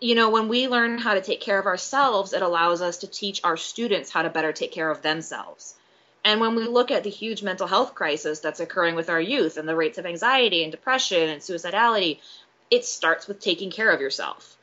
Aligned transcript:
you 0.00 0.14
know, 0.14 0.30
when 0.30 0.48
we 0.48 0.68
learn 0.68 0.98
how 0.98 1.14
to 1.14 1.20
take 1.20 1.40
care 1.40 1.58
of 1.58 1.66
ourselves, 1.66 2.32
it 2.32 2.42
allows 2.42 2.82
us 2.82 2.98
to 2.98 3.06
teach 3.06 3.40
our 3.44 3.56
students 3.56 4.10
how 4.10 4.22
to 4.22 4.30
better 4.30 4.52
take 4.52 4.72
care 4.72 4.90
of 4.90 5.02
themselves. 5.02 5.74
And 6.24 6.40
when 6.40 6.54
we 6.54 6.64
look 6.64 6.90
at 6.90 7.04
the 7.04 7.10
huge 7.10 7.42
mental 7.42 7.66
health 7.66 7.94
crisis 7.94 8.40
that's 8.40 8.60
occurring 8.60 8.94
with 8.94 9.10
our 9.10 9.20
youth 9.20 9.56
and 9.56 9.68
the 9.68 9.76
rates 9.76 9.98
of 9.98 10.06
anxiety 10.06 10.62
and 10.62 10.70
depression 10.70 11.28
and 11.28 11.40
suicidality, 11.40 12.18
it 12.70 12.84
starts 12.84 13.26
with 13.26 13.40
taking 13.40 13.70
care 13.70 13.90
of 13.90 14.00
yourself. 14.00 14.56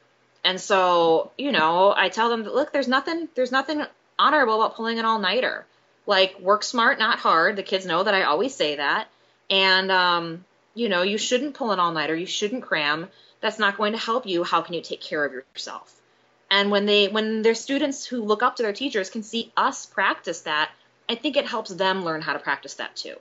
And 0.44 0.62
so, 0.62 1.32
you 1.38 1.52
know, 1.52 1.94
I 1.96 2.10
tell 2.10 2.30
them, 2.30 2.44
that 2.44 2.54
look, 2.54 2.72
there's 2.72 2.88
nothing, 2.88 3.28
there's 3.36 3.52
nothing 3.52 3.84
honorable 4.20 4.62
about 4.62 4.76
pulling 4.76 5.00
an 5.00 5.06
all 5.06 5.20
nighter. 5.20 5.66
Like, 6.06 6.40
work 6.40 6.62
smart, 6.62 7.00
not 7.00 7.18
hard. 7.18 7.56
The 7.56 7.64
kids 7.64 7.86
know 7.86 8.04
that 8.04 8.14
I 8.14 8.24
always 8.24 8.54
say 8.54 8.76
that. 8.76 9.08
And, 9.50 9.92
um, 9.92 10.46
you 10.76 10.88
know, 10.88 11.02
you 11.02 11.18
shouldn't 11.18 11.56
pull 11.56 11.72
an 11.72 11.80
all 11.80 11.92
nighter. 11.92 12.16
You 12.16 12.28
shouldn't 12.28 12.64
cram. 12.64 13.08
That's 13.46 13.60
not 13.60 13.78
going 13.78 13.92
to 13.92 14.00
help 14.00 14.26
you. 14.26 14.44
How 14.44 14.64
can 14.64 14.74
you 14.74 14.82
take 14.82 15.02
care 15.02 15.24
of 15.24 15.32
yourself? 15.32 16.02
And 16.50 16.72
when 16.72 16.88
they, 16.88 17.10
when 17.10 17.44
their 17.44 17.54
students 17.54 18.04
who 18.04 18.24
look 18.24 18.42
up 18.42 18.56
to 18.56 18.64
their 18.64 18.74
teachers 18.74 19.12
can 19.12 19.22
see 19.22 19.52
us 19.56 19.86
practice 19.86 20.42
that, 20.42 20.72
I 21.08 21.14
think 21.14 21.38
it 21.38 21.46
helps 21.46 21.70
them 21.70 22.04
learn 22.04 22.24
how 22.24 22.34
to 22.34 22.40
practice 22.40 22.74
that 22.74 22.96
too. 22.96 23.18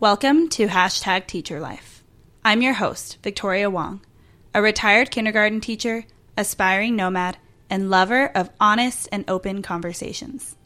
Welcome 0.00 0.48
to 0.48 0.66
Hashtag 0.66 1.28
Teacher 1.28 1.60
Life. 1.60 1.89
I'm 2.42 2.62
your 2.62 2.72
host, 2.72 3.18
Victoria 3.22 3.68
Wong, 3.68 4.00
a 4.54 4.62
retired 4.62 5.10
kindergarten 5.10 5.60
teacher, 5.60 6.06
aspiring 6.38 6.96
nomad, 6.96 7.36
and 7.68 7.90
lover 7.90 8.28
of 8.34 8.48
honest 8.58 9.10
and 9.12 9.28
open 9.28 9.60
conversations. 9.60 10.56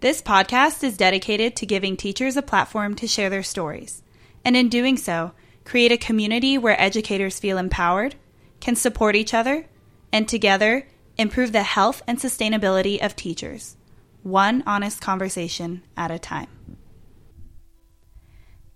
This 0.00 0.22
podcast 0.22 0.82
is 0.82 0.96
dedicated 0.96 1.56
to 1.56 1.66
giving 1.66 1.94
teachers 1.94 2.38
a 2.38 2.42
platform 2.42 2.94
to 2.94 3.06
share 3.06 3.28
their 3.28 3.42
stories, 3.42 4.02
and 4.46 4.56
in 4.56 4.70
doing 4.70 4.96
so, 4.96 5.32
create 5.66 5.92
a 5.92 5.98
community 5.98 6.56
where 6.56 6.80
educators 6.80 7.38
feel 7.38 7.58
empowered, 7.58 8.14
can 8.60 8.76
support 8.76 9.14
each 9.14 9.34
other, 9.34 9.66
and 10.10 10.26
together 10.26 10.86
improve 11.18 11.52
the 11.52 11.64
health 11.64 12.00
and 12.06 12.18
sustainability 12.18 13.04
of 13.04 13.14
teachers, 13.14 13.76
one 14.22 14.62
honest 14.66 15.02
conversation 15.02 15.82
at 15.98 16.10
a 16.10 16.18
time. 16.18 16.48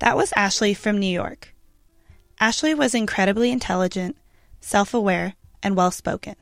That 0.02 0.16
was 0.16 0.32
Ashley 0.34 0.74
from 0.74 0.98
New 0.98 1.06
York. 1.06 1.54
Ashley 2.40 2.74
was 2.74 2.92
incredibly 2.92 3.52
intelligent, 3.52 4.16
self 4.60 4.92
aware, 4.94 5.34
and 5.62 5.76
well 5.76 5.92
spoken. 5.92 6.34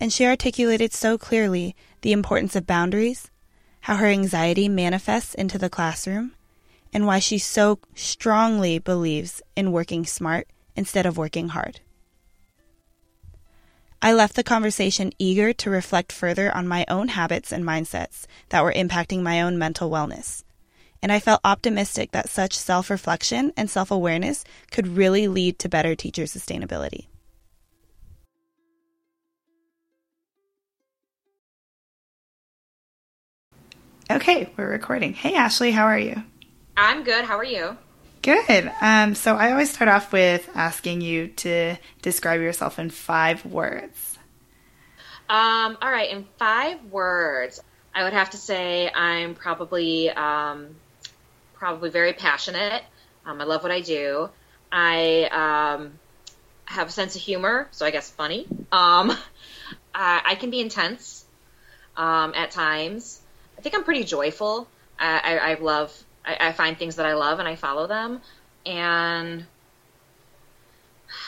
And 0.00 0.10
she 0.10 0.24
articulated 0.24 0.94
so 0.94 1.18
clearly 1.18 1.76
the 2.00 2.12
importance 2.12 2.56
of 2.56 2.66
boundaries, 2.66 3.30
how 3.80 3.96
her 3.96 4.06
anxiety 4.06 4.70
manifests 4.70 5.34
into 5.34 5.58
the 5.58 5.68
classroom, 5.68 6.32
and 6.94 7.06
why 7.06 7.18
she 7.18 7.36
so 7.36 7.78
strongly 7.94 8.78
believes 8.78 9.42
in 9.54 9.70
working 9.70 10.06
smart 10.06 10.48
instead 10.74 11.04
of 11.04 11.18
working 11.18 11.48
hard. 11.48 11.80
I 14.00 14.14
left 14.14 14.34
the 14.34 14.42
conversation 14.42 15.12
eager 15.18 15.52
to 15.52 15.68
reflect 15.68 16.10
further 16.10 16.50
on 16.56 16.66
my 16.66 16.86
own 16.88 17.08
habits 17.08 17.52
and 17.52 17.66
mindsets 17.66 18.24
that 18.48 18.64
were 18.64 18.72
impacting 18.72 19.20
my 19.20 19.42
own 19.42 19.58
mental 19.58 19.90
wellness 19.90 20.42
and 21.02 21.10
I 21.10 21.20
felt 21.20 21.40
optimistic 21.44 22.12
that 22.12 22.28
such 22.30 22.56
self 22.56 22.88
reflection 22.88 23.52
and 23.56 23.68
self 23.68 23.90
awareness 23.90 24.44
could 24.70 24.86
really 24.86 25.28
lead 25.28 25.58
to 25.58 25.68
better 25.68 25.94
teacher 25.94 26.22
sustainability. 26.22 27.06
Okay, 34.10 34.50
we're 34.56 34.70
recording. 34.70 35.14
Hey, 35.14 35.34
Ashley, 35.34 35.72
how 35.72 35.84
are 35.84 35.98
you? 35.98 36.22
I'm 36.76 37.02
good. 37.02 37.24
How 37.24 37.38
are 37.38 37.44
you? 37.44 37.76
Good. 38.20 38.70
Um, 38.80 39.14
so 39.14 39.36
I 39.36 39.50
always 39.50 39.72
start 39.72 39.88
off 39.88 40.12
with 40.12 40.48
asking 40.54 41.00
you 41.00 41.28
to 41.28 41.76
describe 42.02 42.40
yourself 42.40 42.78
in 42.78 42.90
five 42.90 43.44
words. 43.46 44.18
Um, 45.28 45.78
all 45.80 45.90
right, 45.90 46.10
in 46.10 46.26
five 46.38 46.84
words, 46.84 47.60
I 47.94 48.04
would 48.04 48.12
have 48.12 48.30
to 48.30 48.36
say 48.36 48.90
I'm 48.90 49.34
probably 49.34 50.10
um, 50.10 50.76
probably 51.62 51.90
very 51.90 52.12
passionate. 52.12 52.82
Um, 53.24 53.40
I 53.40 53.44
love 53.44 53.62
what 53.62 53.70
I 53.70 53.82
do. 53.82 54.28
I 54.72 55.76
um, 55.78 55.92
have 56.64 56.88
a 56.88 56.90
sense 56.90 57.14
of 57.14 57.22
humor, 57.22 57.68
so 57.70 57.86
I 57.86 57.92
guess 57.92 58.10
funny. 58.10 58.48
Um, 58.72 59.16
I, 59.94 60.22
I, 60.24 60.34
can 60.34 60.50
be 60.50 60.58
intense 60.58 61.24
um, 61.96 62.34
at 62.34 62.50
times. 62.50 63.20
I 63.56 63.60
think 63.60 63.76
I'm 63.76 63.84
pretty 63.84 64.02
joyful. 64.02 64.66
I, 64.98 65.20
I, 65.20 65.36
I 65.36 65.54
love. 65.54 65.96
I, 66.24 66.48
I, 66.48 66.52
find 66.52 66.76
things 66.76 66.96
that 66.96 67.06
I 67.06 67.14
love 67.14 67.38
and 67.38 67.46
I 67.46 67.54
follow 67.54 67.86
them. 67.86 68.20
And 68.66 69.46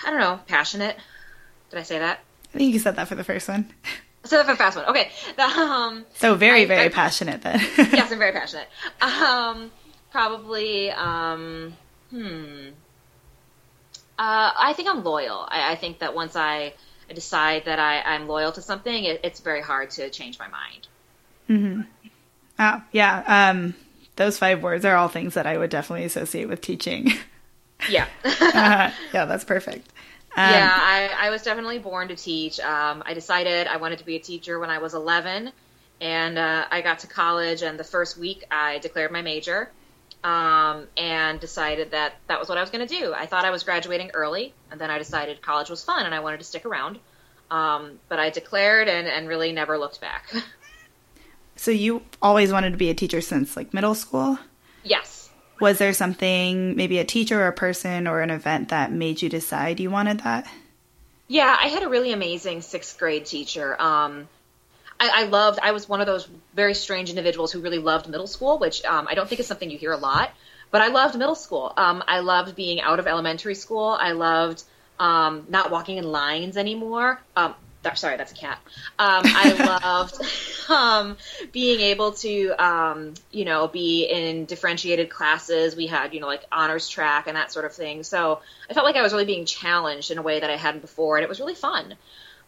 I 0.04 0.10
don't 0.10 0.18
know, 0.18 0.40
passionate. 0.48 0.96
Did 1.70 1.78
I 1.78 1.84
say 1.84 2.00
that? 2.00 2.18
I 2.52 2.58
think 2.58 2.72
you 2.72 2.80
said 2.80 2.96
that 2.96 3.06
for 3.06 3.14
the 3.14 3.22
first 3.22 3.46
one. 3.48 3.72
So 4.24 4.42
the 4.42 4.56
fast 4.56 4.76
one. 4.76 4.86
Okay. 4.86 5.12
Um, 5.38 6.06
so 6.16 6.34
very, 6.34 6.64
very 6.64 6.90
passionate 6.90 7.42
then. 7.42 7.60
yes, 7.76 8.10
I'm 8.10 8.18
very 8.18 8.32
passionate. 8.40 8.68
Um, 9.00 9.70
probably 10.14 10.92
um, 10.92 11.74
hmm 12.10 12.68
uh, 14.16 14.52
I 14.56 14.72
think 14.76 14.88
I'm 14.88 15.02
loyal. 15.02 15.44
I, 15.48 15.72
I, 15.72 15.74
think 15.74 15.98
that 15.98 16.14
once 16.14 16.36
I 16.36 16.74
decide 17.12 17.64
that 17.64 17.80
I, 17.80 18.00
I'm 18.00 18.28
loyal 18.28 18.52
to 18.52 18.62
something, 18.62 19.02
it, 19.02 19.22
it's 19.24 19.40
very 19.40 19.60
hard 19.60 19.90
to 19.90 20.08
change 20.08 20.38
my 20.38 20.46
mind. 20.46 20.86
Mm-hmm. 21.50 21.80
Oh, 22.60 22.82
yeah. 22.92 23.50
Um, 23.50 23.74
those 24.14 24.38
five 24.38 24.62
words 24.62 24.84
are 24.84 24.94
all 24.94 25.08
things 25.08 25.34
that 25.34 25.48
I 25.48 25.58
would 25.58 25.70
definitely 25.70 26.04
associate 26.04 26.48
with 26.48 26.60
teaching. 26.60 27.12
Yeah. 27.90 28.06
uh, 28.24 28.92
yeah, 29.12 29.24
that's 29.24 29.42
perfect. 29.42 29.88
Um, 30.36 30.48
yeah, 30.48 30.70
I, 30.72 31.26
I, 31.26 31.30
was 31.30 31.42
definitely 31.42 31.80
born 31.80 32.06
to 32.06 32.14
teach. 32.14 32.60
Um, 32.60 33.02
I 33.04 33.14
decided 33.14 33.66
I 33.66 33.78
wanted 33.78 33.98
to 33.98 34.04
be 34.04 34.14
a 34.14 34.20
teacher 34.20 34.60
when 34.60 34.70
I 34.70 34.78
was 34.78 34.94
11, 34.94 35.50
and 36.00 36.38
uh, 36.38 36.66
I 36.70 36.82
got 36.82 37.00
to 37.00 37.08
college, 37.08 37.62
and 37.62 37.76
the 37.76 37.84
first 37.84 38.16
week 38.16 38.44
I 38.48 38.78
declared 38.78 39.10
my 39.10 39.22
major 39.22 39.70
um, 40.24 40.88
and 40.96 41.38
decided 41.38 41.90
that 41.90 42.14
that 42.28 42.40
was 42.40 42.48
what 42.48 42.56
I 42.56 42.62
was 42.62 42.70
going 42.70 42.86
to 42.86 42.92
do. 42.98 43.12
I 43.12 43.26
thought 43.26 43.44
I 43.44 43.50
was 43.50 43.62
graduating 43.62 44.10
early, 44.14 44.54
and 44.70 44.80
then 44.80 44.90
I 44.90 44.96
decided 44.98 45.42
college 45.42 45.68
was 45.68 45.84
fun 45.84 46.06
and 46.06 46.14
I 46.14 46.20
wanted 46.20 46.38
to 46.38 46.44
stick 46.44 46.64
around. 46.64 46.98
Um, 47.50 48.00
but 48.08 48.18
I 48.18 48.30
declared 48.30 48.88
and, 48.88 49.06
and 49.06 49.28
really 49.28 49.52
never 49.52 49.78
looked 49.78 50.00
back. 50.00 50.32
so 51.56 51.70
you 51.70 52.02
always 52.22 52.52
wanted 52.52 52.70
to 52.70 52.78
be 52.78 52.88
a 52.88 52.94
teacher 52.94 53.20
since 53.20 53.54
like 53.54 53.74
middle 53.74 53.94
school? 53.94 54.38
Yes. 54.82 55.30
Was 55.60 55.78
there 55.78 55.92
something, 55.92 56.74
maybe 56.74 56.98
a 56.98 57.04
teacher 57.04 57.42
or 57.42 57.48
a 57.48 57.52
person 57.52 58.08
or 58.08 58.22
an 58.22 58.30
event 58.30 58.70
that 58.70 58.90
made 58.90 59.20
you 59.20 59.28
decide 59.28 59.78
you 59.78 59.90
wanted 59.90 60.20
that? 60.20 60.50
Yeah, 61.28 61.56
I 61.58 61.68
had 61.68 61.82
a 61.82 61.88
really 61.88 62.12
amazing 62.12 62.62
sixth 62.62 62.98
grade 62.98 63.26
teacher. 63.26 63.80
Um, 63.80 64.28
I, 64.98 65.22
I, 65.22 65.24
loved. 65.24 65.58
I 65.62 65.72
was 65.72 65.88
one 65.88 66.00
of 66.00 66.06
those 66.06 66.28
very 66.54 66.74
strange 66.74 67.10
individuals 67.10 67.52
who 67.52 67.60
really 67.60 67.78
loved 67.78 68.08
middle 68.08 68.26
school, 68.26 68.58
which 68.58 68.84
um, 68.84 69.06
I 69.08 69.14
don't 69.14 69.28
think 69.28 69.40
is 69.40 69.46
something 69.46 69.70
you 69.70 69.78
hear 69.78 69.92
a 69.92 69.96
lot. 69.96 70.30
But 70.70 70.82
I 70.82 70.88
loved 70.88 71.16
middle 71.16 71.36
school. 71.36 71.72
Um, 71.76 72.02
I 72.06 72.20
loved 72.20 72.56
being 72.56 72.80
out 72.80 72.98
of 72.98 73.06
elementary 73.06 73.54
school. 73.54 73.96
I 74.00 74.12
loved 74.12 74.64
um, 74.98 75.46
not 75.48 75.70
walking 75.70 75.98
in 75.98 76.04
lines 76.04 76.56
anymore. 76.56 77.20
Um, 77.36 77.54
th- 77.84 77.96
sorry, 77.96 78.16
that's 78.16 78.32
a 78.32 78.34
cat. 78.34 78.58
Um, 78.98 79.22
I 79.24 79.80
loved 79.82 80.20
um, 80.68 81.16
being 81.52 81.80
able 81.80 82.12
to, 82.12 82.50
um, 82.58 83.14
you 83.30 83.44
know, 83.44 83.68
be 83.68 84.04
in 84.04 84.46
differentiated 84.46 85.10
classes. 85.10 85.76
We 85.76 85.86
had, 85.86 86.12
you 86.14 86.20
know, 86.20 86.26
like 86.26 86.44
honors 86.50 86.88
track 86.88 87.26
and 87.28 87.36
that 87.36 87.52
sort 87.52 87.66
of 87.66 87.72
thing. 87.72 88.02
So 88.02 88.40
I 88.68 88.74
felt 88.74 88.86
like 88.86 88.96
I 88.96 89.02
was 89.02 89.12
really 89.12 89.26
being 89.26 89.44
challenged 89.44 90.10
in 90.10 90.18
a 90.18 90.22
way 90.22 90.40
that 90.40 90.50
I 90.50 90.56
hadn't 90.56 90.80
before, 90.80 91.16
and 91.16 91.22
it 91.22 91.28
was 91.28 91.38
really 91.38 91.54
fun. 91.54 91.94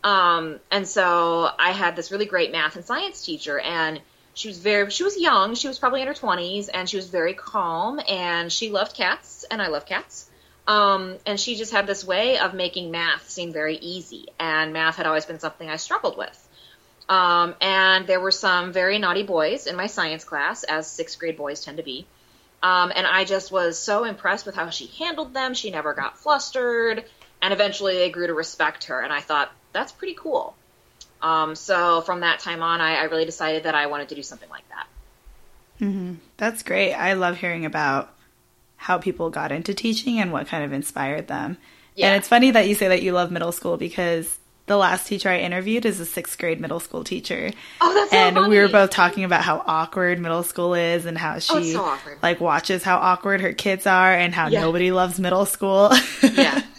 Um, 0.07 0.61
and 0.71 0.87
so 0.87 1.51
I 1.59 1.73
had 1.73 1.97
this 1.97 2.13
really 2.13 2.27
great 2.27 2.53
math 2.53 2.77
and 2.77 2.85
science 2.85 3.27
teacher, 3.27 3.59
and 3.59 4.01
she 4.35 4.47
was 4.47 4.59
very, 4.59 4.89
she 4.89 5.03
was 5.03 5.19
young, 5.19 5.57
she 5.57 5.67
was 5.67 5.81
probably 5.81 6.01
in 6.01 6.07
her 6.07 6.15
20s, 6.15 6.69
and 6.73 6.89
she 6.89 6.97
was 6.97 7.09
very 7.09 7.35
calm, 7.35 8.01
and 8.09 8.53
she 8.53 8.71
loved 8.71 8.95
cats, 8.95 9.45
and 9.51 9.61
I 9.61 9.67
love 9.67 9.85
cats. 9.85 10.31
Um, 10.69 11.17
and 11.27 11.41
she 11.41 11.57
just 11.57 11.73
had 11.73 11.89
this 11.89 12.05
way 12.05 12.39
of 12.39 12.55
making 12.55 12.93
math 12.93 13.29
seem 13.29 13.53
very 13.53 13.79
easy, 13.79 14.29
and 14.39 14.73
math 14.73 14.95
had 14.95 15.07
always 15.07 15.27
been 15.27 15.41
something 15.41 15.69
I 15.69 15.75
struggled 15.75 16.17
with. 16.17 16.49
Um, 17.09 17.57
and 17.61 18.07
there 18.07 18.21
were 18.21 18.31
some 18.31 18.73
very 18.73 19.01
naughty 19.01 19.25
boys 19.25 19.67
in 19.67 19.75
my 19.75 19.89
science 19.89 20.23
class, 20.23 20.63
as 20.63 20.89
sixth 20.89 21.19
grade 21.19 21.37
boys 21.37 21.65
tend 21.65 21.79
to 21.79 21.83
be. 21.83 22.07
Um, 22.63 22.93
and 22.95 23.09
I 23.09 23.25
just 23.25 23.51
was 23.51 23.77
so 23.77 24.05
impressed 24.05 24.47
with 24.47 24.55
how 24.55 24.71
she 24.71 24.87
handled 24.87 25.35
them. 25.35 25.53
She 25.55 25.73
never 25.73 25.95
got 25.95 26.17
flustered, 26.17 27.05
and 27.43 27.53
eventually 27.53 27.95
they 27.95 28.11
grew 28.11 28.29
to 28.29 28.35
respect 28.35 28.85
her. 28.85 29.01
And 29.01 29.13
I 29.13 29.21
thought, 29.21 29.51
that's 29.77 29.93
pretty 29.93 30.15
cool. 30.15 30.55
Um, 31.23 31.55
so 31.55 32.01
from 32.01 32.21
that 32.21 32.41
time 32.41 32.63
on, 32.63 32.81
I, 32.81 32.97
I, 32.97 33.03
really 33.05 33.25
decided 33.25 33.65
that 33.65 33.75
I 33.75 33.87
wanted 33.87 34.09
to 34.11 34.15
do 34.15 34.23
something 34.23 34.49
like 34.51 34.69
that. 34.69 34.87
Mm-hmm. 35.81 36.15
That's 36.37 36.63
great. 36.63 36.95
I 36.95 37.15
love 37.15 37.37
hearing 37.39 37.65
about 37.65 38.15
how 38.77 38.99
people 38.99 39.31
got 39.31 39.53
into 39.53 39.75
teaching 39.75 40.19
and 40.19 40.33
what 40.33 40.47
kind 40.47 40.65
of 40.65 40.73
inspired 40.73 41.29
them. 41.29 41.57
Yeah. 41.95 42.09
And 42.09 42.17
it's 42.17 42.29
funny 42.29 42.51
that 42.53 42.69
you 42.69 42.75
say 42.75 42.89
that 42.89 43.03
you 43.03 43.13
love 43.13 43.31
middle 43.31 43.53
school 43.53 43.77
because 43.77 44.39
the 44.67 44.77
last 44.77 45.07
teacher 45.07 45.29
I 45.31 45.39
interviewed 45.39 45.87
is 45.87 46.01
a 46.01 46.07
sixth 46.07 46.39
grade 46.39 46.61
middle 46.61 46.81
school 46.81 47.05
teacher. 47.05 47.51
Oh, 47.81 47.95
that's 47.95 48.11
so 48.11 48.17
And 48.17 48.37
funny. 48.37 48.49
we 48.51 48.59
were 48.59 48.69
both 48.69 48.91
talking 48.91 49.25
about 49.25 49.43
how 49.43 49.63
awkward 49.67 50.19
middle 50.19 50.43
school 50.43 50.75
is 50.75 51.07
and 51.07 51.17
how 51.17 51.39
she 51.39 51.73
so 51.73 51.97
like 52.23 52.41
watches 52.41 52.83
how 52.83 52.99
awkward 52.99 53.41
her 53.41 53.53
kids 53.53 53.87
are 53.87 54.13
and 54.13 54.35
how 54.35 54.49
Yeah. 54.49 54.61
nobody 54.63 54.91
loves 54.93 55.19
middle 55.19 55.47
school. 55.47 55.91
yeah. 56.23 56.63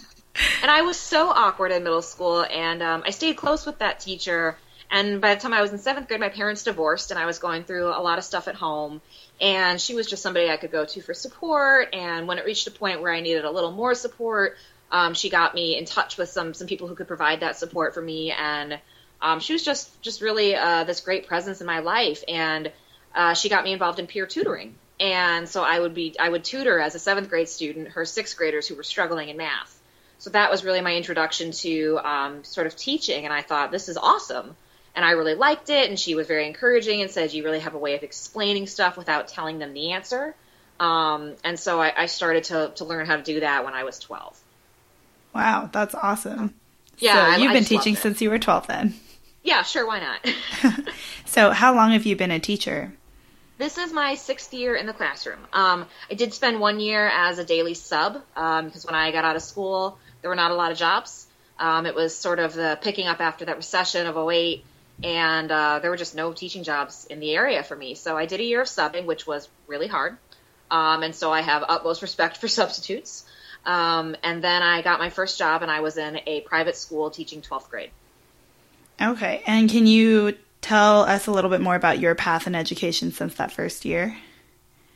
And 0.62 0.70
I 0.70 0.82
was 0.82 0.98
so 0.98 1.30
awkward 1.30 1.72
in 1.72 1.84
middle 1.84 2.02
school, 2.02 2.44
and 2.44 2.82
um, 2.84 3.04
I 3.06 3.12
stayed 3.12 3.38
close 3.38 3.66
with 3.66 3.80
that 3.80 4.00
teacher. 4.00 4.58
And 4.90 5.20
by 5.20 5.36
the 5.36 5.42
time 5.42 5.54
I 5.54 5.62
was 5.62 5.72
in 5.72 5.80
seventh 5.80 6.08
grade, 6.08 6.20
my 6.20 6.30
parents 6.30 6.64
divorced, 6.64 7.12
and 7.12 7.20
I 7.20 7.26
was 7.26 7.40
going 7.40 7.64
through 7.64 7.88
a 7.88 8.02
lot 8.02 8.18
of 8.18 8.24
stuff 8.24 8.48
at 8.48 8.56
home. 8.56 9.02
And 9.42 9.80
she 9.82 9.96
was 9.96 10.08
just 10.08 10.24
somebody 10.24 10.50
I 10.50 10.58
could 10.58 10.72
go 10.72 10.86
to 10.86 11.02
for 11.02 11.14
support. 11.14 11.94
And 11.94 12.28
when 12.28 12.38
it 12.38 12.46
reached 12.46 12.68
a 12.68 12.72
point 12.72 13.02
where 13.02 13.14
I 13.14 13.22
needed 13.22 13.46
a 13.46 13.52
little 13.52 13.72
more 13.72 13.94
support, 13.96 14.58
um, 14.92 15.14
she 15.14 15.30
got 15.30 15.54
me 15.54 15.78
in 15.78 15.86
touch 15.86 16.18
with 16.18 16.30
some 16.30 16.54
some 16.54 16.68
people 16.68 16.88
who 16.88 16.96
could 16.96 17.08
provide 17.08 17.42
that 17.42 17.58
support 17.58 17.94
for 17.94 18.02
me. 18.02 18.32
And 18.32 18.80
um, 19.22 19.40
she 19.40 19.54
was 19.54 19.64
just 19.64 20.02
just 20.02 20.22
really 20.22 20.56
uh, 20.56 20.86
this 20.86 21.02
great 21.02 21.28
presence 21.28 21.60
in 21.60 21.68
my 21.68 21.80
life. 21.80 22.24
And 22.28 22.72
uh, 23.14 23.34
she 23.34 23.50
got 23.50 23.64
me 23.64 23.74
involved 23.74 24.00
in 24.00 24.08
peer 24.08 24.26
tutoring. 24.26 24.76
And 25.00 25.48
so 25.48 25.64
I 25.64 25.80
would 25.80 25.94
be 25.94 26.16
I 26.20 26.30
would 26.30 26.44
tutor 26.44 26.80
as 26.80 26.96
a 26.96 27.00
seventh 27.00 27.30
grade 27.30 27.50
student 27.50 27.90
her 27.90 28.06
sixth 28.06 28.38
graders 28.38 28.68
who 28.68 28.76
were 28.76 28.84
struggling 28.84 29.30
in 29.30 29.38
math. 29.38 29.77
So 30.20 30.30
that 30.32 30.50
was 30.50 30.64
really 30.64 30.82
my 30.82 30.96
introduction 30.96 31.52
to 31.52 32.00
um, 32.04 32.44
sort 32.44 32.68
of 32.68 32.76
teaching, 32.76 33.26
and 33.26 33.34
I 33.34 33.42
thought 33.42 33.72
this 33.72 33.90
is 33.90 33.98
awesome. 33.98 34.56
And 34.96 35.06
I 35.06 35.12
really 35.12 35.36
liked 35.36 35.70
it, 35.70 35.90
and 35.90 36.00
she 36.00 36.16
was 36.16 36.26
very 36.26 36.48
encouraging 36.48 37.02
and 37.02 37.12
said 37.12 37.32
you 37.32 37.44
really 37.44 37.60
have 37.60 37.76
a 37.76 37.78
way 37.78 37.96
of 37.96 38.02
explaining 38.02 38.66
stuff 38.66 38.98
without 38.98 39.28
telling 39.28 39.60
them 39.60 39.74
the 39.74 39.92
answer. 39.92 40.34
Um, 40.80 41.36
and 41.44 41.60
so 41.60 41.80
I, 41.80 41.94
I 41.96 42.06
started 42.08 42.46
to, 42.46 42.72
to 42.76 42.86
learn 42.86 43.06
how 43.06 43.18
to 43.18 43.24
do 43.24 43.40
that 43.42 43.64
when 43.64 43.76
I 43.76 43.84
was 43.84 44.00
12. 44.00 44.40
wow, 45.36 45.70
that's 45.72 45.94
awesome. 45.94 46.56
Yeah, 46.98 47.14
so 47.36 47.42
you've 47.42 47.52
I 47.52 47.54
been 47.54 47.64
loved 47.64 47.68
teaching 47.68 47.96
since 47.96 48.22
you 48.22 48.32
were 48.32 48.40
12 48.40 48.68
then. 48.68 48.96
Yeah, 49.44 49.62
sure, 49.62 49.86
why 49.86 50.00
not? 50.00 50.84
So 51.28 51.52
how 51.52 51.76
long 51.76 51.92
have 51.92 52.06
you 52.06 52.16
been 52.16 52.32
a 52.32 52.40
teacher? 52.40 52.94
This 53.58 53.78
is 53.78 53.92
my 53.92 54.16
sixth 54.16 54.54
year 54.54 54.76
in 54.76 54.88
the 54.88 54.94
classroom. 54.94 55.40
Um, 55.52 55.86
I 56.10 56.14
did 56.16 56.34
spend 56.34 56.60
one 56.60 56.80
year 56.80 57.08
as 57.08 57.38
a 57.38 57.44
daily 57.44 57.74
sub 57.74 58.22
um, 58.36 58.66
because 58.66 58.86
when 58.86 58.96
I 58.96 59.12
got 59.12 59.26
out 59.26 59.36
of 59.36 59.42
school, 59.42 60.00
there 60.28 60.32
were 60.32 60.36
not 60.36 60.52
a 60.52 60.56
lot 60.56 60.74
of 60.74 60.78
jobs. 60.78 61.26
Um, 61.58 61.86
it 61.86 61.96
was 61.96 62.14
sort 62.14 62.40
of 62.40 62.54
the 62.54 62.78
picking 62.82 63.08
up 63.08 63.22
after 63.22 63.46
that 63.46 63.56
recession 63.56 64.08
of 64.08 64.18
08, 64.18 64.66
and 65.02 65.50
uh, 65.50 65.80
there 65.80 65.90
were 65.90 65.96
just 65.96 66.16
no 66.16 66.34
teaching 66.34 66.64
jobs 66.64 67.06
in 67.06 67.22
the 67.22 67.34
area 67.34 67.64
for 67.64 67.78
me. 67.78 67.96
So 67.96 68.18
I 68.18 68.26
did 68.26 68.42
a 68.42 68.44
year 68.44 68.60
of 68.60 68.68
subbing, 68.68 69.06
which 69.06 69.26
was 69.26 69.48
really 69.68 69.88
hard. 69.88 70.18
Um, 70.70 71.04
and 71.04 71.16
so 71.16 71.32
I 71.32 71.40
have 71.40 71.64
utmost 71.66 72.02
respect 72.02 72.36
for 72.36 72.48
substitutes. 72.60 73.24
Um, 73.66 74.18
and 74.22 74.44
then 74.44 74.64
I 74.64 74.82
got 74.82 75.00
my 75.00 75.10
first 75.10 75.40
job, 75.40 75.62
and 75.62 75.72
I 75.72 75.80
was 75.80 75.98
in 75.98 76.20
a 76.28 76.42
private 76.42 76.76
school 76.76 77.10
teaching 77.10 77.42
12th 77.42 77.70
grade. 77.70 77.92
Okay. 79.02 79.44
And 79.48 79.70
can 79.70 79.88
you 79.88 80.36
tell 80.60 81.04
us 81.04 81.28
a 81.28 81.32
little 81.32 81.50
bit 81.50 81.62
more 81.62 81.76
about 81.76 82.00
your 82.00 82.16
path 82.16 82.48
in 82.48 82.54
education 82.54 83.14
since 83.14 83.36
that 83.36 83.54
first 83.54 83.86
year? 83.86 84.18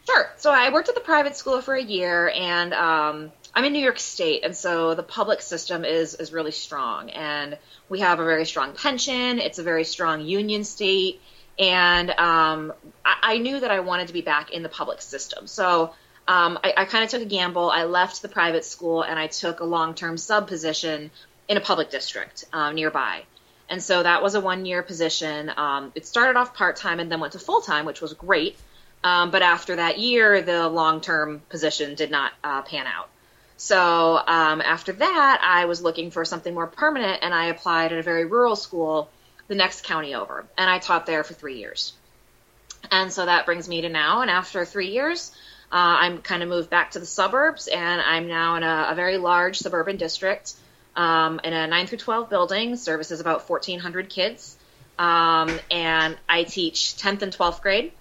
Sure. 0.06 0.30
So 0.36 0.52
I 0.52 0.74
worked 0.74 0.90
at 0.90 0.96
the 0.96 1.02
private 1.02 1.38
school 1.38 1.62
for 1.62 1.74
a 1.74 1.82
year, 1.82 2.30
and 2.36 2.74
um, 2.74 3.32
I'm 3.54 3.66
in 3.66 3.74
New 3.74 3.84
York 3.84 4.00
State, 4.00 4.44
and 4.44 4.56
so 4.56 4.96
the 4.96 5.04
public 5.04 5.42
system 5.42 5.84
is 5.84 6.16
is 6.16 6.32
really 6.32 6.52
strong, 6.52 7.10
and 7.10 7.58
we 7.90 8.00
have 8.00 8.20
a 8.20 8.26
very 8.26 8.46
strong 8.46 8.74
pension. 8.74 9.40
It's 9.40 9.60
a 9.60 9.64
very 9.64 9.84
strong 9.84 10.22
union 10.22 10.64
state, 10.64 11.22
and 11.60 12.10
um, 12.12 12.74
I, 13.04 13.16
I 13.24 13.38
knew 13.40 13.60
that 13.60 13.72
I 13.72 13.82
wanted 13.82 14.08
to 14.08 14.14
be 14.14 14.22
back 14.22 14.52
in 14.52 14.64
the 14.64 14.70
public 14.70 15.02
system. 15.02 15.48
So 15.48 15.94
um, 16.28 16.60
I, 16.64 16.74
I 16.78 16.86
kind 16.86 17.04
of 17.04 17.10
took 17.10 17.22
a 17.22 17.26
gamble. 17.26 17.70
I 17.70 17.84
left 17.84 18.22
the 18.22 18.30
private 18.30 18.64
school, 18.64 19.02
and 19.02 19.20
I 19.20 19.28
took 19.28 19.60
a 19.60 19.66
long 19.66 19.96
term 19.96 20.18
sub 20.18 20.48
position 20.48 21.12
in 21.50 21.58
a 21.58 21.62
public 21.62 21.90
district 21.90 22.46
um, 22.54 22.76
nearby. 22.76 23.24
And 23.70 23.82
so 23.82 24.04
that 24.04 24.22
was 24.22 24.36
a 24.36 24.42
one 24.42 24.66
year 24.66 24.82
position. 24.82 25.52
Um, 25.56 25.92
it 25.96 26.06
started 26.06 26.38
off 26.38 26.54
part 26.54 26.76
time 26.78 27.00
and 27.00 27.12
then 27.12 27.20
went 27.20 27.34
to 27.34 27.40
full 27.40 27.62
time, 27.62 27.86
which 27.86 28.02
was 28.02 28.14
great. 28.14 28.58
Um, 29.04 29.32
but 29.32 29.42
after 29.42 29.78
that 29.78 29.98
year, 29.98 30.42
the 30.42 30.70
long 30.70 31.02
term 31.02 31.42
position 31.50 31.96
did 31.96 32.12
not 32.12 32.32
uh, 32.44 32.62
pan 32.62 32.86
out. 32.88 33.10
So 33.62 34.18
um, 34.18 34.60
after 34.60 34.92
that, 34.92 35.40
I 35.44 35.66
was 35.66 35.84
looking 35.84 36.10
for 36.10 36.26
something 36.26 36.52
more 36.52 36.66
permanent, 36.66 37.20
and 37.22 37.32
I 37.32 37.46
applied 37.46 37.94
at 37.94 38.00
a 38.00 38.02
very 38.02 38.26
rural 38.26 38.56
school 38.56 39.08
the 39.48 39.54
next 39.54 39.84
county 39.84 40.16
over, 40.16 40.46
and 40.58 40.68
I 40.68 40.80
taught 40.80 41.06
there 41.06 41.24
for 41.24 41.36
three 41.36 41.60
years. 41.60 41.94
And 42.90 43.14
so 43.14 43.24
that 43.24 43.46
brings 43.46 43.70
me 43.70 43.82
to 43.82 43.90
now, 43.90 44.22
and 44.22 44.32
after 44.32 44.66
three 44.66 44.88
years, 44.90 45.32
uh, 45.72 45.76
I'm 46.02 46.24
kind 46.24 46.42
of 46.42 46.50
moved 46.50 46.72
back 46.72 46.90
to 46.92 47.00
the 47.00 47.06
suburbs, 47.06 47.68
and 47.68 48.02
I'm 48.02 48.28
now 48.28 48.56
in 48.56 48.64
a, 48.64 48.88
a 48.90 48.96
very 48.96 49.20
large 49.20 49.60
suburban 49.60 49.98
district 49.98 50.56
um, 50.96 51.40
in 51.44 51.54
a 51.54 51.68
9 51.68 51.86
through 51.86 52.00
12 52.00 52.32
building, 52.32 52.76
services 52.78 53.20
about 53.20 53.48
1,400 53.48 54.10
kids. 54.10 54.58
Um, 54.98 55.60
and 55.70 56.18
I 56.28 56.46
teach 56.46 56.96
10th 56.96 57.22
and 57.22 57.32
12th 57.32 57.62
grade, 57.62 57.92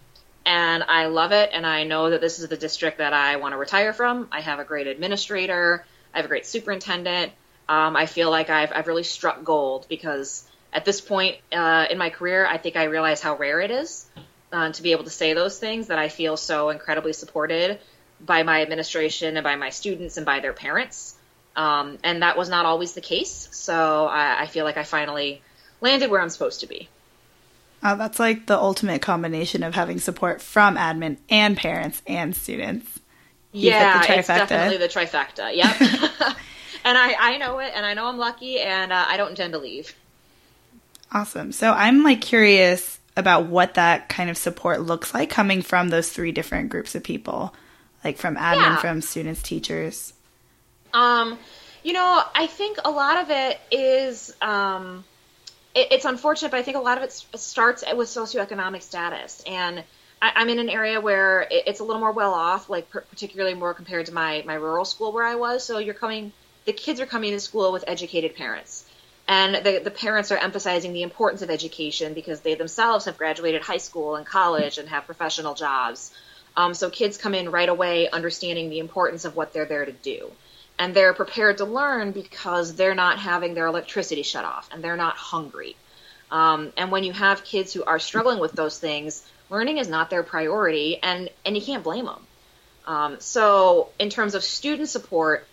and 0.44 0.82
I 0.82 1.06
love 1.06 1.32
it. 1.32 1.50
And 1.52 1.66
I 1.66 1.84
know 1.84 2.10
that 2.10 2.20
this 2.20 2.38
is 2.38 2.48
the 2.48 2.56
district 2.56 2.98
that 2.98 3.12
I 3.12 3.36
want 3.36 3.52
to 3.52 3.58
retire 3.58 3.92
from. 3.92 4.28
I 4.32 4.40
have 4.40 4.58
a 4.58 4.64
great 4.64 4.86
administrator, 4.86 5.84
I 6.14 6.18
have 6.18 6.24
a 6.24 6.28
great 6.28 6.46
superintendent. 6.46 7.32
Um, 7.68 7.94
I 7.94 8.06
feel 8.06 8.30
like 8.30 8.50
I've, 8.50 8.72
I've 8.74 8.88
really 8.88 9.04
struck 9.04 9.44
gold 9.44 9.86
because 9.88 10.44
at 10.72 10.84
this 10.84 11.00
point 11.00 11.36
uh, 11.52 11.86
in 11.88 11.98
my 11.98 12.10
career, 12.10 12.46
I 12.46 12.58
think 12.58 12.76
I 12.76 12.84
realize 12.84 13.20
how 13.20 13.36
rare 13.36 13.60
it 13.60 13.70
is 13.70 14.06
uh, 14.52 14.72
to 14.72 14.82
be 14.82 14.92
able 14.92 15.04
to 15.04 15.10
say 15.10 15.34
those 15.34 15.58
things 15.58 15.88
that 15.88 15.98
I 15.98 16.08
feel 16.08 16.36
so 16.36 16.70
incredibly 16.70 17.12
supported 17.12 17.78
by 18.20 18.42
my 18.42 18.62
administration 18.62 19.36
and 19.36 19.44
by 19.44 19.56
my 19.56 19.70
students 19.70 20.16
and 20.16 20.26
by 20.26 20.40
their 20.40 20.52
parents. 20.52 21.16
Um, 21.56 21.98
and 22.02 22.22
that 22.22 22.36
was 22.36 22.48
not 22.48 22.66
always 22.66 22.94
the 22.94 23.00
case. 23.00 23.48
So 23.52 24.06
I, 24.06 24.42
I 24.42 24.46
feel 24.46 24.64
like 24.64 24.76
I 24.76 24.84
finally 24.84 25.42
landed 25.80 26.10
where 26.10 26.20
I'm 26.20 26.28
supposed 26.28 26.60
to 26.60 26.66
be. 26.66 26.88
Oh, 27.82 27.96
that's 27.96 28.18
like 28.18 28.46
the 28.46 28.58
ultimate 28.58 29.00
combination 29.00 29.62
of 29.62 29.74
having 29.74 29.98
support 29.98 30.42
from 30.42 30.76
admin 30.76 31.16
and 31.28 31.56
parents 31.56 32.02
and 32.06 32.36
students. 32.36 33.00
Yeah, 33.52 34.06
the 34.06 34.18
it's 34.18 34.28
definitely 34.28 34.76
the 34.76 34.88
trifecta. 34.88 35.54
Yep. 35.54 35.80
and 36.84 36.98
I, 36.98 37.14
I 37.18 37.36
know 37.38 37.58
it, 37.58 37.72
and 37.74 37.84
I 37.84 37.94
know 37.94 38.06
I'm 38.06 38.18
lucky, 38.18 38.60
and 38.60 38.92
uh, 38.92 39.04
I 39.08 39.16
don't 39.16 39.30
intend 39.30 39.54
to 39.54 39.58
leave. 39.58 39.94
Awesome. 41.12 41.52
So 41.52 41.72
I'm 41.72 42.04
like 42.04 42.20
curious 42.20 42.98
about 43.16 43.46
what 43.46 43.74
that 43.74 44.08
kind 44.08 44.30
of 44.30 44.36
support 44.36 44.80
looks 44.82 45.12
like 45.12 45.30
coming 45.30 45.62
from 45.62 45.88
those 45.88 46.10
three 46.10 46.32
different 46.32 46.68
groups 46.68 46.94
of 46.94 47.02
people, 47.02 47.54
like 48.04 48.16
from 48.16 48.36
admin, 48.36 48.56
Yeah. 48.60 48.76
from 48.76 49.00
students, 49.00 49.42
teachers. 49.42 50.12
Um, 50.92 51.38
you 51.82 51.92
know, 51.92 52.22
I 52.34 52.46
think 52.46 52.78
a 52.84 52.90
lot 52.90 53.20
of 53.22 53.30
it 53.30 53.60
is 53.70 54.34
um, 54.40 55.04
it, 55.74 55.88
it's 55.92 56.04
unfortunate, 56.04 56.50
but 56.50 56.58
I 56.58 56.62
think 56.62 56.76
a 56.76 56.80
lot 56.80 56.98
of 56.98 57.04
it 57.04 57.12
starts 57.12 57.84
with 57.94 58.08
socioeconomic 58.08 58.82
status. 58.82 59.42
And 59.46 59.84
I, 60.20 60.32
I'm 60.36 60.48
in 60.48 60.58
an 60.58 60.68
area 60.68 61.00
where 61.00 61.42
it, 61.42 61.64
it's 61.66 61.80
a 61.80 61.84
little 61.84 62.00
more 62.00 62.12
well 62.12 62.34
off, 62.34 62.68
like 62.68 62.90
per- 62.90 63.02
particularly 63.02 63.54
more 63.54 63.74
compared 63.74 64.06
to 64.06 64.14
my 64.14 64.42
my 64.46 64.54
rural 64.54 64.84
school 64.84 65.12
where 65.12 65.24
I 65.24 65.36
was. 65.36 65.64
So 65.64 65.78
you're 65.78 65.94
coming, 65.94 66.32
the 66.66 66.72
kids 66.72 67.00
are 67.00 67.06
coming 67.06 67.32
to 67.32 67.40
school 67.40 67.72
with 67.72 67.84
educated 67.86 68.36
parents. 68.36 68.84
And 69.28 69.64
the, 69.64 69.80
the 69.84 69.92
parents 69.92 70.32
are 70.32 70.38
emphasizing 70.38 70.92
the 70.92 71.02
importance 71.02 71.42
of 71.42 71.50
education 71.50 72.14
because 72.14 72.40
they 72.40 72.56
themselves 72.56 73.04
have 73.04 73.16
graduated 73.16 73.62
high 73.62 73.76
school 73.76 74.16
and 74.16 74.26
college 74.26 74.76
and 74.78 74.88
have 74.88 75.06
professional 75.06 75.54
jobs. 75.54 76.12
Um, 76.56 76.74
so 76.74 76.90
kids 76.90 77.16
come 77.16 77.32
in 77.34 77.52
right 77.52 77.68
away 77.68 78.10
understanding 78.10 78.70
the 78.70 78.80
importance 78.80 79.24
of 79.24 79.36
what 79.36 79.52
they're 79.52 79.66
there 79.66 79.84
to 79.84 79.92
do. 79.92 80.32
And 80.80 80.94
they're 80.94 81.14
prepared 81.14 81.58
to 81.58 81.64
learn 81.64 82.10
because 82.10 82.74
they're 82.74 82.96
not 82.96 83.20
having 83.20 83.54
their 83.54 83.66
electricity 83.66 84.22
shut 84.22 84.44
off 84.44 84.68
and 84.72 84.82
they're 84.82 84.96
not 84.96 85.14
hungry. 85.14 85.76
Um, 86.30 86.72
and 86.76 86.90
when 86.90 87.04
you 87.04 87.12
have 87.12 87.44
kids 87.44 87.72
who 87.72 87.84
are 87.84 87.98
struggling 87.98 88.40
with 88.40 88.52
those 88.52 88.78
things, 88.78 89.24
learning 89.50 89.78
is 89.78 89.88
not 89.88 90.10
their 90.10 90.22
priority, 90.22 90.98
and, 91.02 91.28
and 91.44 91.56
you 91.56 91.62
can't 91.62 91.84
blame 91.84 92.06
them. 92.06 92.26
Um, 92.86 93.20
so, 93.20 93.90
in 93.98 94.10
terms 94.10 94.34
of 94.34 94.42
student 94.42 94.88
support, 94.88 95.46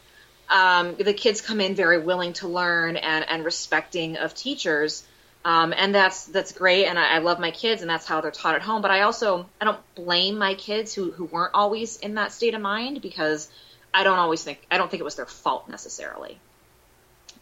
um, 0.49 0.95
the 0.95 1.13
kids 1.13 1.41
come 1.41 1.59
in 1.59 1.75
very 1.75 1.99
willing 1.99 2.33
to 2.33 2.47
learn 2.47 2.95
and, 2.95 3.27
and 3.29 3.43
respecting 3.43 4.17
of 4.17 4.33
teachers. 4.33 5.03
Um, 5.43 5.73
and 5.75 5.93
that's 5.93 6.25
that's 6.25 6.51
great, 6.51 6.85
and 6.87 6.99
I, 6.99 7.15
I 7.15 7.17
love 7.19 7.39
my 7.39 7.51
kids, 7.51 7.81
and 7.81 7.89
that's 7.89 8.05
how 8.05 8.21
they're 8.21 8.31
taught 8.31 8.55
at 8.55 8.61
home. 8.61 8.81
But 8.81 8.91
I 8.91 9.01
also 9.01 9.47
I 9.61 9.65
don't 9.65 9.79
blame 9.95 10.37
my 10.37 10.55
kids 10.55 10.93
who 10.93 11.11
who 11.11 11.25
weren't 11.25 11.53
always 11.53 11.97
in 11.97 12.15
that 12.15 12.31
state 12.31 12.53
of 12.53 12.61
mind 12.61 13.01
because 13.01 13.49
I 13.93 14.03
don't 14.03 14.19
always 14.19 14.43
think 14.43 14.65
I 14.69 14.77
don't 14.77 14.89
think 14.89 15.01
it 15.01 15.05
was 15.05 15.15
their 15.15 15.25
fault 15.25 15.69
necessarily. 15.69 16.39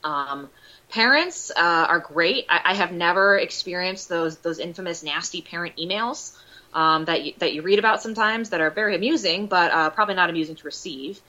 Um, 0.03 0.49
parents 0.89 1.51
uh, 1.55 1.59
are 1.89 1.99
great. 1.99 2.45
I, 2.49 2.61
I 2.65 2.73
have 2.75 2.91
never 2.91 3.37
experienced 3.37 4.09
those 4.09 4.37
those 4.37 4.59
infamous 4.59 5.03
nasty 5.03 5.41
parent 5.41 5.77
emails 5.77 6.37
um, 6.73 7.05
that 7.05 7.23
you, 7.23 7.33
that 7.39 7.53
you 7.53 7.61
read 7.61 7.79
about 7.79 8.01
sometimes 8.01 8.51
that 8.51 8.61
are 8.61 8.69
very 8.69 8.95
amusing, 8.95 9.47
but 9.47 9.71
uh, 9.71 9.89
probably 9.89 10.15
not 10.15 10.29
amusing 10.29 10.55
to 10.55 10.63
receive. 10.65 11.21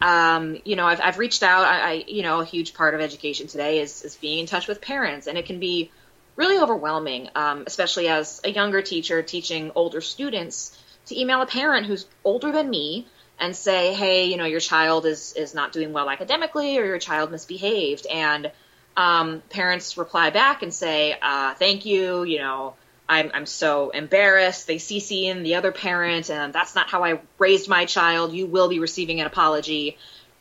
Um, 0.00 0.58
you 0.64 0.76
know, 0.76 0.86
I've, 0.86 1.00
I've 1.00 1.18
reached 1.18 1.42
out. 1.42 1.64
I, 1.64 1.80
I, 1.80 2.04
you 2.06 2.22
know, 2.22 2.40
a 2.40 2.44
huge 2.44 2.74
part 2.74 2.94
of 2.94 3.00
education 3.00 3.46
today 3.46 3.80
is, 3.80 4.02
is 4.02 4.16
being 4.16 4.40
in 4.40 4.46
touch 4.46 4.68
with 4.68 4.80
parents, 4.80 5.26
and 5.26 5.38
it 5.38 5.46
can 5.46 5.60
be 5.60 5.90
really 6.34 6.58
overwhelming, 6.58 7.28
um, 7.34 7.64
especially 7.66 8.08
as 8.08 8.40
a 8.44 8.50
younger 8.50 8.82
teacher 8.82 9.22
teaching 9.22 9.72
older 9.74 10.00
students 10.00 10.76
to 11.06 11.18
email 11.18 11.40
a 11.40 11.46
parent 11.46 11.86
who's 11.86 12.06
older 12.24 12.52
than 12.52 12.68
me 12.68 13.06
and 13.38 13.54
say, 13.54 13.92
hey, 13.94 14.24
you 14.26 14.36
know, 14.36 14.44
your 14.46 14.60
child 14.60 15.06
is 15.06 15.32
is 15.34 15.54
not 15.54 15.72
doing 15.72 15.92
well 15.92 16.08
academically, 16.10 16.78
or 16.78 16.84
your 16.84 16.98
child 16.98 17.30
misbehaved, 17.30 18.06
and 18.06 18.50
um, 18.96 19.42
parents 19.50 19.98
reply 19.98 20.30
back 20.30 20.62
and 20.62 20.72
say, 20.72 21.16
uh, 21.20 21.54
thank 21.54 21.84
you, 21.84 22.24
you 22.24 22.38
know, 22.38 22.74
I'm, 23.08 23.30
I'm 23.34 23.46
so 23.46 23.90
embarrassed. 23.90 24.66
They 24.66 24.76
CC 24.76 25.24
in 25.24 25.42
the 25.42 25.56
other 25.56 25.70
parent, 25.70 26.30
and 26.30 26.52
that's 26.52 26.74
not 26.74 26.88
how 26.88 27.04
I 27.04 27.20
raised 27.38 27.68
my 27.68 27.84
child. 27.84 28.32
You 28.32 28.46
will 28.46 28.68
be 28.68 28.78
receiving 28.78 29.20
an 29.20 29.26
apology. 29.26 29.96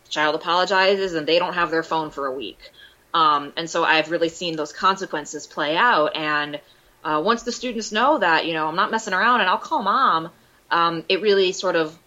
The 0.06 0.10
child 0.10 0.36
apologizes, 0.36 1.14
and 1.14 1.28
they 1.28 1.38
don't 1.38 1.54
have 1.54 1.70
their 1.70 1.84
phone 1.84 2.12
for 2.12 2.26
a 2.26 2.32
week. 2.32 2.72
Um, 3.14 3.54
and 3.56 3.70
so 3.70 3.84
I've 3.84 4.12
really 4.12 4.30
seen 4.30 4.56
those 4.56 4.74
consequences 4.74 5.48
play 5.48 5.78
out. 5.78 6.16
And 6.16 6.60
uh, 7.04 7.22
once 7.24 7.44
the 7.44 7.52
students 7.52 7.92
know 7.92 8.18
that, 8.18 8.46
you 8.46 8.54
know, 8.54 8.68
I'm 8.68 8.76
not 8.76 8.92
messing 8.92 9.14
around 9.14 9.42
and 9.42 9.50
I'll 9.50 9.58
call 9.58 9.84
mom, 9.84 10.32
um, 10.72 11.06
it 11.08 11.22
really 11.22 11.52
sort 11.52 11.76
of 11.76 11.98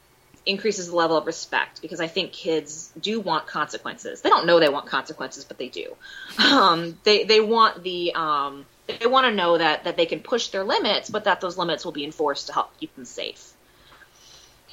increases 0.49 0.88
the 0.88 0.97
level 0.97 1.17
of 1.17 1.26
respect 1.26 1.83
because 1.83 2.00
I 2.00 2.07
think 2.07 2.33
kids 2.33 2.90
do 2.99 3.21
want 3.21 3.47
consequences. 3.47 4.23
They 4.23 4.31
don't 4.31 4.47
know 4.47 4.59
they 4.59 4.69
want 4.69 4.87
consequences, 4.87 5.45
but 5.45 5.59
they 5.59 5.69
do. 5.69 5.95
Um, 6.38 6.99
they 7.05 7.25
they 7.25 7.40
want 7.40 7.83
the 7.83 8.14
um, 8.14 8.67
they 8.87 9.07
want 9.07 9.26
to 9.26 9.35
know 9.35 9.59
that 9.59 9.85
that 9.85 9.97
they 9.97 10.07
can 10.07 10.21
push 10.21 10.49
their 10.49 10.64
limits, 10.64 11.11
but 11.11 11.25
that 11.25 11.40
those 11.40 11.59
limits 11.59 11.85
will 11.85 11.93
be 11.93 12.05
enforced 12.05 12.47
to 12.47 12.52
help 12.55 12.76
keep 12.78 12.95
them 12.97 13.05
safe. 13.05 13.52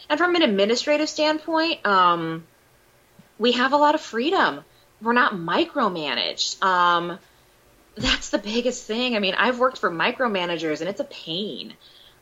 And 0.10 0.18
from 0.18 0.36
an 0.36 0.42
administrative 0.42 1.10
standpoint, 1.10 1.86
um, 1.86 2.46
we 3.38 3.54
have 3.54 3.74
a 3.74 3.78
lot 3.78 3.96
of 3.96 4.02
freedom. 4.02 4.64
We're 5.02 5.14
not 5.14 5.34
micromanaged. 5.34 6.64
Um, 6.64 7.20
that's 7.96 8.30
the 8.30 8.38
biggest 8.38 8.86
thing. 8.86 9.16
I 9.16 9.20
mean, 9.20 9.36
I've 9.36 9.60
worked 9.60 9.80
for 9.80 9.90
micromanagers, 9.92 10.80
and 10.80 10.90
it's 10.90 11.00
a 11.00 11.06
pain. 11.06 11.74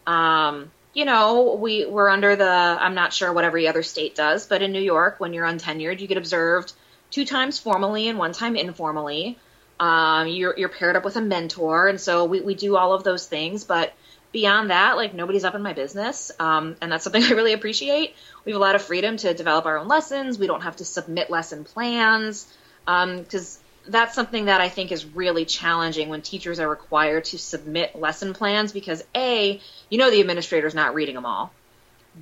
Um, 0.08 0.72
you 0.94 1.06
know, 1.06 1.58
we 1.60 1.86
we're 1.86 2.10
under 2.10 2.36
the 2.36 2.46
I'm 2.46 2.96
not 2.96 3.14
sure 3.14 3.34
what 3.34 3.44
every 3.44 3.68
other 3.68 3.84
state 3.84 4.16
does, 4.16 4.46
but 4.46 4.62
in 4.62 4.72
New 4.72 4.82
York, 4.82 5.20
when 5.20 5.34
you're 5.34 5.46
untenured, 5.46 6.00
you 6.00 6.08
get 6.08 6.18
observed 6.18 6.74
two 7.10 7.26
times 7.26 7.60
formally 7.60 8.08
and 8.08 8.18
one 8.18 8.32
time 8.34 8.56
informally. 8.56 9.38
Um, 9.80 10.28
you're 10.28 10.58
you're 10.58 10.70
paired 10.70 10.96
up 10.96 11.04
with 11.04 11.16
a 11.16 11.22
mentor, 11.22 11.88
and 11.88 12.00
so 12.00 12.26
we 12.26 12.42
we 12.42 12.54
do 12.54 12.76
all 12.78 12.94
of 12.94 13.04
those 13.04 13.26
things. 13.26 13.64
But 13.64 13.94
beyond 14.32 14.70
that, 14.70 14.96
like 14.96 15.14
nobody's 15.14 15.44
up 15.44 15.56
in 15.56 15.64
my 15.64 15.74
business, 15.74 16.32
um, 16.40 16.76
and 16.80 16.92
that's 16.92 17.04
something 17.04 17.24
I 17.24 17.32
really 17.32 17.54
appreciate. 17.54 18.16
We 18.46 18.52
have 18.52 18.62
a 18.62 18.64
lot 18.64 18.76
of 18.76 18.84
freedom 18.84 19.18
to 19.18 19.34
develop 19.34 19.66
our 19.66 19.78
own 19.78 19.88
lessons. 19.88 20.38
We 20.38 20.48
don't 20.48 20.62
have 20.62 20.76
to 20.78 20.86
submit 20.86 21.30
lesson 21.32 21.64
plans 21.64 22.46
because 22.86 23.58
um, 23.58 23.63
that's 23.88 24.16
something 24.16 24.46
that 24.46 24.62
I 24.62 24.70
think 24.70 24.92
is 24.92 25.06
really 25.06 25.46
challenging 25.46 26.10
when 26.10 26.22
teachers 26.22 26.60
are 26.60 26.70
required 26.70 27.26
to 27.26 27.38
submit 27.38 27.96
lesson 27.96 28.34
plans 28.34 28.72
because 28.72 29.04
A, 29.16 29.60
you 29.90 29.98
know 29.98 30.10
the 30.10 30.22
administrator's 30.22 30.76
not 30.76 30.94
reading 30.94 31.16
them 31.16 31.26
all. 31.26 31.52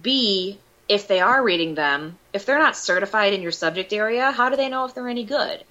B, 0.01 0.59
if 0.87 1.07
they 1.07 1.19
are 1.19 1.43
reading 1.43 1.75
them, 1.75 2.17
if 2.33 2.45
they're 2.45 2.59
not 2.59 2.75
certified 2.75 3.33
in 3.33 3.41
your 3.41 3.51
subject 3.51 3.93
area, 3.93 4.31
how 4.31 4.49
do 4.49 4.55
they 4.55 4.69
know 4.69 4.85
if 4.85 4.93
they're 4.93 5.07
any 5.07 5.23
good? 5.23 5.63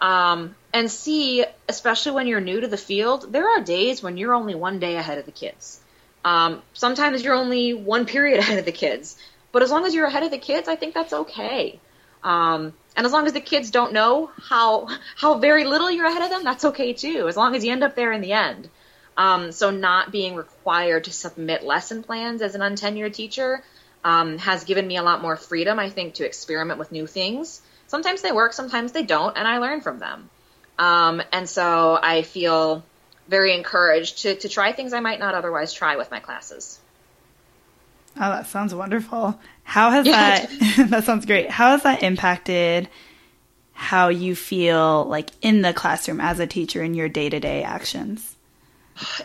Um, 0.00 0.54
and 0.72 0.90
C, 0.90 1.44
especially 1.68 2.12
when 2.12 2.26
you're 2.26 2.40
new 2.40 2.60
to 2.60 2.68
the 2.68 2.76
field, 2.76 3.32
there 3.32 3.48
are 3.48 3.62
days 3.62 4.02
when 4.02 4.16
you're 4.16 4.34
only 4.34 4.54
one 4.54 4.78
day 4.78 4.96
ahead 4.96 5.18
of 5.18 5.26
the 5.26 5.32
kids. 5.32 5.80
Um, 6.24 6.62
sometimes 6.72 7.22
you're 7.22 7.34
only 7.34 7.74
one 7.74 8.06
period 8.06 8.38
ahead 8.40 8.58
of 8.58 8.64
the 8.64 8.72
kids. 8.72 9.16
But 9.52 9.62
as 9.62 9.70
long 9.70 9.86
as 9.86 9.94
you're 9.94 10.06
ahead 10.06 10.24
of 10.24 10.30
the 10.30 10.38
kids, 10.38 10.68
I 10.68 10.76
think 10.76 10.94
that's 10.94 11.12
okay. 11.12 11.78
Um, 12.22 12.72
and 12.96 13.06
as 13.06 13.12
long 13.12 13.26
as 13.26 13.32
the 13.32 13.40
kids 13.40 13.70
don't 13.70 13.92
know 13.92 14.30
how 14.48 14.88
how 15.16 15.38
very 15.38 15.64
little 15.64 15.90
you're 15.90 16.06
ahead 16.06 16.22
of 16.22 16.30
them, 16.30 16.44
that's 16.44 16.64
okay 16.66 16.92
too. 16.92 17.28
As 17.28 17.36
long 17.36 17.54
as 17.54 17.64
you 17.64 17.72
end 17.72 17.84
up 17.84 17.94
there 17.94 18.12
in 18.12 18.20
the 18.20 18.32
end. 18.32 18.68
Um, 19.16 19.52
so 19.52 19.70
not 19.70 20.10
being 20.10 20.34
required 20.34 21.04
to 21.04 21.12
submit 21.12 21.62
lesson 21.62 22.02
plans 22.02 22.42
as 22.42 22.54
an 22.56 22.60
untenured 22.60 23.14
teacher 23.14 23.62
um, 24.02 24.38
has 24.38 24.64
given 24.64 24.86
me 24.86 24.96
a 24.96 25.02
lot 25.02 25.22
more 25.22 25.36
freedom, 25.36 25.78
I 25.78 25.88
think, 25.88 26.14
to 26.14 26.26
experiment 26.26 26.78
with 26.78 26.92
new 26.92 27.06
things. 27.06 27.60
Sometimes 27.86 28.22
they 28.22 28.32
work, 28.32 28.52
sometimes 28.52 28.92
they 28.92 29.02
don't, 29.04 29.36
and 29.36 29.46
I 29.46 29.58
learn 29.58 29.80
from 29.80 29.98
them. 29.98 30.30
Um, 30.78 31.22
and 31.32 31.48
so 31.48 31.98
I 32.00 32.22
feel 32.22 32.84
very 33.28 33.54
encouraged 33.54 34.22
to, 34.22 34.34
to 34.34 34.48
try 34.48 34.72
things 34.72 34.92
I 34.92 35.00
might 35.00 35.20
not 35.20 35.34
otherwise 35.34 35.72
try 35.72 35.96
with 35.96 36.10
my 36.10 36.20
classes. 36.20 36.78
Oh, 38.16 38.30
that 38.30 38.46
sounds 38.46 38.74
wonderful. 38.74 39.38
How 39.64 39.90
has 39.90 40.06
yeah. 40.06 40.46
that 40.46 40.86
that 40.90 41.04
sounds 41.04 41.26
great. 41.26 41.50
How 41.50 41.72
has 41.72 41.82
that 41.82 42.02
impacted 42.02 42.88
how 43.72 44.08
you 44.08 44.36
feel 44.36 45.04
like 45.04 45.30
in 45.42 45.62
the 45.62 45.72
classroom 45.72 46.20
as 46.20 46.38
a 46.38 46.46
teacher 46.46 46.82
in 46.82 46.94
your 46.94 47.08
day-to-day 47.08 47.64
actions? 47.64 48.36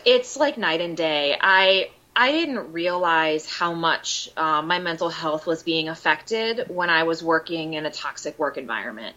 It's 0.04 0.36
like 0.36 0.58
night 0.58 0.80
and 0.80 0.96
day. 0.96 1.36
I 1.40 1.90
I 2.14 2.32
didn't 2.32 2.72
realize 2.72 3.48
how 3.48 3.72
much 3.72 4.28
uh, 4.36 4.62
my 4.62 4.78
mental 4.80 5.08
health 5.08 5.46
was 5.46 5.62
being 5.62 5.88
affected 5.88 6.66
when 6.68 6.90
I 6.90 7.04
was 7.04 7.22
working 7.22 7.74
in 7.74 7.86
a 7.86 7.90
toxic 7.90 8.38
work 8.38 8.56
environment 8.56 9.14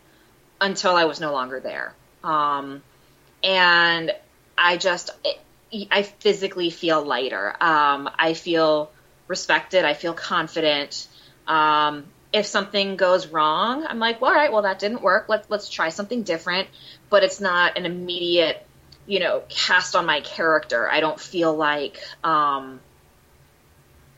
until 0.62 0.96
I 0.96 1.06
was 1.06 1.20
no 1.20 1.34
longer 1.34 1.60
there. 1.60 1.96
Um, 2.24 2.84
and 3.44 4.12
I 4.58 4.78
just, 4.78 5.10
it, 5.26 5.88
I 5.92 6.04
physically 6.04 6.70
feel 6.70 7.04
lighter. 7.04 7.50
Um, 7.60 8.10
I 8.18 8.36
feel 8.36 8.92
respected. 9.28 9.86
I 9.86 9.96
feel 9.96 10.14
confident. 10.14 11.08
Um, 11.48 12.06
if 12.32 12.48
something 12.48 12.96
goes 12.96 13.28
wrong, 13.28 13.86
I'm 13.88 14.00
like, 14.00 14.20
well, 14.20 14.32
all 14.32 14.38
right, 14.38 14.52
well, 14.52 14.64
that 14.64 14.80
didn't 14.80 15.02
work. 15.02 15.26
Let's 15.30 15.50
let's 15.50 15.70
try 15.70 15.90
something 15.90 16.24
different. 16.24 16.68
But 17.10 17.24
it's 17.24 17.40
not 17.40 17.78
an 17.78 17.86
immediate, 17.86 18.66
you 19.06 19.20
know, 19.20 19.44
cast 19.50 19.96
on 19.96 20.06
my 20.06 20.22
character. 20.22 20.90
I 20.90 21.00
don't 21.00 21.20
feel 21.20 21.56
like 21.56 22.02
um, 22.24 22.80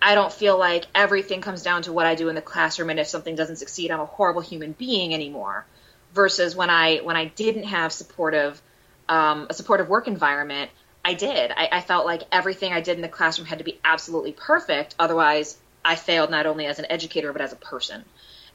I 0.01 0.15
don't 0.15 0.31
feel 0.31 0.57
like 0.57 0.85
everything 0.93 1.41
comes 1.41 1.63
down 1.63 1.81
to 1.83 1.93
what 1.93 2.05
I 2.05 2.15
do 2.15 2.29
in 2.29 2.35
the 2.35 2.41
classroom, 2.41 2.89
and 2.89 2.99
if 2.99 3.07
something 3.07 3.35
doesn't 3.35 3.57
succeed, 3.57 3.91
I'm 3.91 3.99
a 3.99 4.05
horrible 4.05 4.41
human 4.41 4.71
being 4.71 5.13
anymore. 5.13 5.65
Versus 6.13 6.55
when 6.55 6.69
I 6.69 6.97
when 6.99 7.17
I 7.17 7.25
didn't 7.25 7.63
have 7.63 7.91
supportive 7.91 8.61
um, 9.09 9.47
a 9.49 9.53
supportive 9.53 9.89
work 9.89 10.07
environment, 10.07 10.71
I 11.03 11.13
did. 11.13 11.51
I, 11.51 11.69
I 11.71 11.81
felt 11.81 12.05
like 12.05 12.23
everything 12.31 12.71
I 12.71 12.81
did 12.81 12.95
in 12.95 13.01
the 13.01 13.09
classroom 13.09 13.47
had 13.47 13.57
to 13.57 13.63
be 13.63 13.79
absolutely 13.83 14.31
perfect. 14.31 14.95
Otherwise, 14.97 15.57
I 15.85 15.95
failed 15.95 16.31
not 16.31 16.45
only 16.45 16.65
as 16.65 16.79
an 16.79 16.85
educator, 16.89 17.31
but 17.31 17.41
as 17.41 17.53
a 17.53 17.57
person. 17.57 18.03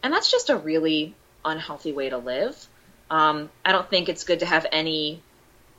And 0.02 0.12
that's 0.12 0.30
just 0.30 0.50
a 0.50 0.56
really 0.56 1.14
unhealthy 1.44 1.92
way 1.92 2.10
to 2.10 2.18
live. 2.18 2.66
Um, 3.10 3.50
I 3.64 3.72
don't 3.72 3.88
think 3.88 4.08
it's 4.08 4.24
good 4.24 4.40
to 4.40 4.46
have 4.46 4.66
any 4.70 5.22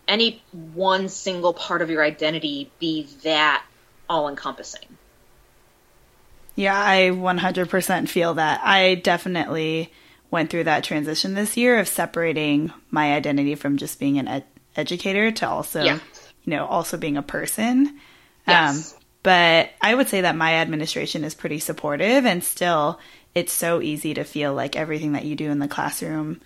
any 0.07 0.41
one 0.73 1.07
single 1.09 1.53
part 1.53 1.81
of 1.81 1.89
your 1.89 2.03
identity 2.03 2.71
be 2.79 3.07
that 3.23 3.63
all 4.09 4.27
encompassing. 4.27 4.97
Yeah, 6.55 6.77
I 6.77 7.11
100% 7.11 8.09
feel 8.09 8.33
that. 8.33 8.61
I 8.63 8.95
definitely 8.95 9.93
went 10.29 10.49
through 10.49 10.65
that 10.65 10.83
transition 10.83 11.33
this 11.33 11.55
year 11.55 11.79
of 11.79 11.87
separating 11.87 12.73
my 12.89 13.13
identity 13.13 13.55
from 13.55 13.77
just 13.77 13.99
being 13.99 14.17
an 14.17 14.27
ed- 14.27 14.45
educator 14.75 15.31
to 15.31 15.47
also 15.47 15.83
yeah 15.83 15.99
you 16.43 16.51
know, 16.51 16.65
also 16.65 16.97
being 16.97 17.17
a 17.17 17.21
person. 17.23 17.99
Yes. 18.47 18.93
Um, 18.93 19.00
but 19.23 19.69
I 19.81 19.95
would 19.95 20.09
say 20.09 20.21
that 20.21 20.35
my 20.35 20.55
administration 20.55 21.23
is 21.23 21.35
pretty 21.35 21.59
supportive 21.59 22.25
and 22.25 22.43
still 22.43 22.99
it's 23.33 23.53
so 23.53 23.81
easy 23.81 24.13
to 24.13 24.23
feel 24.23 24.53
like 24.53 24.75
everything 24.75 25.13
that 25.13 25.25
you 25.25 25.35
do 25.35 25.49
in 25.49 25.59
the 25.59 25.67
classroom 25.67 26.41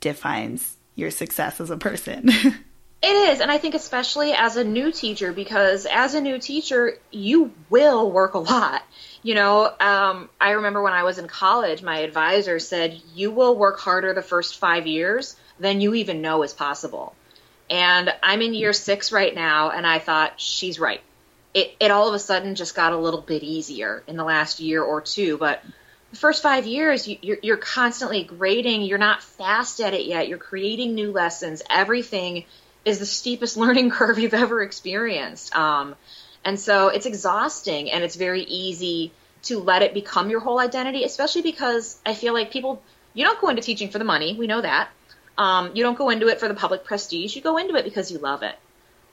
defines 0.00 0.76
your 0.94 1.10
success 1.10 1.60
as 1.60 1.70
a 1.70 1.76
person. 1.76 2.30
It 3.02 3.32
is, 3.32 3.40
and 3.40 3.50
I 3.50 3.56
think 3.56 3.74
especially 3.74 4.34
as 4.34 4.58
a 4.58 4.64
new 4.64 4.92
teacher, 4.92 5.32
because 5.32 5.86
as 5.86 6.14
a 6.14 6.20
new 6.20 6.38
teacher, 6.38 6.98
you 7.10 7.50
will 7.70 8.10
work 8.10 8.34
a 8.34 8.38
lot. 8.38 8.82
You 9.22 9.34
know, 9.34 9.72
um, 9.80 10.28
I 10.38 10.50
remember 10.50 10.82
when 10.82 10.92
I 10.92 11.02
was 11.04 11.16
in 11.16 11.26
college, 11.26 11.82
my 11.82 12.00
advisor 12.00 12.58
said, 12.58 13.00
You 13.14 13.30
will 13.30 13.56
work 13.56 13.80
harder 13.80 14.12
the 14.12 14.20
first 14.20 14.58
five 14.58 14.86
years 14.86 15.34
than 15.58 15.80
you 15.80 15.94
even 15.94 16.20
know 16.20 16.42
is 16.42 16.52
possible. 16.52 17.14
And 17.70 18.12
I'm 18.22 18.42
in 18.42 18.52
year 18.52 18.74
six 18.74 19.12
right 19.12 19.34
now, 19.34 19.70
and 19.70 19.86
I 19.86 19.98
thought, 19.98 20.38
she's 20.38 20.78
right. 20.78 21.00
It, 21.52 21.74
it 21.80 21.90
all 21.90 22.08
of 22.08 22.14
a 22.14 22.18
sudden 22.18 22.54
just 22.54 22.74
got 22.74 22.92
a 22.92 22.96
little 22.96 23.20
bit 23.20 23.42
easier 23.42 24.02
in 24.06 24.16
the 24.16 24.24
last 24.24 24.60
year 24.60 24.82
or 24.82 25.00
two. 25.00 25.36
But 25.36 25.62
the 26.10 26.16
first 26.16 26.42
five 26.42 26.66
years, 26.66 27.08
you, 27.08 27.18
you're, 27.22 27.38
you're 27.42 27.56
constantly 27.56 28.24
grading. 28.24 28.82
You're 28.82 28.98
not 28.98 29.22
fast 29.22 29.80
at 29.80 29.94
it 29.94 30.06
yet. 30.06 30.28
You're 30.28 30.38
creating 30.38 30.94
new 30.94 31.12
lessons. 31.12 31.62
Everything 31.68 32.44
is 32.84 32.98
the 32.98 33.06
steepest 33.06 33.56
learning 33.56 33.90
curve 33.90 34.18
you've 34.18 34.34
ever 34.34 34.62
experienced. 34.62 35.54
Um, 35.54 35.94
and 36.44 36.58
so 36.58 36.88
it's 36.88 37.06
exhausting, 37.06 37.90
and 37.90 38.02
it's 38.02 38.16
very 38.16 38.42
easy 38.42 39.12
to 39.42 39.58
let 39.58 39.82
it 39.82 39.94
become 39.94 40.30
your 40.30 40.40
whole 40.40 40.58
identity, 40.58 41.04
especially 41.04 41.42
because 41.42 41.98
I 42.04 42.14
feel 42.14 42.32
like 42.32 42.50
people, 42.50 42.82
you 43.14 43.24
don't 43.24 43.40
go 43.40 43.48
into 43.48 43.62
teaching 43.62 43.90
for 43.90 43.98
the 43.98 44.04
money. 44.04 44.34
We 44.38 44.46
know 44.46 44.60
that. 44.60 44.88
Um, 45.36 45.72
you 45.74 45.82
don't 45.82 45.96
go 45.96 46.10
into 46.10 46.28
it 46.28 46.40
for 46.40 46.48
the 46.48 46.54
public 46.54 46.84
prestige. 46.84 47.34
You 47.36 47.42
go 47.42 47.56
into 47.56 47.74
it 47.76 47.84
because 47.84 48.10
you 48.10 48.18
love 48.18 48.42
it. 48.42 48.54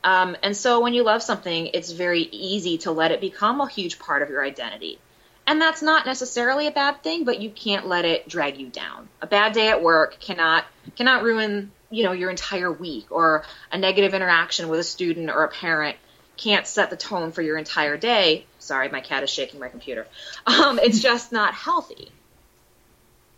Um, 0.04 0.38
and 0.44 0.56
so 0.56 0.80
when 0.80 0.94
you 0.94 1.04
love 1.04 1.22
something, 1.22 1.68
it's 1.68 1.92
very 1.92 2.22
easy 2.22 2.78
to 2.80 2.92
let 2.92 3.12
it 3.12 3.22
become 3.22 3.62
a 3.62 3.70
huge 3.70 4.00
part 4.00 4.22
of 4.22 4.30
your 4.30 4.44
identity. 4.44 5.00
And 5.46 5.62
that's 5.62 5.82
not 5.82 6.06
necessarily 6.06 6.68
a 6.68 6.72
bad 6.72 7.04
thing, 7.04 7.24
but 7.24 7.40
you 7.40 7.50
can't 7.50 7.88
let 7.88 8.04
it 8.04 8.28
drag 8.28 8.58
you 8.58 8.68
down. 8.68 9.08
A 9.22 9.28
bad 9.28 9.54
day 9.54 9.70
at 9.70 9.82
work 9.82 10.20
cannot 10.20 10.66
cannot 10.98 11.24
ruin, 11.24 11.72
you 11.90 12.04
know, 12.04 12.12
your 12.12 12.30
entire 12.30 12.72
week 12.72 13.08
or 13.12 13.46
a 13.72 13.78
negative 13.78 14.14
interaction 14.14 14.68
with 14.68 14.80
a 14.80 14.84
student 14.84 15.30
or 15.30 15.44
a 15.44 15.48
parent 15.48 15.96
can't 16.36 16.68
set 16.68 16.90
the 16.90 16.98
tone 16.98 17.32
for 17.32 17.42
your 17.42 17.58
entire 17.58 17.98
day. 17.98 18.46
Sorry, 18.60 18.90
my 18.90 19.02
cat 19.02 19.24
is 19.24 19.30
shaking 19.30 19.60
my 19.60 19.70
computer. 19.70 20.08
Um, 20.46 20.80
it's 20.80 21.00
just 21.00 21.32
not 21.32 21.54
healthy. 21.54 22.12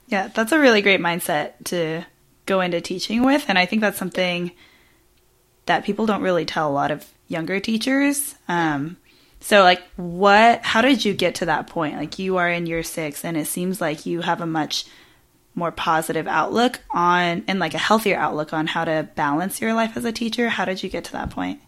Yeah, 0.07 0.27
that's 0.27 0.51
a 0.51 0.59
really 0.59 0.81
great 0.81 0.99
mindset 0.99 1.53
to 1.65 2.05
go 2.45 2.61
into 2.61 2.81
teaching 2.81 3.23
with. 3.23 3.45
And 3.47 3.57
I 3.57 3.65
think 3.65 3.81
that's 3.81 3.97
something 3.97 4.51
that 5.69 5.85
people 5.85 6.07
don't 6.07 6.23
really 6.23 6.45
tell 6.45 6.67
a 6.67 6.73
lot 6.73 6.89
of 6.89 7.05
younger 7.27 7.59
teachers. 7.59 8.33
Um, 8.47 8.97
so, 9.39 9.61
like, 9.61 9.83
what, 9.97 10.65
how 10.65 10.81
did 10.81 11.05
you 11.05 11.13
get 11.13 11.35
to 11.35 11.45
that 11.45 11.67
point? 11.67 11.95
Like, 11.95 12.17
you 12.17 12.37
are 12.37 12.49
in 12.49 12.65
year 12.65 12.81
six, 12.81 13.23
and 13.23 13.37
it 13.37 13.45
seems 13.45 13.79
like 13.79 14.07
you 14.07 14.21
have 14.21 14.41
a 14.41 14.47
much 14.47 14.85
more 15.53 15.71
positive 15.71 16.27
outlook 16.27 16.79
on, 16.89 17.43
and 17.47 17.59
like 17.59 17.75
a 17.75 17.77
healthier 17.77 18.17
outlook 18.17 18.51
on 18.51 18.65
how 18.65 18.83
to 18.83 19.07
balance 19.13 19.61
your 19.61 19.75
life 19.75 19.95
as 19.95 20.05
a 20.05 20.11
teacher. 20.11 20.49
How 20.49 20.65
did 20.65 20.81
you 20.81 20.89
get 20.89 21.03
to 21.05 21.11
that 21.11 21.29
point? 21.29 21.61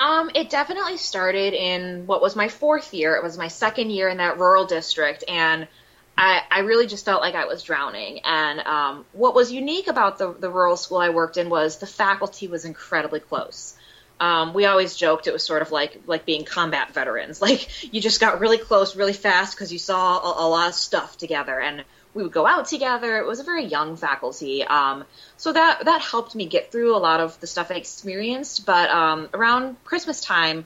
Um, 0.00 0.30
it 0.34 0.48
definitely 0.48 0.96
started 0.96 1.52
in 1.52 2.06
what 2.06 2.22
was 2.22 2.34
my 2.34 2.48
fourth 2.48 2.94
year. 2.94 3.14
It 3.16 3.22
was 3.22 3.36
my 3.36 3.48
second 3.48 3.90
year 3.90 4.08
in 4.08 4.16
that 4.16 4.38
rural 4.38 4.64
district, 4.64 5.22
and 5.28 5.68
I, 6.18 6.42
I 6.50 6.60
really 6.60 6.86
just 6.86 7.04
felt 7.04 7.20
like 7.20 7.34
I 7.34 7.44
was 7.44 7.62
drowning. 7.62 8.20
And 8.24 8.60
um, 8.60 9.04
what 9.12 9.34
was 9.34 9.52
unique 9.52 9.86
about 9.86 10.18
the, 10.18 10.32
the 10.32 10.50
rural 10.50 10.76
school 10.76 10.98
I 10.98 11.10
worked 11.10 11.36
in 11.36 11.50
was 11.50 11.78
the 11.78 11.86
faculty 11.86 12.48
was 12.48 12.64
incredibly 12.64 13.20
close. 13.20 13.76
Um, 14.18 14.54
we 14.54 14.64
always 14.64 14.96
joked 14.96 15.26
it 15.26 15.32
was 15.34 15.42
sort 15.42 15.60
of 15.60 15.72
like 15.72 16.00
like 16.06 16.24
being 16.24 16.44
combat 16.44 16.94
veterans. 16.94 17.40
Like 17.46 17.92
you 17.92 18.00
just 18.00 18.18
got 18.18 18.40
really 18.40 18.56
close, 18.56 18.96
really 18.96 19.12
fast 19.12 19.54
because 19.54 19.72
you 19.72 19.78
saw 19.78 20.18
a, 20.18 20.46
a, 20.46 20.48
lot 20.48 20.68
of 20.68 20.74
stuff 20.74 21.18
together, 21.18 21.60
and 21.60 21.84
we 22.14 22.22
would 22.22 22.32
go 22.32 22.46
out 22.46 22.66
together. 22.66 23.18
It 23.18 23.26
was 23.26 23.40
a 23.40 23.44
very 23.44 23.66
young 23.66 23.96
faculty, 23.96 24.64
um, 24.64 25.04
so 25.36 25.52
that 25.52 25.84
that 25.84 26.00
helped 26.00 26.34
me 26.34 26.46
get 26.46 26.72
through 26.72 26.96
a 26.96 26.98
lot 26.98 27.20
of 27.20 27.38
the 27.40 27.46
stuff 27.46 27.70
I 27.70 27.74
experienced. 27.74 28.64
But 28.64 28.88
um, 28.88 29.28
around 29.34 29.76
Christmas 29.84 30.22
time, 30.22 30.64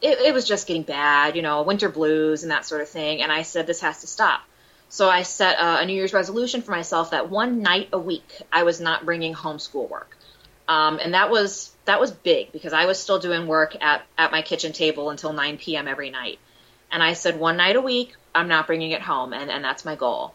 it, 0.00 0.18
it 0.20 0.32
was 0.32 0.48
just 0.48 0.66
getting 0.66 0.82
bad, 0.82 1.36
you 1.36 1.42
know, 1.42 1.62
winter 1.62 1.90
blues 1.90 2.42
and 2.42 2.52
that 2.52 2.64
sort 2.64 2.80
of 2.80 2.88
thing. 2.88 3.20
And 3.20 3.30
I 3.30 3.42
said 3.42 3.66
this 3.66 3.82
has 3.82 4.00
to 4.00 4.06
stop. 4.06 4.40
So 4.88 5.08
I 5.08 5.22
set 5.22 5.56
a, 5.58 5.84
New 5.84 5.92
Year's 5.92 6.12
resolution 6.12 6.62
for 6.62 6.70
myself 6.70 7.10
that 7.10 7.30
one 7.30 7.62
night 7.62 7.88
a 7.92 7.98
week 7.98 8.42
I 8.52 8.62
was 8.62 8.80
not 8.80 9.04
bringing 9.04 9.34
home 9.34 9.58
schoolwork. 9.58 10.16
Um, 10.66 10.98
and 11.02 11.14
that 11.14 11.30
was 11.30 11.72
that 11.86 12.00
was 12.00 12.10
big 12.10 12.52
because 12.52 12.74
I 12.74 12.84
was 12.84 12.98
still 12.98 13.18
doing 13.18 13.46
work 13.46 13.74
at, 13.80 14.02
at 14.18 14.32
my 14.32 14.42
kitchen 14.42 14.72
table 14.72 15.08
until 15.08 15.32
9 15.32 15.56
p.m. 15.56 15.88
every 15.88 16.10
night. 16.10 16.38
And 16.92 17.02
I 17.02 17.14
said 17.14 17.38
one 17.38 17.56
night 17.56 17.76
a 17.76 17.80
week, 17.80 18.14
I'm 18.34 18.48
not 18.48 18.66
bringing 18.66 18.90
it 18.90 19.00
home, 19.00 19.32
and, 19.32 19.50
and 19.50 19.64
that's 19.64 19.84
my 19.84 19.94
goal. 19.94 20.34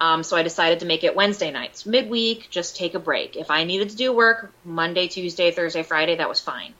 Um, 0.00 0.22
so 0.22 0.36
I 0.36 0.42
decided 0.42 0.80
to 0.80 0.86
make 0.86 1.04
it 1.04 1.14
Wednesday 1.14 1.50
nights, 1.50 1.86
midweek, 1.86 2.48
just 2.50 2.76
take 2.76 2.94
a 2.94 2.98
break. 2.98 3.36
If 3.36 3.50
I 3.50 3.64
needed 3.64 3.90
to 3.90 3.96
do 3.96 4.12
work 4.12 4.52
Monday, 4.64 5.08
Tuesday, 5.08 5.50
Thursday, 5.50 5.82
Friday, 5.82 6.16
that 6.16 6.28
was 6.28 6.40
fine. 6.40 6.74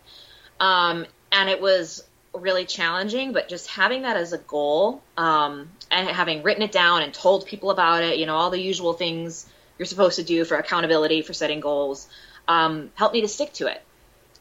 Um, 0.58 1.06
and 1.30 1.48
it 1.48 1.60
was 1.60 2.04
really 2.34 2.64
challenging, 2.64 3.32
but 3.32 3.48
just 3.48 3.68
having 3.68 4.02
that 4.02 4.16
as 4.16 4.32
a 4.32 4.38
goal 4.38 5.02
um, 5.16 5.70
and 5.90 6.08
having 6.08 6.42
written 6.42 6.62
it 6.62 6.72
down 6.72 7.02
and 7.02 7.12
told 7.14 7.46
people 7.46 7.70
about 7.70 8.02
it, 8.02 8.18
you 8.18 8.26
know, 8.26 8.34
all 8.34 8.50
the 8.50 8.60
usual 8.60 8.92
things 8.92 9.46
you're 9.78 9.86
supposed 9.86 10.16
to 10.16 10.24
do 10.24 10.44
for 10.44 10.56
accountability, 10.56 11.22
for 11.22 11.32
setting 11.32 11.60
goals, 11.60 12.08
um, 12.48 12.90
helped 12.94 13.14
me 13.14 13.20
to 13.20 13.28
stick 13.28 13.52
to 13.54 13.66
it. 13.66 13.82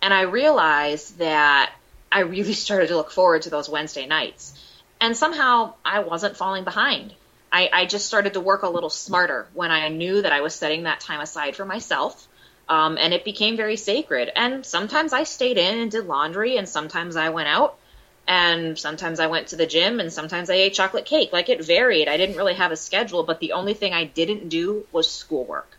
And 0.01 0.13
I 0.13 0.21
realized 0.21 1.19
that 1.19 1.71
I 2.11 2.21
really 2.21 2.53
started 2.65 2.87
to 2.87 2.95
look 2.95 3.11
forward 3.11 3.43
to 3.43 3.49
those 3.49 3.69
Wednesday 3.69 4.05
nights. 4.05 4.53
And 4.99 5.15
somehow 5.17 5.73
I 5.83 5.99
wasn't 5.99 6.37
falling 6.37 6.63
behind. 6.63 7.13
I, 7.51 7.69
I 7.71 7.85
just 7.85 8.07
started 8.07 8.33
to 8.33 8.39
work 8.39 8.63
a 8.63 8.69
little 8.69 8.89
smarter 8.89 9.47
when 9.53 9.69
I 9.69 9.89
knew 9.89 10.21
that 10.21 10.31
I 10.31 10.41
was 10.41 10.55
setting 10.55 10.83
that 10.83 10.99
time 10.99 11.19
aside 11.19 11.55
for 11.55 11.65
myself. 11.65 12.27
Um, 12.67 12.97
and 12.97 13.13
it 13.13 13.25
became 13.25 13.57
very 13.57 13.75
sacred. 13.75 14.31
And 14.35 14.65
sometimes 14.65 15.13
I 15.13 15.23
stayed 15.23 15.57
in 15.57 15.79
and 15.79 15.91
did 15.91 16.07
laundry, 16.07 16.57
and 16.57 16.67
sometimes 16.67 17.15
I 17.15 17.29
went 17.29 17.49
out 17.49 17.77
and 18.27 18.79
sometimes 18.79 19.19
I 19.19 19.27
went 19.27 19.47
to 19.47 19.55
the 19.55 19.65
gym 19.65 19.99
and 19.99 20.11
sometimes 20.11 20.49
I 20.49 20.55
ate 20.55 20.73
chocolate 20.73 21.05
cake. 21.05 21.33
Like 21.33 21.49
it 21.49 21.63
varied. 21.63 22.07
I 22.07 22.17
didn't 22.17 22.37
really 22.37 22.53
have 22.53 22.71
a 22.71 22.77
schedule, 22.77 23.23
but 23.23 23.39
the 23.39 23.53
only 23.53 23.73
thing 23.73 23.93
I 23.93 24.05
didn't 24.05 24.49
do 24.49 24.85
was 24.91 25.09
schoolwork. 25.09 25.77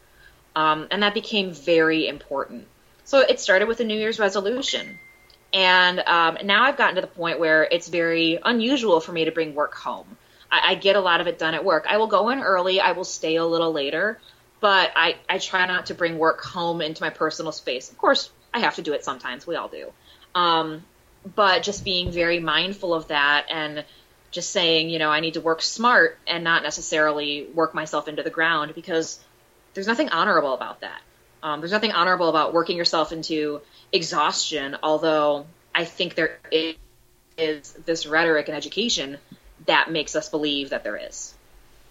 Um, 0.55 0.87
and 0.91 1.03
that 1.03 1.15
became 1.15 1.53
very 1.53 2.07
important. 2.07 2.67
So 3.05 3.21
it 3.21 3.41
started 3.41 3.67
with 3.67 3.81
a 3.81 3.85
New 3.85 3.97
Year's 3.97 4.19
resolution. 4.19 4.99
And 5.53 6.01
um, 6.01 6.39
now 6.45 6.65
I've 6.65 6.77
gotten 6.77 6.97
to 6.97 7.01
the 7.01 7.07
point 7.07 7.39
where 7.39 7.65
it's 7.65 7.89
very 7.89 8.39
unusual 8.45 9.01
for 9.01 9.13
me 9.13 9.25
to 9.25 9.33
bring 9.33 9.55
work 9.55 9.75
home. 9.75 10.17
I, 10.51 10.73
I 10.73 10.75
get 10.75 10.97
a 10.97 11.01
lot 11.01 11.21
of 11.21 11.27
it 11.27 11.39
done 11.39 11.55
at 11.55 11.65
work. 11.65 11.87
I 11.89 11.97
will 11.97 12.09
go 12.09 12.29
in 12.31 12.41
early, 12.41 12.81
I 12.81 12.93
will 12.93 13.05
stay 13.05 13.37
a 13.37 13.45
little 13.45 13.73
later, 13.73 14.19
but 14.61 14.93
I, 14.97 15.17
I 15.29 15.39
try 15.39 15.67
not 15.67 15.87
to 15.87 15.95
bring 15.95 16.19
work 16.19 16.43
home 16.43 16.81
into 16.81 17.03
my 17.03 17.11
personal 17.11 17.53
space. 17.53 17.91
Of 17.91 17.99
course, 17.99 18.31
I 18.53 18.61
have 18.61 18.77
to 18.77 18.83
do 18.83 18.93
it 18.93 19.05
sometimes. 19.05 19.47
We 19.47 19.57
all 19.57 19.69
do. 19.69 19.93
Um, 20.35 20.83
but 21.25 21.63
just 21.63 21.85
being 21.85 22.11
very 22.11 22.41
mindful 22.41 22.95
of 22.95 23.09
that 23.09 23.47
and 23.51 23.85
just 24.31 24.51
saying, 24.51 24.91
you 24.91 24.99
know, 24.99 25.11
I 25.11 25.21
need 25.21 25.35
to 25.35 25.41
work 25.41 25.63
smart 25.63 26.19
and 26.27 26.43
not 26.43 26.63
necessarily 26.63 27.47
work 27.55 27.75
myself 27.75 28.09
into 28.09 28.23
the 28.23 28.31
ground 28.31 28.75
because 28.75 29.21
there's 29.75 29.87
nothing 29.87 30.09
honorable 30.09 30.55
about 30.55 30.81
that. 30.81 31.01
Um, 31.43 31.61
there's 31.61 31.73
nothing 31.73 31.93
honorable 31.93 32.29
about 32.29 32.53
working 32.53 32.77
yourself 32.77 33.13
into 33.13 33.61
exhaustion, 33.93 34.77
although 34.83 35.47
I 35.75 35.85
think 35.85 36.15
there 36.15 36.39
is, 36.51 36.75
is 37.37 37.73
this 37.73 38.07
rhetoric 38.07 38.49
in 38.49 38.55
education 38.55 39.19
that 39.67 39.91
makes 39.91 40.17
us 40.17 40.29
believe 40.29 40.71
that 40.71 40.85
there 40.85 40.97
is. 40.97 41.35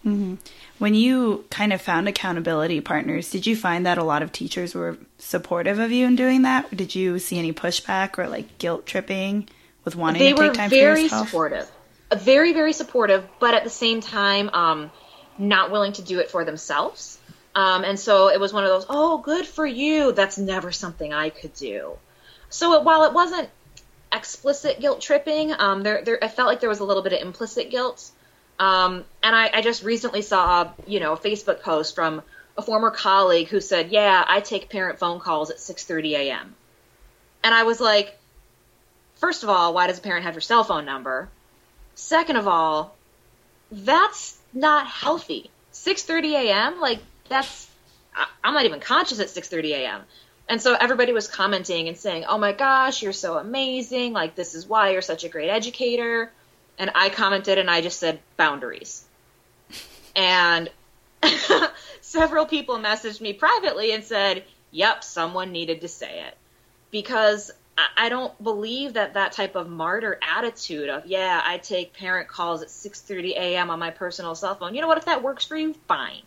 Mm-hmm. 0.04 0.34
When 0.78 0.94
you 0.94 1.44
kind 1.50 1.72
of 1.72 1.80
found 1.80 2.08
accountability 2.08 2.80
partners, 2.80 3.30
did 3.30 3.46
you 3.46 3.54
find 3.56 3.86
that 3.86 3.96
a 3.96 4.04
lot 4.04 4.22
of 4.22 4.32
teachers 4.32 4.74
were 4.74 4.98
supportive 5.18 5.78
of 5.78 5.92
you 5.92 6.06
in 6.06 6.16
doing 6.16 6.42
that? 6.42 6.76
Did 6.76 6.94
you 6.94 7.18
see 7.18 7.38
any 7.38 7.52
pushback 7.52 8.18
or 8.18 8.28
like 8.28 8.58
guilt 8.58 8.84
tripping 8.84 9.48
with 9.84 9.94
wanting 9.94 10.20
they 10.20 10.32
to 10.32 10.36
take 10.36 10.52
time 10.54 10.70
for 10.70 10.74
yourself? 10.74 11.30
They 11.30 11.38
were 11.38 11.48
very 11.48 11.68
supportive, 11.68 11.70
very 12.16 12.52
very 12.52 12.72
supportive, 12.72 13.26
but 13.38 13.54
at 13.54 13.64
the 13.64 13.70
same 13.70 14.00
time, 14.00 14.50
um, 14.50 14.90
not 15.38 15.70
willing 15.70 15.92
to 15.92 16.02
do 16.02 16.18
it 16.18 16.30
for 16.30 16.44
themselves. 16.44 17.18
Um, 17.54 17.84
and 17.84 17.98
so 17.98 18.28
it 18.28 18.40
was 18.40 18.52
one 18.52 18.64
of 18.64 18.70
those, 18.70 18.86
oh, 18.88 19.18
good 19.18 19.46
for 19.46 19.64
you. 19.64 20.12
That's 20.12 20.38
never 20.38 20.72
something 20.72 21.12
I 21.12 21.30
could 21.30 21.54
do. 21.54 21.96
So 22.50 22.74
it, 22.74 22.84
while 22.84 23.04
it 23.04 23.12
wasn't 23.12 23.48
explicit 24.12 24.80
guilt 24.80 25.00
tripping, 25.00 25.52
um, 25.52 25.82
there, 25.82 26.02
there, 26.04 26.22
I 26.22 26.28
felt 26.28 26.48
like 26.48 26.60
there 26.60 26.68
was 26.68 26.80
a 26.80 26.84
little 26.84 27.02
bit 27.02 27.12
of 27.12 27.20
implicit 27.20 27.70
guilt. 27.70 28.10
Um, 28.58 29.04
and 29.22 29.34
I, 29.34 29.50
I 29.54 29.60
just 29.62 29.82
recently 29.82 30.22
saw, 30.22 30.70
you 30.86 31.00
know, 31.00 31.12
a 31.12 31.16
Facebook 31.16 31.62
post 31.62 31.94
from 31.94 32.22
a 32.56 32.62
former 32.62 32.90
colleague 32.90 33.48
who 33.48 33.60
said, 33.60 33.90
"Yeah, 33.90 34.24
I 34.26 34.40
take 34.40 34.70
parent 34.70 34.98
phone 34.98 35.18
calls 35.20 35.50
at 35.50 35.58
6:30 35.58 36.12
a.m." 36.12 36.54
And 37.42 37.54
I 37.54 37.64
was 37.64 37.80
like, 37.80 38.18
first 39.16 39.42
of 39.42 39.48
all, 39.48 39.74
why 39.74 39.86
does 39.86 39.98
a 39.98 40.02
parent 40.02 40.24
have 40.24 40.34
your 40.34 40.40
cell 40.40 40.64
phone 40.64 40.84
number? 40.84 41.28
Second 41.94 42.36
of 42.36 42.48
all, 42.48 42.94
that's 43.70 44.38
not 44.52 44.86
healthy. 44.86 45.50
6:30 45.72 46.32
a.m. 46.34 46.80
like 46.80 47.00
that's 47.28 47.68
I'm 48.44 48.54
not 48.54 48.64
even 48.64 48.80
conscious 48.80 49.20
at 49.20 49.28
6:30 49.28 49.70
a.m. 49.72 50.02
And 50.48 50.60
so 50.60 50.74
everybody 50.74 51.12
was 51.12 51.26
commenting 51.26 51.88
and 51.88 51.96
saying, 51.96 52.26
"Oh 52.26 52.38
my 52.38 52.52
gosh, 52.52 53.02
you're 53.02 53.12
so 53.12 53.38
amazing! 53.38 54.12
Like 54.12 54.34
this 54.34 54.54
is 54.54 54.66
why 54.66 54.90
you're 54.90 55.02
such 55.02 55.24
a 55.24 55.28
great 55.28 55.48
educator." 55.48 56.30
And 56.78 56.90
I 56.94 57.08
commented 57.08 57.58
and 57.58 57.70
I 57.70 57.80
just 57.80 58.00
said 58.00 58.20
boundaries. 58.36 59.04
And 60.16 60.70
several 62.00 62.46
people 62.46 62.78
messaged 62.78 63.20
me 63.20 63.32
privately 63.32 63.92
and 63.92 64.04
said, 64.04 64.44
"Yep, 64.70 65.04
someone 65.04 65.52
needed 65.52 65.80
to 65.82 65.88
say 65.88 66.20
it." 66.26 66.36
Because 66.90 67.50
I 67.96 68.08
don't 68.08 68.40
believe 68.42 68.92
that 68.94 69.14
that 69.14 69.32
type 69.32 69.56
of 69.56 69.68
martyr 69.68 70.18
attitude 70.22 70.88
of, 70.88 71.06
"Yeah, 71.06 71.42
I 71.44 71.58
take 71.58 71.92
parent 71.92 72.28
calls 72.28 72.62
at 72.62 72.70
6:30 72.70 73.34
a.m. 73.34 73.70
on 73.70 73.78
my 73.78 73.90
personal 73.90 74.34
cell 74.34 74.54
phone." 74.54 74.74
You 74.74 74.80
know 74.80 74.88
what? 74.88 74.98
If 74.98 75.06
that 75.06 75.22
works 75.22 75.44
for 75.44 75.56
you, 75.56 75.74
fine. 75.88 76.22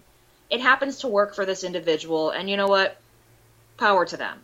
It 0.50 0.62
happens 0.62 1.00
to 1.00 1.08
work 1.08 1.36
for 1.36 1.46
this 1.46 1.64
individual, 1.64 2.32
and 2.32 2.50
you 2.50 2.58
know 2.58 2.68
what? 2.68 2.98
Power 3.78 4.06
to 4.06 4.18
them. 4.18 4.40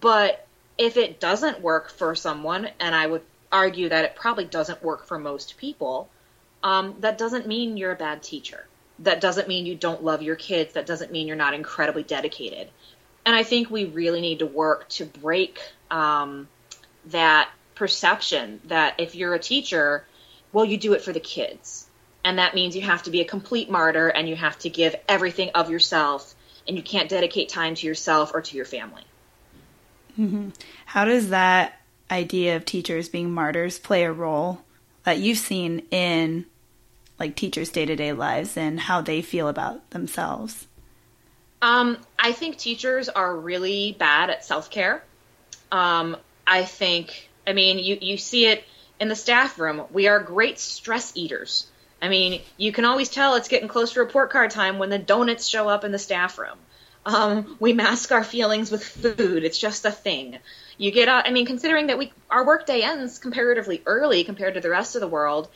But 0.00 0.46
if 0.78 0.96
it 0.96 1.20
doesn't 1.20 1.60
work 1.60 1.90
for 1.90 2.14
someone, 2.14 2.68
and 2.78 2.94
I 2.94 3.06
would 3.06 3.22
argue 3.52 3.88
that 3.88 4.04
it 4.04 4.16
probably 4.16 4.44
doesn't 4.44 4.82
work 4.82 5.06
for 5.06 5.18
most 5.18 5.56
people, 5.56 6.08
um, 6.62 6.96
that 7.00 7.18
doesn't 7.18 7.46
mean 7.46 7.76
you're 7.76 7.92
a 7.92 7.96
bad 7.96 8.22
teacher. 8.22 8.66
That 9.00 9.20
doesn't 9.20 9.48
mean 9.48 9.66
you 9.66 9.74
don't 9.74 10.04
love 10.04 10.22
your 10.22 10.36
kids. 10.36 10.74
That 10.74 10.86
doesn't 10.86 11.10
mean 11.10 11.26
you're 11.26 11.36
not 11.36 11.54
incredibly 11.54 12.02
dedicated. 12.02 12.68
And 13.24 13.34
I 13.34 13.42
think 13.42 13.70
we 13.70 13.84
really 13.86 14.20
need 14.20 14.40
to 14.40 14.46
work 14.46 14.88
to 14.90 15.04
break 15.04 15.60
um, 15.90 16.48
that 17.06 17.50
perception 17.74 18.60
that 18.66 18.94
if 18.98 19.14
you're 19.14 19.34
a 19.34 19.38
teacher, 19.38 20.04
well, 20.52 20.64
you 20.64 20.76
do 20.76 20.92
it 20.92 21.02
for 21.02 21.12
the 21.12 21.20
kids. 21.20 21.88
And 22.24 22.38
that 22.38 22.54
means 22.54 22.76
you 22.76 22.82
have 22.82 23.02
to 23.04 23.10
be 23.10 23.20
a 23.20 23.24
complete 23.24 23.70
martyr 23.70 24.08
and 24.08 24.28
you 24.28 24.36
have 24.36 24.58
to 24.60 24.68
give 24.68 24.94
everything 25.08 25.50
of 25.54 25.70
yourself 25.70 26.34
and 26.68 26.76
you 26.76 26.82
can't 26.82 27.08
dedicate 27.08 27.48
time 27.48 27.74
to 27.74 27.86
yourself 27.86 28.32
or 28.34 28.42
to 28.42 28.56
your 28.56 28.66
family. 28.66 29.04
Mm-hmm. 30.18 30.50
How 30.84 31.06
does 31.06 31.30
that 31.30 31.79
idea 32.10 32.56
of 32.56 32.64
teachers 32.64 33.08
being 33.08 33.32
martyrs 33.32 33.78
play 33.78 34.04
a 34.04 34.12
role 34.12 34.60
that 35.04 35.18
you've 35.18 35.38
seen 35.38 35.86
in 35.90 36.46
like 37.18 37.36
teachers' 37.36 37.70
day 37.70 37.84
to 37.84 37.96
day 37.96 38.12
lives 38.12 38.56
and 38.56 38.80
how 38.80 39.00
they 39.00 39.22
feel 39.22 39.48
about 39.48 39.90
themselves? 39.90 40.66
Um, 41.62 41.98
I 42.18 42.32
think 42.32 42.56
teachers 42.56 43.08
are 43.08 43.36
really 43.36 43.94
bad 43.98 44.30
at 44.30 44.44
self 44.44 44.70
care. 44.70 45.02
Um, 45.70 46.16
I 46.46 46.64
think, 46.64 47.28
I 47.46 47.52
mean, 47.52 47.78
you, 47.78 47.98
you 48.00 48.16
see 48.16 48.46
it 48.46 48.64
in 48.98 49.08
the 49.08 49.16
staff 49.16 49.58
room. 49.58 49.84
We 49.92 50.08
are 50.08 50.20
great 50.20 50.58
stress 50.58 51.12
eaters. 51.14 51.66
I 52.02 52.08
mean, 52.08 52.40
you 52.56 52.72
can 52.72 52.86
always 52.86 53.10
tell 53.10 53.34
it's 53.34 53.48
getting 53.48 53.68
close 53.68 53.92
to 53.92 54.00
report 54.00 54.30
card 54.30 54.50
time 54.50 54.78
when 54.78 54.88
the 54.88 54.98
donuts 54.98 55.46
show 55.46 55.68
up 55.68 55.84
in 55.84 55.92
the 55.92 55.98
staff 55.98 56.38
room. 56.38 56.56
Um, 57.04 57.56
we 57.60 57.72
mask 57.72 58.12
our 58.12 58.24
feelings 58.24 58.70
with 58.70 58.84
food. 58.84 59.44
It's 59.44 59.58
just 59.58 59.84
a 59.84 59.90
thing. 59.90 60.38
You 60.80 60.90
get. 60.90 61.10
I 61.10 61.30
mean, 61.30 61.44
considering 61.44 61.88
that 61.88 61.98
we 61.98 62.10
our 62.30 62.46
workday 62.46 62.80
ends 62.80 63.18
comparatively 63.18 63.82
early 63.84 64.24
compared 64.24 64.54
to 64.54 64.62
the 64.62 64.70
rest 64.70 64.94
of 64.94 65.02
the 65.02 65.08
world, 65.08 65.50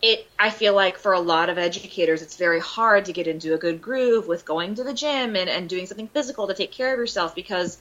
it 0.00 0.26
I 0.38 0.48
feel 0.48 0.72
like 0.72 0.96
for 0.96 1.12
a 1.12 1.20
lot 1.20 1.50
of 1.50 1.58
educators, 1.58 2.22
it's 2.22 2.36
very 2.36 2.60
hard 2.60 3.04
to 3.04 3.12
get 3.12 3.26
into 3.26 3.52
a 3.52 3.58
good 3.58 3.82
groove 3.82 4.26
with 4.26 4.46
going 4.46 4.76
to 4.76 4.84
the 4.84 4.94
gym 4.94 5.36
and, 5.36 5.50
and 5.50 5.68
doing 5.68 5.84
something 5.84 6.08
physical 6.08 6.46
to 6.46 6.54
take 6.54 6.72
care 6.72 6.94
of 6.94 6.98
yourself 6.98 7.34
because 7.34 7.76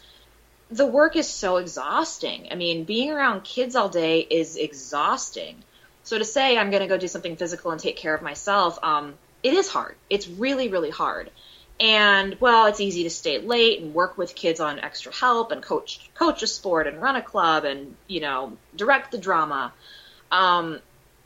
the 0.71 0.85
work 0.85 1.15
is 1.15 1.25
so 1.25 1.55
exhausting. 1.55 2.49
I 2.51 2.55
mean, 2.55 2.83
being 2.83 3.11
around 3.11 3.45
kids 3.45 3.77
all 3.77 3.87
day 3.87 4.19
is 4.19 4.57
exhausting. 4.57 5.63
So 6.03 6.17
to 6.17 6.25
say 6.25 6.57
I'm 6.57 6.69
going 6.69 6.81
to 6.83 6.89
go 6.89 6.97
do 6.97 7.07
something 7.07 7.37
physical 7.37 7.71
and 7.71 7.79
take 7.79 7.95
care 7.95 8.13
of 8.13 8.21
myself, 8.21 8.77
um, 8.83 9.13
it 9.41 9.53
is 9.53 9.69
hard. 9.69 9.95
It's 10.09 10.27
really, 10.27 10.67
really 10.67 10.89
hard. 10.89 11.31
And 11.79 12.37
well, 12.39 12.67
it's 12.67 12.79
easy 12.79 13.03
to 13.03 13.09
stay 13.09 13.39
late 13.39 13.81
and 13.81 13.93
work 13.93 14.17
with 14.17 14.35
kids 14.35 14.59
on 14.59 14.79
extra 14.79 15.13
help 15.13 15.51
and 15.51 15.61
coach 15.61 16.09
coach 16.13 16.43
a 16.43 16.47
sport 16.47 16.87
and 16.87 17.01
run 17.01 17.15
a 17.15 17.21
club 17.21 17.65
and 17.65 17.95
you 18.07 18.21
know 18.21 18.57
direct 18.75 19.11
the 19.11 19.17
drama. 19.17 19.73
Um, 20.31 20.79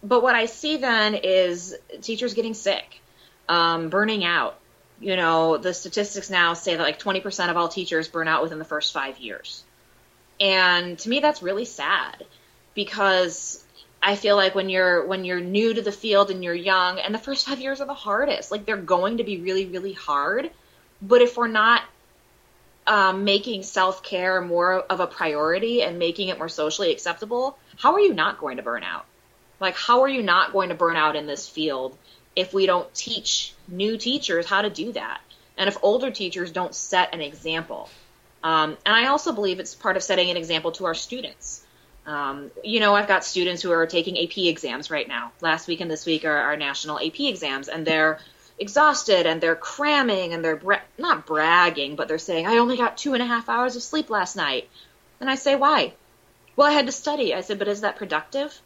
but 0.03 0.23
what 0.23 0.35
I 0.35 0.45
see 0.45 0.77
then 0.77 1.15
is 1.15 1.75
teachers 2.01 2.33
getting 2.33 2.53
sick, 2.53 3.01
um, 3.49 3.89
burning 3.89 4.23
out. 4.23 4.57
You 4.99 5.15
know, 5.15 5.57
the 5.57 5.73
statistics 5.73 6.29
now 6.29 6.53
say 6.53 6.75
that 6.75 6.81
like 6.81 6.99
20% 6.99 7.49
of 7.49 7.57
all 7.57 7.67
teachers 7.67 8.07
burn 8.07 8.27
out 8.27 8.41
within 8.41 8.57
the 8.57 8.65
first 8.65 8.93
five 8.93 9.19
years. 9.19 9.63
And 10.39 10.97
to 10.99 11.09
me, 11.09 11.19
that's 11.19 11.43
really 11.43 11.65
sad 11.65 12.25
because 12.73 13.63
I 14.01 14.15
feel 14.15 14.35
like 14.35 14.55
when 14.55 14.69
you're 14.69 15.05
when 15.05 15.25
you're 15.25 15.39
new 15.39 15.73
to 15.73 15.81
the 15.81 15.91
field 15.91 16.29
and 16.29 16.43
you're 16.43 16.53
young, 16.53 16.99
and 16.99 17.13
the 17.13 17.19
first 17.19 17.47
five 17.47 17.59
years 17.59 17.81
are 17.81 17.87
the 17.87 17.93
hardest. 17.93 18.51
Like 18.51 18.65
they're 18.65 18.77
going 18.77 19.17
to 19.17 19.23
be 19.23 19.39
really 19.39 19.65
really 19.65 19.93
hard. 19.93 20.51
But 21.01 21.21
if 21.21 21.37
we're 21.37 21.47
not 21.47 21.83
um, 22.85 23.23
making 23.23 23.63
self 23.63 24.03
care 24.03 24.41
more 24.41 24.79
of 24.79 24.99
a 24.99 25.07
priority 25.07 25.81
and 25.81 25.99
making 25.99 26.29
it 26.29 26.37
more 26.37 26.49
socially 26.49 26.91
acceptable, 26.91 27.57
how 27.77 27.93
are 27.93 27.99
you 27.99 28.13
not 28.13 28.39
going 28.39 28.57
to 28.57 28.63
burn 28.63 28.83
out? 28.83 29.05
Like 29.59 29.75
how 29.75 30.01
are 30.01 30.09
you 30.09 30.21
not 30.21 30.53
going 30.53 30.69
to 30.69 30.75
burn 30.75 30.95
out 30.95 31.15
in 31.15 31.25
this 31.25 31.49
field 31.49 31.97
if 32.35 32.53
we 32.53 32.67
don't 32.67 32.93
teach 32.93 33.53
new 33.67 33.97
teachers 33.97 34.45
how 34.45 34.61
to 34.61 34.69
do 34.69 34.91
that, 34.93 35.19
and 35.57 35.67
if 35.67 35.77
older 35.81 36.11
teachers 36.11 36.51
don't 36.51 36.75
set 36.75 37.13
an 37.13 37.21
example? 37.21 37.89
Um, 38.43 38.77
and 38.85 38.95
I 38.95 39.07
also 39.07 39.33
believe 39.33 39.59
it's 39.59 39.73
part 39.73 39.97
of 39.97 40.03
setting 40.03 40.29
an 40.29 40.37
example 40.37 40.71
to 40.73 40.85
our 40.85 40.93
students 40.93 41.63
um, 42.07 42.51
you 42.63 42.79
know, 42.79 42.95
I've 42.95 43.07
got 43.07 43.25
students 43.25 43.61
who 43.61 43.71
are 43.71 43.85
taking 43.85 44.17
AP 44.17 44.37
exams 44.37 44.89
right 44.89 45.07
now. 45.07 45.33
Last 45.41 45.67
week 45.67 45.81
and 45.81 45.91
this 45.91 46.05
week 46.05 46.23
are 46.23 46.37
our 46.37 46.55
national 46.55 46.99
AP 46.99 47.19
exams, 47.19 47.67
and 47.67 47.85
they're 47.85 48.19
exhausted 48.57 49.27
and 49.27 49.39
they're 49.39 49.55
cramming 49.55 50.33
and 50.33 50.43
they're 50.43 50.55
bra- 50.55 50.79
not 50.97 51.25
bragging, 51.25 51.95
but 51.95 52.07
they're 52.07 52.17
saying, 52.17 52.47
I 52.47 52.57
only 52.57 52.77
got 52.77 52.97
two 52.97 53.13
and 53.13 53.21
a 53.21 53.25
half 53.25 53.49
hours 53.49 53.75
of 53.75 53.83
sleep 53.83 54.09
last 54.09 54.35
night. 54.35 54.69
And 55.19 55.29
I 55.29 55.35
say, 55.35 55.55
why? 55.55 55.93
Well, 56.55 56.67
I 56.67 56.71
had 56.71 56.87
to 56.87 56.91
study. 56.91 57.35
I 57.35 57.41
said, 57.41 57.59
but 57.59 57.67
is 57.67 57.81
that 57.81 57.97
productive? 57.97 58.57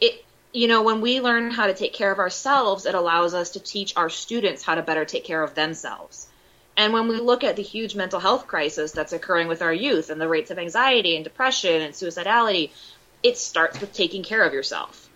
It, 0.00 0.24
you 0.52 0.66
know, 0.66 0.82
when 0.82 1.00
we 1.00 1.20
learn 1.20 1.50
how 1.50 1.66
to 1.66 1.74
take 1.74 1.92
care 1.92 2.10
of 2.10 2.18
ourselves, 2.18 2.86
it 2.86 2.94
allows 2.94 3.34
us 3.34 3.50
to 3.50 3.60
teach 3.60 3.96
our 3.96 4.08
students 4.08 4.62
how 4.62 4.74
to 4.74 4.82
better 4.82 5.04
take 5.04 5.24
care 5.24 5.42
of 5.42 5.54
themselves. 5.54 6.26
And 6.80 6.94
when 6.94 7.08
we 7.08 7.20
look 7.20 7.44
at 7.44 7.56
the 7.56 7.62
huge 7.62 7.94
mental 7.94 8.18
health 8.18 8.46
crisis 8.46 8.92
that's 8.92 9.12
occurring 9.12 9.48
with 9.48 9.60
our 9.60 9.72
youth 9.72 10.08
and 10.08 10.18
the 10.18 10.26
rates 10.26 10.50
of 10.50 10.58
anxiety 10.58 11.14
and 11.14 11.22
depression 11.22 11.82
and 11.82 11.92
suicidality, 11.92 12.70
it 13.22 13.36
starts 13.36 13.78
with 13.82 13.92
taking 13.92 14.22
care 14.22 14.42
of 14.42 14.54
yourself. 14.54 15.10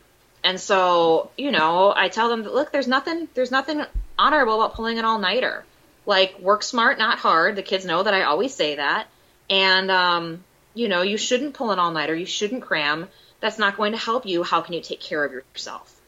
And 0.44 0.61
so, 0.61 1.31
you 1.38 1.50
know, 1.50 1.90
I 1.96 2.11
tell 2.11 2.29
them, 2.29 2.42
look, 2.42 2.70
there's 2.70 2.87
nothing, 2.87 3.29
there's 3.33 3.50
nothing 3.50 3.83
honorable 4.18 4.61
about 4.61 4.74
pulling 4.74 4.98
an 4.98 5.07
all 5.07 5.18
nighter. 5.18 5.64
Like, 6.05 6.38
work 6.38 6.62
smart, 6.62 6.98
not 6.98 7.18
hard. 7.18 7.57
The 7.57 7.62
kids 7.62 7.87
know 7.87 8.03
that 8.03 8.12
I 8.12 8.24
always 8.24 8.53
say 8.53 8.74
that. 8.74 9.07
And, 9.48 9.90
um, 9.90 10.44
you 10.74 10.88
know, 10.88 11.00
you 11.00 11.16
shouldn't 11.16 11.55
pull 11.55 11.70
an 11.70 11.79
all 11.79 11.92
nighter. 11.92 12.14
You 12.14 12.27
shouldn't 12.27 12.61
cram. 12.61 13.09
That's 13.40 13.59
not 13.59 13.79
going 13.79 13.92
to 13.92 13.98
help 13.98 14.27
you. 14.27 14.42
How 14.42 14.61
can 14.61 14.74
you 14.74 14.83
take 14.83 15.00
care 15.00 15.24
of 15.24 15.33
yourself? 15.33 15.98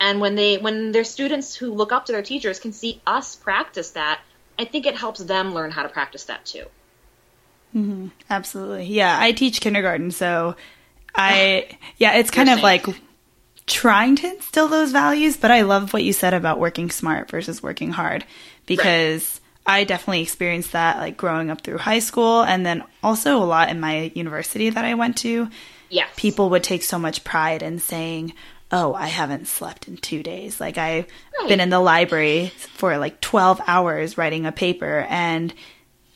And 0.00 0.20
when 0.20 0.34
they, 0.34 0.58
when 0.58 0.90
their 0.90 1.04
students 1.04 1.54
who 1.54 1.72
look 1.72 1.92
up 1.92 2.06
to 2.06 2.12
their 2.12 2.22
teachers 2.22 2.58
can 2.58 2.72
see 2.72 3.00
us 3.06 3.36
practice 3.36 3.92
that, 3.92 4.20
I 4.58 4.64
think 4.64 4.86
it 4.86 4.96
helps 4.96 5.20
them 5.20 5.54
learn 5.54 5.70
how 5.70 5.82
to 5.82 5.88
practice 5.88 6.24
that 6.24 6.44
too. 6.44 6.66
Mm-hmm. 7.74 8.08
Absolutely. 8.30 8.86
Yeah, 8.86 9.16
I 9.18 9.32
teach 9.32 9.60
kindergarten, 9.60 10.10
so 10.10 10.56
I 11.14 11.76
yeah, 11.98 12.14
it's 12.16 12.30
kind 12.30 12.48
of 12.48 12.62
like 12.62 12.86
trying 13.66 14.16
to 14.16 14.28
instill 14.28 14.68
those 14.68 14.92
values, 14.92 15.36
but 15.36 15.50
I 15.50 15.62
love 15.62 15.92
what 15.92 16.04
you 16.04 16.12
said 16.12 16.34
about 16.34 16.60
working 16.60 16.90
smart 16.90 17.30
versus 17.30 17.62
working 17.62 17.90
hard 17.90 18.24
because 18.66 19.40
right. 19.66 19.80
I 19.80 19.84
definitely 19.84 20.22
experienced 20.22 20.72
that 20.72 20.98
like 20.98 21.16
growing 21.16 21.50
up 21.50 21.62
through 21.62 21.78
high 21.78 21.98
school 22.00 22.42
and 22.42 22.64
then 22.64 22.84
also 23.02 23.38
a 23.38 23.44
lot 23.44 23.70
in 23.70 23.80
my 23.80 24.12
university 24.14 24.70
that 24.70 24.84
I 24.84 24.94
went 24.94 25.16
to. 25.18 25.48
Yeah. 25.88 26.06
People 26.16 26.50
would 26.50 26.64
take 26.64 26.82
so 26.82 26.98
much 26.98 27.24
pride 27.24 27.62
in 27.62 27.78
saying, 27.78 28.34
oh, 28.74 28.92
I 28.92 29.06
haven't 29.06 29.46
slept 29.46 29.86
in 29.86 29.96
two 29.96 30.22
days. 30.22 30.60
Like 30.60 30.78
I've 30.78 31.06
right. 31.38 31.48
been 31.48 31.60
in 31.60 31.70
the 31.70 31.80
library 31.80 32.48
for 32.74 32.98
like 32.98 33.20
12 33.20 33.60
hours 33.66 34.18
writing 34.18 34.46
a 34.46 34.52
paper 34.52 35.06
and 35.08 35.54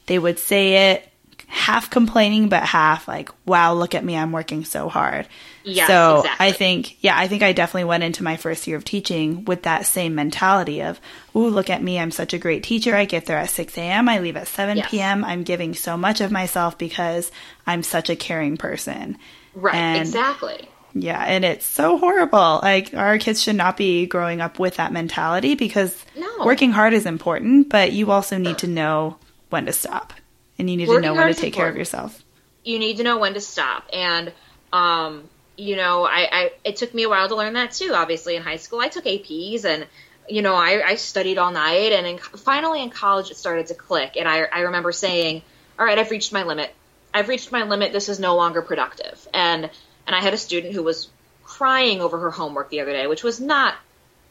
they 0.07 0.19
would 0.19 0.41
say 0.41 0.93
it 0.93 1.09
half 1.47 1.89
complaining, 1.89 2.49
but 2.49 2.65
half 2.65 3.07
like, 3.07 3.31
wow, 3.47 3.75
look 3.75 3.95
at 3.95 4.05
me. 4.05 4.17
I'm 4.17 4.33
working 4.33 4.65
so 4.65 4.89
hard. 4.89 5.29
Yeah. 5.63 5.87
So 5.87 6.19
exactly. 6.19 6.47
I 6.47 6.53
think, 6.53 6.97
yeah, 7.03 7.17
I 7.17 7.29
think 7.29 7.43
I 7.45 7.53
definitely 7.53 7.85
went 7.85 8.03
into 8.03 8.25
my 8.25 8.37
first 8.37 8.67
year 8.67 8.77
of 8.77 8.85
teaching 8.85 9.45
with 9.45 9.63
that 9.63 9.87
same 9.87 10.17
mentality 10.17 10.83
of, 10.83 11.01
ooh, 11.37 11.49
look 11.49 11.71
at 11.71 11.83
me. 11.83 11.99
I'm 11.99 12.11
such 12.11 12.35
a 12.35 12.39
great 12.39 12.65
teacher. 12.65 12.95
I 12.95 13.05
get 13.05 13.27
there 13.27 13.39
at 13.39 13.51
6 13.51 13.79
a.m. 13.79 14.09
I 14.09 14.19
leave 14.19 14.37
at 14.37 14.49
7 14.49 14.79
yes. 14.79 14.91
p.m. 14.91 15.25
I'm 15.25 15.45
giving 15.45 15.75
so 15.75 15.97
much 15.97 16.21
of 16.21 16.33
myself 16.33 16.77
because 16.77 17.31
I'm 17.67 17.85
such 17.85 18.11
a 18.11 18.17
caring 18.17 18.57
person. 18.57 19.17
Right. 19.55 19.75
And 19.75 20.01
exactly 20.01 20.69
yeah, 21.03 21.23
and 21.23 21.45
it's 21.45 21.67
so 21.67 21.99
horrible. 21.99 22.61
Like 22.63 22.95
our 22.95 23.19
kids 23.19 23.43
should 23.43 23.57
not 23.57 23.77
be 23.77 24.07
growing 24.07 24.41
up 24.41 24.59
with 24.59 24.77
that 24.77 24.93
mentality 24.93 25.55
because 25.55 25.97
no. 26.17 26.45
working 26.45 26.73
hard 26.73 26.93
is 26.93 27.07
important, 27.07 27.69
but 27.69 27.93
you 27.93 28.11
also 28.11 28.39
need 28.39 28.59
to 28.59 28.67
know 28.67 29.19
when 29.51 29.67
to 29.67 29.73
stop. 29.73 30.13
And 30.59 30.69
you 30.69 30.77
need 30.77 30.89
working 30.89 31.03
to 31.03 31.09
know 31.09 31.15
when 31.15 31.29
to 31.29 31.35
take 31.35 31.55
important. 31.55 31.57
care 31.57 31.69
of 31.69 31.77
yourself. 31.77 32.25
You 32.65 32.79
need 32.79 32.97
to 32.99 33.03
know 33.03 33.19
when 33.19 33.35
to 33.35 33.41
stop. 33.41 33.89
And 33.93 34.33
um, 34.73 35.29
you 35.57 35.77
know, 35.77 36.05
I, 36.05 36.29
I 36.31 36.53
it 36.65 36.77
took 36.77 36.95
me 36.95 37.05
a 37.05 37.09
while 37.09 37.29
to 37.29 37.37
learn 37.37 37.55
that 37.55 37.73
too. 37.73 37.93
Obviously 37.95 38.37
in 38.37 38.43
high 38.43 38.57
school 38.57 38.81
I 38.81 38.89
took 38.89 39.05
APs 39.05 39.65
and 39.65 39.87
you 40.29 40.43
know, 40.43 40.55
I, 40.55 40.83
I 40.85 40.95
studied 40.97 41.39
all 41.39 41.51
night 41.51 41.93
and 41.93 42.07
in, 42.07 42.19
finally 42.19 42.83
in 42.83 42.91
college 42.91 43.31
it 43.31 43.37
started 43.37 43.69
to 43.69 43.75
click 43.75 44.17
and 44.17 44.29
I 44.29 44.43
I 44.43 44.61
remember 44.61 44.93
saying, 44.93 45.43
"All 45.79 45.87
right, 45.87 45.99
I've 45.99 46.11
reached 46.11 46.33
my 46.33 46.43
limit. 46.43 46.75
I've 47.15 47.29
reached 47.29 47.51
my 47.51 47.63
limit. 47.63 47.93
This 47.93 48.09
is 48.09 48.19
no 48.19 48.37
longer 48.37 48.63
productive." 48.63 49.27
And 49.33 49.71
and 50.09 50.17
I 50.17 50.21
had 50.23 50.33
a 50.33 50.39
student 50.39 50.73
who 50.75 50.83
was 50.83 51.11
crying 51.45 52.01
over 52.01 52.19
her 52.19 52.31
homework 52.31 52.71
the 52.71 52.81
other 52.81 52.93
day, 52.93 53.07
which 53.07 53.23
was 53.23 53.41
not 53.41 53.75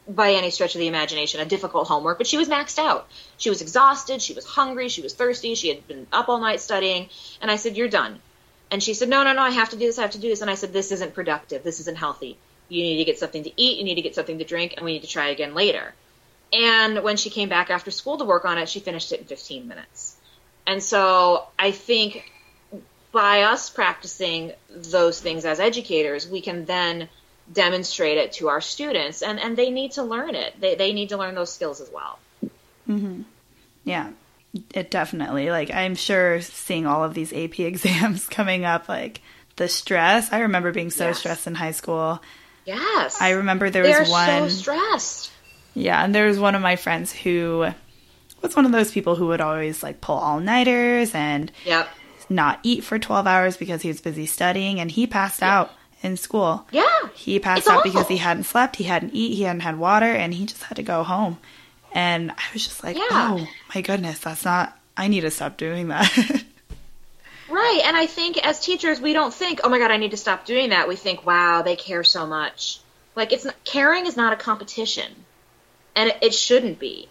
by 0.08 0.32
any 0.32 0.50
stretch 0.50 0.74
of 0.74 0.80
the 0.80 0.88
imagination 0.88 1.40
a 1.40 1.44
difficult 1.44 1.86
homework, 1.86 2.18
but 2.18 2.26
she 2.26 2.36
was 2.36 2.48
maxed 2.48 2.80
out. 2.80 3.06
She 3.36 3.48
was 3.48 3.62
exhausted, 3.62 4.20
she 4.20 4.34
was 4.34 4.44
hungry, 4.44 4.88
she 4.88 5.02
was 5.02 5.14
thirsty, 5.14 5.54
she 5.54 5.68
had 5.68 5.86
been 5.86 6.08
up 6.12 6.28
all 6.28 6.40
night 6.40 6.60
studying, 6.60 7.08
and 7.40 7.48
I 7.48 7.56
said, 7.56 7.76
"You're 7.76 7.88
done." 7.88 8.20
And 8.72 8.82
she 8.82 8.92
said, 8.92 9.08
"No, 9.08 9.22
no, 9.22 9.32
no, 9.32 9.42
I 9.42 9.50
have 9.50 9.70
to 9.70 9.76
do 9.76 9.86
this, 9.86 9.98
I 9.98 10.02
have 10.02 10.10
to 10.10 10.18
do 10.18 10.28
this." 10.28 10.40
And 10.40 10.50
I 10.50 10.56
said, 10.56 10.72
"This 10.72 10.90
isn't 10.90 11.14
productive. 11.14 11.62
This 11.62 11.78
isn't 11.78 11.96
healthy. 11.96 12.36
You 12.68 12.82
need 12.82 12.98
to 12.98 13.04
get 13.04 13.20
something 13.20 13.44
to 13.44 13.52
eat, 13.56 13.78
you 13.78 13.84
need 13.84 13.94
to 13.94 14.02
get 14.02 14.16
something 14.16 14.38
to 14.38 14.44
drink, 14.44 14.74
and 14.76 14.84
we 14.84 14.94
need 14.94 15.02
to 15.02 15.08
try 15.08 15.28
again 15.28 15.54
later." 15.54 15.94
And 16.52 17.04
when 17.04 17.16
she 17.16 17.30
came 17.30 17.48
back 17.48 17.70
after 17.70 17.92
school 17.92 18.18
to 18.18 18.24
work 18.24 18.44
on 18.44 18.58
it, 18.58 18.68
she 18.68 18.80
finished 18.80 19.12
it 19.12 19.20
in 19.20 19.26
15 19.26 19.68
minutes. 19.68 20.16
And 20.66 20.82
so 20.82 21.46
I 21.56 21.70
think 21.70 22.32
by 23.12 23.42
us 23.42 23.70
practicing 23.70 24.52
those 24.70 25.20
things 25.20 25.44
as 25.44 25.60
educators, 25.60 26.28
we 26.28 26.40
can 26.40 26.64
then 26.64 27.08
demonstrate 27.52 28.18
it 28.18 28.32
to 28.34 28.48
our 28.48 28.60
students, 28.60 29.22
and, 29.22 29.40
and 29.40 29.56
they 29.56 29.70
need 29.70 29.92
to 29.92 30.02
learn 30.02 30.34
it. 30.34 30.60
They, 30.60 30.74
they 30.74 30.92
need 30.92 31.10
to 31.10 31.16
learn 31.16 31.34
those 31.34 31.52
skills 31.52 31.80
as 31.80 31.90
well. 31.90 32.18
Mm-hmm. 32.88 33.22
Yeah, 33.84 34.10
it 34.74 34.90
definitely. 34.90 35.50
Like, 35.50 35.70
I'm 35.70 35.94
sure 35.94 36.40
seeing 36.42 36.86
all 36.86 37.04
of 37.04 37.14
these 37.14 37.32
AP 37.32 37.60
exams 37.60 38.26
coming 38.26 38.64
up, 38.64 38.88
like 38.88 39.20
the 39.56 39.68
stress. 39.68 40.32
I 40.32 40.40
remember 40.40 40.72
being 40.72 40.90
so 40.90 41.08
yes. 41.08 41.18
stressed 41.18 41.46
in 41.46 41.54
high 41.54 41.72
school. 41.72 42.22
Yes. 42.64 43.20
I 43.20 43.30
remember 43.30 43.70
there 43.70 43.82
was 43.82 43.92
They're 43.92 44.06
one. 44.06 44.50
so 44.50 44.56
stressed. 44.56 45.32
Yeah, 45.74 46.04
and 46.04 46.14
there 46.14 46.26
was 46.26 46.38
one 46.38 46.54
of 46.54 46.60
my 46.60 46.76
friends 46.76 47.12
who 47.12 47.68
was 48.42 48.54
one 48.54 48.66
of 48.66 48.72
those 48.72 48.92
people 48.92 49.16
who 49.16 49.28
would 49.28 49.40
always 49.40 49.82
like 49.82 50.00
pull 50.00 50.16
all 50.16 50.40
nighters 50.40 51.14
and 51.14 51.50
yep 51.64 51.88
not 52.28 52.60
eat 52.62 52.84
for 52.84 52.98
12 52.98 53.26
hours 53.26 53.56
because 53.56 53.82
he 53.82 53.88
was 53.88 54.00
busy 54.00 54.26
studying 54.26 54.80
and 54.80 54.90
he 54.90 55.06
passed 55.06 55.40
yeah. 55.40 55.60
out 55.60 55.70
in 56.02 56.16
school. 56.16 56.66
Yeah. 56.70 56.86
He 57.14 57.38
passed 57.38 57.60
it's 57.60 57.68
out 57.68 57.78
awful. 57.78 57.90
because 57.90 58.08
he 58.08 58.16
hadn't 58.18 58.44
slept, 58.44 58.76
he 58.76 58.84
hadn't 58.84 59.14
eaten, 59.14 59.36
he 59.36 59.42
hadn't 59.42 59.60
had 59.60 59.78
water, 59.78 60.06
and 60.06 60.32
he 60.32 60.46
just 60.46 60.62
had 60.62 60.76
to 60.76 60.82
go 60.82 61.02
home. 61.02 61.38
And 61.92 62.30
I 62.30 62.44
was 62.52 62.64
just 62.64 62.84
like, 62.84 62.96
yeah. 62.96 63.06
oh 63.10 63.48
my 63.74 63.80
goodness, 63.80 64.18
that's 64.18 64.44
not, 64.44 64.78
I 64.96 65.08
need 65.08 65.22
to 65.22 65.30
stop 65.30 65.56
doing 65.56 65.88
that. 65.88 66.12
right. 67.48 67.82
And 67.84 67.96
I 67.96 68.06
think 68.06 68.44
as 68.46 68.60
teachers, 68.60 69.00
we 69.00 69.12
don't 69.12 69.32
think, 69.32 69.60
oh 69.64 69.68
my 69.68 69.78
God, 69.78 69.90
I 69.90 69.96
need 69.96 70.10
to 70.10 70.16
stop 70.16 70.44
doing 70.44 70.70
that. 70.70 70.86
We 70.88 70.96
think, 70.96 71.26
wow, 71.26 71.62
they 71.62 71.76
care 71.76 72.04
so 72.04 72.26
much. 72.26 72.80
Like, 73.16 73.32
it's 73.32 73.44
not, 73.44 73.56
caring 73.64 74.06
is 74.06 74.16
not 74.16 74.32
a 74.32 74.36
competition. 74.36 75.10
and 75.96 76.14
it 76.22 76.32
shouldn't 76.32 76.78
be. 76.78 77.08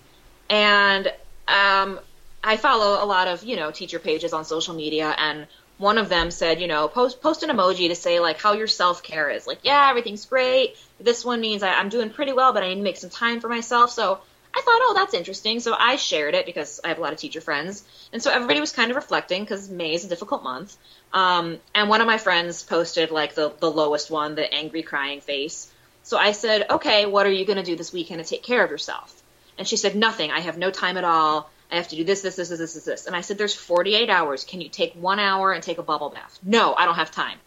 And 0.50 1.12
um, 1.48 2.00
I 2.44 2.58
follow 2.58 3.04
a 3.04 3.06
lot 3.06 3.28
of 3.28 3.44
you 3.44 3.56
know 3.56 3.72
teacher 3.72 4.00
pages 4.00 4.34
on 4.34 4.46
social 4.46 4.74
media, 4.74 5.14
and 5.18 5.48
one 5.78 5.98
of 5.98 6.10
them 6.10 6.32
said, 6.32 6.60
you 6.60 6.68
know, 6.68 6.88
post 6.88 7.22
post 7.22 7.44
an 7.44 7.50
emoji 7.50 7.90
to 7.90 7.96
say 7.96 8.20
like 8.20 8.40
how 8.40 8.54
your 8.54 8.68
self 8.68 9.04
care 9.04 9.30
is. 9.30 9.46
Like, 9.46 9.60
yeah, 9.64 9.90
everything's 9.90 10.26
great. 10.26 10.76
This 11.00 11.24
one 11.24 11.42
means 11.42 11.64
I, 11.64 11.74
I'm 11.74 11.90
doing 11.90 12.10
pretty 12.10 12.34
well, 12.34 12.54
but 12.54 12.64
I 12.64 12.70
need 12.70 12.76
to 12.76 12.82
make 12.82 12.98
some 12.98 13.10
time 13.10 13.40
for 13.40 13.48
myself. 13.48 13.92
So 13.92 14.20
I 14.56 14.62
thought, 14.62 14.80
oh, 14.82 14.94
that's 14.96 15.14
interesting. 15.14 15.60
So 15.60 15.76
I 15.78 15.98
shared 15.98 16.34
it 16.34 16.48
because 16.48 16.80
I 16.84 16.88
have 16.88 16.98
a 16.98 17.02
lot 17.02 17.14
of 17.14 17.20
teacher 17.20 17.42
friends. 17.42 17.84
And 18.12 18.24
so 18.24 18.32
everybody 18.32 18.60
was 18.60 18.72
kind 18.72 18.90
of 18.90 18.96
reflecting 18.96 19.44
because 19.44 19.70
May 19.70 19.94
is 19.94 20.04
a 20.04 20.10
difficult 20.10 20.44
month. 20.44 20.76
Um, 21.14 21.60
and 21.76 21.90
one 21.90 22.02
of 22.02 22.08
my 22.08 22.18
friends 22.18 22.64
posted 22.64 23.12
like 23.12 23.36
the, 23.36 23.54
the 23.60 23.70
lowest 23.70 24.10
one, 24.10 24.34
the 24.34 24.52
angry 24.52 24.82
crying 24.82 25.22
face. 25.22 25.72
So 26.02 26.18
I 26.18 26.32
said, 26.32 26.66
okay, 26.72 27.06
what 27.06 27.28
are 27.28 27.32
you 27.32 27.46
going 27.46 27.58
to 27.58 27.64
do 27.64 27.76
this 27.76 27.94
weekend 27.94 28.24
to 28.24 28.28
take 28.28 28.42
care 28.42 28.64
of 28.64 28.72
yourself? 28.72 29.22
And 29.60 29.68
she 29.68 29.78
said, 29.78 29.96
nothing. 29.96 30.32
I 30.32 30.40
have 30.40 30.58
no 30.58 30.72
time 30.72 30.98
at 30.98 31.04
all. 31.04 31.52
I 31.72 31.76
have 31.76 31.90
to 31.90 31.96
do 31.96 32.04
this, 32.04 32.22
this, 32.22 32.36
this, 32.38 32.50
this, 32.50 32.60
this, 32.60 32.86
this. 32.86 33.08
And 33.08 33.16
I 33.16 33.22
said, 33.22 33.38
there's 33.38 33.56
48 33.56 34.10
hours. 34.10 34.46
Can 34.46 34.62
you 34.62 34.70
take 34.70 34.94
one 34.94 35.20
hour 35.20 35.52
and 35.52 35.62
take 35.62 35.78
a 35.78 35.84
bubble 35.84 36.10
bath? 36.10 36.40
No, 36.44 36.74
I 36.74 36.86
don't 36.86 36.96
have 36.96 37.12
time. 37.12 37.38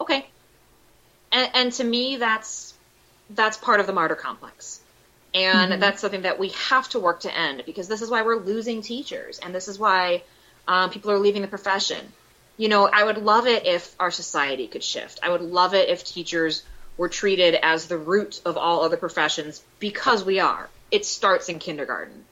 Okay. 0.00 0.26
And, 1.30 1.50
and 1.54 1.72
to 1.74 1.84
me, 1.84 2.16
that's 2.16 2.74
that's 3.30 3.56
part 3.56 3.80
of 3.80 3.86
the 3.86 3.92
martyr 3.92 4.14
complex. 4.14 4.80
And 5.34 5.72
mm-hmm. 5.72 5.80
that's 5.80 6.00
something 6.00 6.22
that 6.22 6.38
we 6.38 6.50
have 6.50 6.88
to 6.90 7.00
work 7.00 7.20
to 7.20 7.36
end 7.36 7.62
because 7.66 7.88
this 7.88 8.02
is 8.02 8.10
why 8.10 8.22
we're 8.22 8.38
losing 8.38 8.82
teachers 8.82 9.38
and 9.38 9.54
this 9.54 9.68
is 9.68 9.78
why 9.78 10.22
um, 10.68 10.90
people 10.90 11.10
are 11.10 11.18
leaving 11.18 11.42
the 11.42 11.48
profession. 11.48 12.12
You 12.56 12.68
know, 12.68 12.88
I 12.90 13.04
would 13.04 13.18
love 13.18 13.46
it 13.46 13.66
if 13.66 13.94
our 14.00 14.10
society 14.10 14.66
could 14.66 14.82
shift. 14.82 15.20
I 15.22 15.30
would 15.30 15.42
love 15.42 15.74
it 15.74 15.88
if 15.88 16.04
teachers 16.04 16.62
were 16.96 17.08
treated 17.08 17.54
as 17.62 17.86
the 17.86 17.98
root 17.98 18.40
of 18.46 18.56
all 18.56 18.82
other 18.82 18.96
professions 18.96 19.62
because 19.78 20.24
we 20.24 20.40
are. 20.40 20.68
It 20.90 21.04
starts 21.04 21.48
in 21.48 21.58
kindergarten. 21.58 22.24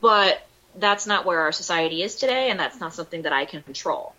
But 0.00 0.46
that's 0.74 1.06
not 1.06 1.24
where 1.24 1.40
our 1.40 1.52
society 1.52 2.02
is 2.02 2.16
today, 2.16 2.50
and 2.50 2.58
that's 2.58 2.80
not 2.80 2.94
something 2.94 3.22
that 3.22 3.32
I 3.32 3.44
can 3.44 3.62
control. 3.62 4.14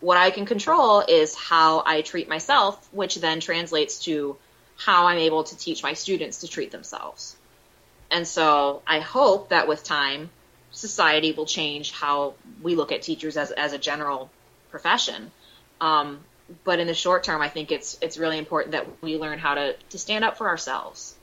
What 0.00 0.16
I 0.16 0.30
can 0.30 0.46
control 0.46 1.00
is 1.06 1.34
how 1.34 1.82
I 1.84 2.02
treat 2.02 2.28
myself, 2.28 2.88
which 2.92 3.16
then 3.16 3.40
translates 3.40 4.04
to 4.04 4.36
how 4.76 5.06
I'm 5.06 5.18
able 5.18 5.44
to 5.44 5.56
teach 5.56 5.82
my 5.82 5.92
students 5.92 6.40
to 6.40 6.48
treat 6.48 6.70
themselves. 6.70 7.36
And 8.10 8.26
so 8.26 8.82
I 8.86 9.00
hope 9.00 9.50
that 9.50 9.68
with 9.68 9.84
time, 9.84 10.30
society 10.70 11.32
will 11.32 11.46
change 11.46 11.92
how 11.92 12.34
we 12.62 12.74
look 12.74 12.92
at 12.92 13.02
teachers 13.02 13.36
as, 13.36 13.50
as 13.50 13.72
a 13.72 13.78
general 13.78 14.30
profession. 14.70 15.30
Um, 15.80 16.20
but 16.64 16.80
in 16.80 16.86
the 16.86 16.94
short 16.94 17.22
term, 17.24 17.40
I 17.42 17.48
think 17.48 17.70
it's 17.70 17.98
it's 18.00 18.18
really 18.18 18.38
important 18.38 18.72
that 18.72 19.02
we 19.02 19.18
learn 19.18 19.38
how 19.38 19.54
to, 19.54 19.76
to 19.90 19.98
stand 19.98 20.24
up 20.24 20.36
for 20.36 20.48
ourselves. 20.48 21.14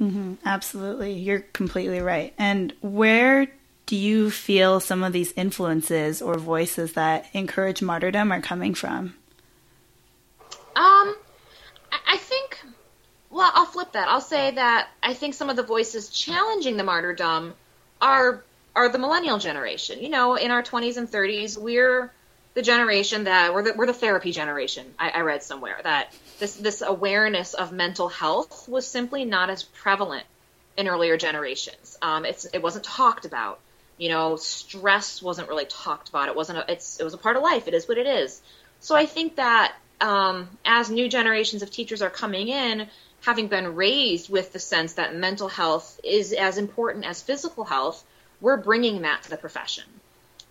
Mm-hmm. 0.00 0.34
Absolutely. 0.44 1.12
You're 1.12 1.40
completely 1.40 2.00
right. 2.00 2.32
And 2.38 2.72
where 2.80 3.48
do 3.86 3.96
you 3.96 4.30
feel 4.30 4.80
some 4.80 5.02
of 5.02 5.12
these 5.12 5.32
influences 5.32 6.22
or 6.22 6.36
voices 6.36 6.94
that 6.94 7.26
encourage 7.32 7.82
martyrdom 7.82 8.32
are 8.32 8.40
coming 8.40 8.74
from? 8.74 9.14
Um, 10.76 11.16
I 12.06 12.16
think 12.16 12.62
well, 13.30 13.50
I'll 13.54 13.66
flip 13.66 13.92
that. 13.92 14.08
I'll 14.08 14.20
say 14.20 14.50
that 14.52 14.88
I 15.02 15.14
think 15.14 15.34
some 15.34 15.50
of 15.50 15.56
the 15.56 15.62
voices 15.62 16.10
challenging 16.10 16.76
the 16.76 16.84
martyrdom 16.84 17.54
are 18.00 18.44
are 18.74 18.88
the 18.88 18.98
millennial 18.98 19.38
generation. 19.38 20.00
You 20.00 20.08
know, 20.08 20.36
in 20.36 20.50
our 20.50 20.62
20s 20.62 20.96
and 20.96 21.10
30s, 21.10 21.58
we're 21.58 22.12
the 22.54 22.62
generation 22.62 23.24
that 23.24 23.52
we're 23.52 23.62
the, 23.62 23.74
we're 23.76 23.86
the 23.86 23.92
therapy 23.92 24.32
generation. 24.32 24.86
I, 24.98 25.10
I 25.10 25.20
read 25.20 25.42
somewhere 25.42 25.78
that 25.82 26.14
this 26.40 26.56
this 26.56 26.82
awareness 26.82 27.54
of 27.54 27.70
mental 27.70 28.08
health 28.08 28.68
was 28.68 28.86
simply 28.86 29.24
not 29.24 29.50
as 29.50 29.62
prevalent 29.62 30.24
in 30.76 30.88
earlier 30.88 31.16
generations. 31.16 31.96
Um, 32.02 32.24
it's 32.24 32.46
it 32.46 32.62
wasn't 32.62 32.84
talked 32.84 33.24
about. 33.24 33.60
You 33.98 34.08
know, 34.08 34.36
stress 34.36 35.22
wasn't 35.22 35.48
really 35.48 35.66
talked 35.66 36.08
about. 36.08 36.28
It 36.28 36.34
wasn't. 36.34 36.58
A, 36.58 36.72
it's 36.72 36.98
it 36.98 37.04
was 37.04 37.14
a 37.14 37.18
part 37.18 37.36
of 37.36 37.42
life. 37.42 37.68
It 37.68 37.74
is 37.74 37.86
what 37.86 37.98
it 37.98 38.06
is. 38.06 38.40
So 38.80 38.96
I 38.96 39.06
think 39.06 39.36
that 39.36 39.74
um, 40.00 40.48
as 40.64 40.90
new 40.90 41.08
generations 41.08 41.62
of 41.62 41.70
teachers 41.70 42.02
are 42.02 42.10
coming 42.10 42.48
in, 42.48 42.88
having 43.20 43.48
been 43.48 43.76
raised 43.76 44.30
with 44.30 44.52
the 44.52 44.58
sense 44.58 44.94
that 44.94 45.14
mental 45.14 45.48
health 45.48 46.00
is 46.02 46.32
as 46.32 46.56
important 46.56 47.04
as 47.04 47.20
physical 47.22 47.64
health, 47.64 48.02
we're 48.40 48.56
bringing 48.56 49.02
that 49.02 49.22
to 49.24 49.30
the 49.30 49.36
profession. 49.36 49.84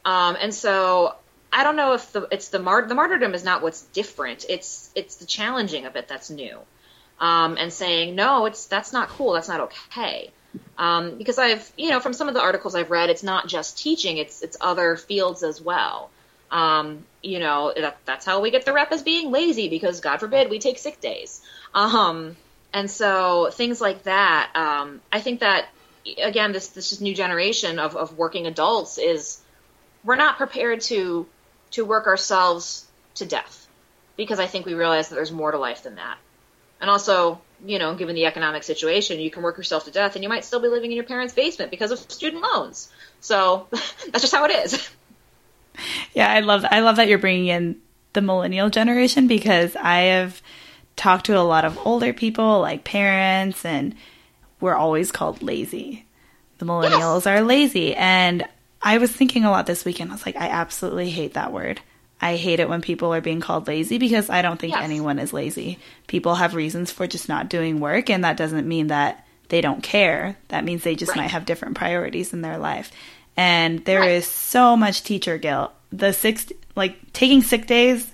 Um, 0.05 0.37
and 0.39 0.53
so 0.53 1.15
I 1.51 1.63
don't 1.63 1.75
know 1.75 1.93
if 1.93 2.11
the 2.11 2.27
it's 2.31 2.49
the 2.49 2.59
the 2.59 2.95
martyrdom 2.95 3.33
is 3.33 3.43
not 3.43 3.61
what's 3.61 3.81
different. 3.81 4.45
It's 4.47 4.91
it's 4.95 5.15
the 5.17 5.25
challenging 5.25 5.85
of 5.85 5.95
it 5.95 6.07
that's 6.07 6.29
new, 6.29 6.59
um, 7.19 7.57
and 7.57 7.73
saying 7.73 8.15
no, 8.15 8.45
it's 8.45 8.65
that's 8.67 8.93
not 8.93 9.09
cool. 9.09 9.33
That's 9.33 9.47
not 9.47 9.61
okay. 9.61 10.31
Um, 10.77 11.17
because 11.17 11.37
I've 11.37 11.71
you 11.77 11.89
know 11.89 11.99
from 11.99 12.13
some 12.13 12.27
of 12.27 12.33
the 12.33 12.41
articles 12.41 12.75
I've 12.75 12.91
read, 12.91 13.09
it's 13.09 13.23
not 13.23 13.47
just 13.47 13.77
teaching. 13.77 14.17
It's 14.17 14.41
it's 14.41 14.57
other 14.61 14.95
fields 14.95 15.43
as 15.43 15.61
well. 15.61 16.11
Um, 16.51 17.05
you 17.21 17.39
know 17.39 17.73
that, 17.75 17.97
that's 18.05 18.25
how 18.25 18.41
we 18.41 18.51
get 18.51 18.65
the 18.65 18.73
rep 18.73 18.91
as 18.91 19.03
being 19.03 19.31
lazy 19.31 19.69
because 19.69 20.01
God 20.01 20.17
forbid 20.17 20.49
we 20.49 20.59
take 20.59 20.77
sick 20.77 21.01
days. 21.01 21.41
Um, 21.73 22.35
and 22.73 22.89
so 22.89 23.49
things 23.51 23.81
like 23.81 24.03
that, 24.03 24.51
um, 24.55 25.01
I 25.11 25.19
think 25.21 25.39
that 25.39 25.67
again, 26.21 26.51
this 26.51 26.69
this 26.69 27.01
new 27.01 27.13
generation 27.15 27.79
of, 27.79 27.95
of 27.95 28.17
working 28.17 28.47
adults 28.47 28.97
is 28.97 29.39
we're 30.03 30.15
not 30.15 30.37
prepared 30.37 30.81
to 30.81 31.25
to 31.71 31.85
work 31.85 32.07
ourselves 32.07 32.85
to 33.15 33.25
death 33.25 33.67
because 34.17 34.39
I 34.39 34.47
think 34.47 34.65
we 34.65 34.73
realize 34.73 35.09
that 35.09 35.15
there's 35.15 35.31
more 35.31 35.51
to 35.51 35.57
life 35.57 35.83
than 35.83 35.95
that. 35.95 36.17
And 36.81 36.89
also, 36.89 37.41
you 37.65 37.79
know, 37.79 37.95
given 37.95 38.15
the 38.15 38.25
economic 38.25 38.63
situation, 38.63 39.19
you 39.19 39.31
can 39.31 39.43
work 39.43 39.57
yourself 39.57 39.85
to 39.85 39.91
death 39.91 40.15
and 40.15 40.23
you 40.23 40.29
might 40.29 40.45
still 40.45 40.59
be 40.59 40.67
living 40.67 40.91
in 40.91 40.95
your 40.95 41.05
parents' 41.05 41.33
basement 41.33 41.71
because 41.71 41.91
of 41.91 41.99
student 41.99 42.43
loans. 42.43 42.91
So 43.21 43.67
that's 43.71 44.21
just 44.21 44.33
how 44.33 44.45
it 44.45 44.51
is. 44.51 44.89
Yeah, 46.13 46.29
I 46.29 46.41
love 46.41 46.65
I 46.69 46.81
love 46.81 46.97
that 46.97 47.07
you're 47.07 47.19
bringing 47.19 47.47
in 47.47 47.81
the 48.11 48.21
millennial 48.21 48.69
generation 48.69 49.27
because 49.27 49.77
I 49.77 49.99
have 49.99 50.41
talked 50.97 51.27
to 51.27 51.37
a 51.37 51.41
lot 51.41 51.63
of 51.63 51.77
older 51.85 52.11
people, 52.11 52.59
like 52.59 52.83
parents, 52.83 53.63
and 53.63 53.95
we're 54.59 54.75
always 54.75 55.11
called 55.11 55.41
lazy. 55.41 56.05
The 56.57 56.65
millennials 56.65 57.25
yes. 57.25 57.27
are 57.27 57.41
lazy. 57.41 57.95
And 57.95 58.45
I 58.81 58.97
was 58.97 59.11
thinking 59.11 59.45
a 59.45 59.51
lot 59.51 59.65
this 59.65 59.85
weekend. 59.85 60.11
I 60.11 60.13
was 60.13 60.25
like, 60.25 60.35
I 60.35 60.49
absolutely 60.49 61.09
hate 61.09 61.33
that 61.33 61.51
word. 61.51 61.81
I 62.21 62.35
hate 62.35 62.59
it 62.59 62.69
when 62.69 62.81
people 62.81 63.13
are 63.13 63.21
being 63.21 63.39
called 63.39 63.67
lazy 63.67 63.97
because 63.97 64.29
I 64.29 64.41
don't 64.41 64.59
think 64.59 64.73
yes. 64.73 64.83
anyone 64.83 65.19
is 65.19 65.31
lazy. 65.31 65.79
People 66.07 66.35
have 66.35 66.53
reasons 66.53 66.91
for 66.91 67.07
just 67.07 67.29
not 67.29 67.49
doing 67.49 67.79
work, 67.79 68.09
and 68.09 68.23
that 68.23 68.37
doesn't 68.37 68.67
mean 68.67 68.87
that 68.87 69.25
they 69.47 69.61
don't 69.61 69.81
care. 69.81 70.37
That 70.49 70.65
means 70.65 70.83
they 70.83 70.95
just 70.95 71.11
right. 71.11 71.19
might 71.19 71.31
have 71.31 71.45
different 71.45 71.77
priorities 71.77 72.33
in 72.33 72.41
their 72.41 72.57
life. 72.57 72.91
And 73.37 73.85
there 73.85 74.01
right. 74.01 74.11
is 74.11 74.27
so 74.27 74.75
much 74.75 75.03
teacher 75.03 75.37
guilt. 75.37 75.71
The 75.91 76.11
six, 76.11 76.51
like 76.75 77.13
taking 77.13 77.41
sick 77.41 77.67
days 77.67 78.11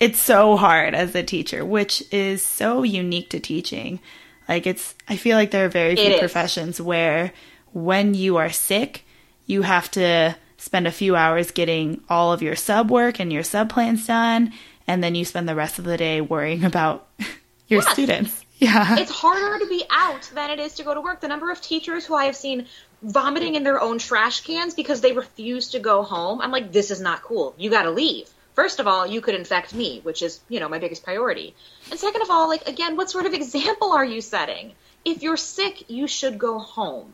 it's 0.00 0.18
so 0.18 0.56
hard 0.56 0.94
as 0.94 1.14
a 1.14 1.22
teacher, 1.22 1.64
which 1.64 2.02
is 2.12 2.44
so 2.44 2.82
unique 2.82 3.30
to 3.30 3.40
teaching. 3.40 4.00
Like 4.48 4.66
it's 4.66 4.94
I 5.08 5.16
feel 5.16 5.36
like 5.36 5.50
there 5.50 5.64
are 5.64 5.70
very 5.70 5.96
few 5.96 6.18
professions 6.18 6.80
where 6.80 7.32
when 7.72 8.14
you 8.14 8.36
are 8.36 8.50
sick, 8.50 9.04
you 9.46 9.62
have 9.62 9.90
to 9.92 10.36
spend 10.56 10.86
a 10.86 10.92
few 10.92 11.14
hours 11.16 11.50
getting 11.50 12.02
all 12.08 12.32
of 12.32 12.42
your 12.42 12.56
sub 12.56 12.90
work 12.90 13.20
and 13.20 13.32
your 13.32 13.42
sub 13.42 13.68
plans 13.70 14.06
done 14.06 14.52
and 14.86 15.02
then 15.02 15.14
you 15.14 15.24
spend 15.24 15.48
the 15.48 15.54
rest 15.54 15.78
of 15.78 15.84
the 15.84 15.96
day 15.96 16.20
worrying 16.20 16.64
about 16.72 17.08
your 17.68 17.82
students. 17.82 18.40
Yeah. 18.56 18.98
It's 18.98 19.10
harder 19.10 19.58
to 19.58 19.68
be 19.68 19.84
out 19.90 20.30
than 20.32 20.48
it 20.50 20.60
is 20.60 20.74
to 20.74 20.84
go 20.84 20.94
to 20.94 21.00
work. 21.00 21.20
The 21.20 21.28
number 21.28 21.50
of 21.50 21.60
teachers 21.60 22.06
who 22.06 22.14
I 22.14 22.26
have 22.26 22.36
seen 22.36 22.66
vomiting 23.02 23.56
in 23.56 23.64
their 23.64 23.80
own 23.80 23.98
trash 23.98 24.42
cans 24.42 24.74
because 24.74 25.00
they 25.00 25.12
refuse 25.12 25.70
to 25.70 25.80
go 25.80 26.04
home. 26.04 26.40
I'm 26.40 26.52
like, 26.52 26.70
this 26.70 26.92
is 26.92 27.00
not 27.00 27.22
cool. 27.22 27.54
You 27.58 27.68
got 27.68 27.82
to 27.82 27.90
leave. 27.90 28.30
First 28.54 28.78
of 28.78 28.86
all, 28.86 29.06
you 29.06 29.20
could 29.20 29.34
infect 29.34 29.74
me, 29.74 30.00
which 30.04 30.22
is, 30.22 30.40
you 30.48 30.60
know, 30.60 30.68
my 30.68 30.78
biggest 30.78 31.02
priority. 31.02 31.54
And 31.90 31.98
second 31.98 32.22
of 32.22 32.30
all, 32.30 32.48
like, 32.48 32.66
again, 32.68 32.96
what 32.96 33.10
sort 33.10 33.26
of 33.26 33.34
example 33.34 33.92
are 33.92 34.04
you 34.04 34.20
setting? 34.20 34.72
If 35.04 35.22
you're 35.22 35.36
sick, 35.36 35.90
you 35.90 36.06
should 36.06 36.38
go 36.38 36.60
home. 36.60 37.12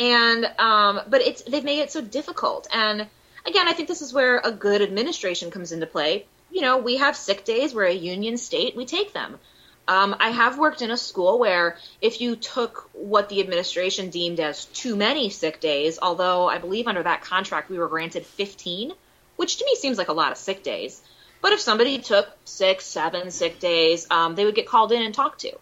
And, 0.00 0.46
um, 0.58 1.02
but 1.08 1.20
it's, 1.20 1.42
they've 1.42 1.62
made 1.62 1.80
it 1.80 1.92
so 1.92 2.00
difficult. 2.00 2.66
And 2.72 3.06
again, 3.46 3.68
I 3.68 3.72
think 3.72 3.86
this 3.86 4.00
is 4.00 4.14
where 4.14 4.38
a 4.42 4.50
good 4.50 4.80
administration 4.80 5.50
comes 5.50 5.72
into 5.72 5.86
play. 5.86 6.24
You 6.50 6.62
know, 6.62 6.78
we 6.78 6.96
have 6.96 7.14
sick 7.14 7.44
days. 7.44 7.74
We're 7.74 7.84
a 7.84 7.92
union 7.92 8.38
state. 8.38 8.74
We 8.74 8.86
take 8.86 9.12
them. 9.12 9.38
Um, 9.86 10.16
I 10.18 10.30
have 10.30 10.58
worked 10.58 10.80
in 10.80 10.90
a 10.90 10.96
school 10.96 11.38
where 11.38 11.76
if 12.00 12.22
you 12.22 12.36
took 12.36 12.88
what 12.94 13.28
the 13.28 13.40
administration 13.40 14.08
deemed 14.08 14.40
as 14.40 14.64
too 14.66 14.96
many 14.96 15.28
sick 15.28 15.60
days, 15.60 15.98
although 16.00 16.48
I 16.48 16.58
believe 16.58 16.86
under 16.86 17.02
that 17.02 17.20
contract 17.22 17.68
we 17.68 17.78
were 17.78 17.88
granted 17.88 18.24
15, 18.24 18.92
which 19.36 19.58
to 19.58 19.64
me 19.66 19.74
seems 19.74 19.98
like 19.98 20.08
a 20.08 20.14
lot 20.14 20.32
of 20.32 20.38
sick 20.38 20.62
days. 20.62 21.02
But 21.42 21.52
if 21.52 21.60
somebody 21.60 21.98
took 21.98 22.28
six, 22.44 22.86
seven 22.86 23.30
sick 23.30 23.58
days, 23.58 24.06
um, 24.10 24.34
they 24.34 24.44
would 24.46 24.54
get 24.54 24.66
called 24.66 24.92
in 24.92 25.02
and 25.02 25.14
talked 25.14 25.40
to. 25.40 25.52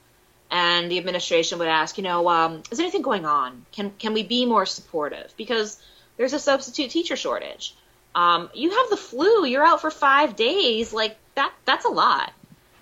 And 0.50 0.90
the 0.90 0.98
administration 0.98 1.58
would 1.58 1.68
ask, 1.68 1.98
you 1.98 2.04
know, 2.04 2.28
um, 2.28 2.62
is 2.70 2.80
anything 2.80 3.02
going 3.02 3.26
on? 3.26 3.66
Can 3.72 3.90
can 3.98 4.14
we 4.14 4.22
be 4.22 4.46
more 4.46 4.66
supportive? 4.66 5.32
Because 5.36 5.78
there's 6.16 6.32
a 6.32 6.38
substitute 6.38 6.90
teacher 6.90 7.16
shortage. 7.16 7.74
Um, 8.14 8.50
you 8.54 8.70
have 8.70 8.90
the 8.90 8.96
flu, 8.96 9.44
you're 9.44 9.64
out 9.64 9.80
for 9.80 9.90
five 9.90 10.36
days, 10.36 10.92
like 10.92 11.16
that 11.34 11.52
that's 11.66 11.84
a 11.84 11.90
lot. 11.90 12.32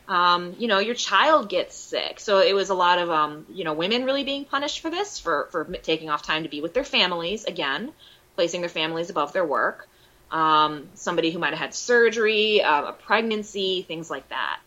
um, 0.09 0.55
you 0.59 0.69
know, 0.69 0.79
your 0.79 0.95
child 0.95 1.49
gets 1.49 1.77
sick. 1.77 2.21
So 2.21 2.39
it 2.39 2.55
was 2.55 2.71
a 2.71 2.75
lot 2.75 2.99
of, 2.99 3.11
um, 3.11 3.47
you 3.49 3.65
know, 3.65 3.73
women 3.75 4.05
really 4.05 4.25
being 4.25 4.45
punished 4.45 4.81
for 4.81 4.91
this, 4.91 5.19
for, 5.19 5.49
for 5.51 5.65
taking 5.65 6.11
off 6.11 6.23
time 6.23 6.45
to 6.45 6.49
be 6.49 6.61
with 6.61 6.75
their 6.75 6.85
families, 6.85 7.45
again, 7.45 7.93
placing 8.37 8.61
their 8.61 8.71
families 8.71 9.11
above 9.11 9.33
their 9.33 9.45
work. 9.45 9.89
Um, 10.31 10.89
somebody 10.95 11.31
who 11.31 11.39
might 11.39 11.51
have 11.51 11.59
had 11.59 11.75
surgery, 11.75 12.63
uh, 12.63 12.87
a 12.87 12.93
pregnancy, 12.93 13.83
things 13.83 14.11
like 14.11 14.29
that. 14.29 14.61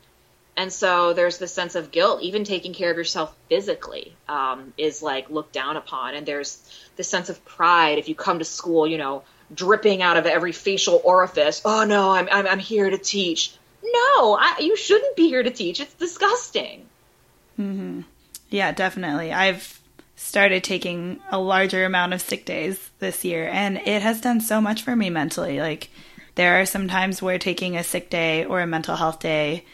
And 0.60 0.72
so 0.72 1.13
there's 1.13 1.38
this 1.39 1.54
sense 1.54 1.76
of 1.76 1.89
guilt, 1.89 2.22
even 2.22 2.43
taking 2.43 2.74
care 2.74 2.91
of 2.91 2.98
yourself 2.98 3.36
physically 3.48 4.13
um, 4.28 4.74
is 4.78 5.02
like 5.02 5.30
looked 5.30 5.54
down 5.54 5.78
upon. 5.78 6.15
And 6.15 6.26
there's 6.26 6.62
this 6.98 7.08
sense 7.08 7.30
of 7.30 7.43
pride 7.45 7.98
if 7.98 8.10
you 8.10 8.13
come 8.13 8.39
to 8.39 8.45
school, 8.45 8.86
you 8.86 8.98
know, 8.98 9.24
dripping 9.54 10.02
out 10.02 10.17
of 10.17 10.26
every 10.26 10.52
facial 10.52 11.02
orifice. 11.04 11.62
Oh 11.63 11.86
no, 11.86 12.12
I'm, 12.12 12.28
I'm, 12.32 12.45
I'm 12.45 12.60
here 12.60 12.89
to 12.89 12.98
teach 12.98 13.54
no, 13.82 14.38
I, 14.39 14.58
you 14.60 14.76
shouldn't 14.76 15.15
be 15.15 15.28
here 15.28 15.43
to 15.43 15.52
teach. 15.52 15.80
It's 15.80 15.93
disgusting. 15.93 16.86
Mm-hmm. 17.60 18.02
Yeah, 18.50 18.72
definitely. 18.72 19.32
I've 19.32 19.80
started 20.15 20.63
taking 20.63 21.19
a 21.30 21.39
larger 21.39 21.86
amount 21.86 22.13
of 22.13 22.22
sick 22.22 22.45
days 22.45 22.89
this 23.00 23.24
year, 23.24 23.48
and 23.48 23.78
it 23.78 24.02
has 24.02 24.22
done 24.22 24.41
so 24.41 24.60
much 24.60 24.84
for 24.84 24.95
me 24.95 25.10
mentally. 25.10 25.60
Like, 25.60 25.89
there 26.36 26.60
are 26.60 26.65
some 26.65 26.88
times 26.88 27.22
where 27.22 27.39
taking 27.39 27.78
a 27.78 27.84
sick 27.84 28.10
day 28.10 28.45
or 28.45 28.62
a 28.62 28.67
mental 28.67 28.95
health 28.95 29.19
day 29.19 29.65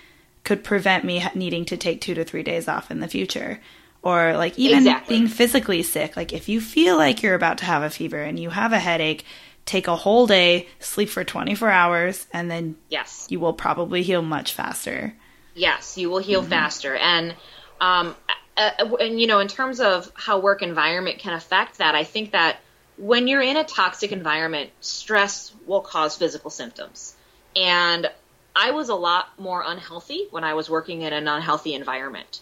could 0.46 0.64
prevent 0.64 1.04
me 1.04 1.26
needing 1.36 1.66
to 1.66 1.78
take 1.78 2.00
two 2.00 2.14
to 2.14 2.24
three 2.24 2.44
days 2.44 2.68
off 2.68 2.90
in 2.90 3.02
the 3.02 3.08
future. 3.08 3.60
Or, 4.02 4.38
like, 4.38 4.58
even 4.60 4.80
exactly. 4.80 5.18
being 5.18 5.28
physically 5.28 5.82
sick. 5.82 6.16
Like, 6.16 6.32
if 6.32 6.48
you 6.48 6.62
feel 6.62 6.96
like 6.96 7.24
you're 7.24 7.36
about 7.36 7.58
to 7.58 7.66
have 7.66 7.82
a 7.82 7.90
fever 7.90 8.22
and 8.22 8.40
you 8.40 8.52
have 8.52 8.72
a 8.72 8.80
headache, 8.80 9.26
take 9.66 9.88
a 9.88 9.96
whole 9.96 10.28
day, 10.28 10.68
sleep 10.80 11.10
for 11.10 11.24
24 11.24 11.70
hours, 11.70 12.28
and 12.32 12.50
then 12.50 12.78
yes, 12.90 13.28
you 13.30 13.40
will 13.40 13.54
probably 13.54 14.04
heal 14.04 14.22
much 14.22 14.54
faster. 14.54 15.16
Yes, 15.56 15.98
you 15.98 16.10
will 16.10 16.20
heal 16.20 16.42
mm-hmm. 16.42 16.52
faster. 16.52 16.96
And 16.96 17.36
um, 17.82 18.16
uh, 18.56 18.72
and 19.00 19.20
you 19.20 19.28
know, 19.28 19.40
in 19.40 19.48
terms 19.48 19.80
of 19.80 20.12
how 20.14 20.40
work 20.40 20.62
environment 20.62 21.20
can 21.20 21.34
affect 21.34 21.80
that, 21.80 21.96
I 21.96 22.04
think 22.04 22.32
that 22.32 22.58
when 22.98 23.28
you're 23.28 23.42
in 23.42 23.58
a 23.58 23.64
toxic 23.64 24.12
environment, 24.12 24.70
stress 24.80 25.54
will 25.66 25.82
cause 25.82 26.16
physical 26.16 26.50
symptoms. 26.50 27.16
And 27.56 28.10
I 28.56 28.72
was 28.72 28.90
a 28.90 28.96
lot 28.96 29.28
more 29.40 29.64
unhealthy 29.66 30.28
when 30.32 30.44
I 30.44 30.54
was 30.54 30.70
working 30.70 31.02
in 31.02 31.14
an 31.14 31.28
unhealthy 31.28 31.74
environment. 31.74 32.42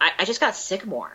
I, 0.00 0.12
I 0.18 0.24
just 0.24 0.40
got 0.40 0.54
sick 0.54 0.86
more. 0.86 1.10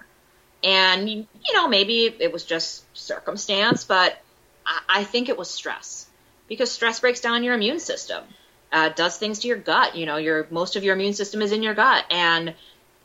And, 0.64 1.10
you 1.10 1.54
know, 1.54 1.68
maybe 1.68 2.14
it 2.20 2.34
was 2.34 2.44
just 2.44 2.84
circumstance, 2.98 3.84
but 3.86 4.22
I 4.66 4.80
I 4.90 5.04
think 5.04 5.30
it 5.30 5.38
was 5.38 5.50
stress 5.50 6.08
because 6.48 6.72
stress 6.72 7.00
breaks 7.00 7.22
down 7.22 7.44
your 7.44 7.54
immune 7.54 7.80
system, 7.80 8.24
uh, 8.72 8.90
does 8.90 9.18
things 9.18 9.40
to 9.40 9.48
your 9.48 9.58
gut. 9.58 9.96
You 9.96 10.06
know, 10.06 10.18
your 10.18 10.48
most 10.50 10.76
of 10.76 10.84
your 10.84 10.96
immune 10.96 11.14
system 11.14 11.42
is 11.42 11.52
in 11.52 11.64
your 11.64 11.76
gut, 11.76 12.06
and 12.12 12.56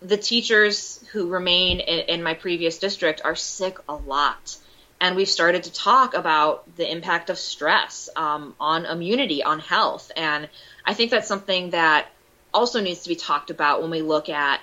the 0.03 0.17
teachers 0.17 1.05
who 1.13 1.29
remain 1.29 1.81
in, 1.81 2.01
in 2.09 2.23
my 2.23 2.35
previous 2.35 2.79
district 2.79 3.21
are 3.25 3.37
sick 3.37 3.79
a 3.89 3.95
lot. 3.95 4.57
And 5.05 5.17
we've 5.17 5.29
started 5.29 5.65
to 5.65 5.71
talk 5.71 6.15
about 6.15 6.77
the 6.77 6.91
impact 6.91 7.29
of 7.29 7.39
stress 7.39 8.09
um, 8.17 8.55
on 8.59 8.87
immunity, 8.87 9.43
on 9.43 9.59
health. 9.59 10.11
And 10.17 10.49
I 10.83 10.95
think 10.95 11.11
that's 11.11 11.29
something 11.29 11.71
that 11.71 12.07
also 12.55 12.81
needs 12.81 13.03
to 13.03 13.11
be 13.11 13.15
talked 13.15 13.51
about 13.51 13.83
when 13.83 13.91
we 13.91 14.01
look 14.01 14.31
at 14.31 14.63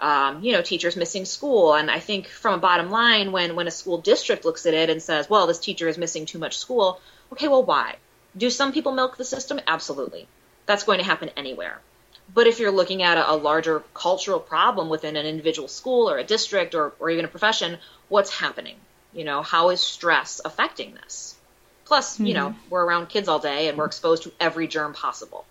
um, 0.00 0.42
you 0.42 0.52
know, 0.52 0.62
teachers 0.62 0.96
missing 0.96 1.26
school. 1.26 1.74
And 1.74 1.90
I 1.90 1.98
think 1.98 2.26
from 2.26 2.54
a 2.54 2.58
bottom 2.58 2.90
line, 2.90 3.32
when, 3.32 3.54
when 3.54 3.66
a 3.66 3.70
school 3.70 3.98
district 3.98 4.46
looks 4.46 4.64
at 4.64 4.72
it 4.72 4.88
and 4.88 5.02
says, 5.02 5.28
well, 5.28 5.46
this 5.46 5.58
teacher 5.58 5.88
is 5.88 5.98
missing 5.98 6.24
too 6.24 6.38
much 6.38 6.56
school, 6.56 6.98
okay, 7.30 7.48
well, 7.48 7.62
why? 7.62 7.96
Do 8.34 8.48
some 8.48 8.72
people 8.72 8.92
milk 8.92 9.18
the 9.18 9.26
system? 9.26 9.60
Absolutely. 9.66 10.26
That's 10.64 10.84
going 10.84 11.00
to 11.00 11.04
happen 11.04 11.28
anywhere. 11.36 11.82
But 12.32 12.46
if 12.46 12.60
you're 12.60 12.72
looking 12.72 13.02
at 13.02 13.18
a, 13.18 13.32
a 13.32 13.36
larger 13.36 13.84
cultural 13.92 14.40
problem 14.40 14.88
within 14.88 15.16
an 15.16 15.26
individual 15.26 15.68
school 15.68 16.08
or 16.08 16.16
a 16.16 16.24
district 16.24 16.74
or, 16.74 16.94
or 16.98 17.10
even 17.10 17.26
a 17.26 17.28
profession, 17.28 17.76
what's 18.08 18.30
happening? 18.30 18.76
You 19.12 19.24
know, 19.24 19.42
how 19.42 19.70
is 19.70 19.80
stress 19.80 20.40
affecting 20.44 20.94
this? 20.94 21.36
Plus, 21.84 22.14
mm-hmm. 22.14 22.26
you 22.26 22.34
know, 22.34 22.54
we're 22.70 22.84
around 22.84 23.08
kids 23.08 23.28
all 23.28 23.38
day 23.38 23.68
and 23.68 23.76
we're 23.76 23.86
exposed 23.86 24.22
to 24.24 24.32
every 24.40 24.66
germ 24.66 24.94
possible. 24.94 25.44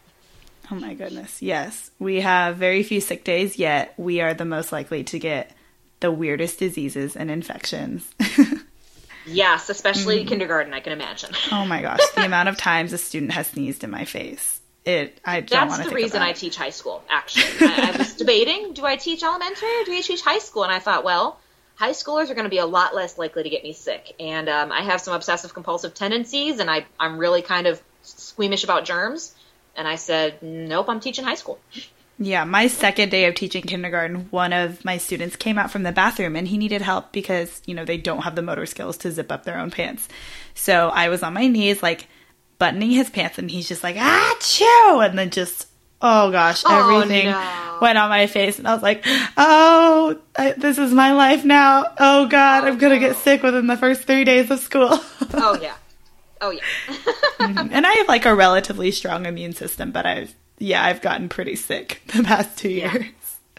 Oh 0.71 0.75
my 0.75 0.93
goodness. 0.93 1.41
Yes. 1.41 1.91
We 1.99 2.21
have 2.21 2.55
very 2.55 2.83
few 2.83 3.01
sick 3.01 3.23
days, 3.23 3.59
yet 3.59 3.93
we 3.97 4.21
are 4.21 4.33
the 4.33 4.45
most 4.45 4.71
likely 4.71 5.03
to 5.05 5.19
get 5.19 5.51
the 5.99 6.11
weirdest 6.11 6.59
diseases 6.59 7.15
and 7.15 7.29
infections. 7.29 8.09
yes, 9.25 9.69
especially 9.69 10.19
mm-hmm. 10.19 10.29
kindergarten, 10.29 10.73
I 10.73 10.79
can 10.79 10.93
imagine. 10.93 11.31
oh 11.51 11.65
my 11.65 11.81
gosh. 11.81 11.99
The 12.15 12.25
amount 12.25 12.49
of 12.49 12.57
times 12.69 12.93
a 12.93 12.97
student 12.97 13.33
has 13.33 13.47
sneezed 13.47 13.83
in 13.83 13.91
my 13.91 14.05
face. 14.05 14.59
It 14.83 15.19
I 15.23 15.41
don't 15.41 15.69
That's 15.69 15.87
the 15.87 15.93
reason 15.93 16.23
I 16.23 16.31
teach 16.33 16.55
high 16.55 16.71
school, 16.71 17.03
actually. 17.07 17.67
I, 17.67 17.91
I 17.93 17.97
was 17.97 18.15
debating, 18.15 18.73
do 18.73 18.83
I 18.83 18.95
teach 18.95 19.21
elementary 19.21 19.69
or 19.81 19.83
do 19.83 19.93
I 19.93 20.01
teach 20.01 20.23
high 20.23 20.39
school? 20.39 20.63
And 20.63 20.71
I 20.71 20.79
thought, 20.79 21.03
well, 21.03 21.39
high 21.81 21.93
schoolers 21.93 22.29
are 22.29 22.35
going 22.35 22.45
to 22.45 22.49
be 22.49 22.59
a 22.59 22.65
lot 22.65 22.93
less 22.93 23.17
likely 23.17 23.41
to 23.41 23.49
get 23.49 23.63
me 23.63 23.73
sick. 23.73 24.13
And 24.19 24.47
um, 24.47 24.71
I 24.71 24.83
have 24.83 25.01
some 25.01 25.15
obsessive 25.15 25.55
compulsive 25.55 25.95
tendencies, 25.95 26.59
and 26.59 26.69
I, 26.69 26.85
I'm 26.99 27.17
really 27.17 27.41
kind 27.41 27.65
of 27.65 27.81
squeamish 28.03 28.63
about 28.63 28.85
germs. 28.85 29.33
And 29.75 29.87
I 29.87 29.95
said, 29.95 30.43
nope, 30.43 30.89
I'm 30.89 30.99
teaching 30.99 31.25
high 31.25 31.33
school. 31.33 31.59
Yeah, 32.19 32.43
my 32.43 32.67
second 32.67 33.09
day 33.09 33.25
of 33.25 33.33
teaching 33.33 33.63
kindergarten, 33.63 34.27
one 34.29 34.53
of 34.53 34.85
my 34.85 34.97
students 34.97 35.35
came 35.35 35.57
out 35.57 35.71
from 35.71 35.81
the 35.81 35.91
bathroom 35.91 36.35
and 36.35 36.47
he 36.47 36.59
needed 36.59 36.83
help 36.83 37.11
because, 37.11 37.63
you 37.65 37.73
know, 37.73 37.83
they 37.83 37.97
don't 37.97 38.21
have 38.21 38.35
the 38.35 38.43
motor 38.43 38.67
skills 38.67 38.95
to 38.97 39.11
zip 39.11 39.31
up 39.31 39.43
their 39.43 39.57
own 39.57 39.71
pants. 39.71 40.07
So 40.53 40.89
I 40.89 41.09
was 41.09 41.23
on 41.23 41.33
my 41.33 41.47
knees, 41.47 41.81
like 41.81 42.07
buttoning 42.59 42.91
his 42.91 43.09
pants, 43.09 43.39
and 43.39 43.49
he's 43.49 43.67
just 43.67 43.83
like, 43.83 43.95
ah, 43.97 44.37
chew! 44.39 44.99
And 44.99 45.17
then 45.17 45.31
just, 45.31 45.65
oh 46.01 46.31
gosh, 46.31 46.63
oh, 46.65 46.95
everything 46.95 47.25
no. 47.25 47.77
went 47.81 47.97
on 47.97 48.09
my 48.09 48.27
face. 48.27 48.59
And 48.59 48.67
I 48.67 48.73
was 48.73 48.83
like, 48.83 49.03
oh, 49.37 50.19
I, 50.35 50.51
this 50.51 50.77
is 50.77 50.93
my 50.93 51.13
life 51.13 51.45
now. 51.45 51.85
Oh 51.99 52.27
God, 52.27 52.63
oh, 52.63 52.67
I'm 52.67 52.77
going 52.77 52.93
to 52.93 52.99
no. 52.99 53.13
get 53.13 53.17
sick 53.17 53.43
within 53.43 53.67
the 53.67 53.77
first 53.77 54.03
three 54.03 54.23
days 54.23 54.51
of 54.51 54.59
school. 54.59 54.89
oh, 55.33 55.57
yeah. 55.61 55.75
Oh 56.41 56.49
yeah. 56.49 56.61
mm-hmm. 57.39 57.69
And 57.71 57.85
I 57.85 57.93
have 57.93 58.07
like 58.07 58.25
a 58.25 58.33
relatively 58.33 58.91
strong 58.91 59.27
immune 59.27 59.53
system, 59.53 59.91
but 59.91 60.07
I've 60.07 60.33
yeah, 60.57 60.83
I've 60.83 61.01
gotten 61.01 61.29
pretty 61.29 61.55
sick 61.55 62.01
the 62.15 62.23
past 62.23 62.57
two 62.57 62.69
yeah. 62.69 62.93
years. 62.93 63.05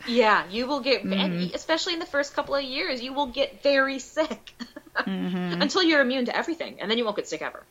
Yeah, 0.07 0.45
you 0.51 0.67
will 0.67 0.81
get, 0.81 1.05
mm-hmm. 1.05 1.55
especially 1.55 1.93
in 1.93 2.01
the 2.01 2.07
first 2.07 2.35
couple 2.35 2.57
of 2.57 2.65
years, 2.65 3.01
you 3.01 3.13
will 3.13 3.27
get 3.27 3.63
very 3.63 4.01
sick 4.01 4.53
mm-hmm. 4.97 5.63
until 5.63 5.83
you're 5.85 6.01
immune 6.01 6.25
to 6.25 6.37
everything, 6.37 6.81
and 6.81 6.91
then 6.91 6.99
you 6.99 7.05
won't 7.05 7.17
get 7.17 7.29
sick 7.29 7.41
ever. 7.41 7.63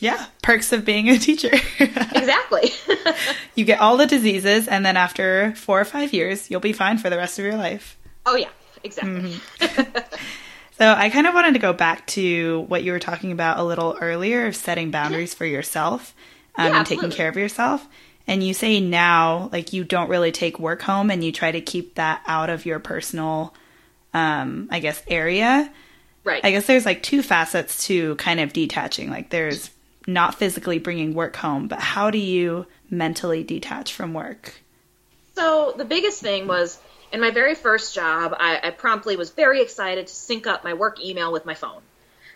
Yeah, 0.00 0.26
perks 0.42 0.72
of 0.72 0.84
being 0.84 1.08
a 1.08 1.18
teacher. 1.18 1.52
exactly. 1.78 2.72
you 3.54 3.64
get 3.64 3.80
all 3.80 3.96
the 3.96 4.06
diseases, 4.06 4.66
and 4.66 4.84
then 4.84 4.96
after 4.96 5.54
four 5.54 5.80
or 5.80 5.84
five 5.84 6.12
years, 6.12 6.50
you'll 6.50 6.60
be 6.60 6.72
fine 6.72 6.98
for 6.98 7.10
the 7.10 7.16
rest 7.16 7.38
of 7.38 7.44
your 7.44 7.56
life. 7.56 7.96
Oh 8.26 8.34
yeah, 8.34 8.48
exactly. 8.82 9.34
Mm-hmm. 9.60 10.14
So 10.80 10.90
I 10.90 11.10
kind 11.10 11.26
of 11.26 11.34
wanted 11.34 11.52
to 11.52 11.58
go 11.58 11.74
back 11.74 12.06
to 12.06 12.60
what 12.60 12.82
you 12.82 12.92
were 12.92 12.98
talking 12.98 13.32
about 13.32 13.58
a 13.58 13.62
little 13.62 13.98
earlier 14.00 14.46
of 14.46 14.56
setting 14.56 14.90
boundaries 14.90 15.34
for 15.34 15.44
yourself 15.44 16.14
um, 16.56 16.72
yeah, 16.72 16.78
and 16.78 16.86
taking 16.86 17.10
care 17.10 17.28
of 17.28 17.36
yourself. 17.36 17.86
And 18.26 18.42
you 18.42 18.54
say 18.54 18.80
now, 18.80 19.50
like 19.52 19.74
you 19.74 19.84
don't 19.84 20.08
really 20.08 20.32
take 20.32 20.58
work 20.58 20.80
home 20.80 21.10
and 21.10 21.22
you 21.22 21.32
try 21.32 21.52
to 21.52 21.60
keep 21.60 21.96
that 21.96 22.22
out 22.26 22.48
of 22.48 22.64
your 22.64 22.78
personal, 22.78 23.52
um, 24.14 24.68
I 24.70 24.80
guess, 24.80 25.02
area. 25.06 25.70
Right. 26.24 26.42
I 26.42 26.50
guess 26.50 26.66
there's 26.66 26.86
like 26.86 27.02
two 27.02 27.22
facets 27.22 27.86
to 27.88 28.14
kind 28.14 28.40
of 28.40 28.54
detaching. 28.54 29.10
Like 29.10 29.28
there's 29.28 29.68
not 30.12 30.34
physically 30.34 30.78
bringing 30.78 31.14
work 31.14 31.36
home, 31.36 31.68
but 31.68 31.80
how 31.80 32.10
do 32.10 32.18
you 32.18 32.66
mentally 32.90 33.42
detach 33.42 33.92
from 33.92 34.14
work? 34.14 34.54
So 35.36 35.74
the 35.76 35.84
biggest 35.84 36.20
thing 36.20 36.46
was 36.46 36.78
in 37.12 37.20
my 37.20 37.30
very 37.30 37.54
first 37.54 37.94
job, 37.94 38.34
I, 38.38 38.60
I 38.62 38.70
promptly 38.70 39.16
was 39.16 39.30
very 39.30 39.62
excited 39.62 40.06
to 40.06 40.14
sync 40.14 40.46
up 40.46 40.64
my 40.64 40.74
work 40.74 41.00
email 41.02 41.32
with 41.32 41.46
my 41.46 41.54
phone. 41.54 41.82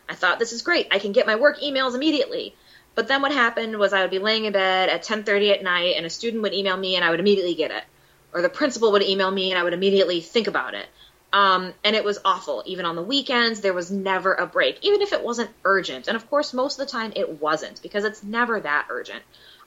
I 0.08 0.14
thought 0.14 0.38
this 0.38 0.52
is 0.52 0.62
great. 0.62 0.88
I 0.90 0.98
can 0.98 1.12
get 1.12 1.26
my 1.26 1.36
work 1.36 1.60
emails 1.60 1.94
immediately. 1.94 2.54
But 2.94 3.08
then 3.08 3.22
what 3.22 3.32
happened 3.32 3.76
was 3.78 3.92
I 3.92 4.02
would 4.02 4.10
be 4.10 4.18
laying 4.18 4.44
in 4.44 4.52
bed 4.52 4.88
at 4.88 5.02
10:30 5.02 5.52
at 5.52 5.62
night 5.62 5.94
and 5.96 6.06
a 6.06 6.10
student 6.10 6.42
would 6.42 6.54
email 6.54 6.76
me 6.76 6.96
and 6.96 7.04
I 7.04 7.10
would 7.10 7.20
immediately 7.20 7.54
get 7.54 7.70
it. 7.70 7.84
Or 8.32 8.42
the 8.42 8.48
principal 8.48 8.92
would 8.92 9.02
email 9.02 9.30
me 9.30 9.50
and 9.50 9.58
I 9.58 9.62
would 9.62 9.72
immediately 9.72 10.20
think 10.20 10.46
about 10.46 10.74
it. 10.74 10.86
Um, 11.34 11.74
and 11.82 11.96
it 11.96 12.04
was 12.04 12.20
awful. 12.24 12.62
Even 12.64 12.86
on 12.86 12.94
the 12.94 13.02
weekends, 13.02 13.60
there 13.60 13.72
was 13.74 13.90
never 13.90 14.34
a 14.34 14.46
break, 14.46 14.78
even 14.82 15.02
if 15.02 15.12
it 15.12 15.24
wasn't 15.24 15.50
urgent. 15.64 16.06
And 16.06 16.14
of 16.14 16.30
course, 16.30 16.54
most 16.54 16.78
of 16.78 16.86
the 16.86 16.92
time 16.92 17.12
it 17.16 17.40
wasn't 17.40 17.82
because 17.82 18.04
it's 18.04 18.22
never 18.22 18.60
that 18.60 18.86
urgent. 18.88 19.20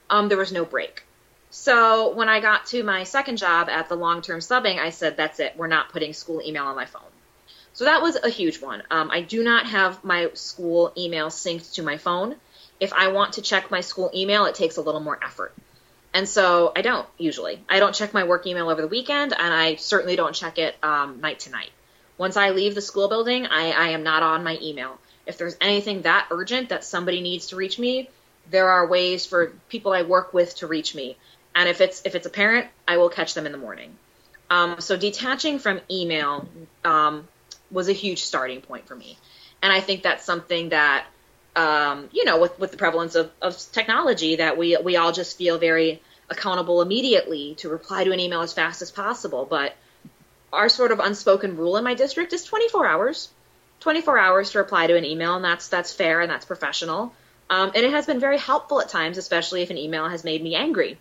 Um, 0.09 0.30
there 0.30 0.38
was 0.38 0.53
no 0.53 0.63
break. 0.63 1.03
So 1.49 2.15
when 2.15 2.30
I 2.30 2.39
got 2.39 2.68
to 2.68 2.84
my 2.84 3.03
second 3.03 3.38
job 3.38 3.68
at 3.68 3.89
the 3.89 3.95
long 3.95 4.22
term 4.22 4.39
subbing, 4.39 4.80
I 4.80 4.91
said, 4.91 5.18
that's 5.18 5.41
it. 5.41 5.57
We're 5.57 5.68
not 5.68 5.89
putting 5.89 6.13
school 6.13 6.41
email 6.41 6.63
on 6.63 6.76
my 6.78 6.86
phone. 6.86 7.01
So 7.74 7.84
that 7.84 8.01
was 8.01 8.15
a 8.15 8.30
huge 8.30 8.61
one. 8.61 8.82
Um, 8.89 9.11
I 9.11 9.20
do 9.20 9.43
not 9.43 9.65
have 9.65 10.05
my 10.05 10.30
school 10.36 10.93
email 10.97 11.28
synced 11.28 11.74
to 11.74 11.84
my 11.84 11.97
phone. 11.97 12.38
If 12.80 12.93
I 12.93 13.09
want 13.09 13.34
to 13.34 13.41
check 13.41 13.72
my 13.72 13.82
school 13.82 14.09
email, 14.15 14.45
it 14.45 14.55
takes 14.55 14.78
a 14.78 14.82
little 14.82 15.01
more 15.01 15.20
effort. 15.22 15.53
And 16.18 16.28
so 16.28 16.72
I 16.76 16.82
don't 16.82 17.07
usually. 17.20 17.59
I 17.70 17.78
don't 17.78 17.93
check 17.93 18.11
my 18.11 18.24
work 18.24 18.47
email 18.47 18.70
over 18.72 18.82
the 18.82 18.88
weekend, 18.88 19.34
and 19.34 19.53
I 19.53 19.76
certainly 19.76 20.15
don't 20.15 20.34
check 20.34 20.57
it 20.57 20.76
um, 20.82 21.22
night 21.22 21.41
to 21.41 21.51
night. 21.51 21.70
Once 22.18 22.36
I 22.36 22.49
leave 22.49 22.74
the 22.74 22.82
school 22.82 23.07
building, 23.07 23.45
I, 23.45 23.70
I 23.70 23.88
am 23.89 24.01
not 24.01 24.24
on 24.24 24.43
my 24.43 24.57
email. 24.59 24.97
If 25.28 25.38
there's 25.38 25.55
anything 25.61 26.01
that 26.01 26.26
urgent 26.32 26.70
that 26.70 26.84
somebody 26.84 27.22
needs 27.22 27.49
to 27.49 27.55
reach 27.55 27.78
me, 27.78 28.09
there 28.49 28.68
are 28.68 28.88
ways 28.88 29.28
for 29.28 29.53
people 29.70 29.93
I 29.93 30.01
work 30.01 30.34
with 30.34 30.55
to 30.55 30.65
reach 30.65 30.95
me 30.95 31.18
And 31.57 31.68
if 31.68 31.82
it's 31.82 32.03
if 32.05 32.13
it's 32.13 32.28
a 32.28 32.30
parent, 32.30 32.68
I 32.88 32.97
will 32.97 33.09
catch 33.09 33.34
them 33.34 33.47
in 33.47 33.51
the 33.51 33.57
morning. 33.57 33.95
Um, 34.49 34.80
so 34.80 34.95
detaching 34.95 35.59
from 35.59 35.82
email 35.89 36.47
um, 36.86 37.28
was 37.72 37.89
a 37.89 37.93
huge 37.93 38.20
starting 38.20 38.61
point 38.61 38.88
for 38.88 38.95
me, 38.95 39.18
and 39.61 39.74
I 39.74 39.82
think 39.82 40.03
that's 40.03 40.24
something 40.24 40.70
that 40.70 41.05
um, 41.55 42.09
you 42.11 42.26
know, 42.26 42.39
with, 42.39 42.59
with 42.59 42.70
the 42.70 42.78
prevalence 42.78 43.15
of, 43.15 43.32
of 43.41 43.57
technology, 43.72 44.36
that 44.36 44.57
we 44.57 44.78
we 44.78 44.95
all 44.97 45.11
just 45.11 45.38
feel 45.38 45.57
very 45.57 45.99
accountable 46.30 46.82
immediately 46.82 47.55
to 47.55 47.69
reply 47.69 48.03
to 48.03 48.11
an 48.11 48.19
email 48.19 48.41
as 48.41 48.53
fast 48.53 48.82
as 48.82 48.91
possible. 48.91 49.45
But 49.49 49.75
our 50.51 50.69
sort 50.69 50.91
of 50.91 50.99
unspoken 50.99 51.57
rule 51.57 51.78
in 51.78 51.84
my 51.84 51.93
district 51.93 52.34
is 52.34 52.43
24 52.43 52.88
hours. 52.88 53.30
24 53.80 54.17
hours 54.17 54.51
to 54.51 54.57
reply 54.57 54.88
to 54.88 54.97
an 54.97 55.05
email, 55.05 55.36
and 55.36 55.45
that's 55.45 55.67
that's 55.67 55.93
fair 55.93 56.21
and 56.21 56.32
that's 56.32 56.45
professional. 56.45 57.13
Um, 57.49 57.71
and 57.75 57.86
it 57.86 57.91
has 57.91 58.05
been 58.05 58.19
very 58.19 58.38
helpful 58.38 58.82
at 58.82 58.89
times, 58.89 59.17
especially 59.17 59.61
if 59.61 59.69
an 59.69 59.78
email 59.78 60.07
has 60.09 60.23
made 60.23 60.43
me 60.43 60.55
angry. 60.55 60.97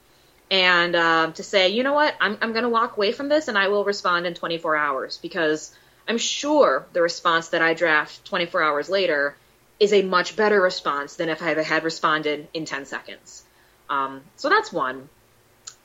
And 0.51 0.95
uh, 0.95 1.33
to 1.33 1.43
say, 1.43 1.71
you 1.71 1.83
know 1.83 1.95
what, 1.95 2.15
I'm, 2.21 2.39
I'm 2.41 2.53
going 2.53 2.63
to 2.63 2.69
walk 2.69 2.97
away 2.97 3.11
from 3.13 3.29
this 3.29 3.49
and 3.49 3.59
I 3.59 3.69
will 3.69 3.85
respond 3.85 4.27
in 4.27 4.35
24 4.35 4.77
hours 4.77 5.19
because 5.19 5.75
I'm 6.07 6.19
sure 6.19 6.87
the 6.93 7.03
response 7.03 7.49
that 7.49 7.63
I 7.63 7.75
draft 7.75 8.25
24 8.27 8.63
hours 8.63 8.89
later 8.89 9.37
is 9.81 9.93
a 9.93 10.03
much 10.03 10.37
better 10.37 10.61
response 10.61 11.17
than 11.17 11.29
if 11.29 11.43
I 11.43 11.61
had 11.63 11.83
responded 11.83 12.47
in 12.55 12.65
10 12.65 12.87
seconds. 12.87 13.43
Um, 13.91 14.23
so 14.37 14.49
that's 14.49 14.73
one. 14.73 15.09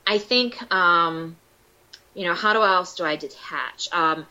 I 0.06 0.18
think, 0.18 0.72
um, 0.72 1.36
you 2.14 2.24
know, 2.24 2.34
how 2.34 2.52
do 2.52 2.62
else 2.62 2.94
do 2.96 3.04
I 3.04 3.16
detach? 3.16 3.88
Um, 3.92 4.26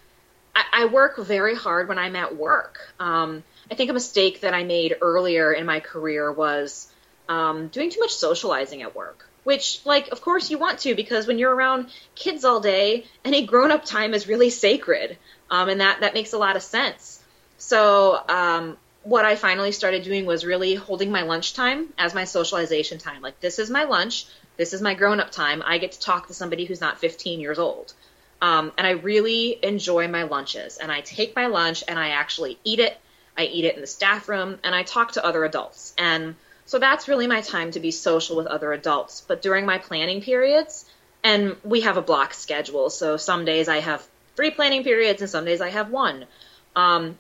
I, 0.56 0.64
I, 0.74 0.86
work 0.86 1.18
very 1.18 1.56
hard 1.56 1.88
when 1.88 1.98
I'm 1.98 2.16
at 2.16 2.36
work. 2.36 2.94
Um, 3.00 3.44
I 3.70 3.76
think 3.76 3.90
a 3.90 3.94
mistake 3.94 4.42
that 4.42 4.54
I 4.54 4.64
made 4.64 4.98
earlier 5.02 5.54
in 5.54 5.66
my 5.66 5.80
career 5.80 6.32
was 6.32 6.92
um, 7.30 7.68
doing 7.70 7.90
too 7.90 8.00
much 8.02 8.14
socializing 8.14 8.82
at 8.82 8.96
work. 8.96 9.28
Which, 9.44 9.82
like, 9.86 10.10
of 10.10 10.22
course 10.22 10.52
you 10.52 10.60
want 10.60 10.80
to 10.80 10.94
because 10.94 11.26
when 11.26 11.40
you're 11.40 11.54
around 11.54 11.90
kids 12.14 12.46
all 12.46 12.60
day, 12.60 13.06
any 13.26 13.48
grown-up 13.48 13.86
time 13.86 14.14
is 14.14 14.28
really 14.28 14.52
sacred, 14.52 15.18
um, 15.50 15.68
and 15.68 15.82
that 15.82 16.02
that 16.02 16.14
makes 16.14 16.34
a 16.34 16.38
lot 16.38 16.56
of 16.56 16.62
sense. 16.62 17.24
So 17.58 18.22
um, 18.30 18.78
what 19.04 19.26
I 19.26 19.36
finally 19.36 19.72
started 19.72 20.04
doing 20.04 20.28
was 20.28 20.46
really 20.46 20.76
holding 20.76 21.12
my 21.12 21.24
lunchtime 21.24 21.88
as 21.98 22.14
my 22.14 22.26
socialization 22.26 23.00
time. 23.00 23.24
Like, 23.24 23.40
this 23.40 23.58
is 23.58 23.72
my 23.72 23.86
lunch. 23.86 24.28
This 24.62 24.74
is 24.74 24.82
my 24.84 24.94
grown 24.94 25.20
up 25.20 25.32
time. 25.32 25.64
I 25.66 25.80
get 25.80 25.94
to 25.94 26.00
talk 26.00 26.28
to 26.28 26.36
somebody 26.36 26.66
who's 26.66 26.82
not 26.82 27.00
15 27.00 27.40
years 27.40 27.58
old. 27.58 27.96
Um, 28.44 28.72
and 28.78 28.86
I 28.86 28.92
really 28.92 29.58
enjoy 29.64 30.08
my 30.08 30.22
lunches. 30.22 30.78
And 30.78 30.92
I 30.92 31.02
take 31.02 31.36
my 31.36 31.48
lunch 31.48 31.84
and 31.88 31.98
I 31.98 32.10
actually 32.10 32.60
eat 32.64 32.78
it. 32.78 32.96
I 33.36 33.46
eat 33.46 33.66
it 33.66 33.74
in 33.74 33.82
the 33.82 33.88
staff 33.88 34.30
room 34.30 34.60
and 34.64 34.76
I 34.76 34.84
talk 34.84 35.14
to 35.14 35.26
other 35.26 35.44
adults. 35.46 35.96
And 35.98 36.36
so 36.68 36.78
that's 36.78 37.08
really 37.08 37.26
my 37.26 37.42
time 37.42 37.72
to 37.72 37.80
be 37.80 37.90
social 37.90 38.36
with 38.36 38.46
other 38.46 38.72
adults. 38.72 39.24
But 39.28 39.42
during 39.42 39.66
my 39.66 39.80
planning 39.80 40.22
periods, 40.22 40.86
and 41.24 41.56
we 41.64 41.82
have 41.82 41.98
a 41.98 42.04
block 42.04 42.36
schedule, 42.36 42.92
so 42.92 43.18
some 43.18 43.46
days 43.46 43.68
I 43.68 43.80
have 43.80 44.08
three 44.36 44.52
planning 44.52 44.84
periods 44.84 45.24
and 45.24 45.32
some 45.32 45.44
days 45.44 45.62
I 45.62 45.70
have 45.70 45.90
one. 45.90 46.28
Um, 46.76 47.18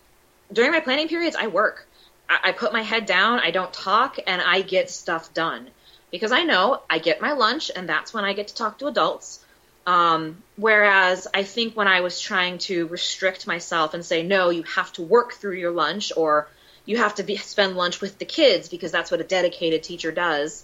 during 0.53 0.73
my 0.73 0.79
planning 0.79 1.07
periods, 1.07 1.35
I 1.35 1.47
work. 1.47 1.87
I, 2.29 2.49
I 2.49 2.51
put 2.51 2.71
my 2.71 2.83
head 2.83 3.07
down, 3.07 3.39
I 3.39 3.49
don't 3.49 3.73
talk, 3.73 4.19
and 4.27 4.43
I 4.43 4.61
get 4.61 4.91
stuff 4.91 5.33
done 5.33 5.71
because 6.11 6.31
I 6.31 6.43
know 6.43 6.81
I 6.89 6.99
get 6.99 7.21
my 7.21 7.31
lunch, 7.31 7.71
and 7.75 7.87
that's 7.87 8.13
when 8.13 8.25
I 8.25 8.33
get 8.33 8.49
to 8.49 8.55
talk 8.55 8.79
to 8.79 8.87
adults. 8.87 9.43
Um, 9.87 10.43
whereas 10.57 11.27
I 11.33 11.43
think 11.43 11.75
when 11.75 11.87
I 11.87 12.01
was 12.01 12.21
trying 12.21 12.59
to 12.59 12.87
restrict 12.87 13.47
myself 13.47 13.93
and 13.93 14.05
say, 14.05 14.21
no, 14.21 14.49
you 14.49 14.63
have 14.63 14.93
to 14.93 15.01
work 15.01 15.33
through 15.33 15.55
your 15.55 15.71
lunch, 15.71 16.11
or 16.15 16.47
you 16.85 16.97
have 16.97 17.15
to 17.15 17.23
be, 17.23 17.37
spend 17.37 17.75
lunch 17.75 18.01
with 18.01 18.19
the 18.19 18.25
kids 18.25 18.69
because 18.69 18.91
that's 18.91 19.09
what 19.09 19.21
a 19.21 19.23
dedicated 19.23 19.83
teacher 19.83 20.11
does. 20.11 20.63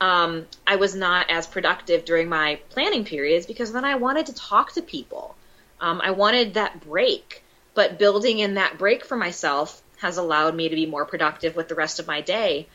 Um, 0.00 0.46
I 0.66 0.76
was 0.76 0.94
not 0.94 1.30
as 1.30 1.46
productive 1.46 2.04
during 2.04 2.28
my 2.28 2.60
planning 2.70 3.04
periods 3.04 3.46
because 3.46 3.72
then 3.72 3.84
I 3.84 3.94
wanted 3.96 4.26
to 4.26 4.34
talk 4.34 4.72
to 4.72 4.82
people. 4.82 5.36
Um, 5.80 6.00
I 6.02 6.10
wanted 6.10 6.54
that 6.54 6.80
break. 6.80 7.42
But 7.74 7.98
building 7.98 8.38
in 8.38 8.54
that 8.54 8.78
break 8.78 9.04
for 9.04 9.16
myself 9.16 9.82
has 9.98 10.16
allowed 10.16 10.54
me 10.54 10.70
to 10.70 10.74
be 10.74 10.86
more 10.86 11.04
productive 11.04 11.56
with 11.56 11.68
the 11.68 11.74
rest 11.74 12.00
of 12.00 12.06
my 12.06 12.22
day. 12.22 12.68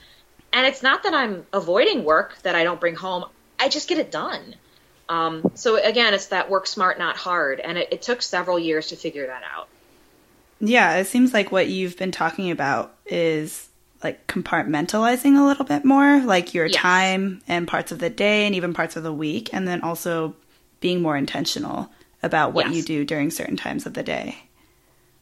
And 0.54 0.66
it's 0.66 0.84
not 0.84 1.04
that 1.04 1.14
I'm 1.14 1.46
avoiding 1.54 2.04
work 2.04 2.38
that 2.44 2.56
I 2.56 2.64
don't 2.64 2.80
bring 2.80 2.96
home, 2.96 3.26
I 3.60 3.70
just 3.70 3.88
get 3.88 3.98
it 3.98 4.12
done. 4.12 4.56
Um, 5.08 5.52
so 5.56 5.76
again, 5.76 6.14
it's 6.14 6.28
that 6.28 6.50
work 6.50 6.68
smart, 6.68 6.98
not 6.98 7.18
hard. 7.18 7.60
And 7.60 7.78
it, 7.78 7.90
it 7.92 8.02
took 8.02 8.22
several 8.22 8.58
years 8.60 8.88
to 8.88 8.96
figure 8.96 9.28
that 9.28 9.44
out. 9.44 9.68
Yeah, 10.60 10.98
it 10.98 11.08
seems 11.08 11.34
like 11.34 11.52
what 11.52 11.68
you've 11.68 11.98
been 11.98 12.12
talking 12.12 12.52
about 12.52 12.96
is 13.06 13.68
like 14.04 14.28
compartmentalizing 14.28 15.38
a 15.38 15.44
little 15.44 15.66
bit 15.66 15.84
more, 15.84 16.22
like 16.22 16.54
your 16.54 16.68
yes. 16.68 16.76
time 16.76 17.42
and 17.48 17.68
parts 17.68 17.92
of 17.92 18.00
the 18.00 18.10
day 18.10 18.46
and 18.46 18.56
even 18.56 18.74
parts 18.74 18.96
of 18.96 19.04
the 19.04 19.14
week, 19.14 19.54
and 19.54 19.68
then 19.68 19.82
also 19.82 20.36
being 20.80 21.02
more 21.02 21.18
intentional 21.18 21.92
about 22.24 22.54
what 22.54 22.68
yes. 22.68 22.76
you 22.76 22.84
do 22.84 23.06
during 23.06 23.32
certain 23.32 23.58
times 23.58 23.86
of 23.86 23.94
the 23.94 24.04
day. 24.04 24.38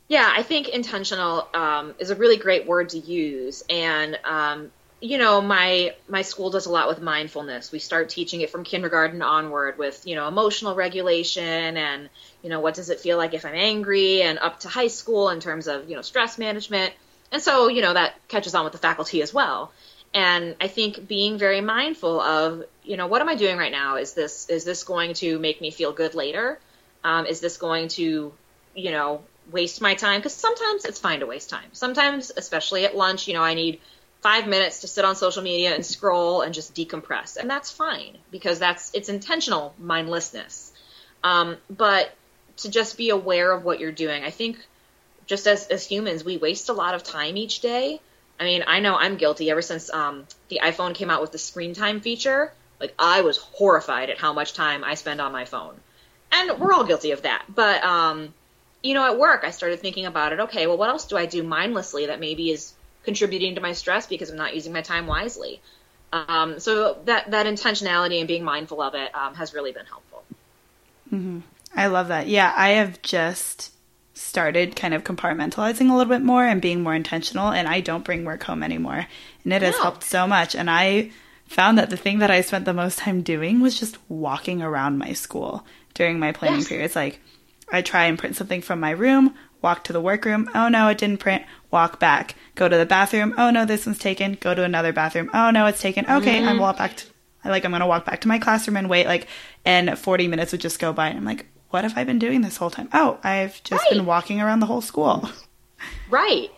Yeah, 0.08 0.32
I 0.36 0.44
think 0.44 0.70
intentional 0.70 1.48
um, 1.54 1.94
is 2.00 2.10
a 2.10 2.16
really 2.16 2.38
great 2.38 2.66
word 2.66 2.90
to 2.90 3.00
use, 3.00 3.64
and 3.70 4.20
um, 4.24 4.72
you 5.02 5.18
know, 5.18 5.42
my 5.42 5.96
my 6.08 6.22
school 6.22 6.50
does 6.50 6.66
a 6.66 6.72
lot 6.72 6.88
with 6.88 7.02
mindfulness. 7.02 7.72
We 7.72 7.80
start 7.80 8.10
teaching 8.10 8.42
it 8.42 8.50
from 8.50 8.64
kindergarten 8.64 9.22
onward 9.22 9.78
with 9.78 10.06
you 10.06 10.16
know 10.16 10.28
emotional 10.28 10.76
regulation 10.76 11.78
and 11.78 12.10
you 12.42 12.50
know 12.50 12.60
what 12.60 12.74
does 12.74 12.90
it 12.90 13.00
feel 13.00 13.18
like 13.18 13.34
if 13.34 13.46
I'm 13.46 13.56
angry, 13.56 14.22
and 14.22 14.40
up 14.40 14.60
to 14.62 14.68
high 14.68 14.88
school 14.88 15.30
in 15.30 15.40
terms 15.40 15.68
of 15.68 15.90
you 15.90 15.96
know 15.96 16.02
stress 16.02 16.38
management. 16.38 16.94
And 17.32 17.42
so 17.42 17.70
you 17.70 17.82
know 17.82 17.94
that 17.94 18.16
catches 18.28 18.56
on 18.56 18.66
with 18.66 18.74
the 18.74 18.80
faculty 18.80 19.22
as 19.22 19.34
well. 19.34 19.72
And 20.14 20.56
I 20.60 20.68
think 20.68 21.08
being 21.08 21.38
very 21.38 21.62
mindful 21.62 22.20
of 22.20 22.66
you 22.84 22.98
know 22.98 23.08
what 23.08 23.22
am 23.22 23.30
I 23.30 23.36
doing 23.36 23.58
right 23.58 23.72
now? 23.72 23.96
Is 23.98 24.14
this 24.14 24.50
is 24.50 24.66
this 24.66 24.84
going 24.84 25.14
to 25.16 25.40
make 25.40 25.62
me 25.62 25.72
feel 25.72 25.94
good 25.94 26.14
later? 26.14 26.60
Um, 27.06 27.26
is 27.26 27.40
this 27.40 27.56
going 27.56 27.88
to 27.90 28.34
you 28.76 28.92
know 28.92 29.22
waste 29.52 29.82
my 29.82 29.96
time 29.96 30.20
because 30.20 30.34
sometimes 30.34 30.86
it's 30.86 31.00
fine 31.00 31.22
to 31.22 31.26
waste 31.26 31.50
time. 31.50 31.70
Sometimes, 31.74 32.32
especially 32.36 32.86
at 32.86 32.96
lunch, 32.96 33.28
you 33.28 33.34
know, 33.34 33.42
I 33.42 33.54
need 33.54 33.80
five 34.22 34.48
minutes 34.48 34.82
to 34.82 34.88
sit 34.88 35.06
on 35.06 35.16
social 35.16 35.42
media 35.42 35.74
and 35.74 35.86
scroll 35.86 36.42
and 36.42 36.54
just 36.54 36.76
decompress, 36.76 37.38
and 37.38 37.50
that's 37.50 37.72
fine 37.72 38.18
because 38.32 38.60
that's 38.60 38.92
it's 38.94 39.10
intentional 39.10 39.74
mindlessness. 39.80 40.72
Um, 41.24 41.58
but 41.70 42.12
to 42.58 42.70
just 42.70 42.98
be 42.98 43.10
aware 43.10 43.52
of 43.52 43.64
what 43.64 43.80
you're 43.80 43.92
doing, 43.92 44.24
I 44.24 44.30
think 44.30 44.58
just 45.26 45.48
as 45.48 45.68
as 45.68 45.86
humans, 45.86 46.24
we 46.24 46.38
waste 46.38 46.70
a 46.70 46.74
lot 46.74 46.96
of 46.96 47.04
time 47.04 47.38
each 47.38 47.62
day. 47.62 48.02
I 48.40 48.44
mean, 48.46 48.64
I 48.68 48.80
know 48.80 48.96
I'm 48.96 49.18
guilty 49.18 49.52
ever 49.52 49.62
since 49.62 49.92
um, 49.92 50.26
the 50.48 50.62
iPhone 50.64 50.96
came 50.96 51.10
out 51.10 51.22
with 51.22 51.32
the 51.32 51.38
screen 51.38 51.74
time 51.74 52.00
feature. 52.00 52.54
Like, 52.80 52.96
I 52.98 53.22
was 53.22 53.38
horrified 53.38 54.10
at 54.10 54.18
how 54.18 54.32
much 54.32 54.54
time 54.54 54.86
I 54.86 54.96
spend 54.96 55.20
on 55.20 55.34
my 55.34 55.44
phone. 55.44 55.76
And 56.32 56.58
we're 56.58 56.72
all 56.72 56.86
guilty 56.86 57.12
of 57.12 57.24
that. 57.24 57.44
But 57.54 57.84
um, 57.84 58.34
you 58.82 58.94
know, 58.94 59.04
at 59.04 59.20
work, 59.20 59.44
I 59.44 59.52
started 59.52 59.80
thinking 59.80 60.06
about 60.06 60.34
it. 60.34 60.40
Okay, 60.40 60.68
well, 60.68 60.78
what 60.78 60.90
else 60.90 61.06
do 61.06 61.18
I 61.18 61.26
do 61.26 61.44
mindlessly 61.44 62.06
that 62.08 62.20
maybe 62.20 62.52
is 62.52 62.74
contributing 63.10 63.56
to 63.56 63.62
my 63.62 63.74
stress 63.74 64.06
because 64.06 64.30
I'm 64.30 64.38
not 64.38 64.54
using 64.54 64.72
my 64.72 64.82
time 64.82 65.08
wisely? 65.08 65.62
Um, 66.12 66.60
so 66.60 66.98
that 67.06 67.32
that 67.32 67.46
intentionality 67.46 68.20
and 68.20 68.28
being 68.28 68.44
mindful 68.44 68.82
of 68.82 68.94
it 68.96 69.14
um, 69.16 69.34
has 69.36 69.54
really 69.54 69.72
been 69.72 69.86
helpful. 69.86 70.24
Mm-hmm. 71.12 71.40
I 71.76 71.88
love 71.88 72.08
that. 72.10 72.28
Yeah, 72.28 72.54
I 72.56 72.70
have 72.82 73.02
just 73.02 73.72
started 74.14 74.76
kind 74.76 74.94
of 74.94 75.04
compartmentalizing 75.04 75.90
a 75.90 75.96
little 75.96 76.14
bit 76.14 76.22
more 76.22 76.46
and 76.46 76.62
being 76.62 76.82
more 76.82 76.96
intentional, 76.96 77.50
and 77.52 77.68
I 77.68 77.82
don't 77.82 78.04
bring 78.04 78.26
work 78.26 78.44
home 78.44 78.64
anymore, 78.64 79.06
and 79.44 79.54
it 79.54 79.62
has 79.62 79.78
helped 79.78 80.04
so 80.04 80.28
much. 80.28 80.56
And 80.56 80.70
I 80.70 81.12
found 81.48 81.78
that 81.78 81.90
the 81.90 81.98
thing 81.98 82.20
that 82.20 82.32
I 82.32 82.42
spent 82.42 82.66
the 82.66 82.74
most 82.74 83.00
time 83.00 83.22
doing 83.22 83.60
was 83.60 83.80
just 83.80 83.98
walking 84.08 84.62
around 84.62 84.98
my 84.98 85.14
school 85.14 85.66
during 85.94 86.20
my 86.20 86.32
planning 86.32 86.60
yes. 86.60 86.68
periods, 86.68 86.96
like 86.96 87.20
I 87.72 87.82
try 87.82 88.06
and 88.06 88.20
print 88.20 88.36
something 88.36 88.62
from 88.62 88.80
my 88.80 88.92
room, 88.92 89.36
walk 89.62 89.84
to 89.86 89.94
the 89.94 90.02
workroom. 90.02 90.50
Oh 90.56 90.70
no, 90.70 90.88
it 90.88 90.98
didn't 90.98 91.20
print. 91.20 91.44
Walk 91.72 92.00
back. 92.00 92.36
Go 92.56 92.68
to 92.68 92.78
the 92.78 92.86
bathroom. 92.86 93.34
Oh 93.38 93.52
no, 93.52 93.66
this 93.66 93.86
one's 93.86 94.00
taken. 94.00 94.38
Go 94.40 94.54
to 94.56 94.64
another 94.64 94.94
bathroom. 94.94 95.30
Oh 95.34 95.52
no, 95.52 95.66
it's 95.66 95.82
taken. 95.82 96.06
Okay, 96.06 96.40
mm-hmm. 96.40 96.50
I'm 96.50 96.60
walk 96.60 96.78
back 96.78 96.96
to 96.98 97.06
I 97.44 97.50
like 97.50 97.66
I'm 97.66 97.72
gonna 97.72 97.88
walk 97.88 98.06
back 98.06 98.22
to 98.22 98.28
my 98.28 98.40
classroom 98.40 98.78
and 98.78 98.90
wait 98.90 99.08
like 99.08 99.28
and 99.66 99.98
40 99.98 100.28
minutes 100.28 100.52
would 100.52 100.62
just 100.62 100.80
go 100.80 100.94
by 100.94 101.08
and 101.08 101.18
I'm 101.18 101.26
like, 101.26 101.46
what 101.70 101.84
have 101.84 101.98
I 101.98 102.04
been 102.04 102.20
doing 102.20 102.42
this 102.42 102.58
whole 102.58 102.70
time? 102.70 102.90
Oh, 102.94 103.20
I've 103.24 103.64
just 103.64 103.84
right. 103.84 103.94
been 103.94 104.06
walking 104.06 104.42
around 104.42 104.60
the 104.60 104.66
whole 104.66 104.82
school. 104.82 105.30
Right. 106.10 106.52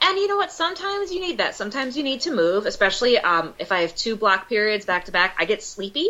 And 0.00 0.18
you 0.18 0.28
know 0.28 0.36
what? 0.36 0.50
Sometimes 0.50 1.12
you 1.12 1.20
need 1.20 1.38
that. 1.38 1.54
Sometimes 1.54 1.96
you 1.96 2.02
need 2.02 2.22
to 2.22 2.32
move, 2.32 2.66
especially 2.66 3.18
um, 3.18 3.54
if 3.58 3.70
I 3.70 3.80
have 3.80 3.94
two 3.94 4.16
block 4.16 4.48
periods 4.48 4.86
back 4.86 5.04
to 5.06 5.12
back. 5.12 5.36
I 5.38 5.44
get 5.44 5.62
sleepy. 5.62 6.08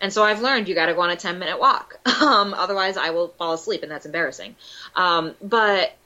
And 0.00 0.12
so 0.12 0.22
I've 0.22 0.40
learned 0.40 0.68
you 0.68 0.74
got 0.74 0.86
to 0.86 0.94
go 0.94 1.00
on 1.00 1.10
a 1.10 1.16
10 1.16 1.38
minute 1.38 1.58
walk. 1.58 1.98
Um, 2.18 2.52
otherwise, 2.52 2.96
I 2.96 3.10
will 3.10 3.28
fall 3.28 3.52
asleep, 3.52 3.84
and 3.84 3.92
that's 3.92 4.04
embarrassing. 4.04 4.56
Um, 4.96 5.36
but, 5.40 5.96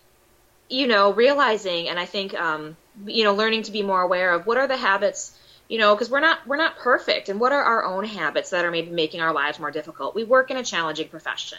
you 0.68 0.86
know, 0.86 1.14
realizing, 1.14 1.88
and 1.88 1.98
I 1.98 2.04
think, 2.04 2.34
um, 2.34 2.76
you 3.06 3.24
know, 3.24 3.32
learning 3.34 3.62
to 3.62 3.72
be 3.72 3.82
more 3.82 4.02
aware 4.02 4.34
of 4.34 4.46
what 4.46 4.58
are 4.58 4.68
the 4.68 4.76
habits, 4.76 5.34
you 5.68 5.78
know, 5.78 5.94
because 5.94 6.10
we're 6.10 6.20
not 6.20 6.46
we're 6.46 6.58
not 6.58 6.76
perfect, 6.76 7.30
and 7.30 7.40
what 7.40 7.50
are 7.50 7.62
our 7.62 7.84
own 7.86 8.04
habits 8.04 8.50
that 8.50 8.66
are 8.66 8.70
maybe 8.70 8.90
making 8.90 9.22
our 9.22 9.32
lives 9.32 9.58
more 9.58 9.70
difficult. 9.70 10.14
We 10.14 10.22
work 10.22 10.50
in 10.50 10.58
a 10.58 10.62
challenging 10.62 11.08
profession, 11.08 11.58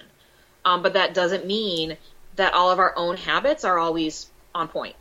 um, 0.63 0.83
but 0.83 0.93
that 0.93 1.15
doesn't 1.15 1.47
mean 1.47 1.97
that 2.35 2.53
all 2.53 2.69
of 2.69 2.77
our 2.77 2.93
own 2.95 3.17
habits 3.17 3.65
are 3.65 3.79
always 3.79 4.29
on 4.53 4.67
point. 4.67 4.95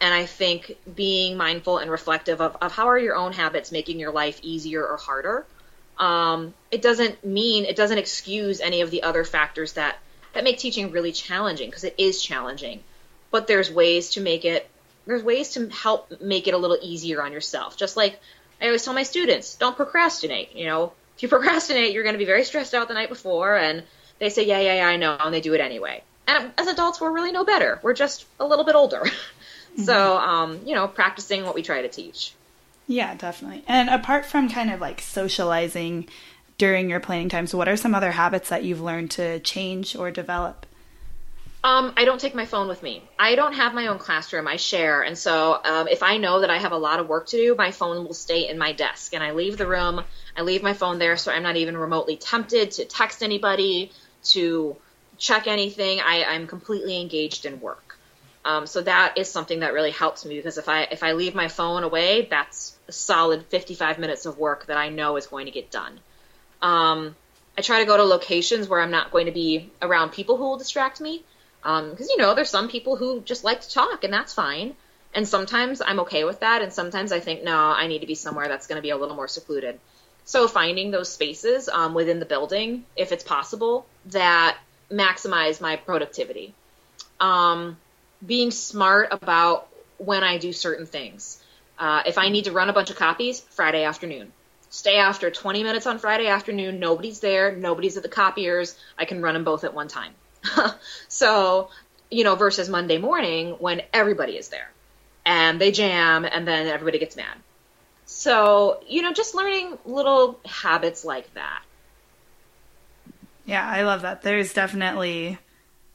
And 0.00 0.14
I 0.14 0.24
think 0.24 0.76
being 0.94 1.36
mindful 1.36 1.78
and 1.78 1.90
reflective 1.90 2.40
of, 2.40 2.56
of 2.62 2.72
how 2.72 2.88
are 2.88 2.98
your 2.98 3.16
own 3.16 3.32
habits 3.32 3.70
making 3.70 4.00
your 4.00 4.12
life 4.12 4.40
easier 4.42 4.86
or 4.86 4.96
harder 4.96 5.46
Um, 5.98 6.54
it 6.70 6.82
doesn't 6.82 7.24
mean 7.24 7.64
it 7.64 7.76
doesn't 7.76 7.98
excuse 7.98 8.60
any 8.60 8.82
of 8.82 8.90
the 8.90 9.02
other 9.02 9.24
factors 9.24 9.74
that 9.74 9.96
that 10.34 10.44
make 10.44 10.58
teaching 10.58 10.90
really 10.90 11.12
challenging 11.12 11.70
because 11.70 11.84
it 11.84 11.94
is 11.98 12.22
challenging. 12.22 12.80
But 13.30 13.46
there's 13.46 13.70
ways 13.70 14.10
to 14.10 14.20
make 14.20 14.44
it 14.44 14.68
there's 15.06 15.22
ways 15.22 15.50
to 15.50 15.68
help 15.68 16.20
make 16.20 16.48
it 16.48 16.54
a 16.54 16.58
little 16.58 16.78
easier 16.82 17.22
on 17.22 17.32
yourself. 17.32 17.76
Just 17.76 17.96
like 17.96 18.20
I 18.60 18.66
always 18.66 18.84
tell 18.84 18.94
my 18.94 19.02
students, 19.02 19.54
don't 19.54 19.76
procrastinate. 19.76 20.54
You 20.54 20.66
know, 20.66 20.92
if 21.16 21.22
you 21.22 21.28
procrastinate, 21.36 21.92
you're 21.92 22.02
going 22.02 22.14
to 22.14 22.18
be 22.18 22.24
very 22.24 22.44
stressed 22.44 22.74
out 22.74 22.88
the 22.88 22.94
night 22.94 23.08
before, 23.08 23.56
and 23.56 23.82
they 24.18 24.30
say, 24.30 24.44
yeah, 24.46 24.60
yeah, 24.60 24.76
yeah, 24.76 24.86
I 24.86 24.96
know, 24.96 25.16
and 25.18 25.32
they 25.32 25.40
do 25.40 25.54
it 25.54 25.60
anyway. 25.60 26.02
And 26.26 26.52
as 26.58 26.66
adults, 26.66 27.00
we're 27.00 27.12
really 27.12 27.32
no 27.32 27.44
better. 27.44 27.78
We're 27.82 27.94
just 27.94 28.26
a 28.40 28.46
little 28.46 28.64
bit 28.64 28.74
older. 28.74 29.00
mm-hmm. 29.00 29.82
So, 29.82 30.16
um, 30.18 30.60
you 30.64 30.74
know, 30.74 30.88
practicing 30.88 31.44
what 31.44 31.54
we 31.54 31.62
try 31.62 31.82
to 31.82 31.88
teach. 31.88 32.32
Yeah, 32.86 33.14
definitely. 33.14 33.64
And 33.66 33.88
apart 33.88 34.26
from 34.26 34.48
kind 34.48 34.70
of 34.70 34.80
like 34.80 35.00
socializing 35.00 36.08
during 36.58 36.88
your 36.88 37.00
planning 37.00 37.28
times, 37.28 37.54
what 37.54 37.68
are 37.68 37.76
some 37.76 37.94
other 37.94 38.12
habits 38.12 38.48
that 38.48 38.64
you've 38.64 38.80
learned 38.80 39.10
to 39.12 39.40
change 39.40 39.96
or 39.96 40.10
develop? 40.10 40.66
Um, 41.64 41.94
I 41.96 42.04
don't 42.04 42.20
take 42.20 42.34
my 42.34 42.46
phone 42.46 42.68
with 42.68 42.80
me. 42.84 43.02
I 43.18 43.34
don't 43.34 43.54
have 43.54 43.74
my 43.74 43.88
own 43.88 43.98
classroom. 43.98 44.46
I 44.46 44.54
share, 44.54 45.02
and 45.02 45.18
so 45.18 45.60
um, 45.64 45.88
if 45.88 46.00
I 46.04 46.16
know 46.16 46.40
that 46.40 46.50
I 46.50 46.58
have 46.58 46.70
a 46.70 46.76
lot 46.76 47.00
of 47.00 47.08
work 47.08 47.26
to 47.28 47.36
do, 47.36 47.56
my 47.56 47.72
phone 47.72 48.04
will 48.04 48.14
stay 48.14 48.48
in 48.48 48.56
my 48.56 48.72
desk, 48.72 49.14
and 49.14 49.22
I 49.22 49.32
leave 49.32 49.56
the 49.56 49.66
room. 49.66 50.04
I 50.36 50.42
leave 50.42 50.62
my 50.62 50.74
phone 50.74 51.00
there, 51.00 51.16
so 51.16 51.32
I'm 51.32 51.42
not 51.42 51.56
even 51.56 51.76
remotely 51.76 52.16
tempted 52.16 52.70
to 52.72 52.84
text 52.84 53.20
anybody, 53.20 53.90
to 54.26 54.76
check 55.18 55.48
anything. 55.48 55.98
I, 56.00 56.22
I'm 56.24 56.46
completely 56.46 57.00
engaged 57.00 57.46
in 57.46 57.60
work. 57.60 57.98
Um, 58.44 58.68
so 58.68 58.80
that 58.82 59.18
is 59.18 59.28
something 59.28 59.60
that 59.60 59.72
really 59.72 59.90
helps 59.90 60.24
me 60.24 60.36
because 60.36 60.58
if 60.58 60.68
I 60.68 60.82
if 60.82 61.02
I 61.02 61.12
leave 61.12 61.34
my 61.34 61.48
phone 61.48 61.82
away, 61.82 62.28
that's 62.30 62.75
solid 62.88 63.44
55 63.46 63.98
minutes 63.98 64.26
of 64.26 64.38
work 64.38 64.66
that 64.66 64.76
I 64.76 64.88
know 64.88 65.16
is 65.16 65.26
going 65.26 65.46
to 65.46 65.52
get 65.52 65.70
done. 65.70 65.98
Um, 66.62 67.16
I 67.58 67.62
try 67.62 67.80
to 67.80 67.86
go 67.86 67.96
to 67.96 68.04
locations 68.04 68.68
where 68.68 68.80
I'm 68.80 68.90
not 68.90 69.10
going 69.10 69.26
to 69.26 69.32
be 69.32 69.70
around 69.80 70.12
people 70.12 70.36
who 70.36 70.44
will 70.44 70.58
distract 70.58 71.00
me 71.00 71.24
because 71.60 72.00
um, 72.00 72.06
you 72.08 72.16
know 72.16 72.34
there's 72.34 72.50
some 72.50 72.68
people 72.68 72.96
who 72.96 73.20
just 73.22 73.42
like 73.42 73.60
to 73.62 73.70
talk 73.70 74.04
and 74.04 74.12
that's 74.12 74.32
fine. 74.32 74.74
And 75.14 75.26
sometimes 75.26 75.80
i'm 75.84 76.00
okay 76.00 76.24
with 76.24 76.40
that 76.40 76.60
and 76.60 76.70
sometimes 76.70 77.10
i 77.10 77.20
think 77.20 77.42
no 77.42 77.56
i 77.56 77.86
need 77.86 78.00
to 78.00 78.06
be 78.06 78.14
somewhere 78.14 78.48
that's 78.48 78.66
going 78.66 78.76
to 78.76 78.82
be 78.82 78.90
a 78.90 78.96
little 78.96 79.16
more 79.16 79.28
secluded. 79.28 79.80
So 80.24 80.46
finding 80.46 80.90
those 80.90 81.10
spaces 81.10 81.68
um, 81.68 81.94
within 81.94 82.18
the 82.18 82.26
building 82.26 82.84
if 82.96 83.12
it's 83.12 83.24
possible 83.24 83.86
that 84.06 84.58
maximize 84.90 85.60
my 85.60 85.76
productivity. 85.76 86.52
Um, 87.18 87.78
being 88.24 88.50
smart 88.50 89.08
about 89.10 89.68
when 89.98 90.22
i 90.22 90.36
do 90.36 90.52
certain 90.52 90.84
things 90.84 91.42
uh, 91.78 92.02
if 92.06 92.18
i 92.18 92.28
need 92.28 92.44
to 92.44 92.52
run 92.52 92.68
a 92.68 92.72
bunch 92.72 92.90
of 92.90 92.96
copies 92.96 93.40
friday 93.40 93.84
afternoon 93.84 94.32
stay 94.70 94.96
after 94.96 95.30
20 95.30 95.62
minutes 95.62 95.86
on 95.86 95.98
friday 95.98 96.26
afternoon 96.26 96.80
nobody's 96.80 97.20
there 97.20 97.54
nobody's 97.54 97.96
at 97.96 98.02
the 98.02 98.08
copiers 98.08 98.76
i 98.98 99.04
can 99.04 99.22
run 99.22 99.34
them 99.34 99.44
both 99.44 99.64
at 99.64 99.74
one 99.74 99.88
time 99.88 100.12
so, 101.08 101.70
you 102.10 102.24
know, 102.24 102.34
versus 102.34 102.68
Monday 102.68 102.98
morning 102.98 103.52
when 103.58 103.82
everybody 103.92 104.36
is 104.36 104.48
there 104.48 104.70
and 105.24 105.60
they 105.60 105.72
jam 105.72 106.24
and 106.24 106.46
then 106.46 106.66
everybody 106.66 106.98
gets 106.98 107.16
mad. 107.16 107.36
So, 108.06 108.80
you 108.88 109.02
know, 109.02 109.12
just 109.12 109.34
learning 109.34 109.78
little 109.84 110.38
habits 110.44 111.04
like 111.04 111.32
that. 111.34 111.62
Yeah, 113.44 113.68
I 113.68 113.82
love 113.82 114.02
that. 114.02 114.22
There's 114.22 114.52
definitely 114.52 115.38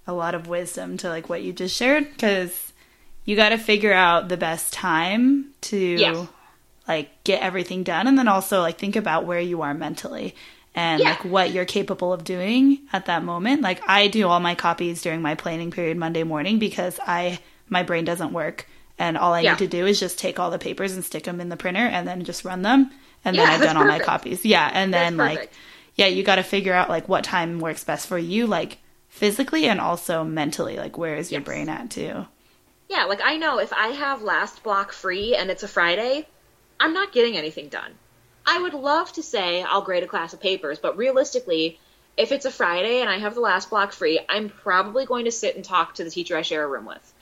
a 0.08 0.14
lot 0.14 0.36
of 0.36 0.48
wisdom 0.48 0.98
to 0.98 1.10
like 1.10 1.30
what 1.30 1.42
you 1.42 1.54
just 1.54 1.76
shared 1.76 2.10
because 2.12 2.71
you 3.26 3.36
got 3.36 3.50
to 3.50 3.58
figure 3.58 3.94
out 3.94 4.30
the 4.30 4.38
best 4.38 4.74
time 4.74 5.52
to 5.62 5.78
yes. 5.78 6.28
like 6.88 7.24
get 7.24 7.42
everything 7.42 7.84
done 7.84 8.08
and 8.08 8.18
then 8.18 8.28
also 8.28 8.62
like 8.62 8.78
think 8.78 8.96
about 8.96 9.26
where 9.26 9.40
you 9.40 9.62
are 9.62 9.74
mentally 9.74 10.36
and 10.74 11.02
yeah. 11.02 11.10
like 11.10 11.26
what 11.26 11.52
you're 11.52 11.66
capable 11.66 12.14
of 12.14 12.24
doing 12.24 12.80
at 12.94 13.06
that 13.06 13.24
moment. 13.24 13.62
Like 13.62 13.82
I 13.88 14.08
do 14.08 14.28
all 14.28 14.40
my 14.40 14.56
copies 14.56 15.02
during 15.02 15.22
my 15.22 15.36
planning 15.36 15.72
period 15.72 15.98
Monday 15.98 16.24
morning 16.24 16.60
because 16.60 17.00
I 17.06 17.40
my 17.70 17.84
brain 17.84 18.06
doesn't 18.06 18.34
work 18.34 18.68
and 18.98 19.18
all 19.18 19.34
I 19.34 19.42
yeah. 19.42 19.52
need 19.52 19.60
to 19.60 19.68
do 19.68 19.86
is 19.86 20.00
just 20.00 20.20
take 20.20 20.40
all 20.40 20.52
the 20.52 20.60
papers 20.60 20.94
and 20.94 21.04
stick 21.04 21.24
them 21.24 21.42
in 21.42 21.50
the 21.50 21.58
printer 21.58 21.80
and 21.80 22.08
then 22.08 22.24
just 22.24 22.46
run 22.46 22.62
them 22.62 22.92
and 23.24 23.38
then 23.38 23.48
yeah, 23.48 23.54
I've 23.54 23.62
done 23.62 23.78
all 23.78 23.86
my 23.86 24.00
copies. 24.00 24.46
Yeah, 24.46 24.70
and 24.74 24.94
then 24.94 25.18
like 25.18 25.52
yeah, 25.96 26.08
you 26.08 26.24
got 26.24 26.36
to 26.36 26.44
figure 26.44 26.74
out 26.74 26.90
like 26.90 27.08
what 27.08 27.24
time 27.24 27.60
works 27.60 27.84
best 27.84 28.08
for 28.08 28.18
you 28.18 28.48
like 28.48 28.78
physically 29.10 29.66
and 29.66 29.80
also 29.82 30.24
mentally 30.24 30.78
like 30.78 30.98
where 30.98 31.16
is 31.16 31.32
your 31.32 31.42
yes. 31.42 31.46
brain 31.46 31.70
at 31.70 31.92
too. 31.92 32.26
Yeah, 32.92 33.06
like 33.06 33.22
I 33.24 33.38
know 33.38 33.58
if 33.58 33.72
I 33.72 33.88
have 33.88 34.22
last 34.22 34.64
block 34.64 34.92
free 34.92 35.34
and 35.34 35.50
it's 35.50 35.64
a 35.64 35.68
Friday, 35.70 36.28
I'm 36.78 36.94
not 36.94 37.14
getting 37.14 37.38
anything 37.38 37.70
done. 37.70 37.94
I 38.46 38.62
would 38.62 38.74
love 38.74 39.14
to 39.14 39.24
say 39.24 39.64
I'll 39.64 39.82
grade 39.82 40.04
a 40.04 40.08
class 40.08 40.34
of 40.34 40.42
papers, 40.42 40.78
but 40.78 40.98
realistically, 40.98 41.80
if 42.18 42.34
it's 42.34 42.44
a 42.44 42.52
Friday 42.52 43.00
and 43.00 43.10
I 43.10 43.20
have 43.20 43.34
the 43.34 43.40
last 43.40 43.70
block 43.70 43.94
free, 43.94 44.20
I'm 44.28 44.50
probably 44.50 45.06
going 45.06 45.24
to 45.24 45.32
sit 45.32 45.56
and 45.56 45.64
talk 45.64 45.96
to 45.96 46.04
the 46.04 46.12
teacher 46.12 46.36
I 46.36 46.42
share 46.42 46.66
a 46.66 46.68
room 46.68 46.86
with. 46.86 47.14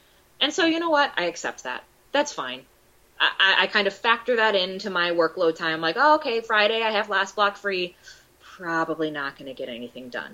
And 0.41 0.51
so, 0.51 0.65
you 0.65 0.79
know 0.79 0.89
what? 0.89 1.13
I 1.15 1.25
accept 1.25 1.65
that. 1.65 1.83
That's 2.13 2.33
fine. 2.33 2.63
I, 3.19 3.57
I 3.59 3.67
kind 3.67 3.85
of 3.85 3.93
factor 3.93 4.37
that 4.37 4.55
into 4.55 4.89
my 4.89 5.11
workload 5.11 5.55
time. 5.55 5.81
Like, 5.81 5.97
oh, 5.99 6.15
okay, 6.15 6.41
Friday, 6.41 6.81
I 6.81 6.89
have 6.89 7.09
last 7.09 7.35
block 7.35 7.57
free. 7.57 7.95
Probably 8.41 9.11
not 9.11 9.37
going 9.37 9.49
to 9.49 9.53
get 9.53 9.69
anything 9.69 10.09
done. 10.09 10.33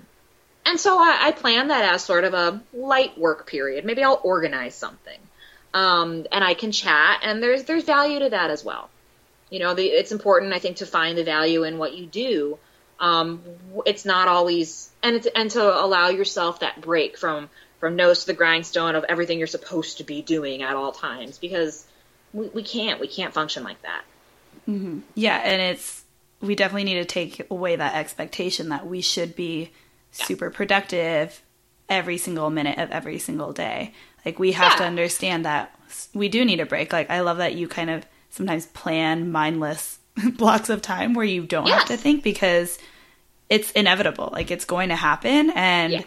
And 0.64 0.80
so 0.80 0.98
I, 0.98 1.26
I, 1.26 1.30
plan 1.30 1.68
that 1.68 1.84
as 1.94 2.02
sort 2.02 2.24
of 2.24 2.34
a 2.34 2.60
light 2.72 3.16
work 3.16 3.46
period. 3.46 3.84
Maybe 3.84 4.02
I'll 4.02 4.20
organize 4.24 4.74
something. 4.74 5.18
Um, 5.76 6.26
and 6.32 6.42
I 6.42 6.54
can 6.54 6.72
chat, 6.72 7.20
and 7.22 7.42
there's 7.42 7.64
there's 7.64 7.84
value 7.84 8.20
to 8.20 8.30
that 8.30 8.50
as 8.50 8.64
well. 8.64 8.88
You 9.50 9.58
know, 9.58 9.74
the, 9.74 9.84
it's 9.84 10.10
important, 10.10 10.54
I 10.54 10.58
think, 10.58 10.78
to 10.78 10.86
find 10.86 11.18
the 11.18 11.22
value 11.22 11.64
in 11.64 11.76
what 11.76 11.94
you 11.94 12.06
do. 12.06 12.58
Um, 12.98 13.42
it's 13.84 14.06
not 14.06 14.26
always, 14.26 14.90
and 15.02 15.16
it's, 15.16 15.28
and 15.36 15.50
to 15.50 15.62
allow 15.62 16.08
yourself 16.08 16.60
that 16.60 16.80
break 16.80 17.18
from 17.18 17.50
from 17.78 17.94
nose 17.94 18.20
to 18.20 18.28
the 18.28 18.32
grindstone 18.32 18.94
of 18.94 19.04
everything 19.04 19.36
you're 19.36 19.46
supposed 19.46 19.98
to 19.98 20.04
be 20.04 20.22
doing 20.22 20.62
at 20.62 20.74
all 20.76 20.92
times 20.92 21.36
because 21.36 21.84
we, 22.32 22.46
we 22.48 22.62
can't 22.62 22.98
we 22.98 23.06
can't 23.06 23.34
function 23.34 23.62
like 23.62 23.82
that. 23.82 24.02
Mm-hmm. 24.66 25.00
Yeah, 25.14 25.36
and 25.44 25.60
it's 25.60 26.04
we 26.40 26.54
definitely 26.54 26.84
need 26.84 27.00
to 27.00 27.04
take 27.04 27.46
away 27.50 27.76
that 27.76 27.96
expectation 27.96 28.70
that 28.70 28.86
we 28.86 29.02
should 29.02 29.36
be 29.36 29.72
yeah. 30.18 30.24
super 30.24 30.48
productive 30.48 31.42
every 31.86 32.16
single 32.16 32.48
minute 32.48 32.78
of 32.78 32.90
every 32.92 33.18
single 33.18 33.52
day. 33.52 33.92
Like 34.26 34.40
we 34.40 34.52
have 34.52 34.72
yeah. 34.72 34.78
to 34.78 34.84
understand 34.84 35.44
that 35.44 35.72
we 36.12 36.28
do 36.28 36.44
need 36.44 36.60
a 36.60 36.66
break. 36.66 36.92
Like 36.92 37.10
I 37.10 37.20
love 37.20 37.38
that 37.38 37.54
you 37.54 37.68
kind 37.68 37.88
of 37.88 38.04
sometimes 38.30 38.66
plan 38.66 39.30
mindless 39.30 40.00
blocks 40.36 40.68
of 40.68 40.82
time 40.82 41.14
where 41.14 41.24
you 41.24 41.46
don't 41.46 41.66
yes. 41.66 41.78
have 41.78 41.88
to 41.88 41.96
think 41.96 42.24
because 42.24 42.78
it's 43.48 43.70
inevitable. 43.70 44.28
Like 44.32 44.50
it's 44.50 44.64
going 44.64 44.88
to 44.88 44.96
happen. 44.96 45.50
And 45.50 45.92
yeah. 45.92 46.02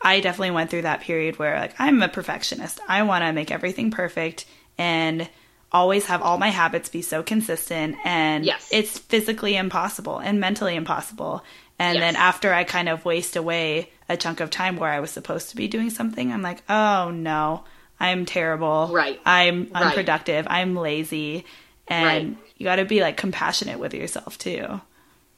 I 0.00 0.20
definitely 0.20 0.52
went 0.52 0.70
through 0.70 0.82
that 0.82 1.00
period 1.00 1.38
where 1.40 1.58
like 1.58 1.74
I'm 1.78 2.00
a 2.02 2.08
perfectionist. 2.08 2.78
I 2.88 3.02
want 3.02 3.24
to 3.24 3.32
make 3.32 3.50
everything 3.50 3.90
perfect 3.90 4.46
and 4.78 5.28
always 5.72 6.06
have 6.06 6.22
all 6.22 6.38
my 6.38 6.48
habits 6.50 6.88
be 6.88 7.02
so 7.02 7.24
consistent 7.24 7.96
and 8.04 8.44
yes. 8.44 8.68
it's 8.70 8.98
physically 8.98 9.56
impossible 9.56 10.18
and 10.18 10.38
mentally 10.38 10.76
impossible. 10.76 11.42
And 11.78 11.96
yes. 11.96 12.02
then 12.02 12.16
after 12.16 12.52
I 12.52 12.64
kind 12.64 12.88
of 12.88 13.04
waste 13.04 13.36
away 13.36 13.90
a 14.08 14.16
chunk 14.16 14.40
of 14.40 14.50
time 14.50 14.76
where 14.76 14.90
I 14.90 15.00
was 15.00 15.10
supposed 15.10 15.50
to 15.50 15.56
be 15.56 15.68
doing 15.68 15.90
something, 15.90 16.32
I'm 16.32 16.42
like, 16.42 16.62
"Oh 16.68 17.10
no, 17.10 17.64
I'm 18.00 18.24
terrible. 18.24 18.88
Right. 18.92 19.20
I'm 19.26 19.70
unproductive. 19.74 20.46
Right. 20.46 20.60
I'm 20.60 20.76
lazy." 20.76 21.44
and 21.88 22.36
right. 22.36 22.38
you 22.56 22.64
got 22.64 22.76
to 22.76 22.84
be 22.84 23.00
like 23.00 23.16
compassionate 23.16 23.78
with 23.78 23.94
yourself 23.94 24.38
too. 24.38 24.80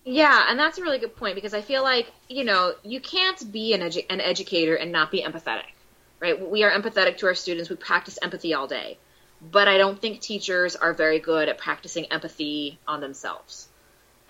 Yeah, 0.04 0.46
and 0.48 0.58
that's 0.58 0.78
a 0.78 0.82
really 0.82 0.98
good 0.98 1.16
point 1.16 1.34
because 1.34 1.52
I 1.52 1.60
feel 1.60 1.82
like 1.82 2.10
you 2.28 2.44
know 2.44 2.74
you 2.82 3.00
can't 3.00 3.52
be 3.52 3.74
an 3.74 3.80
edu- 3.80 4.06
an 4.08 4.20
educator 4.20 4.74
and 4.74 4.90
not 4.90 5.10
be 5.10 5.22
empathetic, 5.22 5.72
right? 6.20 6.48
We 6.48 6.62
are 6.64 6.70
empathetic 6.70 7.18
to 7.18 7.26
our 7.26 7.34
students. 7.34 7.68
We 7.68 7.76
practice 7.76 8.18
empathy 8.22 8.54
all 8.54 8.66
day, 8.66 8.98
but 9.42 9.68
I 9.68 9.76
don't 9.76 10.00
think 10.00 10.20
teachers 10.20 10.76
are 10.76 10.92
very 10.92 11.18
good 11.18 11.48
at 11.48 11.58
practicing 11.58 12.06
empathy 12.06 12.78
on 12.86 13.00
themselves. 13.00 13.68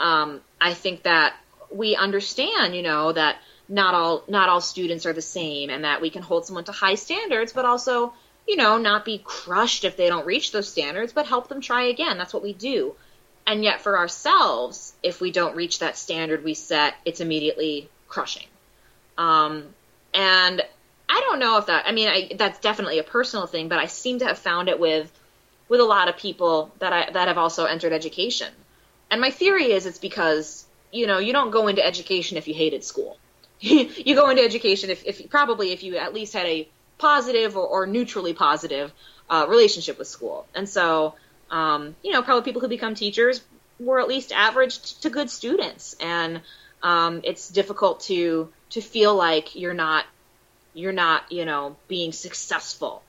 Um, 0.01 0.41
I 0.61 0.75
think 0.75 1.05
that 1.05 1.35
we 1.71 1.97
understand, 1.97 2.75
you 2.75 2.83
know, 2.83 3.13
that 3.13 3.37
not 3.69 3.95
all 3.95 4.25
not 4.29 4.49
all 4.49 4.61
students 4.61 5.07
are 5.07 5.13
the 5.13 5.23
same, 5.23 5.71
and 5.71 5.85
that 5.85 6.01
we 6.01 6.11
can 6.11 6.23
hold 6.23 6.47
someone 6.47 6.65
to 6.65 6.73
high 6.73 6.95
standards, 6.95 7.53
but 7.53 7.65
also 7.65 8.13
you 8.49 8.57
know, 8.57 8.79
not 8.79 9.05
be 9.05 9.21
crushed 9.23 9.85
if 9.85 9.97
they 9.97 10.09
don't 10.09 10.27
reach 10.27 10.53
those 10.53 10.69
standards, 10.69 11.13
but 11.13 11.27
help 11.27 11.49
them 11.49 11.61
try 11.61 11.85
again. 11.85 12.17
That's 12.17 12.33
what 12.33 12.43
we 12.43 12.55
do. 12.55 12.95
And 13.47 13.63
yet, 13.63 13.83
for 13.83 13.99
ourselves, 13.99 14.95
if 15.03 15.21
we 15.21 15.31
don't 15.31 15.55
reach 15.55 15.81
that 15.81 15.99
standard 15.99 16.43
we 16.43 16.55
set, 16.55 16.95
it's 17.05 17.21
immediately 17.21 17.91
crushing. 18.09 18.47
Um, 19.19 19.65
and 20.15 20.63
I 21.09 21.21
don't 21.21 21.39
know 21.39 21.59
if 21.59 21.67
that, 21.67 21.85
I 21.87 21.93
mean, 21.93 22.09
I, 22.09 22.31
that's 22.37 22.59
definitely 22.61 22.99
a 22.99 23.05
personal 23.05 23.47
thing, 23.47 23.69
but 23.69 23.79
I 23.79 23.87
seem 23.87 24.19
to 24.21 24.27
have 24.27 24.39
found 24.39 24.69
it 24.69 24.81
with, 24.81 25.13
with 25.69 25.81
a 25.81 25.85
lot 25.85 26.09
of 26.09 26.17
people 26.17 26.73
that 26.79 26.93
I, 26.93 27.11
that 27.11 27.29
have 27.29 27.39
also 27.39 27.67
entered 27.67 27.93
education. 27.93 28.53
And 29.11 29.21
my 29.21 29.31
theory 29.31 29.73
is 29.73 29.85
it's 29.85 29.99
because, 29.99 30.65
you 30.91 31.07
know, 31.07 31.19
you 31.19 31.33
don't 31.33 31.51
go 31.51 31.69
into 31.69 31.85
education 31.85 32.37
if 32.37 32.49
you 32.49 32.55
hated 32.55 32.85
school. 32.85 33.19
you 33.61 34.15
go 34.15 34.31
into 34.31 34.43
education 34.43 34.91
if, 34.91 35.05
if 35.05 35.29
probably 35.31 35.73
if 35.73 35.83
you 35.83 35.97
at 35.97 36.15
least 36.15 36.33
had 36.33 36.47
a 36.47 36.69
positive 36.99 37.57
or, 37.57 37.67
or 37.67 37.87
neutrally 37.87 38.33
positive 38.33 38.93
uh, 39.31 39.47
relationship 39.49 39.99
with 39.99 40.09
school. 40.09 40.47
And 40.55 40.69
so, 40.69 41.15
um, 41.51 41.97
you 42.03 42.13
know, 42.13 42.23
probably 42.23 42.43
people 42.43 42.61
who 42.61 42.69
become 42.69 42.95
teachers 42.95 43.43
were 43.81 44.01
at 44.01 44.09
least 44.09 44.33
average 44.33 44.99
to 45.01 45.11
good 45.11 45.31
students, 45.31 45.97
and 46.01 46.41
um, 46.83 47.21
it's 47.25 47.49
difficult 47.49 48.01
to 48.01 48.49
to 48.71 48.81
feel 48.81 49.15
like 49.15 49.57
you're 49.57 49.75
not 49.75 50.05
you're 50.75 50.93
not 50.93 51.31
you 51.31 51.45
know 51.45 51.77
being 51.87 52.13
successful. 52.13 53.03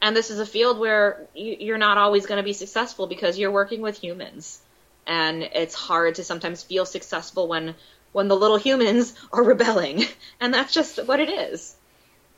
And 0.00 0.14
this 0.14 0.30
is 0.30 0.38
a 0.38 0.46
field 0.46 0.78
where 0.78 1.26
you, 1.34 1.56
you're 1.60 1.78
not 1.78 1.98
always 1.98 2.26
going 2.26 2.36
to 2.36 2.44
be 2.44 2.52
successful 2.52 3.06
because 3.06 3.38
you're 3.38 3.50
working 3.50 3.80
with 3.80 3.98
humans, 3.98 4.60
and 5.06 5.42
it's 5.42 5.74
hard 5.74 6.16
to 6.16 6.24
sometimes 6.24 6.62
feel 6.62 6.86
successful 6.86 7.48
when 7.48 7.74
when 8.12 8.28
the 8.28 8.36
little 8.36 8.56
humans 8.56 9.14
are 9.32 9.42
rebelling, 9.42 10.04
and 10.40 10.52
that's 10.52 10.72
just 10.72 11.04
what 11.06 11.20
it 11.20 11.28
is. 11.28 11.76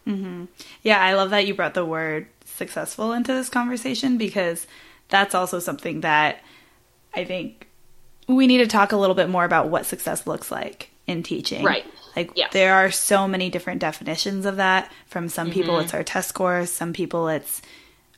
Mm-hmm. 0.07 0.45
Yeah, 0.83 1.03
I 1.03 1.15
love 1.15 1.31
that 1.31 1.47
you 1.47 1.55
brought 1.55 1.75
the 1.75 1.85
word 1.85 2.29
successful 2.45 3.13
into 3.13 3.33
this 3.33 3.49
conversation 3.49 4.19
because 4.19 4.67
that's 5.09 5.35
also 5.35 5.59
something 5.59 6.01
that 6.03 6.41
I 7.15 7.25
think 7.25 7.67
we 8.29 8.47
need 8.47 8.59
to 8.59 8.67
talk 8.67 8.93
a 8.93 8.97
little 8.97 9.15
bit 9.15 9.29
more 9.29 9.45
about 9.45 9.69
what 9.69 9.87
success 9.87 10.27
looks 10.27 10.51
like 10.51 10.91
in 11.07 11.23
teaching. 11.23 11.65
Right. 11.65 11.85
Like 12.15 12.33
yes. 12.35 12.53
there 12.53 12.75
are 12.75 12.91
so 12.91 13.29
many 13.29 13.51
different 13.51 13.81
definitions 13.81 14.47
of 14.47 14.57
that. 14.57 14.91
From 15.07 15.29
some 15.29 15.51
people, 15.51 15.75
mm-hmm. 15.75 15.85
it's 15.85 15.95
our 15.95 16.03
test 16.03 16.29
scores. 16.29 16.71
Some 16.71 16.93
people, 16.93 17.29
it's 17.29 17.63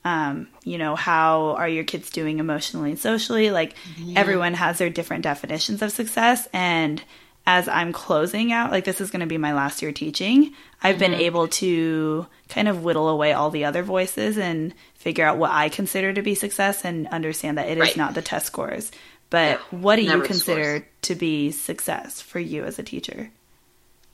um, 0.09 0.49
you 0.65 0.79
know, 0.79 0.97
how 0.97 1.55
are 1.59 1.69
your 1.69 1.85
kids 1.85 2.09
doing 2.09 2.39
emotionally 2.39 2.91
and 2.91 2.99
socially? 2.99 3.51
Like 3.51 3.75
mm-hmm. 3.75 4.17
everyone 4.17 4.55
has 4.55 4.79
their 4.79 4.89
different 4.89 5.23
definitions 5.23 5.83
of 5.83 5.93
success, 5.93 6.49
and 6.55 7.03
as 7.47 7.69
I'm 7.69 7.93
closing 7.93 8.51
out, 8.51 8.71
like 8.71 8.85
this 8.85 9.03
is 9.03 9.11
going 9.11 9.21
to 9.21 9.27
be 9.27 9.37
my 9.37 9.53
last 9.53 9.83
year 9.83 9.93
teaching, 9.93 10.55
I've 10.83 10.97
mm-hmm. 10.97 11.13
been 11.13 11.15
able 11.15 11.49
to 11.49 12.27
kind 12.49 12.69
of 12.69 12.85
whittle 12.85 13.11
away 13.11 13.35
all 13.35 13.51
the 13.51 13.67
other 13.67 13.83
voices 13.83 14.39
and 14.39 14.75
figure 14.95 15.27
out 15.27 15.37
what 15.37 15.51
I 15.51 15.69
consider 15.69 16.15
to 16.15 16.23
be 16.23 16.35
success 16.35 16.87
and 16.87 17.07
understand 17.09 17.59
that 17.59 17.69
it 17.69 17.79
right. 17.79 17.91
is 17.91 17.97
not 17.97 18.15
the 18.15 18.23
test 18.23 18.47
scores. 18.47 18.91
But 19.29 19.61
yeah, 19.61 19.79
what 19.79 19.97
do 19.97 20.03
you 20.03 20.23
consider 20.23 20.87
to 21.03 21.15
be 21.15 21.51
success 21.51 22.23
for 22.23 22.39
you 22.39 22.65
as 22.65 22.79
a 22.79 22.83
teacher? 22.83 23.31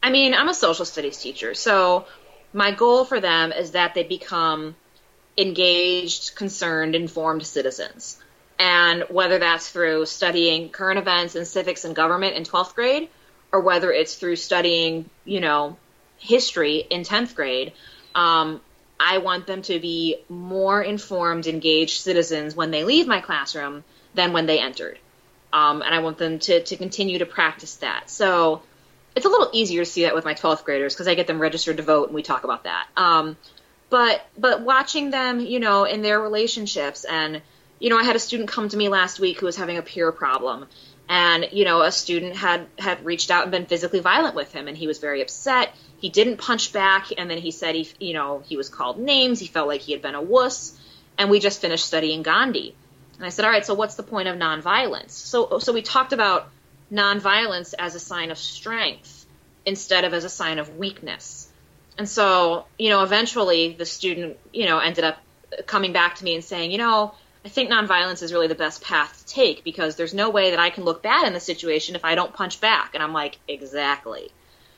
I 0.02 0.10
mean, 0.10 0.34
I'm 0.34 0.48
a 0.48 0.54
social 0.54 0.84
studies 0.84 1.18
teacher, 1.18 1.54
so 1.54 2.06
my 2.52 2.72
goal 2.72 3.04
for 3.04 3.20
them 3.20 3.52
is 3.52 3.72
that 3.72 3.94
they 3.94 4.02
become 4.02 4.74
engaged, 5.36 6.34
concerned, 6.36 6.94
informed 6.94 7.46
citizens. 7.46 8.18
And 8.58 9.04
whether 9.10 9.38
that's 9.38 9.68
through 9.68 10.06
studying 10.06 10.68
current 10.68 10.98
events 10.98 11.34
and 11.34 11.46
civics 11.46 11.84
and 11.84 11.94
government 11.94 12.36
in 12.36 12.44
12th 12.44 12.74
grade, 12.74 13.08
or 13.52 13.60
whether 13.60 13.92
it's 13.92 14.14
through 14.14 14.36
studying, 14.36 15.08
you 15.24 15.40
know, 15.40 15.76
history 16.18 16.78
in 16.78 17.02
10th 17.02 17.34
grade, 17.34 17.72
um, 18.14 18.60
I 18.98 19.18
want 19.18 19.46
them 19.46 19.62
to 19.62 19.78
be 19.80 20.18
more 20.28 20.80
informed, 20.80 21.46
engaged 21.46 22.00
citizens 22.00 22.54
when 22.54 22.70
they 22.70 22.84
leave 22.84 23.06
my 23.06 23.20
classroom 23.20 23.84
than 24.14 24.32
when 24.32 24.46
they 24.46 24.60
entered. 24.60 24.98
Um, 25.52 25.82
and 25.82 25.94
I 25.94 26.00
want 26.00 26.18
them 26.18 26.38
to, 26.40 26.62
to 26.62 26.76
continue 26.76 27.18
to 27.18 27.26
practice 27.26 27.76
that. 27.76 28.08
So 28.08 28.62
it's 29.14 29.26
a 29.26 29.28
little 29.28 29.50
easier 29.52 29.84
to 29.84 29.90
see 29.90 30.02
that 30.02 30.14
with 30.14 30.24
my 30.24 30.34
12th 30.34 30.64
graders 30.64 30.94
because 30.94 31.06
I 31.08 31.14
get 31.14 31.26
them 31.26 31.40
registered 31.40 31.76
to 31.76 31.82
vote 31.82 32.06
and 32.06 32.14
we 32.14 32.22
talk 32.22 32.44
about 32.44 32.64
that. 32.64 32.86
Um, 32.96 33.36
but 33.90 34.24
but 34.36 34.62
watching 34.62 35.10
them, 35.10 35.40
you 35.40 35.60
know, 35.60 35.84
in 35.84 36.02
their 36.02 36.20
relationships 36.20 37.04
and 37.04 37.42
you 37.80 37.90
know, 37.90 37.98
I 37.98 38.04
had 38.04 38.16
a 38.16 38.20
student 38.20 38.48
come 38.48 38.68
to 38.68 38.76
me 38.76 38.88
last 38.88 39.20
week 39.20 39.40
who 39.40 39.46
was 39.46 39.56
having 39.56 39.76
a 39.76 39.82
peer 39.82 40.10
problem 40.12 40.66
and 41.08 41.48
you 41.52 41.64
know 41.64 41.82
a 41.82 41.92
student 41.92 42.34
had 42.34 42.66
had 42.78 43.04
reached 43.04 43.30
out 43.30 43.42
and 43.42 43.50
been 43.50 43.66
physically 43.66 44.00
violent 44.00 44.34
with 44.34 44.52
him 44.52 44.68
and 44.68 44.76
he 44.76 44.86
was 44.86 44.98
very 44.98 45.20
upset. 45.22 45.74
He 45.98 46.08
didn't 46.08 46.38
punch 46.38 46.72
back 46.72 47.08
and 47.16 47.30
then 47.30 47.38
he 47.38 47.50
said 47.50 47.74
he 47.74 47.88
you 48.00 48.14
know 48.14 48.42
he 48.46 48.56
was 48.56 48.68
called 48.68 48.98
names. 48.98 49.38
He 49.38 49.46
felt 49.46 49.68
like 49.68 49.80
he 49.80 49.92
had 49.92 50.02
been 50.02 50.14
a 50.14 50.22
wuss 50.22 50.78
and 51.18 51.30
we 51.30 51.40
just 51.40 51.60
finished 51.60 51.84
studying 51.84 52.22
gandhi. 52.22 52.74
And 53.16 53.26
i 53.26 53.28
said 53.28 53.44
all 53.44 53.50
right 53.50 53.64
so 53.64 53.74
what's 53.74 53.96
the 53.96 54.02
point 54.02 54.28
of 54.28 54.36
nonviolence? 54.36 55.10
So 55.10 55.58
so 55.58 55.72
we 55.72 55.82
talked 55.82 56.12
about 56.12 56.48
nonviolence 56.92 57.74
as 57.78 57.94
a 57.94 58.00
sign 58.00 58.30
of 58.30 58.38
strength 58.38 59.26
instead 59.66 60.04
of 60.04 60.14
as 60.14 60.24
a 60.24 60.30
sign 60.30 60.58
of 60.58 60.76
weakness 60.76 61.48
and 61.98 62.08
so 62.08 62.66
you 62.78 62.90
know 62.90 63.02
eventually 63.02 63.72
the 63.72 63.86
student 63.86 64.38
you 64.52 64.66
know 64.66 64.78
ended 64.78 65.04
up 65.04 65.18
coming 65.66 65.92
back 65.92 66.16
to 66.16 66.24
me 66.24 66.34
and 66.34 66.44
saying 66.44 66.70
you 66.70 66.78
know 66.78 67.14
I 67.44 67.50
think 67.50 67.70
nonviolence 67.70 68.22
is 68.22 68.32
really 68.32 68.46
the 68.46 68.54
best 68.54 68.82
path 68.82 69.18
to 69.18 69.26
take 69.26 69.64
because 69.64 69.96
there's 69.96 70.14
no 70.14 70.30
way 70.30 70.50
that 70.50 70.58
I 70.58 70.70
can 70.70 70.84
look 70.84 71.02
bad 71.02 71.26
in 71.26 71.34
the 71.34 71.40
situation 71.40 71.94
if 71.94 72.04
I 72.04 72.14
don't 72.14 72.32
punch 72.32 72.58
back. 72.58 72.94
And 72.94 73.02
I'm 73.02 73.12
like, 73.12 73.38
exactly. 73.46 74.30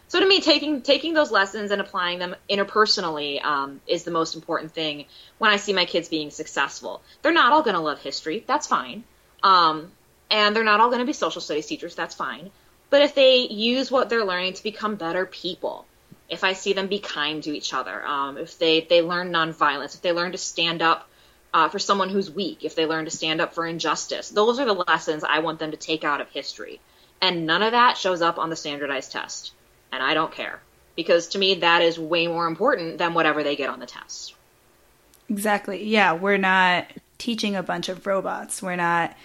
So 0.08 0.18
to 0.18 0.26
me, 0.26 0.40
taking 0.40 0.82
taking 0.82 1.14
those 1.14 1.30
lessons 1.30 1.70
and 1.70 1.80
applying 1.80 2.18
them 2.18 2.34
interpersonally 2.50 3.42
um, 3.44 3.80
is 3.86 4.02
the 4.02 4.10
most 4.10 4.34
important 4.34 4.72
thing 4.72 5.06
when 5.38 5.50
I 5.50 5.56
see 5.56 5.72
my 5.72 5.84
kids 5.84 6.08
being 6.08 6.30
successful. 6.30 7.02
They're 7.22 7.32
not 7.32 7.52
all 7.52 7.62
going 7.62 7.74
to 7.74 7.80
love 7.80 8.00
history. 8.00 8.44
That's 8.46 8.66
fine. 8.66 9.04
Um, 9.44 9.92
and 10.28 10.54
they're 10.54 10.64
not 10.64 10.80
all 10.80 10.88
going 10.88 11.00
to 11.00 11.06
be 11.06 11.12
social 11.12 11.40
studies 11.40 11.66
teachers. 11.66 11.94
That's 11.94 12.14
fine. 12.16 12.50
But 12.90 13.02
if 13.02 13.14
they 13.14 13.38
use 13.38 13.90
what 13.90 14.08
they're 14.08 14.24
learning 14.24 14.54
to 14.54 14.62
become 14.62 14.96
better 14.96 15.26
people, 15.26 15.86
if 16.28 16.44
I 16.44 16.54
see 16.54 16.72
them 16.72 16.88
be 16.88 16.98
kind 16.98 17.42
to 17.44 17.56
each 17.56 17.72
other, 17.72 18.04
um, 18.04 18.36
if 18.38 18.58
they, 18.58 18.80
they 18.80 19.02
learn 19.02 19.30
nonviolence, 19.30 19.94
if 19.94 20.02
they 20.02 20.12
learn 20.12 20.32
to 20.32 20.38
stand 20.38 20.82
up 20.82 21.08
uh, 21.54 21.68
for 21.68 21.78
someone 21.78 22.08
who's 22.08 22.30
weak, 22.30 22.64
if 22.64 22.74
they 22.74 22.86
learn 22.86 23.04
to 23.04 23.10
stand 23.10 23.40
up 23.40 23.54
for 23.54 23.66
injustice. 23.66 24.28
Those 24.30 24.58
are 24.58 24.64
the 24.64 24.74
lessons 24.74 25.24
I 25.24 25.38
want 25.38 25.58
them 25.58 25.70
to 25.70 25.76
take 25.76 26.04
out 26.04 26.20
of 26.20 26.28
history. 26.30 26.80
And 27.20 27.46
none 27.46 27.62
of 27.62 27.72
that 27.72 27.96
shows 27.96 28.20
up 28.20 28.38
on 28.38 28.50
the 28.50 28.56
standardized 28.56 29.12
test. 29.12 29.52
And 29.92 30.02
I 30.02 30.14
don't 30.14 30.32
care. 30.32 30.60
Because 30.96 31.28
to 31.28 31.38
me, 31.38 31.54
that 31.56 31.82
is 31.82 31.98
way 31.98 32.26
more 32.26 32.46
important 32.46 32.98
than 32.98 33.14
whatever 33.14 33.42
they 33.42 33.56
get 33.56 33.70
on 33.70 33.80
the 33.80 33.86
test. 33.86 34.34
Exactly. 35.28 35.84
Yeah, 35.84 36.12
we're 36.12 36.38
not 36.38 36.86
teaching 37.18 37.56
a 37.56 37.62
bunch 37.62 37.88
of 37.88 38.06
robots. 38.06 38.62
We're 38.62 38.76
not 38.76 39.16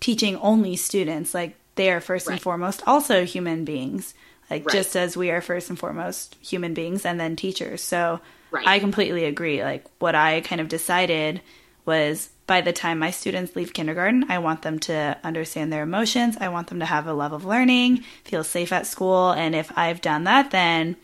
teaching 0.00 0.36
only 0.36 0.76
students. 0.76 1.34
Like, 1.34 1.56
they 1.74 1.90
are 1.90 2.00
first 2.00 2.26
right. 2.26 2.34
and 2.34 2.42
foremost 2.42 2.82
also 2.86 3.24
human 3.24 3.64
beings. 3.64 4.14
Like, 4.50 4.66
right. 4.66 4.72
just 4.72 4.96
as 4.96 5.16
we 5.16 5.30
are 5.30 5.40
first 5.40 5.70
and 5.70 5.78
foremost 5.78 6.36
human 6.40 6.74
beings 6.74 7.06
and 7.06 7.20
then 7.20 7.36
teachers. 7.36 7.82
So, 7.82 8.20
right. 8.50 8.66
I 8.66 8.78
completely 8.80 9.24
agree. 9.24 9.62
Like, 9.62 9.84
what 9.98 10.14
I 10.14 10.40
kind 10.40 10.60
of 10.60 10.68
decided 10.68 11.40
was 11.86 12.30
by 12.46 12.60
the 12.60 12.72
time 12.72 12.98
my 12.98 13.12
students 13.12 13.54
leave 13.54 13.72
kindergarten, 13.72 14.26
I 14.28 14.38
want 14.38 14.62
them 14.62 14.80
to 14.80 15.16
understand 15.22 15.72
their 15.72 15.84
emotions. 15.84 16.36
I 16.40 16.48
want 16.48 16.66
them 16.66 16.80
to 16.80 16.84
have 16.84 17.06
a 17.06 17.12
love 17.12 17.32
of 17.32 17.44
learning, 17.44 18.04
feel 18.24 18.42
safe 18.42 18.72
at 18.72 18.88
school. 18.88 19.30
And 19.30 19.54
if 19.54 19.70
I've 19.78 20.00
done 20.00 20.24
that, 20.24 20.50
then 20.50 20.96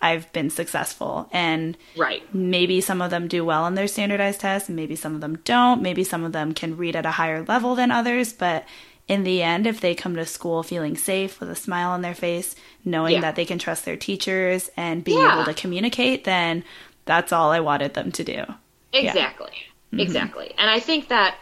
I've 0.00 0.32
been 0.32 0.50
successful. 0.50 1.28
And 1.30 1.78
right. 1.96 2.22
maybe 2.34 2.80
some 2.80 3.00
of 3.00 3.12
them 3.12 3.28
do 3.28 3.44
well 3.44 3.62
on 3.62 3.76
their 3.76 3.86
standardized 3.86 4.40
tests, 4.40 4.68
and 4.68 4.74
maybe 4.74 4.96
some 4.96 5.14
of 5.14 5.20
them 5.20 5.38
don't. 5.44 5.80
Maybe 5.80 6.02
some 6.02 6.24
of 6.24 6.32
them 6.32 6.52
can 6.52 6.76
read 6.76 6.96
at 6.96 7.06
a 7.06 7.12
higher 7.12 7.44
level 7.44 7.76
than 7.76 7.92
others. 7.92 8.32
But 8.32 8.64
in 9.08 9.24
the 9.24 9.42
end, 9.42 9.66
if 9.66 9.80
they 9.80 9.94
come 9.94 10.16
to 10.16 10.24
school 10.24 10.62
feeling 10.62 10.96
safe 10.96 11.40
with 11.40 11.50
a 11.50 11.56
smile 11.56 11.90
on 11.90 12.02
their 12.02 12.14
face, 12.14 12.54
knowing 12.84 13.14
yeah. 13.14 13.20
that 13.22 13.36
they 13.36 13.44
can 13.44 13.58
trust 13.58 13.84
their 13.84 13.96
teachers 13.96 14.70
and 14.76 15.04
being 15.04 15.18
yeah. 15.18 15.34
able 15.34 15.44
to 15.44 15.54
communicate, 15.60 16.24
then 16.24 16.64
that's 17.04 17.32
all 17.32 17.50
I 17.50 17.60
wanted 17.60 17.94
them 17.94 18.12
to 18.12 18.24
do. 18.24 18.44
Exactly. 18.92 19.50
Yeah. 19.52 19.68
Mm-hmm. 19.92 20.00
Exactly. 20.00 20.54
And 20.56 20.70
I 20.70 20.80
think 20.80 21.08
that 21.08 21.36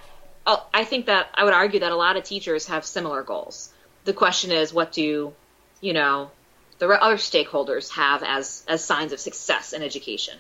uh, 0.47 0.57
I 0.73 0.85
think 0.85 1.07
that 1.07 1.29
I 1.35 1.45
would 1.45 1.55
argue 1.55 1.81
that 1.81 1.93
a 1.93 1.97
lot 1.97 2.17
of 2.17 2.25
teachers 2.25 2.67
have 2.67 2.85
similar 2.85 3.23
goals. 3.23 3.71
The 4.05 4.13
question 4.13 4.51
is, 4.51 4.73
what 4.73 4.93
do 4.93 5.33
you 5.81 5.93
know 5.93 6.31
the 6.79 6.89
other 6.89 7.17
stakeholders 7.17 7.91
have 7.91 8.23
as 8.23 8.65
as 8.67 8.85
signs 8.85 9.13
of 9.13 9.21
success 9.21 9.73
in 9.73 9.83
education? 9.83 10.39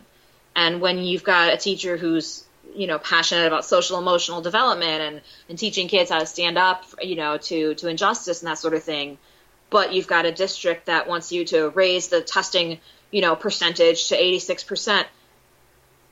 And 0.56 0.80
when 0.80 0.98
you've 0.98 1.22
got 1.22 1.52
a 1.52 1.56
teacher 1.56 1.96
who's 1.96 2.44
you 2.74 2.86
know 2.86 2.98
passionate 2.98 3.46
about 3.46 3.64
social 3.64 3.98
emotional 3.98 4.40
development 4.40 5.02
and 5.02 5.20
and 5.48 5.58
teaching 5.58 5.88
kids 5.88 6.10
how 6.10 6.18
to 6.18 6.26
stand 6.26 6.58
up, 6.58 6.84
you 7.00 7.16
know, 7.16 7.36
to 7.38 7.74
to 7.74 7.88
injustice 7.88 8.42
and 8.42 8.48
that 8.48 8.58
sort 8.58 8.74
of 8.74 8.82
thing, 8.82 9.18
but 9.70 9.92
you've 9.92 10.06
got 10.06 10.26
a 10.26 10.32
district 10.32 10.86
that 10.86 11.08
wants 11.08 11.32
you 11.32 11.44
to 11.46 11.68
raise 11.70 12.08
the 12.08 12.20
testing, 12.20 12.78
you 13.10 13.20
know, 13.20 13.36
percentage 13.36 14.08
to 14.08 14.16
86%, 14.16 15.04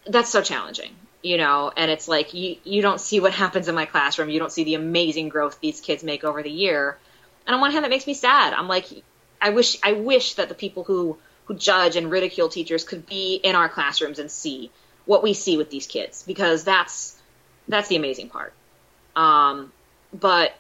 that's 0.07 0.31
so 0.31 0.43
challenging 0.43 0.95
you 1.23 1.37
know 1.37 1.73
and 1.77 1.91
it's 1.91 2.07
like 2.07 2.33
you 2.35 2.57
you 2.65 2.83
don't 2.83 3.01
see 3.01 3.21
what 3.21 3.33
happens 3.45 3.69
in 3.69 3.75
my 3.75 3.87
classroom. 3.87 4.29
You 4.31 4.39
don't 4.39 4.53
see 4.53 4.65
the 4.65 4.75
amazing 4.75 5.29
growth 5.29 5.59
these 5.61 5.81
kids 5.81 6.03
make 6.05 6.25
over 6.25 6.43
the 6.43 6.51
year. 6.51 6.97
And 7.47 7.55
on 7.55 7.61
one 7.61 7.73
hand 7.73 7.85
that 7.85 7.91
makes 7.91 8.07
me 8.07 8.15
sad. 8.15 8.53
I'm 8.53 8.69
like 8.69 8.87
i 9.41 9.51
wish 9.51 9.79
i 9.83 9.93
wish 9.93 10.35
that 10.35 10.49
the 10.49 10.55
people 10.55 10.85
who 10.85 11.17
who 11.47 11.55
judge 11.55 11.97
and 11.97 12.11
ridicule 12.11 12.49
teachers 12.49 12.85
could 12.85 13.07
be 13.07 13.37
in 13.37 13.55
our 13.55 13.69
classrooms 13.69 14.19
and 14.19 14.31
see 14.31 14.71
what 15.09 15.23
we 15.23 15.33
see 15.33 15.57
with 15.57 15.71
these 15.71 15.87
kids 15.87 16.23
because 16.27 16.65
that's 16.65 17.17
that's 17.67 17.89
the 17.89 17.97
amazing 17.97 18.29
part 18.29 18.53
um, 19.17 19.73
but 20.13 20.55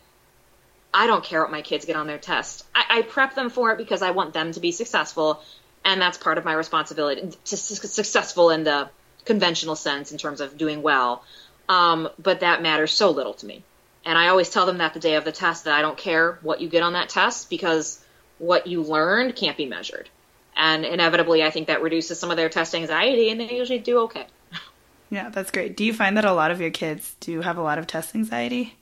i 0.93 1.07
don't 1.07 1.23
care 1.23 1.43
what 1.43 1.51
my 1.51 1.63
kids 1.63 1.85
get 1.85 1.97
on 1.97 2.07
their 2.07 2.19
test 2.19 2.65
I, 2.75 2.85
I 2.99 3.03
prep 3.03 3.35
them 3.35 3.51
for 3.51 3.73
it 3.73 3.79
because 3.79 4.03
i 4.03 4.11
want 4.11 4.33
them 4.33 4.53
to 4.53 4.61
be 4.61 4.73
successful 4.73 5.43
and 5.85 6.01
that's 6.01 6.19
part 6.19 6.39
of 6.39 6.45
my 6.45 6.55
responsibility 6.55 7.31
to 7.45 7.57
successful 7.57 8.51
in 8.51 8.65
the 8.65 8.91
conventional 9.29 9.77
sense 9.77 10.11
in 10.11 10.19
terms 10.19 10.41
of 10.41 10.59
doing 10.59 10.83
well. 10.83 11.23
Um, 11.69 12.09
but 12.19 12.41
that 12.41 12.63
matters 12.63 12.93
so 12.93 13.11
little 13.11 13.35
to 13.35 13.47
me. 13.47 13.63
And 14.05 14.19
I 14.19 14.29
always 14.29 14.49
tell 14.49 14.67
them 14.67 14.79
that 14.79 14.95
the 14.95 15.01
day 15.01 15.15
of 15.17 15.25
the 15.25 15.33
test 15.33 15.65
that 15.65 15.75
I 15.75 15.83
don't 15.83 15.99
care 15.99 16.39
what 16.43 16.61
you 16.61 16.69
get 16.69 16.83
on 16.83 16.95
that 16.95 17.11
test 17.11 17.51
because 17.51 18.03
what 18.39 18.67
you 18.67 18.83
learned 18.83 19.37
can't 19.37 19.57
be 19.57 19.67
measured. 19.67 20.09
And 20.57 20.85
inevitably, 20.85 21.45
I 21.45 21.51
think 21.51 21.69
that 21.69 21.83
reduces 21.83 22.19
some 22.19 22.31
of 22.31 22.37
their 22.37 22.49
test 22.49 22.75
anxiety, 22.75 23.31
and 23.31 23.41
they 23.41 23.55
usually 23.55 23.79
do 23.79 24.01
okay. 24.01 24.27
Yeah, 25.11 25.31
that's 25.31 25.51
great. 25.51 25.77
Do 25.77 25.85
you 25.85 25.95
find 25.95 26.17
that 26.17 26.25
a 26.25 26.33
lot 26.33 26.51
of 26.51 26.61
your 26.61 26.71
kids 26.71 27.17
do 27.21 27.41
have 27.41 27.57
a 27.57 27.63
lot 27.63 27.79
of 27.79 27.87
test 27.87 28.15
anxiety? 28.15 28.75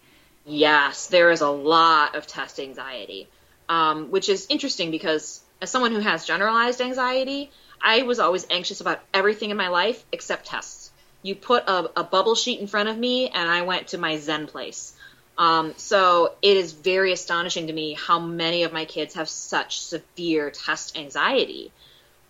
Yes, 0.44 1.08
there 1.08 1.30
is 1.30 1.40
a 1.40 1.48
lot 1.48 2.14
of 2.14 2.26
test 2.26 2.60
anxiety, 2.60 3.28
um, 3.68 4.10
which 4.10 4.28
is 4.28 4.46
interesting 4.48 4.90
because 4.90 5.40
as 5.60 5.70
someone 5.70 5.92
who 5.92 6.00
has 6.00 6.24
generalized 6.24 6.80
anxiety, 6.80 7.50
I 7.82 8.02
was 8.02 8.18
always 8.18 8.46
anxious 8.50 8.80
about 8.80 9.00
everything 9.12 9.50
in 9.50 9.56
my 9.56 9.68
life 9.68 10.04
except 10.12 10.46
tests. 10.46 10.90
You 11.22 11.34
put 11.34 11.64
a, 11.66 12.00
a 12.00 12.04
bubble 12.04 12.34
sheet 12.34 12.60
in 12.60 12.66
front 12.66 12.88
of 12.88 12.96
me, 12.96 13.28
and 13.28 13.50
I 13.50 13.62
went 13.62 13.88
to 13.88 13.98
my 13.98 14.18
Zen 14.18 14.46
place. 14.46 14.92
Um, 15.38 15.74
so 15.76 16.34
it 16.40 16.56
is 16.56 16.72
very 16.72 17.12
astonishing 17.12 17.66
to 17.66 17.72
me 17.72 17.94
how 17.94 18.18
many 18.18 18.62
of 18.62 18.72
my 18.72 18.84
kids 18.84 19.14
have 19.14 19.28
such 19.28 19.80
severe 19.80 20.50
test 20.50 20.96
anxiety. 20.96 21.72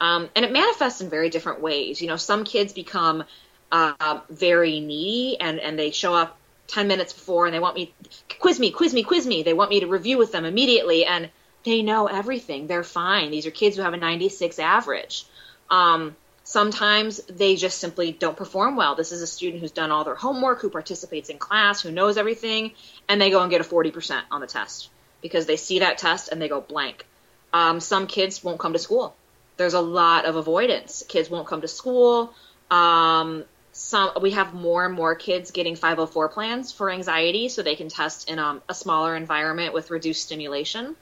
Um, 0.01 0.29
and 0.35 0.45
it 0.45 0.53
manifests 0.53 1.01
in 1.01 1.09
very 1.09 1.31
different 1.31 1.61
ways. 1.61 2.01
You 2.01 2.09
know, 2.09 2.17
some 2.17 2.45
kids 2.45 2.73
become 2.73 3.25
uh, 3.73 4.21
very 4.31 4.81
needy 4.81 5.39
and, 5.41 5.59
and 5.61 5.79
they 5.79 5.91
show 5.91 6.15
up 6.15 6.39
10 6.69 6.89
minutes 6.89 7.13
before 7.13 7.47
and 7.47 7.55
they 7.55 7.61
want 7.61 7.75
me, 7.75 7.93
quiz 8.39 8.59
me, 8.59 8.71
quiz 8.71 8.93
me, 8.93 9.03
quiz 9.03 9.27
me. 9.27 9.43
They 9.43 9.55
want 9.55 9.71
me 9.71 9.81
to 9.81 9.87
review 9.87 10.19
with 10.19 10.33
them 10.33 10.45
immediately. 10.45 11.05
And 11.05 11.31
they 11.65 11.83
know 11.83 12.07
everything. 12.07 12.67
They're 12.67 12.85
fine. 12.85 13.31
These 13.31 13.47
are 13.47 13.51
kids 13.51 13.77
who 13.77 13.83
have 13.83 13.93
a 13.93 13.99
96 13.99 14.59
average. 14.59 15.27
Um, 15.69 16.17
sometimes 16.45 17.19
they 17.25 17.57
just 17.57 17.79
simply 17.79 18.13
don't 18.13 18.37
perform 18.37 18.77
well. 18.77 18.95
This 18.95 19.11
is 19.11 19.21
a 19.21 19.27
student 19.27 19.61
who's 19.61 19.73
done 19.73 19.91
all 19.91 20.05
their 20.05 20.15
homework, 20.15 20.61
who 20.61 20.71
participates 20.71 21.29
in 21.29 21.39
class, 21.39 21.83
who 21.83 21.91
knows 21.91 22.17
everything, 22.17 22.73
and 23.09 23.21
they 23.21 23.31
go 23.31 23.43
and 23.43 23.51
get 23.51 23.61
a 23.61 23.65
40% 23.65 24.23
on 24.31 24.41
the 24.41 24.47
test 24.47 24.91
because 25.23 25.47
they 25.47 25.57
see 25.57 25.81
that 25.81 25.99
test 25.99 26.29
and 26.29 26.41
they 26.41 26.49
go 26.49 26.61
blank. 26.61 27.05
Um, 27.53 27.81
some 27.81 28.07
kids 28.07 28.45
won't 28.45 28.61
come 28.61 28.75
to 28.75 28.79
school. 28.79 29.17
There's 29.57 29.75
a 29.75 29.81
lot 29.81 30.25
of 30.25 30.37
avoidance. 30.37 31.03
Kids 31.09 31.29
won't 31.29 31.49
come 31.49 31.63
to 31.63 31.69
school. 31.69 32.33
Um, 32.71 33.45
some 33.77 34.13
we 34.23 34.31
have 34.31 34.55
more 34.55 34.87
and 34.87 34.95
more 34.95 35.15
kids 35.15 35.51
getting 35.51 35.77
504 35.77 36.31
plans 36.31 36.73
for 36.73 36.91
anxiety, 36.91 37.51
so 37.51 37.63
they 37.63 37.77
can 37.77 37.91
test 37.91 38.31
in 38.31 38.39
um, 38.39 38.63
a 38.71 38.75
smaller 38.75 39.15
environment 39.15 39.75
with 39.75 39.91
reduced 39.91 40.23
stimulation. 40.23 40.97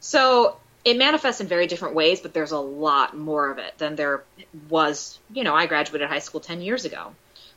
So 0.00 0.58
it 0.84 0.98
manifests 0.98 1.40
in 1.40 1.46
very 1.46 1.66
different 1.66 1.94
ways, 1.94 2.20
but 2.20 2.34
there's 2.34 2.52
a 2.52 2.58
lot 2.58 3.16
more 3.16 3.50
of 3.50 3.58
it 3.58 3.78
than 3.78 3.96
there 3.96 4.22
was. 4.68 5.18
You 5.32 5.44
know, 5.44 5.54
I 5.54 5.64
graduated 5.64 6.08
high 6.08 6.18
school 6.18 6.40
10 6.40 6.60
years 6.60 6.84
ago. 6.84 7.14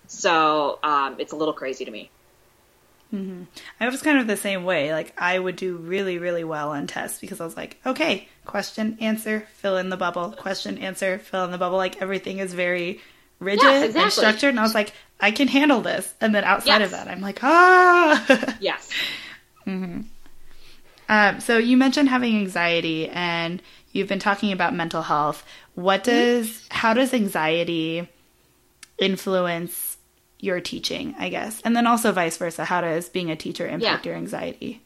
So 0.07 0.79
um, 0.81 1.17
it's 1.19 1.33
a 1.33 1.35
little 1.35 1.53
crazy 1.53 1.83
to 1.83 1.91
me. 1.91 2.09
Mm-hmm. 3.13 3.43
I 3.81 3.89
was 3.89 4.01
kind 4.01 4.17
of 4.17 4.27
the 4.27 4.37
same 4.37 4.63
way. 4.63 4.93
Like, 4.93 5.13
I 5.17 5.37
would 5.37 5.57
do 5.57 5.75
really, 5.75 6.17
really 6.17 6.45
well 6.45 6.71
on 6.71 6.87
tests 6.87 7.19
because 7.19 7.41
I 7.41 7.45
was 7.45 7.57
like, 7.57 7.79
okay, 7.85 8.29
question, 8.45 8.97
answer, 9.01 9.45
fill 9.55 9.77
in 9.77 9.89
the 9.89 9.97
bubble, 9.97 10.31
question, 10.31 10.77
answer, 10.77 11.19
fill 11.19 11.43
in 11.43 11.51
the 11.51 11.57
bubble. 11.57 11.77
Like, 11.77 12.01
everything 12.01 12.39
is 12.39 12.53
very 12.53 13.01
rigid 13.43 13.63
yeah, 13.63 13.83
exactly. 13.83 14.01
and 14.01 14.13
structured. 14.13 14.49
And 14.49 14.59
I 14.59 14.63
was 14.63 14.73
like, 14.73 14.93
I 15.19 15.31
can 15.31 15.47
handle 15.47 15.81
this. 15.81 16.13
And 16.21 16.33
then 16.33 16.43
outside 16.43 16.79
yes. 16.79 16.85
of 16.85 16.91
that, 16.91 17.07
I'm 17.07 17.21
like, 17.21 17.43
ah. 17.43 18.55
yes. 18.59 18.89
Mm-hmm. 19.65 20.01
Um, 21.09 21.39
so 21.39 21.57
you 21.57 21.77
mentioned 21.77 22.09
having 22.09 22.37
anxiety, 22.37 23.09
and 23.09 23.61
you've 23.91 24.07
been 24.07 24.19
talking 24.19 24.51
about 24.51 24.73
mental 24.73 25.01
health. 25.01 25.45
What 25.75 26.03
mm-hmm. 26.03 26.11
does 26.11 26.67
how 26.69 26.93
does 26.93 27.13
anxiety 27.13 28.07
influence 28.97 29.97
your 30.39 30.61
teaching? 30.61 31.15
I 31.17 31.29
guess, 31.29 31.61
and 31.61 31.75
then 31.75 31.87
also 31.87 32.11
vice 32.11 32.37
versa. 32.37 32.65
How 32.65 32.81
does 32.81 33.09
being 33.09 33.31
a 33.31 33.35
teacher 33.35 33.67
impact 33.67 34.05
yeah. 34.05 34.11
your 34.11 34.17
anxiety? 34.17 34.81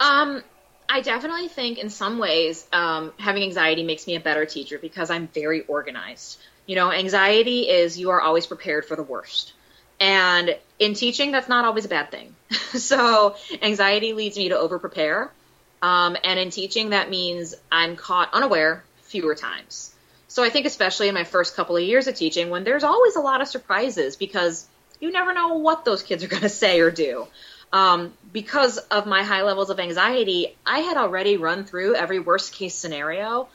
Um, 0.00 0.42
I 0.88 1.00
definitely 1.00 1.48
think 1.48 1.78
in 1.78 1.90
some 1.90 2.18
ways 2.18 2.66
um, 2.72 3.12
having 3.18 3.42
anxiety 3.42 3.84
makes 3.84 4.06
me 4.06 4.16
a 4.16 4.20
better 4.20 4.46
teacher 4.46 4.78
because 4.78 5.10
I'm 5.10 5.28
very 5.28 5.62
organized. 5.62 6.38
You 6.68 6.74
know, 6.76 6.92
anxiety 6.92 7.62
is 7.62 7.98
you 7.98 8.10
are 8.10 8.20
always 8.20 8.46
prepared 8.46 8.84
for 8.84 8.94
the 8.94 9.02
worst. 9.02 9.54
And 9.98 10.54
in 10.78 10.92
teaching, 10.92 11.32
that's 11.32 11.48
not 11.48 11.64
always 11.64 11.86
a 11.86 11.88
bad 11.88 12.10
thing. 12.10 12.36
so 12.50 13.36
anxiety 13.62 14.12
leads 14.12 14.36
me 14.36 14.50
to 14.50 14.58
over 14.58 14.78
prepare. 14.78 15.32
Um, 15.80 16.18
and 16.22 16.38
in 16.38 16.50
teaching, 16.50 16.90
that 16.90 17.08
means 17.08 17.54
I'm 17.72 17.96
caught 17.96 18.34
unaware 18.34 18.84
fewer 19.04 19.34
times. 19.34 19.94
So 20.28 20.44
I 20.44 20.50
think, 20.50 20.66
especially 20.66 21.08
in 21.08 21.14
my 21.14 21.24
first 21.24 21.56
couple 21.56 21.74
of 21.78 21.82
years 21.82 22.06
of 22.06 22.14
teaching, 22.14 22.50
when 22.50 22.64
there's 22.64 22.84
always 22.84 23.16
a 23.16 23.20
lot 23.20 23.40
of 23.40 23.48
surprises 23.48 24.16
because 24.16 24.66
you 25.00 25.10
never 25.10 25.32
know 25.32 25.54
what 25.54 25.86
those 25.86 26.02
kids 26.02 26.22
are 26.22 26.28
going 26.34 26.42
to 26.42 26.50
say 26.50 26.80
or 26.80 26.90
do. 26.90 27.26
Um, 27.72 28.12
because 28.30 28.76
of 28.76 29.06
my 29.06 29.22
high 29.22 29.42
levels 29.42 29.70
of 29.70 29.80
anxiety, 29.80 30.54
I 30.66 30.80
had 30.80 30.98
already 30.98 31.38
run 31.38 31.64
through 31.64 31.94
every 31.94 32.18
worst 32.18 32.52
case 32.52 32.74
scenario, 32.74 33.48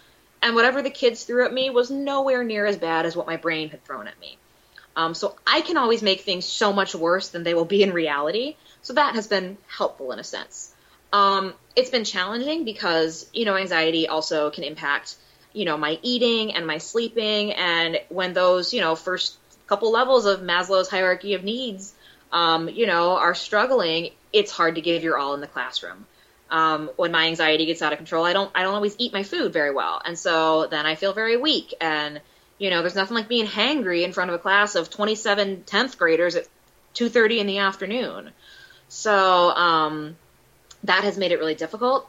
and 0.44 0.56
whatever 0.56 0.82
the 0.82 0.90
kids 0.90 1.24
threw 1.24 1.46
at 1.46 1.54
me 1.54 1.70
was 1.70 1.90
nowhere 1.90 2.44
near 2.44 2.66
as 2.66 2.78
bad 2.78 3.06
as 3.06 3.16
what 3.16 3.26
my 3.26 3.38
brain 3.38 3.70
had 3.70 3.84
thrown 3.86 4.08
at 4.08 4.20
me. 4.20 4.38
Um, 4.96 5.16
so 5.16 5.36
I 5.48 5.62
can 5.62 5.78
always 5.78 6.04
make 6.04 6.22
things 6.22 6.46
so 6.46 6.74
much 6.74 6.94
worse 6.94 7.30
than 7.30 7.44
they 7.44 7.54
will 7.54 7.66
be 7.66 7.82
in 7.82 7.94
reality. 7.94 8.58
So 8.82 8.94
that 8.94 9.16
has 9.16 9.26
been 9.26 9.58
helpful 9.68 10.12
in 10.12 10.20
a 10.20 10.24
sense. 10.24 10.76
Um, 11.14 11.54
it's 11.76 11.90
been 11.90 12.04
challenging 12.04 12.66
because, 12.66 13.28
you 13.34 13.46
know, 13.46 13.56
anxiety 13.56 14.08
also 14.08 14.52
can 14.52 14.66
impact, 14.66 15.16
you 15.54 15.64
know, 15.66 15.78
my 15.78 15.98
eating 16.04 16.54
and 16.54 16.68
my 16.68 16.78
sleeping. 16.78 17.54
And 17.54 18.00
when 18.10 18.34
those, 18.34 18.74
you 18.74 18.82
know, 18.82 18.96
first 18.96 19.38
couple 19.68 19.92
levels 19.92 20.26
of 20.26 20.42
Maslow's 20.42 20.90
hierarchy 20.90 21.36
of 21.36 21.44
needs, 21.44 21.94
um, 22.34 22.68
you 22.68 22.86
know, 22.86 23.16
are 23.16 23.34
struggling, 23.34 24.12
it's 24.34 24.52
hard 24.52 24.76
to 24.76 24.82
give 24.82 25.04
your 25.04 25.18
all 25.18 25.34
in 25.36 25.42
the 25.42 25.48
classroom. 25.48 26.06
Um, 26.54 26.92
when 26.98 27.12
my 27.12 27.26
anxiety 27.26 27.66
gets 27.66 27.82
out 27.82 27.94
of 27.94 27.98
control, 27.98 28.24
I 28.26 28.34
don't, 28.34 28.52
I 28.54 28.62
don't 28.62 28.76
always 28.76 28.96
eat 29.00 29.12
my 29.12 29.24
food 29.24 29.52
very 29.52 29.74
well. 29.74 30.00
And 30.06 30.18
so 30.18 30.68
then 30.68 30.86
I 30.86 30.94
feel 30.94 31.12
very 31.12 31.36
weak 31.36 31.74
and, 31.82 32.22
you 32.60 32.70
know, 32.70 32.82
there's 32.82 32.94
nothing 32.94 33.16
like 33.16 33.28
being 33.28 33.48
hangry 33.48 34.04
in 34.04 34.14
front 34.14 34.30
of 34.30 34.36
a 34.36 34.40
class 34.40 34.76
of 34.76 34.92
27 34.92 35.64
10th 35.66 35.98
graders 35.98 36.36
at 36.36 36.46
2:30 36.94 37.40
in 37.40 37.48
the 37.48 37.58
afternoon. 37.58 38.32
So 38.88 39.50
um, 39.50 40.16
that 40.84 41.04
has 41.04 41.18
made 41.18 41.32
it 41.32 41.40
really 41.40 41.56
difficult 41.56 42.08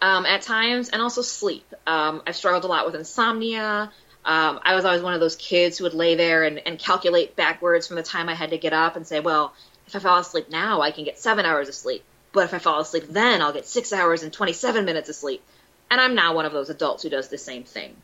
um, 0.00 0.24
at 0.24 0.42
times, 0.42 0.88
and 0.88 1.02
also 1.02 1.22
sleep. 1.22 1.66
Um, 1.86 2.22
I've 2.26 2.36
struggled 2.36 2.64
a 2.64 2.68
lot 2.68 2.86
with 2.86 2.94
insomnia. 2.94 3.90
Um, 4.24 4.60
I 4.62 4.74
was 4.74 4.84
always 4.84 5.02
one 5.02 5.14
of 5.14 5.20
those 5.20 5.36
kids 5.36 5.78
who 5.78 5.84
would 5.84 5.94
lay 5.94 6.14
there 6.14 6.44
and, 6.44 6.58
and 6.66 6.78
calculate 6.78 7.36
backwards 7.36 7.86
from 7.86 7.96
the 7.96 8.02
time 8.02 8.28
I 8.28 8.34
had 8.34 8.50
to 8.50 8.58
get 8.58 8.72
up 8.72 8.96
and 8.96 9.06
say, 9.06 9.20
well, 9.20 9.54
if 9.86 9.96
I 9.96 9.98
fall 9.98 10.18
asleep 10.18 10.50
now, 10.50 10.82
I 10.82 10.90
can 10.90 11.04
get 11.04 11.18
seven 11.18 11.44
hours 11.44 11.68
of 11.68 11.74
sleep. 11.74 12.04
But 12.32 12.44
if 12.44 12.54
I 12.54 12.58
fall 12.58 12.80
asleep 12.80 13.04
then, 13.08 13.42
I'll 13.42 13.52
get 13.52 13.66
six 13.66 13.92
hours 13.92 14.22
and 14.22 14.32
27 14.32 14.84
minutes 14.84 15.08
of 15.08 15.16
sleep. 15.16 15.42
And 15.90 16.00
I'm 16.00 16.14
now 16.14 16.34
one 16.34 16.44
of 16.44 16.52
those 16.52 16.70
adults 16.70 17.02
who 17.02 17.10
does 17.10 17.28
the 17.28 17.38
same 17.38 17.64
thing. 17.64 17.96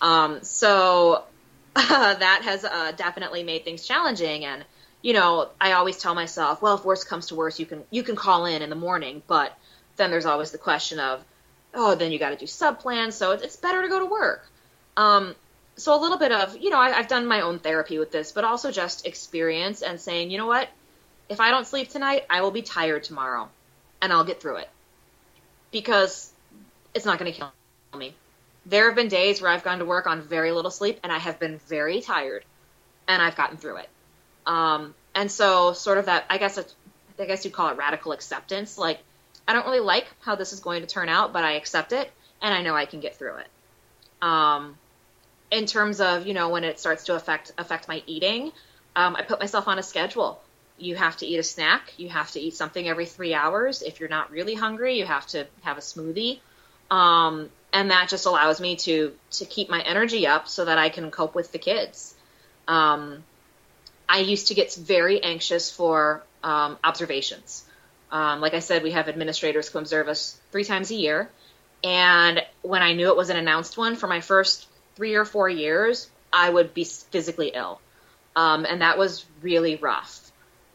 Um, 0.00 0.42
so 0.42 1.24
uh, 1.76 2.14
that 2.14 2.42
has 2.42 2.64
uh, 2.64 2.92
definitely 2.92 3.42
made 3.42 3.64
things 3.64 3.86
challenging. 3.86 4.44
And 4.44 4.64
you 5.02 5.12
know, 5.12 5.48
I 5.60 5.72
always 5.72 5.96
tell 5.98 6.14
myself, 6.14 6.60
well, 6.60 6.74
if 6.74 6.84
worse 6.84 7.04
comes 7.04 7.28
to 7.28 7.36
worse, 7.36 7.60
you 7.60 7.66
can 7.66 7.84
you 7.90 8.02
can 8.02 8.16
call 8.16 8.46
in 8.46 8.62
in 8.62 8.70
the 8.70 8.76
morning. 8.76 9.22
But 9.26 9.56
then 9.96 10.10
there's 10.10 10.26
always 10.26 10.50
the 10.50 10.58
question 10.58 10.98
of, 10.98 11.24
oh, 11.74 11.94
then 11.94 12.10
you 12.10 12.18
got 12.18 12.30
to 12.30 12.36
do 12.36 12.46
sub 12.46 12.80
plans, 12.80 13.14
so 13.14 13.32
it's 13.32 13.56
better 13.56 13.82
to 13.82 13.88
go 13.88 14.00
to 14.00 14.06
work. 14.06 14.48
Um, 14.96 15.34
so 15.76 15.94
a 15.94 16.00
little 16.00 16.18
bit 16.18 16.32
of, 16.32 16.56
you 16.56 16.70
know, 16.70 16.78
I, 16.78 16.96
I've 16.96 17.08
done 17.08 17.26
my 17.26 17.42
own 17.42 17.60
therapy 17.60 17.98
with 17.98 18.10
this, 18.10 18.32
but 18.32 18.44
also 18.44 18.72
just 18.72 19.06
experience 19.06 19.82
and 19.82 20.00
saying, 20.00 20.30
you 20.30 20.38
know 20.38 20.46
what, 20.46 20.68
if 21.28 21.40
I 21.40 21.50
don't 21.50 21.66
sleep 21.66 21.88
tonight, 21.88 22.24
I 22.28 22.40
will 22.40 22.50
be 22.50 22.62
tired 22.62 23.04
tomorrow, 23.04 23.48
and 24.00 24.12
I'll 24.12 24.24
get 24.24 24.40
through 24.40 24.56
it 24.56 24.68
because 25.70 26.32
it's 26.94 27.04
not 27.04 27.18
going 27.18 27.32
to 27.32 27.38
kill 27.38 27.52
me 27.98 28.14
there 28.68 28.86
have 28.86 28.94
been 28.94 29.08
days 29.08 29.40
where 29.40 29.50
I've 29.50 29.64
gone 29.64 29.78
to 29.78 29.84
work 29.84 30.06
on 30.06 30.20
very 30.20 30.52
little 30.52 30.70
sleep 30.70 31.00
and 31.02 31.10
I 31.10 31.18
have 31.18 31.38
been 31.38 31.58
very 31.68 32.02
tired 32.02 32.44
and 33.06 33.22
I've 33.22 33.34
gotten 33.34 33.56
through 33.56 33.76
it. 33.76 33.88
Um, 34.46 34.94
and 35.14 35.30
so 35.30 35.72
sort 35.72 35.98
of 35.98 36.06
that, 36.06 36.26
I 36.28 36.36
guess 36.38 36.58
it's, 36.58 36.74
I 37.18 37.24
guess 37.24 37.44
you'd 37.44 37.54
call 37.54 37.70
it 37.70 37.78
radical 37.78 38.12
acceptance. 38.12 38.76
Like, 38.76 39.00
I 39.46 39.54
don't 39.54 39.64
really 39.64 39.80
like 39.80 40.06
how 40.20 40.34
this 40.34 40.52
is 40.52 40.60
going 40.60 40.82
to 40.82 40.86
turn 40.86 41.08
out, 41.08 41.32
but 41.32 41.44
I 41.44 41.52
accept 41.52 41.92
it 41.92 42.10
and 42.42 42.52
I 42.52 42.62
know 42.62 42.76
I 42.76 42.84
can 42.84 43.00
get 43.00 43.16
through 43.16 43.36
it. 43.36 43.46
Um, 44.20 44.76
in 45.50 45.64
terms 45.64 46.02
of, 46.02 46.26
you 46.26 46.34
know, 46.34 46.50
when 46.50 46.64
it 46.64 46.78
starts 46.78 47.04
to 47.04 47.14
affect, 47.14 47.52
affect 47.56 47.88
my 47.88 48.02
eating, 48.06 48.52
um, 48.94 49.16
I 49.16 49.22
put 49.22 49.40
myself 49.40 49.66
on 49.66 49.78
a 49.78 49.82
schedule. 49.82 50.42
You 50.78 50.94
have 50.96 51.16
to 51.18 51.26
eat 51.26 51.38
a 51.38 51.42
snack. 51.42 51.92
You 51.96 52.08
have 52.08 52.30
to 52.32 52.40
eat 52.40 52.54
something 52.54 52.88
every 52.88 53.06
three 53.06 53.34
hours. 53.34 53.82
If 53.82 54.00
you're 54.00 54.08
not 54.08 54.30
really 54.30 54.54
hungry, 54.54 54.98
you 54.98 55.06
have 55.06 55.26
to 55.28 55.46
have 55.62 55.76
a 55.78 55.80
smoothie. 55.80 56.40
Um, 56.90 57.50
and 57.72 57.90
that 57.90 58.08
just 58.08 58.26
allows 58.26 58.60
me 58.60 58.76
to 58.76 59.12
to 59.32 59.44
keep 59.44 59.68
my 59.68 59.80
energy 59.80 60.26
up 60.26 60.48
so 60.48 60.64
that 60.64 60.78
I 60.78 60.88
can 60.88 61.10
cope 61.10 61.34
with 61.34 61.52
the 61.52 61.58
kids. 61.58 62.14
Um, 62.66 63.24
I 64.08 64.20
used 64.20 64.48
to 64.48 64.54
get 64.54 64.74
very 64.74 65.22
anxious 65.22 65.70
for 65.70 66.22
um, 66.42 66.78
observations. 66.82 67.64
Um, 68.10 68.40
like 68.40 68.54
I 68.54 68.60
said, 68.60 68.82
we 68.82 68.92
have 68.92 69.08
administrators 69.08 69.68
who 69.68 69.78
observe 69.78 70.08
us 70.08 70.40
three 70.50 70.64
times 70.64 70.90
a 70.90 70.94
year, 70.94 71.28
and 71.84 72.42
when 72.62 72.82
I 72.82 72.94
knew 72.94 73.08
it 73.08 73.16
was 73.16 73.28
an 73.28 73.36
announced 73.36 73.76
one 73.76 73.96
for 73.96 74.06
my 74.06 74.20
first 74.20 74.66
three 74.96 75.14
or 75.14 75.26
four 75.26 75.48
years, 75.48 76.08
I 76.32 76.48
would 76.48 76.72
be 76.72 76.84
physically 76.84 77.48
ill, 77.54 77.80
um, 78.34 78.64
and 78.64 78.80
that 78.80 78.96
was 78.96 79.26
really 79.42 79.76
rough 79.76 80.27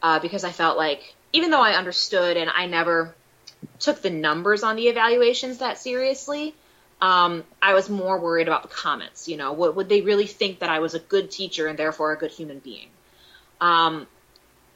uh, 0.04 0.20
because 0.20 0.44
I 0.44 0.52
felt 0.52 0.78
like 0.78 1.16
even 1.32 1.50
though 1.50 1.62
I 1.62 1.74
understood 1.74 2.38
and 2.38 2.50
I 2.50 2.68
never 2.68 3.16
took 3.80 4.02
the 4.02 4.10
numbers 4.10 4.62
on 4.62 4.76
the 4.76 4.90
evaluations 4.90 5.60
that 5.60 5.78
seriously, 5.80 6.54
um, 7.02 7.44
I 7.62 7.74
was 7.74 7.90
more 7.90 8.20
worried 8.20 8.48
about 8.48 8.64
the 8.64 8.68
comments. 8.70 9.28
You 9.28 9.38
know, 9.38 9.54
what 9.54 9.76
would 9.76 9.90
they 9.90 10.02
really 10.02 10.28
think 10.28 10.60
that 10.60 10.70
I 10.70 10.80
was 10.80 10.94
a 10.94 11.00
good 11.00 11.32
teacher 11.32 11.68
and 11.68 11.80
therefore 11.80 12.12
a 12.12 12.18
good 12.18 12.32
human 12.32 12.60
being? 12.60 12.90
Um, 13.62 14.08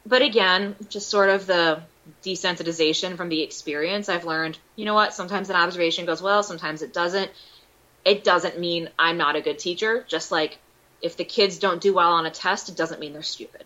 but 0.05 0.21
again, 0.21 0.75
just 0.89 1.09
sort 1.09 1.29
of 1.29 1.45
the 1.45 1.81
desensitization 2.23 3.17
from 3.17 3.27
the 3.27 3.43
experience. 3.43 4.07
I've 4.07 4.25
learned, 4.25 4.57
you 4.77 4.85
know 4.85 4.93
what, 4.93 5.13
sometimes 5.13 5.49
an 5.49 5.57
observation 5.57 6.05
goes 6.05 6.21
well, 6.21 6.41
sometimes 6.41 6.81
it 6.81 6.93
doesn't. 6.93 7.29
It 8.05 8.23
doesn't 8.23 8.57
mean 8.57 8.89
I'm 8.97 9.17
not 9.17 9.35
a 9.35 9.41
good 9.41 9.59
teacher. 9.59 10.05
Just 10.07 10.31
like 10.31 10.59
if 11.01 11.17
the 11.17 11.25
kids 11.25 11.59
don't 11.59 11.81
do 11.81 11.93
well 11.93 12.13
on 12.13 12.25
a 12.25 12.31
test, 12.31 12.69
it 12.69 12.77
doesn't 12.77 13.01
mean 13.01 13.11
they're 13.11 13.21
stupid. 13.21 13.65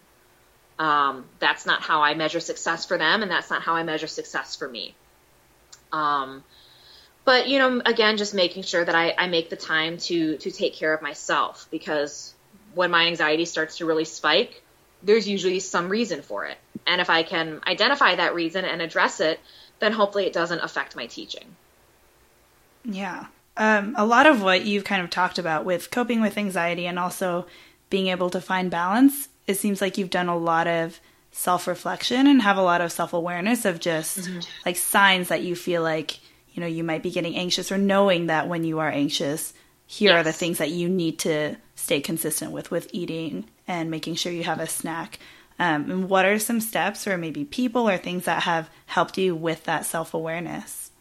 Um, 0.82 1.26
that's 1.38 1.68
not 1.68 1.84
how 1.84 2.02
I 2.02 2.16
measure 2.16 2.40
success 2.40 2.88
for 2.88 2.98
them, 2.98 3.22
and 3.22 3.30
that's 3.30 3.52
not 3.52 3.62
how 3.62 3.76
I 3.76 3.84
measure 3.84 4.08
success 4.08 4.56
for 4.56 4.68
me. 4.68 4.96
Um, 5.92 6.44
but 7.24 7.48
you 7.48 7.60
know, 7.60 7.84
again, 7.86 8.18
just 8.18 8.34
making 8.34 8.64
sure 8.64 8.84
that 8.84 8.96
I, 8.96 9.14
I 9.16 9.28
make 9.28 9.52
the 9.52 9.56
time 9.56 9.98
to 10.10 10.38
to 10.38 10.50
take 10.50 10.74
care 10.74 10.92
of 10.92 11.04
myself 11.04 11.68
because 11.70 12.34
when 12.74 12.90
my 12.90 13.06
anxiety 13.06 13.46
starts 13.46 13.78
to 13.78 13.86
really 13.86 14.06
spike, 14.06 14.64
there's 15.04 15.30
usually 15.30 15.60
some 15.60 15.88
reason 15.88 16.24
for 16.24 16.46
it. 16.46 16.58
And 16.88 17.00
if 17.00 17.12
I 17.12 17.22
can 17.22 17.62
identify 17.68 18.16
that 18.16 18.34
reason 18.34 18.66
and 18.66 18.82
address 18.82 19.20
it, 19.20 19.40
then 19.78 19.92
hopefully 19.92 20.26
it 20.26 20.34
doesn't 20.34 20.62
affect 20.62 20.96
my 20.96 21.06
teaching. 21.06 21.46
Yeah. 22.84 23.28
Um, 23.56 23.94
a 24.00 24.06
lot 24.06 24.26
of 24.26 24.42
what 24.42 24.66
you've 24.66 24.86
kind 24.86 25.04
of 25.04 25.12
talked 25.12 25.38
about 25.38 25.64
with 25.64 25.92
coping 25.92 26.22
with 26.22 26.40
anxiety 26.40 26.88
and 26.88 26.98
also 26.98 27.46
being 27.92 28.08
able 28.08 28.32
to 28.32 28.42
find 28.42 28.72
balance, 28.72 29.28
it 29.48 29.56
seems 29.56 29.82
like 29.82 29.98
you've 29.98 30.10
done 30.10 30.30
a 30.30 30.38
lot 30.38 30.68
of 30.68 31.00
self 31.32 31.68
reflection 31.68 32.28
and 32.28 32.42
have 32.42 32.58
a 32.58 32.62
lot 32.62 32.82
of 32.82 32.92
self 32.92 33.14
awareness 33.14 33.66
of 33.66 33.80
just 33.80 34.20
mm-hmm. 34.20 34.40
like 34.66 34.78
signs 34.78 35.30
that 35.30 35.44
you 35.44 35.56
feel 35.56 35.82
like, 35.82 36.20
you 36.54 36.62
know, 36.62 36.68
you 36.68 36.84
might 36.84 37.04
be 37.04 37.12
getting 37.12 37.36
anxious 37.36 37.72
or 37.72 37.78
knowing 37.78 38.28
that 38.28 38.48
when 38.48 38.64
you 38.64 38.80
are 38.80 38.90
anxious, 38.90 39.54
here 39.86 40.12
yes. 40.12 40.20
are 40.20 40.24
the 40.24 40.34
things 40.34 40.58
that 40.60 40.72
you 40.72 40.88
need 40.88 41.20
to 41.20 41.56
stay 41.76 42.02
consistent 42.02 42.52
with 42.52 42.72
with 42.72 42.90
eating 42.94 43.46
and 43.68 43.90
making 43.90 44.16
sure 44.16 44.32
you 44.32 44.44
have 44.44 44.60
a 44.60 44.68
snack. 44.68 45.20
Um, 45.60 45.92
and 45.92 46.10
what 46.10 46.26
are 46.26 46.40
some 46.40 46.60
steps 46.60 47.08
or 47.08 47.18
maybe 47.18 47.46
people 47.46 47.88
or 47.88 47.98
things 47.98 48.26
that 48.26 48.44
have 48.44 48.70
helped 48.88 49.18
you 49.18 49.36
with 49.36 49.64
that 49.66 49.86
self 49.86 50.14
awareness? 50.14 50.92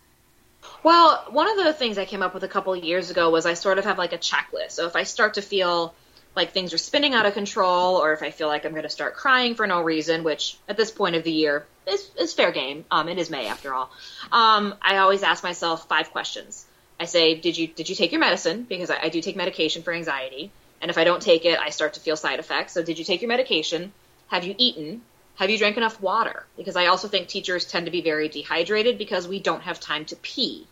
Well, 0.83 1.25
one 1.31 1.49
of 1.49 1.65
the 1.65 1.73
things 1.73 1.99
I 1.99 2.05
came 2.05 2.23
up 2.23 2.35
with 2.35 2.45
a 2.45 2.49
couple 2.49 2.73
of 2.73 2.83
years 2.83 3.11
ago 3.11 3.31
was 3.31 3.47
I 3.47 3.55
sort 3.55 3.79
of 3.79 3.85
have 3.85 3.99
like 3.99 4.13
a 4.13 4.19
checklist. 4.19 4.73
So 4.73 4.87
if 4.87 4.97
I 4.97 5.05
start 5.05 5.35
to 5.35 5.43
feel 5.43 5.95
like 6.37 6.53
things 6.53 6.73
are 6.73 6.79
spinning 6.79 7.15
out 7.15 7.27
of 7.27 7.35
control, 7.35 7.97
or 7.97 8.13
if 8.13 8.23
I 8.23 8.31
feel 8.31 8.49
like 8.49 8.65
I'm 8.65 8.73
going 8.73 8.85
to 8.85 8.89
start 8.89 9.15
crying 9.15 9.55
for 9.55 9.67
no 9.67 9.83
reason, 9.83 10.23
which 10.23 10.57
at 10.69 10.77
this 10.77 10.91
point 10.91 11.17
of 11.17 11.25
the 11.25 11.33
year 11.33 11.67
is, 11.87 12.11
is 12.19 12.33
fair 12.33 12.53
game. 12.53 12.85
Um, 12.91 13.09
it 13.09 13.19
is 13.19 13.31
May 13.31 13.47
after 13.47 13.75
all. 13.75 13.91
Um, 14.31 14.75
I 14.81 14.99
always 14.99 15.23
ask 15.23 15.43
myself 15.43 15.89
five 15.89 16.11
questions. 16.11 16.67
I 17.01 17.07
say, 17.07 17.35
did 17.35 17.57
you 17.57 17.67
did 17.67 17.89
you 17.89 17.95
take 17.95 18.13
your 18.13 18.21
medicine? 18.21 18.67
Because 18.69 18.91
I, 18.91 19.05
I 19.05 19.09
do 19.09 19.21
take 19.21 19.35
medication 19.35 19.83
for 19.83 19.93
anxiety. 19.93 20.53
And 20.83 20.91
if 20.91 20.99
I 20.99 21.05
don't 21.05 21.23
take 21.23 21.45
it, 21.45 21.59
I 21.59 21.71
start 21.71 21.95
to 21.95 22.01
feel 22.01 22.17
side 22.17 22.39
effects. 22.39 22.75
So, 22.75 22.83
did 22.83 22.99
you 22.99 23.05
take 23.05 23.23
your 23.23 23.29
medication? 23.29 23.93
Have 24.29 24.45
you 24.45 24.55
eaten? 24.59 25.03
Have 25.37 25.49
you 25.49 25.59
drank 25.59 25.79
enough 25.79 26.01
water? 26.01 26.45
Because 26.57 26.77
I 26.77 26.87
also 26.87 27.09
think 27.09 27.29
teachers 27.29 27.65
tend 27.65 27.87
to 27.87 27.93
be 27.93 28.03
very 28.03 28.29
dehydrated 28.29 28.99
because 28.99 29.27
we 29.27 29.41
don't 29.41 29.63
have 29.63 29.81
time 29.81 30.05
to 30.07 30.17
pee. 30.17 30.67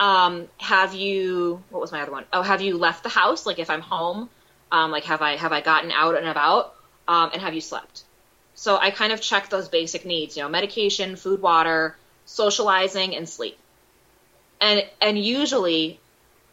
Um, 0.00 0.48
have 0.58 0.94
you? 0.94 1.62
What 1.70 1.80
was 1.80 1.92
my 1.92 2.02
other 2.02 2.12
one? 2.12 2.24
Oh, 2.32 2.42
have 2.42 2.60
you 2.60 2.76
left 2.76 3.04
the 3.04 3.08
house? 3.08 3.46
Like 3.46 3.60
if 3.60 3.70
I'm 3.70 3.82
home, 3.82 4.28
um, 4.72 4.90
like 4.90 5.04
have 5.04 5.22
I 5.22 5.36
have 5.36 5.52
I 5.52 5.60
gotten 5.60 5.90
out 5.90 6.16
and 6.16 6.26
about? 6.26 6.74
Um, 7.08 7.30
and 7.32 7.42
have 7.42 7.54
you 7.54 7.60
slept? 7.60 8.04
So 8.54 8.76
I 8.76 8.90
kind 8.90 9.12
of 9.12 9.20
check 9.20 9.48
those 9.48 9.68
basic 9.68 10.04
needs. 10.04 10.36
You 10.36 10.42
know, 10.42 10.48
medication, 10.48 11.16
food, 11.16 11.40
water, 11.42 11.96
socializing, 12.24 13.16
and 13.16 13.28
sleep. 13.28 13.58
And 14.60 14.84
and 15.00 15.18
usually, 15.18 15.98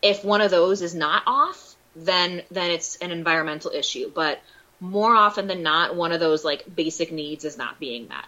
if 0.01 0.23
one 0.23 0.41
of 0.41 0.51
those 0.51 0.81
is 0.81 0.95
not 0.95 1.23
off, 1.27 1.75
then 1.95 2.43
then 2.49 2.71
it's 2.71 2.95
an 2.97 3.11
environmental 3.11 3.71
issue. 3.71 4.11
But 4.13 4.41
more 4.79 5.13
often 5.13 5.47
than 5.47 5.63
not, 5.63 5.95
one 5.95 6.11
of 6.11 6.19
those 6.19 6.45
like 6.45 6.63
basic 6.73 7.11
needs 7.11 7.45
is 7.45 7.57
not 7.57 7.79
being 7.79 8.07
met. 8.07 8.25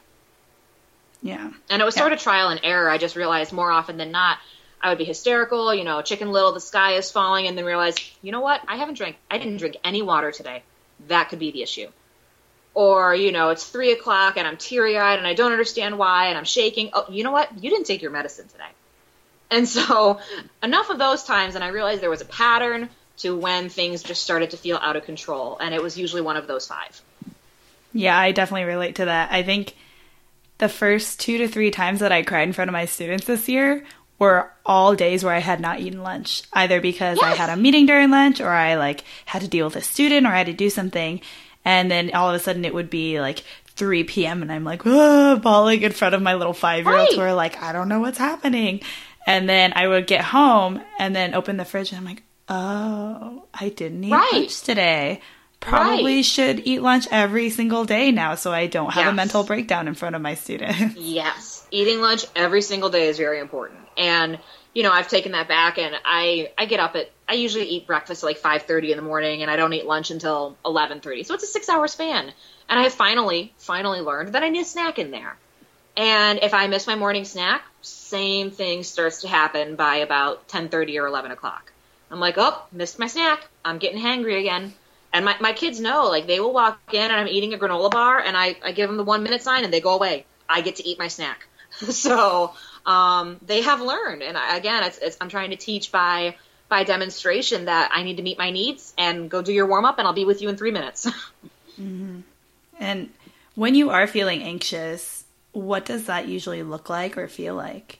Yeah. 1.21 1.51
And 1.69 1.81
it 1.81 1.85
was 1.85 1.95
yeah. 1.95 2.01
sort 2.01 2.13
of 2.13 2.19
trial 2.19 2.49
and 2.49 2.59
error. 2.63 2.89
I 2.89 2.97
just 2.97 3.15
realized 3.15 3.51
more 3.51 3.71
often 3.71 3.97
than 3.97 4.11
not, 4.11 4.37
I 4.81 4.89
would 4.89 4.97
be 4.97 5.05
hysterical, 5.05 5.73
you 5.73 5.83
know, 5.83 6.01
chicken 6.01 6.31
little, 6.31 6.53
the 6.53 6.61
sky 6.61 6.93
is 6.93 7.11
falling, 7.11 7.47
and 7.47 7.57
then 7.57 7.65
realize, 7.65 7.95
you 8.21 8.31
know 8.31 8.41
what? 8.41 8.61
I 8.67 8.77
haven't 8.77 8.97
drank, 8.97 9.17
I 9.29 9.37
didn't 9.37 9.57
drink 9.57 9.77
any 9.83 10.01
water 10.01 10.31
today. 10.31 10.63
That 11.07 11.29
could 11.29 11.39
be 11.39 11.51
the 11.51 11.61
issue. 11.61 11.87
Or, 12.73 13.13
you 13.13 13.31
know, 13.31 13.49
it's 13.49 13.65
three 13.65 13.91
o'clock 13.91 14.37
and 14.37 14.47
I'm 14.47 14.55
teary 14.55 14.97
eyed 14.97 15.17
and 15.17 15.27
I 15.27 15.33
don't 15.33 15.51
understand 15.51 15.97
why 15.97 16.27
and 16.27 16.37
I'm 16.37 16.45
shaking. 16.45 16.91
Oh, 16.93 17.05
you 17.09 17.23
know 17.23 17.31
what? 17.31 17.51
You 17.61 17.69
didn't 17.69 17.85
take 17.85 18.01
your 18.01 18.11
medicine 18.11 18.47
today. 18.47 18.69
And 19.49 19.67
so, 19.67 20.19
enough 20.63 20.89
of 20.89 20.97
those 20.97 21.23
times, 21.23 21.55
and 21.55 21.63
I 21.63 21.69
realized 21.69 22.01
there 22.01 22.09
was 22.09 22.21
a 22.21 22.25
pattern 22.25 22.89
to 23.17 23.35
when 23.35 23.67
things 23.67 24.01
just 24.01 24.23
started 24.23 24.51
to 24.51 24.57
feel 24.57 24.77
out 24.81 24.95
of 24.95 25.03
control. 25.03 25.57
And 25.59 25.73
it 25.73 25.83
was 25.83 25.97
usually 25.97 26.21
one 26.21 26.37
of 26.37 26.47
those 26.47 26.67
five. 26.67 27.01
Yeah, 27.91 28.17
I 28.17 28.31
definitely 28.31 28.65
relate 28.65 28.95
to 28.95 29.05
that. 29.05 29.31
I 29.31 29.43
think 29.43 29.75
the 30.59 30.69
first 30.69 31.19
two 31.19 31.39
to 31.39 31.47
three 31.47 31.71
times 31.71 32.01
that 32.01 32.11
I 32.11 32.21
cried 32.21 32.47
in 32.47 32.53
front 32.53 32.69
of 32.69 32.73
my 32.73 32.85
students 32.85 33.25
this 33.25 33.49
year 33.49 33.83
were 34.19 34.51
all 34.65 34.95
days 34.95 35.23
where 35.23 35.33
I 35.33 35.39
had 35.39 35.59
not 35.59 35.79
eaten 35.79 36.03
lunch, 36.03 36.43
either 36.53 36.81
because 36.81 37.17
yes. 37.17 37.25
I 37.25 37.35
had 37.35 37.49
a 37.49 37.59
meeting 37.59 37.85
during 37.85 38.11
lunch 38.11 38.39
or 38.41 38.49
I 38.49 38.75
like 38.75 39.03
had 39.25 39.41
to 39.41 39.47
deal 39.47 39.65
with 39.65 39.77
a 39.77 39.81
student 39.81 40.27
or 40.27 40.29
I 40.29 40.37
had 40.37 40.47
to 40.47 40.53
do 40.53 40.69
something. 40.69 41.21
And 41.65 41.89
then 41.89 42.11
all 42.13 42.29
of 42.29 42.35
a 42.35 42.39
sudden 42.39 42.65
it 42.65 42.73
would 42.73 42.89
be 42.89 43.19
like 43.19 43.43
3 43.79 44.03
p.m. 44.03 44.41
and 44.41 44.51
I'm 44.51 44.65
like, 44.65 44.81
oh, 44.85 45.37
bawling 45.37 45.81
in 45.81 45.93
front 45.93 46.15
of 46.15 46.21
my 46.21 46.35
little 46.35 46.53
five 46.53 46.85
year 46.85 46.95
olds 46.95 47.11
right. 47.11 47.15
who 47.15 47.21
are 47.21 47.33
like, 47.33 47.61
I 47.63 47.71
don't 47.71 47.89
know 47.89 48.01
what's 48.01 48.17
happening. 48.17 48.81
And 49.25 49.47
then 49.47 49.73
I 49.75 49.87
would 49.87 50.05
get 50.05 50.23
home 50.23 50.81
and 50.97 51.15
then 51.15 51.33
open 51.33 51.57
the 51.57 51.65
fridge 51.65 51.91
and 51.91 51.99
I'm 51.99 52.05
like, 52.05 52.23
oh, 52.49 53.45
I 53.53 53.69
didn't 53.69 54.03
eat 54.03 54.11
right. 54.11 54.33
lunch 54.33 54.61
today. 54.61 55.21
Probably 55.59 56.17
right. 56.17 56.25
should 56.25 56.65
eat 56.65 56.81
lunch 56.81 57.07
every 57.11 57.49
single 57.49 57.83
day 57.83 58.11
now 58.11 58.35
so 58.35 58.51
I 58.51 58.67
don't 58.67 58.93
have 58.93 59.05
yes. 59.05 59.11
a 59.11 59.15
mental 59.15 59.43
breakdown 59.43 59.87
in 59.87 59.93
front 59.93 60.15
of 60.15 60.21
my 60.21 60.35
students. 60.35 60.95
yes. 60.97 61.48
Eating 61.71 62.01
lunch 62.01 62.25
every 62.35 62.61
single 62.61 62.89
day 62.89 63.07
is 63.07 63.17
very 63.17 63.39
important. 63.39 63.79
And 63.97 64.39
you 64.73 64.83
know, 64.83 64.91
I've 64.91 65.07
taken 65.07 65.31
that 65.31 65.47
back 65.47 65.77
and 65.77 65.95
I 66.05 66.51
I 66.57 66.65
get 66.65 66.79
up 66.79 66.95
at 66.95 67.09
I 67.27 67.33
usually 67.33 67.65
eat 67.65 67.87
breakfast 67.87 68.23
at 68.23 68.27
like 68.27 68.39
5:30 68.39 68.91
in 68.91 68.97
the 68.97 69.03
morning 69.03 69.41
and 69.41 69.49
I 69.49 69.55
don't 69.55 69.73
eat 69.73 69.85
lunch 69.85 70.11
until 70.11 70.57
11:30. 70.65 71.25
So 71.25 71.33
it's 71.33 71.55
a 71.55 71.59
6-hour 71.59 71.87
span. 71.87 72.31
And 72.69 72.79
I 72.79 72.83
have 72.83 72.93
finally 72.93 73.53
finally 73.57 74.01
learned 74.01 74.33
that 74.33 74.43
I 74.43 74.49
need 74.49 74.61
a 74.61 74.65
snack 74.65 74.99
in 74.99 75.11
there. 75.11 75.37
And 75.97 76.39
if 76.43 76.53
I 76.53 76.67
miss 76.67 76.87
my 76.87 76.95
morning 76.95 77.25
snack, 77.25 77.63
same 77.81 78.51
thing 78.51 78.83
starts 78.83 79.21
to 79.21 79.27
happen 79.27 79.75
by 79.75 79.97
about 79.97 80.47
10:30 80.47 81.01
or 81.01 81.07
11 81.07 81.31
o'clock. 81.31 81.71
I'm 82.11 82.19
like, 82.19 82.35
oh, 82.37 82.63
missed 82.71 82.99
my 82.99 83.07
snack. 83.07 83.47
I'm 83.63 83.77
getting 83.77 84.01
hangry 84.01 84.39
again. 84.39 84.73
And 85.11 85.25
my, 85.25 85.35
my 85.39 85.53
kids 85.53 85.79
know, 85.79 86.07
like, 86.07 86.27
they 86.27 86.39
will 86.39 86.53
walk 86.53 86.79
in 86.91 87.01
and 87.01 87.13
I'm 87.13 87.27
eating 87.27 87.53
a 87.53 87.57
granola 87.57 87.89
bar 87.91 88.19
and 88.19 88.37
I, 88.37 88.55
I 88.63 88.71
give 88.71 88.89
them 88.89 88.97
the 88.97 89.03
one 89.03 89.23
minute 89.23 89.41
sign 89.41 89.63
and 89.63 89.73
they 89.73 89.81
go 89.81 89.95
away. 89.95 90.25
I 90.47 90.61
get 90.61 90.77
to 90.77 90.87
eat 90.87 90.99
my 90.99 91.07
snack. 91.07 91.45
so 91.89 92.53
um, 92.85 93.37
they 93.45 93.61
have 93.61 93.81
learned. 93.81 94.23
And 94.23 94.37
I, 94.37 94.57
again, 94.57 94.83
it's, 94.83 94.97
it's, 94.97 95.17
I'm 95.21 95.29
trying 95.29 95.51
to 95.51 95.55
teach 95.55 95.91
by 95.91 96.35
by 96.69 96.83
demonstration 96.83 97.65
that 97.65 97.89
I 97.93 98.03
need 98.03 98.17
to 98.17 98.23
meet 98.23 98.37
my 98.37 98.51
needs 98.51 98.93
and 98.95 99.27
go 99.27 99.41
do 99.41 99.51
your 99.51 99.65
warm 99.65 99.85
up 99.85 99.97
and 99.97 100.07
I'll 100.07 100.13
be 100.13 100.25
with 100.25 100.41
you 100.41 100.49
in 100.49 100.55
three 100.55 100.69
minutes. 100.69 101.07
mm-hmm. 101.79 102.19
And 102.79 103.09
when 103.55 103.73
you 103.73 103.89
are 103.89 104.05
feeling 104.05 104.43
anxious, 104.43 105.25
what 105.51 105.85
does 105.85 106.05
that 106.05 106.27
usually 106.27 106.61
look 106.61 106.87
like 106.87 107.17
or 107.17 107.27
feel 107.27 107.55
like? 107.55 107.99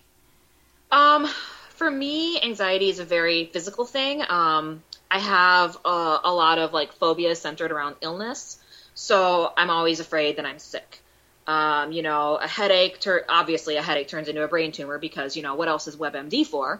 Um, 0.91 1.27
for 1.71 1.89
me, 1.89 2.39
anxiety 2.41 2.89
is 2.89 2.99
a 2.99 3.05
very 3.05 3.45
physical 3.45 3.86
thing. 3.86 4.23
Um, 4.30 4.84
I 5.09 5.19
have 5.19 5.77
a, 5.84 6.19
a 6.23 6.34
lot 6.34 6.59
of 6.59 6.71
like 6.71 6.93
phobias 6.93 7.41
centered 7.41 7.71
around 7.71 7.95
illness, 8.01 8.59
so 8.93 9.51
I'm 9.57 9.69
always 9.69 9.99
afraid 9.99 10.38
that 10.38 10.45
I'm 10.45 10.59
sick. 10.59 11.01
Um, 11.50 11.91
you 11.91 12.04
know, 12.04 12.36
a 12.36 12.47
headache, 12.47 13.00
tur- 13.00 13.26
obviously 13.28 13.76
a 13.78 13.82
headache 13.82 14.08
turns 14.08 14.28
into 14.28 14.43
a 14.43 14.47
brain 14.47 14.72
tumor 14.72 15.00
because, 15.00 15.36
you 15.36 15.41
know, 15.41 15.56
what 15.56 15.68
else 15.68 15.88
is 15.88 15.95
WebMD 15.95 16.45
for? 16.45 16.80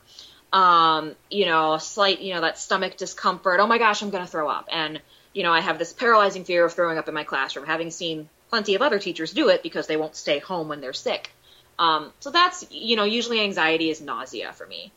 Um, 0.53 1.15
you 1.32 1.47
know, 1.47 1.80
slight, 1.80 2.22
you 2.22 2.36
know, 2.36 2.41
that 2.41 2.59
stomach 2.59 2.95
discomfort. 2.95 3.59
Oh 3.61 3.65
my 3.65 3.80
gosh, 3.80 4.03
I'm 4.03 4.11
going 4.11 4.24
to 4.24 4.30
throw 4.30 4.47
up. 4.47 4.67
And, 4.72 5.01
you 5.34 5.41
know, 5.41 5.51
I 5.51 5.61
have 5.61 5.80
this 5.80 5.91
paralyzing 5.91 6.43
fear 6.43 6.65
of 6.65 6.74
throwing 6.74 6.99
up 6.99 7.07
in 7.07 7.15
my 7.15 7.24
classroom, 7.24 7.65
having 7.65 7.89
seen 7.89 8.30
plenty 8.51 8.76
of 8.76 8.84
other 8.84 8.99
teachers 8.99 9.34
do 9.34 9.49
it 9.49 9.63
because 9.63 9.88
they 9.88 9.97
won't 9.97 10.15
stay 10.15 10.38
home 10.38 10.67
when 10.67 10.82
they're 10.82 10.93
sick. 10.93 11.32
Um, 11.80 12.13
so 12.20 12.30
that's, 12.30 12.63
you 12.70 12.95
know, 12.95 13.05
usually 13.05 13.39
anxiety 13.39 13.89
is 13.89 14.01
nausea 14.01 14.53
for 14.53 14.67
me. 14.67 14.91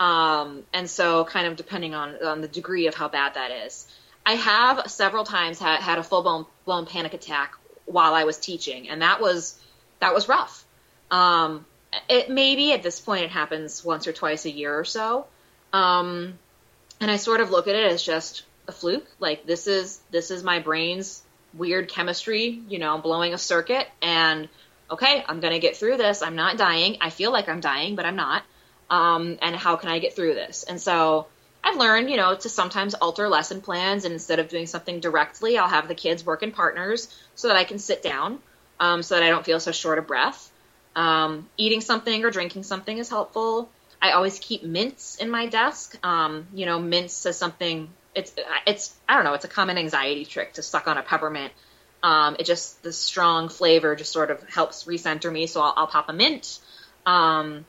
Um, 0.00 0.62
and 0.72 0.88
so 0.88 1.26
kind 1.26 1.46
of 1.46 1.56
depending 1.56 1.94
on, 1.94 2.14
on 2.24 2.40
the 2.40 2.48
degree 2.48 2.86
of 2.86 2.94
how 2.94 3.08
bad 3.08 3.34
that 3.34 3.50
is. 3.50 3.86
I 4.24 4.36
have 4.36 4.90
several 4.90 5.24
times 5.24 5.58
had, 5.58 5.80
had 5.80 5.98
a 5.98 6.02
full 6.02 6.22
blown, 6.22 6.46
blown 6.64 6.86
panic 6.86 7.12
attack 7.12 7.57
while 7.88 8.14
I 8.14 8.24
was 8.24 8.38
teaching, 8.38 8.88
and 8.88 9.02
that 9.02 9.20
was, 9.20 9.58
that 10.00 10.14
was 10.14 10.28
rough. 10.28 10.64
Um, 11.10 11.64
it 12.08 12.30
maybe 12.30 12.72
at 12.72 12.82
this 12.82 13.00
point 13.00 13.24
it 13.24 13.30
happens 13.30 13.84
once 13.84 14.06
or 14.06 14.12
twice 14.12 14.44
a 14.44 14.50
year 14.50 14.78
or 14.78 14.84
so. 14.84 15.26
Um, 15.72 16.38
and 17.00 17.10
I 17.10 17.16
sort 17.16 17.40
of 17.40 17.50
look 17.50 17.68
at 17.68 17.74
it 17.74 17.90
as 17.90 18.02
just 18.02 18.44
a 18.66 18.72
fluke. 18.72 19.06
Like 19.18 19.46
this 19.46 19.66
is, 19.66 20.00
this 20.10 20.30
is 20.30 20.42
my 20.42 20.58
brain's 20.58 21.22
weird 21.54 21.88
chemistry, 21.88 22.60
you 22.68 22.78
know, 22.78 22.98
blowing 22.98 23.32
a 23.34 23.38
circuit 23.38 23.88
and 24.02 24.48
okay, 24.90 25.24
I'm 25.26 25.40
to 25.40 25.58
get 25.58 25.76
through 25.76 25.96
this. 25.96 26.22
I'm 26.22 26.36
not 26.36 26.56
dying. 26.56 26.98
I 27.00 27.10
feel 27.10 27.32
like 27.32 27.48
I'm 27.48 27.60
dying, 27.60 27.94
but 27.94 28.06
I'm 28.06 28.16
not. 28.16 28.42
Um, 28.90 29.38
and 29.42 29.54
how 29.54 29.76
can 29.76 29.90
I 29.90 29.98
get 29.98 30.16
through 30.16 30.34
this? 30.34 30.62
And 30.62 30.80
so 30.80 31.26
I've 31.62 31.76
learned, 31.76 32.10
you 32.10 32.16
know, 32.16 32.34
to 32.34 32.48
sometimes 32.48 32.94
alter 32.94 33.28
lesson 33.28 33.60
plans. 33.60 34.04
And 34.04 34.12
instead 34.12 34.38
of 34.38 34.48
doing 34.48 34.66
something 34.66 35.00
directly, 35.00 35.58
I'll 35.58 35.68
have 35.68 35.88
the 35.88 35.94
kids 35.94 36.24
work 36.24 36.42
in 36.42 36.52
partners 36.52 37.14
so 37.34 37.48
that 37.48 37.56
I 37.56 37.64
can 37.64 37.78
sit 37.78 38.02
down, 38.02 38.38
um, 38.80 39.02
so 39.02 39.14
that 39.14 39.22
I 39.24 39.28
don't 39.28 39.44
feel 39.44 39.60
so 39.60 39.72
short 39.72 39.98
of 39.98 40.06
breath. 40.06 40.50
Um, 40.96 41.48
eating 41.56 41.80
something 41.80 42.24
or 42.24 42.30
drinking 42.30 42.64
something 42.64 42.96
is 42.98 43.08
helpful. 43.08 43.70
I 44.00 44.12
always 44.12 44.38
keep 44.38 44.62
mints 44.62 45.16
in 45.16 45.30
my 45.30 45.46
desk. 45.46 45.96
Um, 46.04 46.46
you 46.54 46.66
know, 46.66 46.78
mints 46.78 47.26
is 47.26 47.36
something. 47.36 47.90
It's 48.14 48.32
it's 48.66 48.94
I 49.08 49.14
don't 49.14 49.24
know. 49.24 49.34
It's 49.34 49.44
a 49.44 49.48
common 49.48 49.78
anxiety 49.78 50.24
trick 50.24 50.54
to 50.54 50.62
suck 50.62 50.88
on 50.88 50.98
a 50.98 51.02
peppermint. 51.02 51.52
Um, 52.02 52.36
it 52.38 52.46
just 52.46 52.82
the 52.82 52.92
strong 52.92 53.48
flavor 53.48 53.96
just 53.96 54.12
sort 54.12 54.30
of 54.30 54.42
helps 54.48 54.84
recenter 54.84 55.32
me. 55.32 55.46
So 55.46 55.60
I'll, 55.60 55.74
I'll 55.76 55.86
pop 55.86 56.08
a 56.08 56.12
mint. 56.12 56.60
Um, 57.06 57.64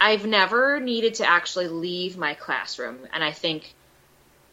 I've 0.00 0.26
never 0.26 0.80
needed 0.80 1.14
to 1.14 1.28
actually 1.28 1.68
leave 1.68 2.16
my 2.16 2.34
classroom, 2.34 2.98
and 3.12 3.22
I 3.22 3.32
think 3.32 3.74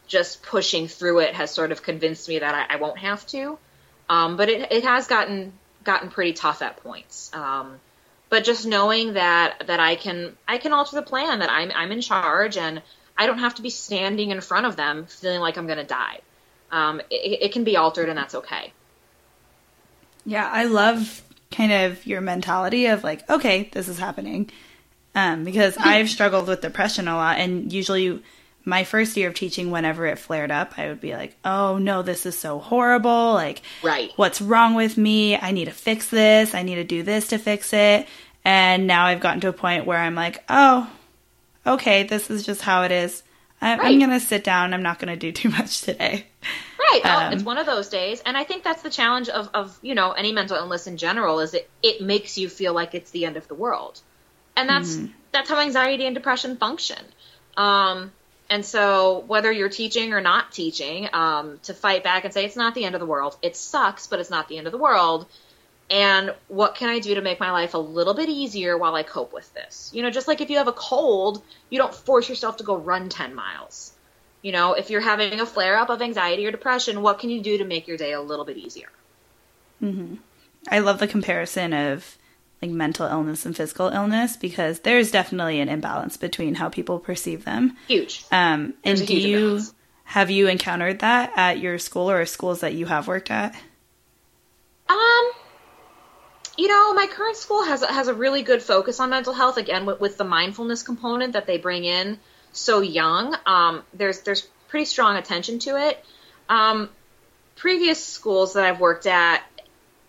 just 0.08 0.44
pushing 0.44 0.88
through 0.88 1.20
it 1.20 1.34
has 1.34 1.52
sort 1.52 1.72
of 1.72 1.84
convinced 1.84 2.28
me 2.28 2.40
that 2.40 2.54
I, 2.54 2.76
I 2.76 2.78
won't 2.78 3.00
have 3.00 3.26
to. 3.28 3.58
Um, 4.10 4.38
but 4.38 4.50
it, 4.50 4.72
it 4.72 4.84
has 4.84 5.08
gotten 5.08 5.54
gotten 5.84 6.10
pretty 6.10 6.34
tough 6.34 6.62
at 6.62 6.78
points. 6.78 7.32
Um, 7.34 7.80
but 8.30 8.44
just 8.44 8.66
knowing 8.66 9.14
that 9.14 9.68
that 9.68 9.80
I 9.80 9.96
can 9.96 10.36
I 10.48 10.58
can 10.58 10.74
alter 10.74 10.96
the 10.96 11.02
plan, 11.02 11.40
that 11.40 11.50
I'm 11.50 11.72
I'm 11.74 11.92
in 11.92 12.02
charge, 12.02 12.58
and 12.58 12.82
I 13.18 13.28
don't 13.28 13.40
have 13.40 13.56
to 13.56 13.62
be 13.62 13.70
standing 13.70 14.32
in 14.32 14.42
front 14.42 14.66
of 14.66 14.76
them 14.76 15.06
feeling 15.06 15.40
like 15.40 15.58
I'm 15.58 15.68
going 15.68 15.78
to 15.78 15.86
die. 15.86 16.20
Um, 16.72 17.00
it, 17.10 17.44
it 17.44 17.52
can 17.54 17.64
be 17.64 17.78
altered, 17.78 18.10
and 18.10 18.18
that's 18.18 18.36
okay. 18.36 18.74
Yeah, 20.26 20.50
I 20.52 20.66
love 20.66 21.22
kind 21.52 21.72
of 21.72 22.06
your 22.06 22.22
mentality 22.22 22.88
of 22.88 23.04
like, 23.04 23.30
okay, 23.30 23.70
this 23.72 23.88
is 23.88 24.00
happening. 24.00 24.50
Um, 25.16 25.44
because 25.44 25.78
I've 25.80 26.10
struggled 26.10 26.48
with 26.48 26.62
depression 26.62 27.08
a 27.08 27.16
lot, 27.16 27.40
and 27.40 27.74
usually 27.74 28.22
my 28.66 28.84
first 28.84 29.16
year 29.16 29.30
of 29.30 29.36
teaching, 29.36 29.72
whenever 29.72 30.06
it 30.08 30.20
flared 30.20 30.52
up, 30.52 30.78
I 30.78 30.88
would 30.88 31.00
be 31.00 31.14
like, 31.14 31.36
oh 31.46 31.78
no, 31.78 32.02
this 32.02 32.26
is 32.26 32.38
so 32.38 32.60
horrible. 32.60 33.34
Like, 33.34 33.62
right. 33.84 34.12
what's 34.16 34.42
wrong 34.42 34.74
with 34.74 34.98
me? 34.98 35.38
I 35.38 35.52
need 35.52 35.66
to 35.66 35.72
fix 35.72 36.10
this. 36.10 36.54
I 36.54 36.64
need 36.64 36.76
to 36.76 36.84
do 36.84 37.04
this 37.04 37.28
to 37.28 37.38
fix 37.38 37.74
it. 37.74 38.08
And 38.44 38.88
now 38.88 39.06
I've 39.06 39.22
gotten 39.22 39.42
to 39.42 39.50
a 39.50 39.54
point 39.54 39.86
where 39.86 39.98
I'm 39.98 40.16
like, 40.16 40.44
oh, 40.50 40.90
okay, 41.66 42.04
this 42.04 42.30
is 42.30 42.46
just 42.46 42.62
how 42.62 42.84
it 42.84 42.92
is. 42.92 43.24
I, 43.62 43.78
right. 43.78 43.86
I'm 43.86 44.00
going 44.00 44.12
to 44.12 44.20
sit 44.20 44.44
down. 44.44 44.74
I'm 44.74 44.84
not 44.84 45.00
going 45.00 45.14
to 45.14 45.20
do 45.20 45.32
too 45.32 45.50
much 45.58 45.82
today. 45.82 46.26
Right. 46.80 47.02
Oh, 47.04 47.20
um, 47.26 47.34
it's 47.34 47.44
one 47.44 47.58
of 47.58 47.66
those 47.66 47.90
days. 47.90 48.22
And 48.26 48.38
I 48.38 48.44
think 48.44 48.64
that's 48.64 48.84
the 48.84 48.90
challenge 48.90 49.30
of, 49.30 49.50
of, 49.54 49.78
you 49.82 49.96
know, 49.96 50.12
any 50.12 50.32
mental 50.32 50.58
illness 50.58 50.88
in 50.88 50.98
general 50.98 51.40
is 51.40 51.54
it, 51.54 51.70
it 51.82 52.02
makes 52.02 52.38
you 52.38 52.50
feel 52.50 52.74
like 52.74 52.94
it's 52.94 53.12
the 53.12 53.26
end 53.26 53.38
of 53.38 53.48
the 53.48 53.56
world. 53.56 54.02
And 54.56 54.70
that's, 54.70 54.96
mm-hmm. 54.96 55.12
that's 55.32 55.50
how 55.50 55.60
anxiety 55.60 56.06
and 56.06 56.16
depression 56.16 56.58
function. 56.58 57.04
Um, 57.58 58.12
and 58.50 58.64
so, 58.64 59.24
whether 59.28 59.52
you're 59.52 59.70
teaching 59.70 60.14
or 60.14 60.22
not 60.22 60.52
teaching, 60.52 61.10
um, 61.14 61.60
to 61.64 61.74
fight 61.74 62.04
back 62.04 62.26
and 62.26 62.34
say 62.34 62.46
it's 62.46 62.56
not 62.56 62.76
the 62.76 62.86
end 62.86 62.94
of 62.94 63.00
the 63.00 63.08
world, 63.08 63.38
it 63.42 63.56
sucks, 63.56 64.08
but 64.08 64.20
it's 64.20 64.30
not 64.30 64.48
the 64.48 64.58
end 64.58 64.68
of 64.68 64.72
the 64.72 64.78
world. 64.78 65.26
And 65.90 66.34
what 66.48 66.76
can 66.76 66.90
I 66.90 67.00
do 67.00 67.16
to 67.16 67.22
make 67.22 67.40
my 67.40 67.52
life 67.52 67.74
a 67.74 67.80
little 67.80 68.14
bit 68.14 68.30
easier 68.30 68.78
while 68.78 68.96
I 68.96 69.04
cope 69.04 69.34
with 69.34 69.52
this? 69.54 69.92
You 69.94 70.02
know, 70.04 70.10
just 70.10 70.28
like 70.28 70.42
if 70.42 70.50
you 70.50 70.58
have 70.58 70.68
a 70.68 70.74
cold, 70.74 71.44
you 71.70 71.78
don't 71.78 71.94
force 71.94 72.28
yourself 72.28 72.58
to 72.58 72.64
go 72.64 72.76
run 72.76 73.10
10 73.10 73.36
miles. 73.36 73.94
You 74.42 74.52
know, 74.52 74.74
if 74.74 74.90
you're 74.90 75.02
having 75.02 75.40
a 75.40 75.46
flare 75.46 75.78
up 75.78 75.90
of 75.90 76.02
anxiety 76.02 76.46
or 76.46 76.52
depression, 76.52 77.02
what 77.02 77.20
can 77.20 77.30
you 77.30 77.42
do 77.42 77.60
to 77.60 77.66
make 77.66 77.88
your 77.88 77.98
day 77.98 78.14
a 78.14 78.22
little 78.22 78.46
bit 78.46 78.58
easier? 78.58 78.90
Mm-hmm. 79.82 80.16
I 80.70 80.80
love 80.80 81.00
the 81.00 81.08
comparison 81.08 81.74
of 81.74 82.18
like 82.62 82.72
mental 82.72 83.08
illness 83.08 83.46
and 83.46 83.56
physical 83.56 83.90
illness 83.90 84.38
because 84.38 84.80
there's 84.82 85.12
definitely 85.12 85.60
an 85.60 85.70
imbalance 85.70 86.18
between 86.18 86.56
how 86.56 86.70
people 86.70 87.00
perceive 87.00 87.46
them. 87.46 87.76
Huge. 87.88 88.26
Um, 88.32 88.74
and 88.84 89.06
do 89.06 89.18
you 89.18 89.38
imbalance. 89.38 89.74
have 90.06 90.32
you 90.32 90.48
encountered 90.48 91.00
that 91.00 91.34
at 91.36 91.60
your 91.60 91.78
school 91.78 92.10
or 92.10 92.26
schools 92.26 92.62
that 92.62 92.74
you 92.74 92.86
have 92.86 93.08
worked 93.08 93.32
at? 93.32 93.56
Um, 94.88 95.32
you 96.58 96.68
know, 96.68 96.94
my 96.94 97.08
current 97.08 97.36
school 97.36 97.64
has 97.64 97.84
has 97.84 98.08
a 98.08 98.14
really 98.14 98.42
good 98.42 98.62
focus 98.62 99.00
on 99.00 99.10
mental 99.10 99.34
health 99.34 99.58
again 99.58 99.86
with, 99.86 100.00
with 100.00 100.18
the 100.18 100.24
mindfulness 100.24 100.84
component 100.84 101.34
that 101.34 101.48
they 101.48 101.58
bring 101.58 101.84
in 101.84 102.20
so 102.54 102.82
young. 102.82 103.36
Um, 103.46 103.84
there's 103.94 104.22
there's 104.22 104.48
pretty 104.70 104.86
strong 104.86 105.18
attention 105.18 105.60
to 105.60 105.78
it. 105.88 106.04
Um, 106.48 106.90
previous 107.56 108.04
schools 108.04 108.54
that 108.54 108.64
I've 108.64 108.80
worked 108.80 109.08
at, 109.08 109.44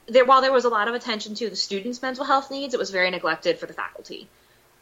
there, 0.07 0.25
while 0.25 0.41
there 0.41 0.53
was 0.53 0.65
a 0.65 0.69
lot 0.69 0.89
of 0.89 0.95
attention 0.95 1.35
to 1.37 1.51
the 1.51 1.57
students' 1.57 2.01
mental 2.03 2.25
health 2.25 2.51
needs, 2.51 2.75
it 2.75 2.79
was 2.79 2.91
very 2.91 3.11
neglected 3.11 3.59
for 3.59 3.67
the 3.67 3.73
faculty. 3.73 4.29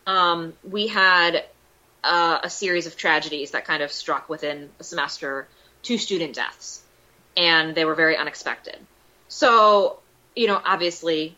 Um, 0.06 0.52
we 0.62 0.86
had 0.86 1.44
uh, 2.02 2.40
a 2.42 2.50
series 2.50 2.86
of 2.86 2.96
tragedies 2.96 3.52
that 3.52 3.64
kind 3.64 3.82
of 3.82 3.90
struck 3.90 4.28
within 4.28 4.68
a 4.78 4.84
semester, 4.84 5.48
two 5.82 5.96
student 5.96 6.34
deaths, 6.34 6.82
and 7.36 7.74
they 7.74 7.84
were 7.84 7.94
very 7.94 8.16
unexpected. 8.16 8.78
So, 9.28 9.98
you 10.36 10.46
know, 10.46 10.60
obviously, 10.62 11.36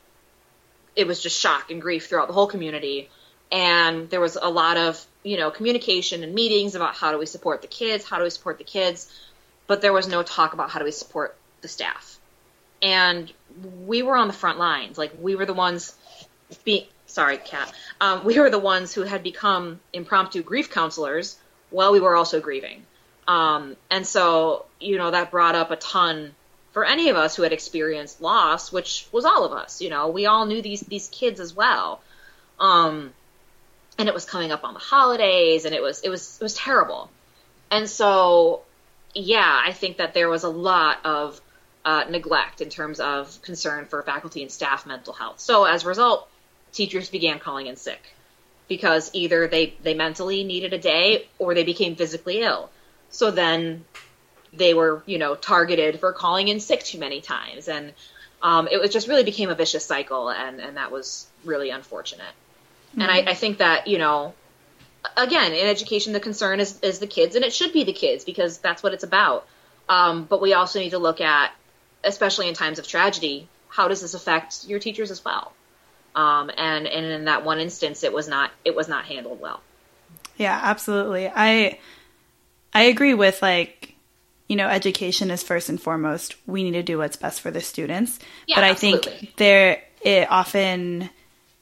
it 0.97 1.07
was 1.07 1.23
just 1.23 1.39
shock 1.39 1.71
and 1.71 1.81
grief 1.81 2.09
throughout 2.09 2.27
the 2.27 2.35
whole 2.35 2.49
community, 2.49 3.09
and 3.53 4.11
there 4.11 4.21
was 4.21 4.37
a 4.37 4.51
lot 4.51 4.77
of 4.77 5.05
you 5.23 5.37
know 5.37 5.51
communication 5.51 6.25
and 6.25 6.35
meetings 6.35 6.75
about 6.75 6.95
how 6.95 7.13
do 7.13 7.19
we 7.19 7.27
support 7.27 7.63
the 7.63 7.69
kids, 7.69 8.05
how 8.05 8.19
do 8.19 8.25
we 8.25 8.31
support 8.31 8.59
the 8.59 8.65
kids, 8.65 9.13
but 9.69 9.81
there 9.81 9.93
was 9.93 10.09
no 10.09 10.23
talk 10.23 10.53
about 10.53 10.71
how 10.71 10.81
do 10.81 10.85
we 10.85 10.91
support 10.91 11.37
the 11.61 11.69
staff, 11.69 12.16
and 12.83 13.33
we 13.87 14.03
were 14.03 14.17
on 14.17 14.29
the 14.29 14.35
front 14.35 14.59
lines. 14.59 14.99
Like 14.99 15.13
we 15.21 15.37
were 15.37 15.47
the 15.47 15.55
ones 15.55 15.95
being 16.65 16.85
sorry, 17.07 17.39
Kat. 17.39 17.73
Um, 18.01 18.25
we 18.25 18.39
were 18.39 18.51
the 18.51 18.59
ones 18.59 18.93
who 18.93 19.03
had 19.03 19.23
become 19.23 19.81
impromptu 19.93 20.43
grief 20.43 20.71
counselors 20.71 21.37
while 21.71 21.93
we 21.93 22.01
were 22.01 22.15
also 22.15 22.41
grieving. 22.41 22.85
Um, 23.27 23.77
and 23.91 24.07
so, 24.07 24.67
you 24.81 24.99
know, 24.99 25.11
that 25.11 25.31
brought 25.31 25.55
up 25.55 25.71
a 25.71 25.77
ton 25.77 26.35
for 26.73 26.85
any 26.85 27.09
of 27.09 27.17
us 27.17 27.35
who 27.35 27.43
had 27.43 27.53
experienced 27.53 28.21
loss, 28.21 28.71
which 28.71 29.09
was 29.11 29.25
all 29.25 29.45
of 29.45 29.53
us. 29.53 29.81
You 29.81 29.91
know, 29.91 30.09
we 30.09 30.27
all 30.27 30.47
knew 30.47 30.63
these 30.63 30.81
these 30.83 31.09
kids 31.09 31.41
as 31.41 31.55
well. 31.55 32.01
Um, 32.61 33.13
and 33.99 34.09
it 34.09 34.15
was 34.15 34.25
coming 34.27 34.53
up 34.53 34.63
on 34.63 34.75
the 34.75 34.81
holidays, 34.81 35.65
and 35.65 35.75
it 35.75 35.83
was 35.83 36.03
it 36.03 36.11
was 36.11 36.39
it 36.41 36.45
was 36.45 36.55
terrible. 36.55 37.11
And 37.71 37.89
so, 37.89 38.63
yeah, 39.15 39.63
I 39.65 39.73
think 39.73 39.97
that 39.97 40.15
there 40.15 40.29
was 40.29 40.45
a 40.45 40.49
lot 40.49 40.99
of 41.05 41.41
uh, 41.87 42.05
neglect 42.11 42.61
in 42.61 42.69
terms 42.69 42.99
of 42.99 43.41
concern 43.43 43.87
for 43.87 44.03
faculty 44.03 44.43
and 44.43 44.51
staff 44.51 44.87
mental 44.87 45.13
health. 45.15 45.39
So 45.39 45.65
as 45.65 45.85
a 45.85 45.89
result, 45.89 46.29
teachers 46.73 47.09
began 47.09 47.39
calling 47.39 47.69
in 47.69 47.77
sick 47.77 48.03
because 48.67 49.09
either 49.15 49.47
they, 49.47 49.75
they 49.85 49.95
mentally 49.95 50.43
needed 50.43 50.73
a 50.73 50.79
day 50.79 51.29
or 51.39 51.55
they 51.55 51.63
became 51.63 51.95
physically 51.95 52.41
ill. 52.41 52.71
So 53.11 53.31
then 53.31 53.85
they 54.53 54.75
were, 54.75 55.05
you 55.07 55.19
know, 55.19 55.37
targeted 55.37 56.01
for 56.01 56.13
calling 56.13 56.49
in 56.49 56.59
sick 56.59 56.83
too 56.83 56.99
many 56.99 57.21
times. 57.21 57.69
And 57.69 57.93
um, 58.43 58.67
it 58.69 58.81
was 58.81 58.91
just 58.91 59.07
really 59.07 59.23
became 59.23 59.49
a 59.49 59.55
vicious 59.55 59.85
cycle. 59.85 60.29
And, 60.29 60.61
and 60.61 60.77
that 60.77 60.91
was 60.91 61.29
really 61.45 61.71
unfortunate. 61.71 62.27
Mm-hmm. 62.91 63.03
And 63.03 63.11
I, 63.13 63.31
I 63.31 63.35
think 63.35 63.59
that, 63.59 63.87
you 63.87 63.99
know, 63.99 64.35
again, 65.17 65.53
in 65.53 65.69
education, 65.69 66.13
the 66.13 66.19
concern 66.19 66.59
is, 66.59 66.81
is 66.81 66.99
the 66.99 67.07
kids, 67.07 67.37
and 67.37 67.45
it 67.45 67.53
should 67.53 67.73
be 67.73 67.85
the 67.85 67.93
kids 67.93 68.25
because 68.25 68.59
that's 68.59 68.83
what 68.83 68.93
it's 68.93 69.05
about. 69.05 69.47
Um, 69.89 70.25
but 70.25 70.41
we 70.41 70.53
also 70.53 70.81
need 70.81 70.91
to 70.91 70.99
look 70.99 71.21
at 71.21 71.53
especially 72.07 72.49
in 72.49 72.55
times 72.55 72.79
of 72.79 72.87
tragedy, 72.87 73.49
how 73.69 73.89
does 73.89 74.01
this 74.01 74.15
affect 74.15 74.65
your 74.67 74.79
teachers 74.79 75.11
as 75.11 75.25
well? 75.25 75.53
Um, 76.15 76.51
and 76.57 76.87
and 76.87 77.07
in 77.07 77.25
that 77.27 77.45
one 77.45 77.59
instance, 77.59 78.03
it 78.03 78.13
was 78.13 78.27
not 78.27 78.51
it 78.65 78.75
was 78.75 78.89
not 78.89 79.05
handled 79.05 79.41
well. 79.41 79.61
Yeah, 80.37 80.59
absolutely. 80.63 81.29
I 81.29 81.79
I 82.73 82.85
agree 82.85 83.13
with 83.13 83.43
like 83.43 83.95
you 84.49 84.57
know 84.57 84.69
education 84.69 85.31
is 85.31 85.43
first 85.43 85.69
and 85.69 85.81
foremost. 85.81 86.37
We 86.47 86.63
need 86.63 86.73
to 86.73 86.83
do 86.83 86.97
what's 86.99 87.17
best 87.17 87.43
for 87.43 87.51
the 87.51 87.61
students, 87.61 88.19
yeah, 88.47 88.57
but 88.57 88.65
I 88.65 88.71
absolutely. 88.71 89.13
think 89.13 89.37
there 89.37 89.83
it 90.01 90.31
often 90.31 91.11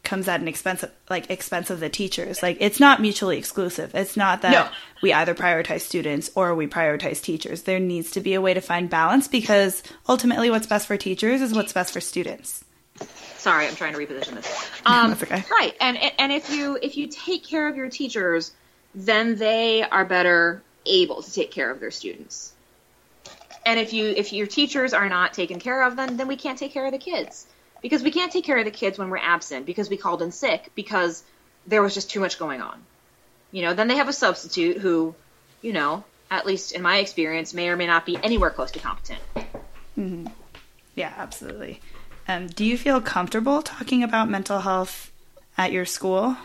comes 0.04 0.28
at 0.28 0.40
an 0.40 0.48
expense 0.48 0.82
of, 0.82 0.90
like 1.08 1.30
expense 1.30 1.70
of 1.70 1.80
the 1.80 1.88
teachers. 1.88 2.42
Like 2.42 2.58
it's 2.60 2.78
not 2.78 3.00
mutually 3.00 3.38
exclusive. 3.38 3.94
It's 3.94 4.16
not 4.16 4.42
that 4.42 4.52
no. 4.52 4.68
we 5.02 5.12
either 5.12 5.34
prioritize 5.34 5.80
students 5.80 6.30
or 6.34 6.54
we 6.54 6.66
prioritize 6.66 7.22
teachers. 7.22 7.62
There 7.62 7.80
needs 7.80 8.10
to 8.12 8.20
be 8.20 8.34
a 8.34 8.40
way 8.40 8.54
to 8.54 8.60
find 8.60 8.88
balance 8.88 9.28
because 9.28 9.82
ultimately 10.08 10.50
what's 10.50 10.66
best 10.66 10.86
for 10.86 10.96
teachers 10.96 11.40
is 11.40 11.54
what's 11.54 11.72
best 11.72 11.92
for 11.92 12.00
students. 12.00 12.64
Sorry, 13.38 13.66
I'm 13.66 13.74
trying 13.74 13.92
to 13.92 13.98
reposition 13.98 14.34
this. 14.34 14.70
Um, 14.86 15.10
That's 15.10 15.22
okay. 15.22 15.44
Right, 15.50 15.74
and 15.80 15.98
and 16.18 16.30
if 16.30 16.50
you 16.50 16.78
if 16.82 16.98
you 16.98 17.06
take 17.06 17.42
care 17.42 17.68
of 17.68 17.76
your 17.76 17.88
teachers, 17.88 18.52
then 18.94 19.36
they 19.36 19.82
are 19.82 20.04
better 20.04 20.62
able 20.84 21.22
to 21.22 21.32
take 21.32 21.50
care 21.50 21.70
of 21.70 21.80
their 21.80 21.90
students. 21.90 22.52
And 23.64 23.80
if 23.80 23.94
you 23.94 24.08
if 24.08 24.34
your 24.34 24.46
teachers 24.46 24.92
are 24.92 25.08
not 25.08 25.32
taken 25.32 25.58
care 25.58 25.82
of, 25.84 25.96
then 25.96 26.18
then 26.18 26.28
we 26.28 26.36
can't 26.36 26.58
take 26.58 26.72
care 26.72 26.84
of 26.84 26.92
the 26.92 26.98
kids 26.98 27.46
because 27.84 28.02
we 28.02 28.10
can't 28.10 28.32
take 28.32 28.46
care 28.46 28.56
of 28.56 28.64
the 28.64 28.70
kids 28.70 28.98
when 28.98 29.10
we're 29.10 29.18
absent 29.18 29.66
because 29.66 29.90
we 29.90 29.98
called 29.98 30.22
in 30.22 30.32
sick 30.32 30.70
because 30.74 31.22
there 31.66 31.82
was 31.82 31.92
just 31.92 32.10
too 32.10 32.18
much 32.18 32.38
going 32.38 32.62
on. 32.62 32.82
You 33.52 33.60
know, 33.60 33.74
then 33.74 33.88
they 33.88 33.96
have 33.96 34.08
a 34.08 34.12
substitute 34.14 34.78
who, 34.78 35.14
you 35.60 35.74
know, 35.74 36.02
at 36.30 36.46
least 36.46 36.72
in 36.72 36.80
my 36.80 36.96
experience, 36.96 37.52
may 37.52 37.68
or 37.68 37.76
may 37.76 37.86
not 37.86 38.06
be 38.06 38.16
anywhere 38.22 38.48
close 38.48 38.70
to 38.70 38.78
competent. 38.78 39.20
Mm-hmm. 39.98 40.28
Yeah, 40.94 41.12
absolutely. 41.18 41.82
Um, 42.26 42.46
do 42.46 42.64
you 42.64 42.78
feel 42.78 43.02
comfortable 43.02 43.60
talking 43.60 44.02
about 44.02 44.30
mental 44.30 44.60
health 44.60 45.12
at 45.58 45.70
your 45.70 45.84
school? 45.84 46.38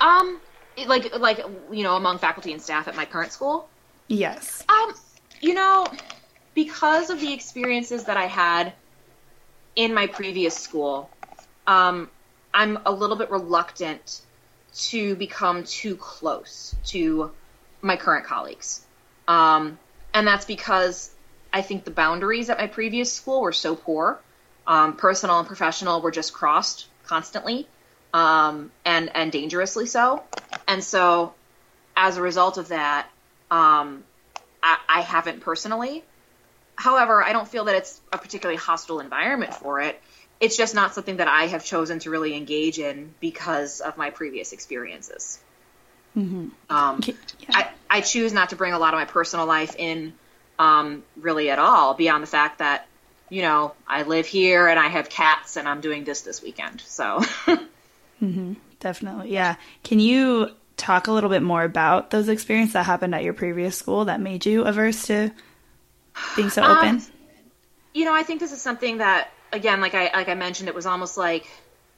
Um, 0.00 0.40
like 0.88 1.16
like 1.16 1.38
you 1.70 1.84
know, 1.84 1.94
among 1.94 2.18
faculty 2.18 2.52
and 2.52 2.60
staff 2.60 2.88
at 2.88 2.96
my 2.96 3.04
current 3.04 3.30
school. 3.30 3.68
Yes. 4.08 4.64
Um, 4.68 4.92
you 5.40 5.54
know, 5.54 5.86
because 6.54 7.10
of 7.10 7.20
the 7.20 7.32
experiences 7.32 8.04
that 8.04 8.16
I 8.16 8.26
had 8.26 8.72
in 9.76 9.94
my 9.94 10.06
previous 10.06 10.56
school, 10.56 11.10
um, 11.66 12.10
I'm 12.52 12.78
a 12.84 12.92
little 12.92 13.16
bit 13.16 13.30
reluctant 13.30 14.22
to 14.74 15.14
become 15.16 15.64
too 15.64 15.96
close 15.96 16.74
to 16.86 17.30
my 17.82 17.96
current 17.96 18.26
colleagues. 18.26 18.82
Um, 19.26 19.78
and 20.12 20.26
that's 20.26 20.44
because 20.44 21.10
I 21.52 21.62
think 21.62 21.84
the 21.84 21.90
boundaries 21.90 22.50
at 22.50 22.58
my 22.58 22.66
previous 22.66 23.12
school 23.12 23.40
were 23.40 23.52
so 23.52 23.76
poor. 23.76 24.20
Um, 24.66 24.96
personal 24.96 25.38
and 25.38 25.46
professional 25.46 26.00
were 26.00 26.10
just 26.10 26.32
crossed 26.32 26.86
constantly, 27.04 27.66
um, 28.12 28.70
and 28.84 29.10
and 29.14 29.32
dangerously 29.32 29.86
so. 29.86 30.22
And 30.68 30.84
so, 30.84 31.34
as 31.96 32.16
a 32.16 32.22
result 32.22 32.58
of 32.58 32.68
that, 32.68 33.08
um, 33.50 34.04
I, 34.62 34.78
I 34.88 35.00
haven't 35.00 35.40
personally. 35.40 36.04
However, 36.80 37.22
I 37.22 37.34
don't 37.34 37.46
feel 37.46 37.66
that 37.66 37.74
it's 37.74 38.00
a 38.10 38.16
particularly 38.16 38.56
hostile 38.56 39.00
environment 39.00 39.52
for 39.52 39.82
it. 39.82 40.00
It's 40.40 40.56
just 40.56 40.74
not 40.74 40.94
something 40.94 41.18
that 41.18 41.28
I 41.28 41.48
have 41.48 41.62
chosen 41.62 41.98
to 41.98 42.10
really 42.10 42.34
engage 42.34 42.78
in 42.78 43.14
because 43.20 43.80
of 43.80 43.98
my 43.98 44.08
previous 44.08 44.54
experiences. 44.54 45.38
Mm-hmm. 46.16 46.48
Um, 46.70 47.00
yeah. 47.04 47.14
I, 47.50 47.68
I 47.90 48.00
choose 48.00 48.32
not 48.32 48.48
to 48.50 48.56
bring 48.56 48.72
a 48.72 48.78
lot 48.78 48.94
of 48.94 48.98
my 48.98 49.04
personal 49.04 49.44
life 49.44 49.76
in 49.76 50.14
um, 50.58 51.04
really 51.18 51.50
at 51.50 51.58
all, 51.58 51.92
beyond 51.92 52.22
the 52.22 52.26
fact 52.26 52.60
that, 52.60 52.86
you 53.28 53.42
know, 53.42 53.74
I 53.86 54.04
live 54.04 54.24
here 54.24 54.66
and 54.66 54.80
I 54.80 54.88
have 54.88 55.10
cats 55.10 55.58
and 55.58 55.68
I'm 55.68 55.82
doing 55.82 56.04
this 56.04 56.22
this 56.22 56.42
weekend. 56.42 56.80
So. 56.80 57.18
mm-hmm. 58.22 58.54
Definitely. 58.80 59.34
Yeah. 59.34 59.56
Can 59.84 60.00
you 60.00 60.48
talk 60.78 61.08
a 61.08 61.12
little 61.12 61.28
bit 61.28 61.42
more 61.42 61.62
about 61.62 62.08
those 62.08 62.30
experiences 62.30 62.72
that 62.72 62.86
happened 62.86 63.14
at 63.14 63.22
your 63.22 63.34
previous 63.34 63.76
school 63.76 64.06
that 64.06 64.18
made 64.18 64.46
you 64.46 64.64
averse 64.64 65.06
to 65.08 65.30
being 66.36 66.50
so 66.50 66.62
open? 66.62 66.88
Um, 66.88 67.02
you 67.92 68.04
know, 68.04 68.14
I 68.14 68.22
think 68.22 68.40
this 68.40 68.52
is 68.52 68.62
something 68.62 68.98
that, 68.98 69.30
again, 69.52 69.80
like 69.80 69.94
I 69.94 70.10
like 70.14 70.28
I 70.28 70.34
mentioned, 70.34 70.68
it 70.68 70.74
was 70.74 70.86
almost 70.86 71.16
like 71.16 71.46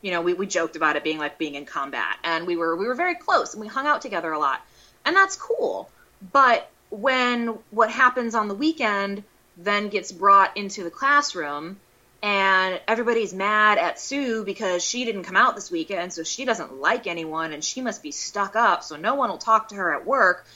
you 0.02 0.10
know, 0.10 0.20
we, 0.20 0.34
we 0.34 0.46
joked 0.46 0.76
about 0.76 0.96
it 0.96 1.04
being 1.04 1.18
like 1.18 1.38
being 1.38 1.54
in 1.54 1.64
combat 1.64 2.18
and 2.24 2.46
we 2.46 2.56
were 2.56 2.76
we 2.76 2.86
were 2.86 2.94
very 2.94 3.14
close 3.14 3.54
and 3.54 3.60
we 3.60 3.68
hung 3.68 3.86
out 3.86 4.02
together 4.02 4.30
a 4.32 4.38
lot. 4.38 4.60
And 5.04 5.16
that's 5.16 5.36
cool. 5.36 5.88
But 6.32 6.68
when 6.90 7.58
what 7.70 7.90
happens 7.90 8.34
on 8.34 8.48
the 8.48 8.54
weekend 8.54 9.24
then 9.56 9.88
gets 9.88 10.12
brought 10.12 10.56
into 10.56 10.82
the 10.82 10.90
classroom 10.90 11.78
and 12.22 12.80
everybody's 12.86 13.32
mad 13.32 13.78
at 13.78 13.98
Sue 13.98 14.44
because 14.44 14.84
she 14.84 15.04
didn't 15.04 15.24
come 15.24 15.36
out 15.36 15.56
this 15.56 15.70
weekend, 15.70 16.12
so 16.12 16.22
she 16.22 16.44
doesn't 16.44 16.80
like 16.80 17.06
anyone 17.06 17.52
and 17.52 17.64
she 17.64 17.80
must 17.80 18.02
be 18.02 18.12
stuck 18.12 18.54
up, 18.54 18.84
so 18.84 18.96
no 18.96 19.14
one 19.14 19.30
will 19.30 19.38
talk 19.38 19.68
to 19.68 19.74
her 19.74 19.92
at 19.92 20.06
work. 20.06 20.46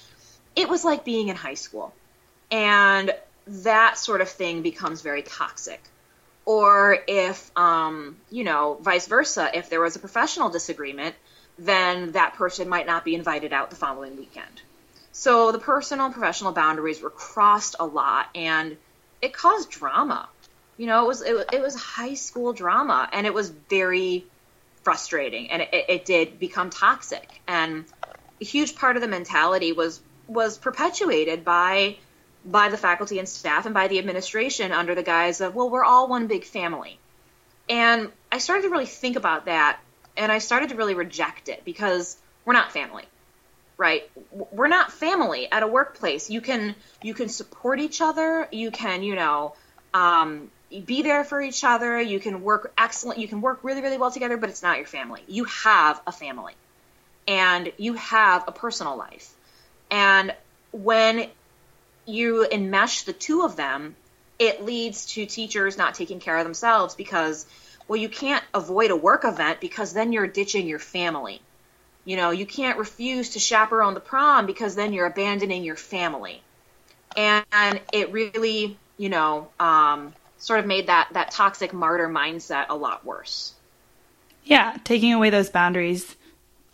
It 0.54 0.68
was 0.68 0.84
like 0.84 1.04
being 1.04 1.28
in 1.28 1.36
high 1.36 1.54
school. 1.54 1.92
And 2.52 3.12
that 3.46 3.98
sort 3.98 4.20
of 4.20 4.28
thing 4.28 4.62
becomes 4.62 5.02
very 5.02 5.22
toxic. 5.22 5.82
Or 6.44 6.98
if 7.06 7.50
um, 7.56 8.16
you 8.30 8.44
know 8.44 8.78
vice 8.80 9.06
versa 9.06 9.50
if 9.54 9.70
there 9.70 9.80
was 9.80 9.96
a 9.96 9.98
professional 9.98 10.48
disagreement 10.50 11.14
then 11.58 12.12
that 12.12 12.34
person 12.34 12.68
might 12.68 12.86
not 12.86 13.04
be 13.04 13.14
invited 13.14 13.52
out 13.52 13.70
the 13.70 13.76
following 13.76 14.16
weekend. 14.16 14.60
So 15.12 15.52
the 15.52 15.58
personal 15.58 16.06
and 16.06 16.14
professional 16.14 16.52
boundaries 16.52 17.00
were 17.00 17.10
crossed 17.10 17.76
a 17.80 17.86
lot 17.86 18.26
and 18.34 18.76
it 19.22 19.32
caused 19.32 19.70
drama. 19.70 20.28
You 20.76 20.86
know 20.86 21.04
it 21.04 21.08
was 21.08 21.22
it, 21.22 21.48
it 21.52 21.62
was 21.62 21.74
high 21.74 22.14
school 22.14 22.52
drama 22.52 23.08
and 23.12 23.26
it 23.26 23.32
was 23.32 23.48
very 23.48 24.26
frustrating 24.82 25.50
and 25.50 25.62
it, 25.62 25.70
it 25.72 26.04
did 26.04 26.38
become 26.38 26.70
toxic. 26.70 27.40
And 27.48 27.86
a 28.40 28.44
huge 28.44 28.76
part 28.76 28.96
of 28.96 29.02
the 29.02 29.08
mentality 29.08 29.72
was 29.72 30.00
was 30.28 30.58
perpetuated 30.58 31.44
by 31.44 31.96
by 32.46 32.68
the 32.68 32.76
faculty 32.76 33.18
and 33.18 33.28
staff 33.28 33.66
and 33.66 33.74
by 33.74 33.88
the 33.88 33.98
administration 33.98 34.72
under 34.72 34.94
the 34.94 35.02
guise 35.02 35.40
of, 35.40 35.54
well, 35.54 35.68
we're 35.68 35.84
all 35.84 36.08
one 36.08 36.28
big 36.28 36.44
family. 36.44 36.98
And 37.68 38.10
I 38.30 38.38
started 38.38 38.62
to 38.62 38.70
really 38.70 38.86
think 38.86 39.16
about 39.16 39.46
that 39.46 39.80
and 40.16 40.32
I 40.32 40.38
started 40.38 40.70
to 40.70 40.76
really 40.76 40.94
reject 40.94 41.48
it 41.48 41.64
because 41.64 42.16
we're 42.44 42.54
not 42.54 42.72
family. 42.72 43.04
Right? 43.78 44.10
We're 44.30 44.68
not 44.68 44.90
family 44.90 45.50
at 45.52 45.62
a 45.62 45.66
workplace. 45.66 46.30
You 46.30 46.40
can 46.40 46.74
you 47.02 47.12
can 47.12 47.28
support 47.28 47.78
each 47.78 48.00
other, 48.00 48.48
you 48.50 48.70
can, 48.70 49.02
you 49.02 49.14
know, 49.14 49.54
um, 49.92 50.50
be 50.86 51.02
there 51.02 51.24
for 51.24 51.42
each 51.42 51.62
other, 51.62 52.00
you 52.00 52.18
can 52.18 52.42
work 52.42 52.72
excellent, 52.78 53.18
you 53.18 53.28
can 53.28 53.42
work 53.42 53.60
really 53.62 53.82
really 53.82 53.98
well 53.98 54.10
together, 54.10 54.38
but 54.38 54.48
it's 54.48 54.62
not 54.62 54.78
your 54.78 54.86
family. 54.86 55.22
You 55.26 55.44
have 55.44 56.00
a 56.06 56.12
family. 56.12 56.54
And 57.28 57.70
you 57.76 57.94
have 57.94 58.44
a 58.48 58.52
personal 58.52 58.96
life. 58.96 59.34
And 59.90 60.34
when 60.72 61.28
you 62.06 62.46
enmesh 62.50 63.04
the 63.04 63.12
two 63.12 63.42
of 63.42 63.56
them, 63.56 63.96
it 64.38 64.64
leads 64.64 65.06
to 65.06 65.26
teachers 65.26 65.76
not 65.76 65.94
taking 65.94 66.20
care 66.20 66.36
of 66.36 66.44
themselves 66.44 66.94
because, 66.94 67.46
well, 67.88 67.96
you 67.98 68.08
can't 68.08 68.44
avoid 68.54 68.90
a 68.90 68.96
work 68.96 69.24
event 69.24 69.60
because 69.60 69.92
then 69.92 70.12
you're 70.12 70.26
ditching 70.26 70.68
your 70.68 70.78
family. 70.78 71.40
You 72.04 72.16
know, 72.16 72.30
you 72.30 72.46
can't 72.46 72.78
refuse 72.78 73.30
to 73.30 73.38
chaperone 73.40 73.94
the 73.94 74.00
prom 74.00 74.46
because 74.46 74.76
then 74.76 74.92
you're 74.92 75.06
abandoning 75.06 75.64
your 75.64 75.76
family. 75.76 76.42
And, 77.16 77.44
it 77.92 78.12
really, 78.12 78.78
you 78.98 79.08
know, 79.08 79.48
um, 79.58 80.12
sort 80.38 80.60
of 80.60 80.66
made 80.66 80.86
that, 80.88 81.08
that 81.12 81.30
toxic 81.30 81.72
martyr 81.72 82.08
mindset 82.08 82.66
a 82.68 82.76
lot 82.76 83.04
worse. 83.04 83.54
Yeah, 84.44 84.76
taking 84.84 85.12
away 85.12 85.30
those 85.30 85.50
boundaries 85.50 86.14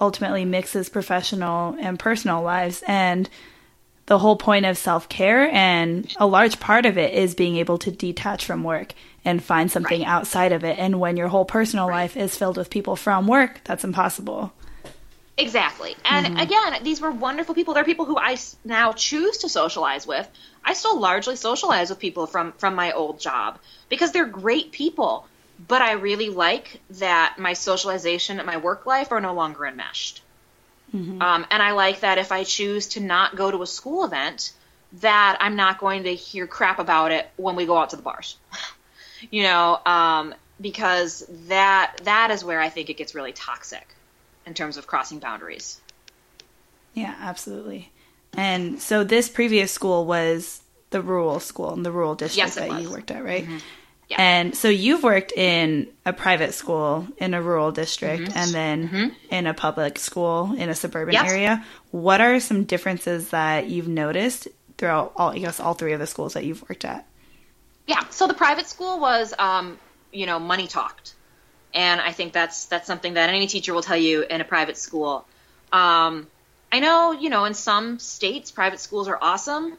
ultimately 0.00 0.44
mixes 0.44 0.88
professional 0.88 1.76
and 1.80 1.98
personal 1.98 2.42
lives. 2.42 2.82
And 2.86 3.30
the 4.06 4.18
whole 4.18 4.36
point 4.36 4.66
of 4.66 4.76
self 4.76 5.08
care, 5.08 5.48
and 5.52 6.12
a 6.18 6.26
large 6.26 6.60
part 6.60 6.86
of 6.86 6.98
it 6.98 7.14
is 7.14 7.34
being 7.34 7.56
able 7.56 7.78
to 7.78 7.90
detach 7.90 8.44
from 8.44 8.64
work 8.64 8.94
and 9.24 9.42
find 9.42 9.70
something 9.70 10.00
right. 10.00 10.08
outside 10.08 10.52
of 10.52 10.64
it. 10.64 10.78
And 10.78 10.98
when 10.98 11.16
your 11.16 11.28
whole 11.28 11.44
personal 11.44 11.88
right. 11.88 12.02
life 12.02 12.16
is 12.16 12.36
filled 12.36 12.56
with 12.56 12.70
people 12.70 12.96
from 12.96 13.26
work, 13.26 13.60
that's 13.64 13.84
impossible. 13.84 14.52
Exactly. 15.38 15.96
And 16.04 16.26
mm-hmm. 16.26 16.36
again, 16.38 16.84
these 16.84 17.00
were 17.00 17.10
wonderful 17.10 17.54
people. 17.54 17.74
They're 17.74 17.84
people 17.84 18.04
who 18.04 18.18
I 18.18 18.36
now 18.64 18.92
choose 18.92 19.38
to 19.38 19.48
socialize 19.48 20.06
with. 20.06 20.28
I 20.64 20.74
still 20.74 20.98
largely 20.98 21.36
socialize 21.36 21.90
with 21.90 21.98
people 21.98 22.26
from 22.26 22.52
from 22.52 22.74
my 22.74 22.92
old 22.92 23.18
job 23.18 23.58
because 23.88 24.12
they're 24.12 24.26
great 24.26 24.72
people. 24.72 25.26
But 25.68 25.80
I 25.80 25.92
really 25.92 26.28
like 26.28 26.80
that 26.90 27.36
my 27.38 27.52
socialization 27.52 28.38
and 28.38 28.46
my 28.46 28.56
work 28.56 28.84
life 28.84 29.12
are 29.12 29.20
no 29.20 29.32
longer 29.32 29.64
enmeshed. 29.64 30.21
Mm-hmm. 30.94 31.22
Um, 31.22 31.46
and 31.50 31.62
I 31.62 31.72
like 31.72 32.00
that 32.00 32.18
if 32.18 32.32
I 32.32 32.44
choose 32.44 32.88
to 32.88 33.00
not 33.00 33.36
go 33.36 33.50
to 33.50 33.62
a 33.62 33.66
school 33.66 34.04
event, 34.04 34.52
that 35.00 35.38
I'm 35.40 35.56
not 35.56 35.78
going 35.78 36.04
to 36.04 36.14
hear 36.14 36.46
crap 36.46 36.78
about 36.78 37.12
it 37.12 37.28
when 37.36 37.56
we 37.56 37.66
go 37.66 37.76
out 37.78 37.90
to 37.90 37.96
the 37.96 38.02
bars. 38.02 38.36
you 39.30 39.42
know, 39.42 39.80
um, 39.86 40.34
because 40.60 41.26
that 41.48 41.96
that 42.04 42.30
is 42.30 42.44
where 42.44 42.60
I 42.60 42.68
think 42.68 42.90
it 42.90 42.96
gets 42.96 43.14
really 43.14 43.32
toxic 43.32 43.86
in 44.46 44.54
terms 44.54 44.76
of 44.76 44.86
crossing 44.86 45.18
boundaries. 45.18 45.80
Yeah, 46.94 47.14
absolutely. 47.20 47.90
And 48.34 48.80
so 48.80 49.04
this 49.04 49.28
previous 49.28 49.72
school 49.72 50.06
was 50.06 50.62
the 50.90 51.02
rural 51.02 51.40
school 51.40 51.72
in 51.74 51.82
the 51.82 51.92
rural 51.92 52.14
district 52.14 52.36
yes, 52.36 52.54
that 52.56 52.68
was. 52.68 52.82
you 52.82 52.90
worked 52.90 53.10
at, 53.10 53.24
right? 53.24 53.44
Mm-hmm. 53.44 53.58
Yeah. 54.12 54.20
And 54.20 54.54
so 54.54 54.68
you've 54.68 55.02
worked 55.02 55.32
in 55.32 55.88
a 56.04 56.12
private 56.12 56.52
school 56.52 57.06
in 57.16 57.32
a 57.32 57.40
rural 57.40 57.72
district 57.72 58.24
mm-hmm. 58.24 58.38
and 58.38 58.50
then 58.50 58.88
mm-hmm. 58.88 59.34
in 59.34 59.46
a 59.46 59.54
public 59.54 59.98
school 59.98 60.54
in 60.56 60.68
a 60.68 60.74
suburban 60.74 61.14
yes. 61.14 61.30
area. 61.30 61.64
What 61.90 62.20
are 62.20 62.38
some 62.38 62.64
differences 62.64 63.30
that 63.30 63.68
you've 63.68 63.88
noticed 63.88 64.48
throughout 64.76 65.12
all 65.16 65.30
I 65.30 65.38
guess 65.38 65.60
all 65.60 65.74
three 65.74 65.94
of 65.94 66.00
the 66.00 66.06
schools 66.06 66.34
that 66.34 66.44
you've 66.44 66.62
worked 66.68 66.84
at? 66.84 67.06
Yeah. 67.86 68.04
So 68.10 68.26
the 68.28 68.34
private 68.34 68.66
school 68.66 69.00
was 69.00 69.32
um, 69.38 69.78
you 70.12 70.26
know, 70.26 70.38
money 70.38 70.66
talked. 70.66 71.14
And 71.74 72.00
I 72.00 72.12
think 72.12 72.34
that's 72.34 72.66
that's 72.66 72.86
something 72.86 73.14
that 73.14 73.30
any 73.30 73.46
teacher 73.46 73.72
will 73.72 73.82
tell 73.82 73.96
you 73.96 74.22
in 74.22 74.42
a 74.42 74.44
private 74.44 74.76
school. 74.76 75.26
Um, 75.72 76.26
I 76.70 76.80
know, 76.80 77.12
you 77.12 77.30
know, 77.30 77.46
in 77.46 77.54
some 77.54 77.98
states 77.98 78.50
private 78.50 78.78
schools 78.78 79.08
are 79.08 79.18
awesome 79.20 79.78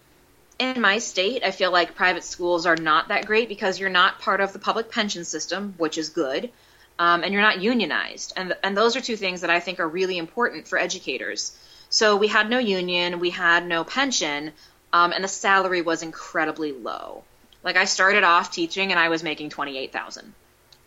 in 0.63 0.81
my 0.81 0.99
state, 0.99 1.43
I 1.43 1.51
feel 1.51 1.71
like 1.71 1.95
private 1.95 2.23
schools 2.23 2.65
are 2.65 2.75
not 2.75 3.09
that 3.09 3.25
great 3.25 3.49
because 3.49 3.79
you're 3.79 3.89
not 3.89 4.19
part 4.19 4.41
of 4.41 4.53
the 4.53 4.59
public 4.59 4.89
pension 4.89 5.25
system, 5.25 5.73
which 5.77 5.97
is 5.97 6.09
good, 6.09 6.49
um, 6.97 7.23
and 7.23 7.33
you're 7.33 7.41
not 7.41 7.61
unionized. 7.61 8.33
And, 8.37 8.55
and 8.63 8.75
those 8.75 8.95
are 8.95 9.01
two 9.01 9.17
things 9.17 9.41
that 9.41 9.49
I 9.49 9.59
think 9.59 9.79
are 9.79 9.87
really 9.87 10.17
important 10.17 10.67
for 10.67 10.77
educators. 10.79 11.57
So 11.89 12.17
we 12.17 12.27
had 12.27 12.49
no 12.49 12.59
union, 12.59 13.19
we 13.19 13.29
had 13.29 13.67
no 13.67 13.83
pension, 13.83 14.51
um, 14.91 15.11
and 15.11 15.23
the 15.23 15.27
salary 15.27 15.81
was 15.81 16.01
incredibly 16.01 16.71
low. 16.71 17.23
Like 17.63 17.77
I 17.77 17.85
started 17.85 18.23
off 18.23 18.51
teaching 18.51 18.91
and 18.91 18.99
I 18.99 19.09
was 19.09 19.23
making 19.23 19.49
twenty 19.49 19.77
eight 19.77 19.93
thousand, 19.93 20.33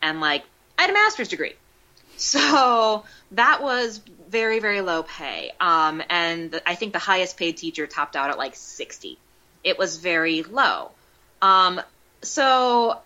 and 0.03 0.21
like 0.21 0.45
I 0.79 0.83
had 0.83 0.91
a 0.91 0.93
master's 0.93 1.29
degree, 1.29 1.55
so 2.17 3.05
that 3.33 3.63
was 3.63 4.01
very 4.29 4.59
very 4.61 4.83
low 4.83 5.03
pay. 5.03 5.53
Um, 5.59 6.03
and 6.11 6.61
I 6.67 6.75
think 6.75 6.93
the 6.93 6.99
highest 6.99 7.39
paid 7.39 7.57
teacher 7.57 7.87
topped 7.87 8.15
out 8.15 8.31
at 8.31 8.37
like 8.37 8.55
sixty 8.57 9.17
it 9.67 9.77
was 9.79 9.97
very 9.97 10.45
low. 10.45 10.93
Um, 11.43 11.81
so, 12.23 13.01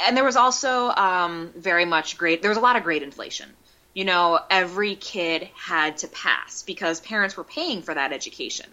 and 0.00 0.16
there 0.16 0.24
was 0.24 0.36
also 0.36 0.88
um, 0.88 1.52
very 1.54 1.84
much 1.84 2.16
grade. 2.16 2.40
There 2.40 2.50
was 2.50 2.56
a 2.56 2.62
lot 2.62 2.76
of 2.76 2.82
grade 2.82 3.02
inflation. 3.02 3.50
You 3.92 4.06
know, 4.06 4.40
every 4.50 4.94
kid 4.94 5.48
had 5.54 5.98
to 5.98 6.08
pass 6.08 6.62
because 6.62 7.00
parents 7.00 7.36
were 7.36 7.44
paying 7.44 7.82
for 7.82 7.92
that 7.92 8.12
education. 8.12 8.70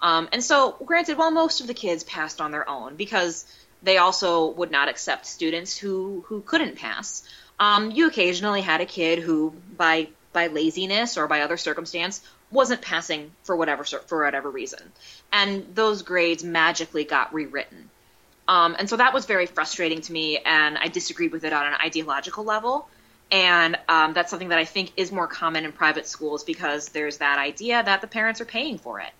Um, 0.00 0.28
and 0.32 0.42
so, 0.42 0.76
granted, 0.84 1.18
well, 1.18 1.32
most 1.32 1.60
of 1.60 1.66
the 1.66 1.74
kids 1.74 2.04
passed 2.04 2.40
on 2.40 2.52
their 2.52 2.68
own 2.68 2.94
because 2.94 3.44
they 3.82 3.98
also 3.98 4.50
would 4.50 4.70
not 4.70 4.88
accept 4.88 5.26
students 5.26 5.76
who 5.76 6.24
who 6.28 6.40
couldn't 6.42 6.76
pass. 6.76 7.24
Um, 7.58 7.90
you 7.90 8.06
occasionally 8.06 8.60
had 8.60 8.80
a 8.80 8.86
kid 8.86 9.18
who, 9.18 9.54
by 9.76 10.08
by 10.32 10.46
laziness 10.46 11.18
or 11.18 11.26
by 11.26 11.40
other 11.40 11.56
circumstance, 11.56 12.20
wasn't 12.50 12.80
passing 12.80 13.30
for 13.42 13.56
whatever 13.56 13.84
for 13.84 14.24
whatever 14.24 14.50
reason, 14.50 14.80
and 15.32 15.74
those 15.74 16.02
grades 16.02 16.42
magically 16.42 17.04
got 17.04 17.34
rewritten. 17.34 17.90
Um, 18.48 18.76
and 18.78 18.88
so 18.88 18.96
that 18.96 19.12
was 19.12 19.26
very 19.26 19.46
frustrating 19.46 20.00
to 20.00 20.12
me, 20.12 20.38
and 20.38 20.78
I 20.78 20.88
disagreed 20.88 21.32
with 21.32 21.44
it 21.44 21.52
on 21.52 21.66
an 21.66 21.74
ideological 21.84 22.44
level. 22.44 22.88
And 23.30 23.78
um, 23.88 24.14
that's 24.14 24.30
something 24.30 24.48
that 24.48 24.58
I 24.58 24.64
think 24.64 24.92
is 24.96 25.12
more 25.12 25.26
common 25.26 25.66
in 25.66 25.72
private 25.72 26.06
schools 26.06 26.44
because 26.44 26.88
there's 26.88 27.18
that 27.18 27.38
idea 27.38 27.82
that 27.82 28.00
the 28.00 28.06
parents 28.06 28.40
are 28.40 28.46
paying 28.46 28.78
for 28.78 29.00
it, 29.00 29.10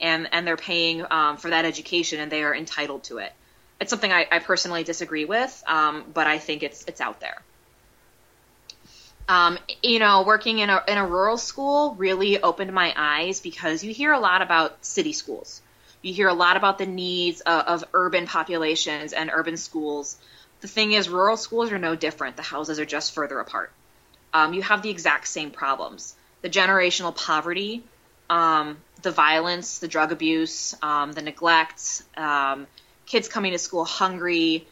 and 0.00 0.28
and 0.30 0.46
they're 0.46 0.56
paying 0.56 1.04
um, 1.10 1.36
for 1.36 1.50
that 1.50 1.64
education, 1.64 2.20
and 2.20 2.30
they 2.30 2.44
are 2.44 2.54
entitled 2.54 3.02
to 3.04 3.18
it. 3.18 3.32
It's 3.80 3.90
something 3.90 4.12
I, 4.12 4.26
I 4.30 4.38
personally 4.38 4.84
disagree 4.84 5.24
with, 5.24 5.64
um, 5.66 6.04
but 6.14 6.28
I 6.28 6.38
think 6.38 6.62
it's 6.62 6.84
it's 6.86 7.00
out 7.00 7.18
there. 7.18 7.42
Um, 9.28 9.58
you 9.82 9.98
know, 9.98 10.22
working 10.22 10.60
in 10.60 10.70
a 10.70 10.82
in 10.86 10.98
a 10.98 11.06
rural 11.06 11.36
school 11.36 11.94
really 11.96 12.40
opened 12.40 12.72
my 12.72 12.92
eyes 12.96 13.40
because 13.40 13.82
you 13.82 13.92
hear 13.92 14.12
a 14.12 14.20
lot 14.20 14.42
about 14.42 14.84
city 14.84 15.12
schools. 15.12 15.62
You 16.02 16.14
hear 16.14 16.28
a 16.28 16.34
lot 16.34 16.56
about 16.56 16.78
the 16.78 16.86
needs 16.86 17.40
of, 17.40 17.62
of 17.66 17.84
urban 17.92 18.26
populations 18.26 19.12
and 19.12 19.30
urban 19.32 19.56
schools 19.56 20.16
the 20.60 20.68
thing 20.68 20.92
is, 20.92 21.08
rural 21.08 21.36
schools 21.36 21.72
are 21.72 21.78
no 21.78 21.94
different. 21.94 22.36
The 22.36 22.42
houses 22.42 22.80
are 22.80 22.84
just 22.84 23.14
further 23.14 23.38
apart. 23.38 23.70
Um, 24.32 24.54
you 24.54 24.62
have 24.62 24.82
the 24.82 24.90
exact 24.90 25.28
same 25.28 25.50
problems 25.50 26.14
the 26.42 26.50
generational 26.50 27.16
poverty, 27.16 27.82
um, 28.28 28.76
the 29.02 29.10
violence, 29.10 29.78
the 29.78 29.88
drug 29.88 30.12
abuse, 30.12 30.74
um, 30.82 31.12
the 31.12 31.22
neglect, 31.22 32.02
um, 32.16 32.66
kids 33.06 33.28
coming 33.28 33.52
to 33.52 33.58
school 33.58 33.84
hungry. 33.84 34.66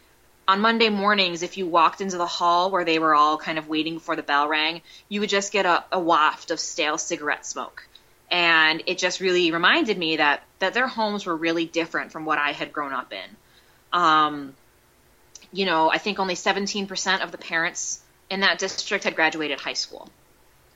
On 0.47 0.61
Monday 0.61 0.91
mornings, 0.91 1.43
if 1.43 1.57
you 1.57 1.67
walked 1.67 2.01
into 2.01 2.19
the 2.19 2.27
hall 2.27 2.71
where 2.71 2.85
they 2.85 2.99
were 2.99 3.15
all 3.15 3.39
kind 3.39 3.59
of 3.59 3.69
waiting 3.69 3.95
before 3.95 4.17
the 4.17 4.23
bell 4.23 4.47
rang, 4.47 4.83
you 5.09 5.21
would 5.21 5.31
just 5.31 5.53
get 5.53 5.65
a, 5.65 5.85
a 5.91 5.99
waft 5.99 6.51
of 6.51 6.61
stale 6.61 6.99
cigarette 6.99 7.47
smoke. 7.47 7.87
And 8.31 8.83
it 8.87 8.99
just 8.99 9.21
really 9.21 9.53
reminded 9.53 9.97
me 9.97 10.17
that, 10.17 10.43
that 10.59 10.75
their 10.75 10.87
homes 10.87 11.25
were 11.25 11.37
really 11.37 11.67
different 11.67 12.13
from 12.13 12.25
what 12.25 12.39
I 12.39 12.53
had 12.53 12.73
grown 12.73 12.93
up 12.93 13.13
in. 13.13 13.37
Um, 13.93 14.55
you 15.53 15.67
know, 15.67 15.91
I 15.91 15.99
think 15.99 16.19
only 16.19 16.35
17% 16.35 17.23
of 17.23 17.31
the 17.31 17.39
parents 17.39 18.01
in 18.29 18.41
that 18.41 18.59
district 18.59 19.05
had 19.05 19.15
graduated 19.15 19.61
high 19.61 19.75
school. 19.75 20.09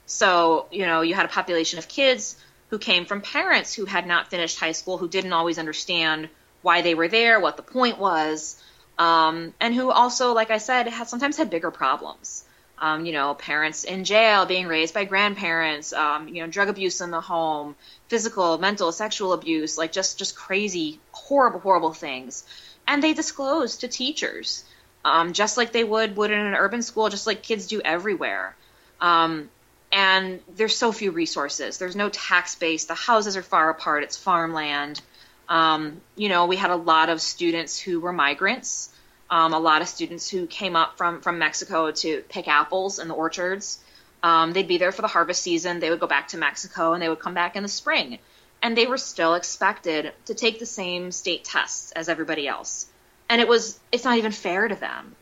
So, 0.07 0.67
you 0.71 0.87
know, 0.87 1.03
you 1.03 1.15
had 1.15 1.27
a 1.27 1.29
population 1.29 1.79
of 1.79 1.89
kids 1.89 2.37
who 2.71 2.79
came 2.79 3.05
from 3.05 3.21
parents 3.21 3.75
who 3.75 3.85
had 3.85 4.07
not 4.07 4.31
finished 4.31 4.59
high 4.59 4.73
school, 4.73 4.99
who 4.99 5.09
didn't 5.09 5.33
always 5.33 5.59
understand 5.59 6.29
why 6.63 6.83
they 6.83 6.95
were 6.95 7.09
there, 7.09 7.41
what 7.41 7.57
the 7.57 7.63
point 7.63 7.99
was, 7.99 8.63
um, 8.99 9.55
and 9.61 9.75
who 9.75 9.91
also, 9.91 10.33
like 10.33 10.51
I 10.51 10.59
said, 10.59 10.89
had 10.89 11.09
sometimes 11.09 11.37
had 11.37 11.51
bigger 11.51 11.71
problems. 11.71 12.45
Um, 12.81 13.07
you 13.07 13.13
know, 13.13 13.35
parents 13.35 13.83
in 13.83 14.05
jail, 14.05 14.47
being 14.47 14.69
raised 14.69 14.95
by 14.95 15.05
grandparents, 15.05 15.93
um, 15.93 16.29
you 16.29 16.43
know, 16.43 16.49
drug 16.49 16.69
abuse 16.69 17.01
in 17.01 17.11
the 17.11 17.21
home, 17.21 17.75
physical, 18.07 18.57
mental, 18.59 18.93
sexual 18.93 19.33
abuse, 19.33 19.77
like 19.77 19.91
just 19.91 20.17
just 20.17 20.37
crazy, 20.37 21.01
horrible, 21.11 21.59
horrible 21.59 21.93
things 21.93 22.45
and 22.89 23.03
they 23.03 23.13
disclose 23.13 23.77
to 23.77 23.89
teachers, 23.89 24.65
um, 25.05 25.35
just 25.35 25.57
like 25.57 25.71
they 25.71 25.85
would 25.85 26.17
would 26.17 26.31
in 26.33 26.41
an 26.41 26.55
urban 26.55 26.83
school, 26.83 27.09
just 27.11 27.27
like 27.27 27.43
kids 27.43 27.69
do 27.69 27.81
everywhere. 27.85 28.57
Um, 29.01 29.51
and 29.93 30.41
there's 30.57 30.77
so 30.77 30.91
few 30.91 31.13
resources. 31.13 31.79
There's 31.79 31.95
no 31.95 32.09
tax 32.09 32.57
base. 32.57 32.87
The 32.87 32.95
houses 32.95 33.37
are 33.37 33.43
far 33.43 33.71
apart. 33.71 34.03
It's 34.03 34.17
farmland. 34.17 35.01
Um, 35.49 36.01
you 36.17 36.29
know, 36.29 36.47
we 36.47 36.57
had 36.57 36.71
a 36.71 36.77
lot 36.77 37.09
of 37.09 37.21
students 37.21 37.79
who 37.79 38.01
were 38.01 38.13
migrants. 38.13 38.91
Um, 39.31 39.53
a 39.53 39.59
lot 39.59 39.83
of 39.83 39.89
students 39.89 40.29
who 40.29 40.47
came 40.47 40.75
up 40.75 40.97
from 40.97 41.21
from 41.21 41.39
Mexico 41.39 41.91
to 41.91 42.23
pick 42.29 42.49
apples 42.49 42.99
in 42.99 43.09
the 43.09 43.15
orchards. 43.15 43.79
Um, 44.23 44.53
they'd 44.53 44.69
be 44.69 44.79
there 44.79 44.93
for 44.93 45.03
the 45.03 45.09
harvest 45.09 45.43
season. 45.43 45.81
They 45.81 45.91
would 45.91 46.01
go 46.01 46.07
back 46.07 46.29
to 46.29 46.39
Mexico 46.39 46.93
and 46.93 47.03
they 47.03 47.09
would 47.09 47.21
come 47.21 47.35
back 47.35 47.55
in 47.55 47.63
the 47.63 47.69
spring 47.69 48.19
and 48.63 48.77
they 48.77 48.87
were 48.87 48.99
still 48.99 49.35
expected 49.35 50.13
to 50.27 50.35
take 50.35 50.59
the 50.59 50.67
same 50.67 51.13
state 51.13 51.45
tests 51.45 51.93
as 51.93 52.09
everybody 52.09 52.49
else. 52.49 52.87
And 53.29 53.41
it 53.41 53.49
was 53.49 53.79
it's 53.93 54.05
not 54.05 54.19
even 54.19 54.33
fair 54.33 54.67
to 54.69 54.75
them. 54.75 55.15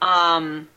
Um, 0.00 0.68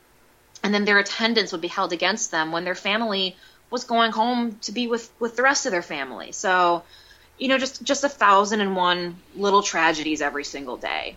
and 0.62 0.74
then 0.74 0.84
their 0.84 0.98
attendance 0.98 1.52
would 1.52 1.60
be 1.60 1.68
held 1.68 1.92
against 1.92 2.30
them 2.30 2.52
when 2.52 2.64
their 2.64 2.74
family 2.74 3.36
was 3.70 3.84
going 3.84 4.12
home 4.12 4.58
to 4.62 4.72
be 4.72 4.88
with 4.88 5.10
with 5.20 5.36
the 5.36 5.42
rest 5.42 5.66
of 5.66 5.72
their 5.72 5.82
family. 5.82 6.32
So, 6.32 6.82
you 7.40 7.48
know, 7.48 7.58
just 7.58 7.82
just 7.82 8.04
a 8.04 8.08
thousand 8.08 8.60
and 8.60 8.76
one 8.76 9.16
little 9.34 9.62
tragedies 9.62 10.20
every 10.20 10.44
single 10.44 10.76
day. 10.76 11.16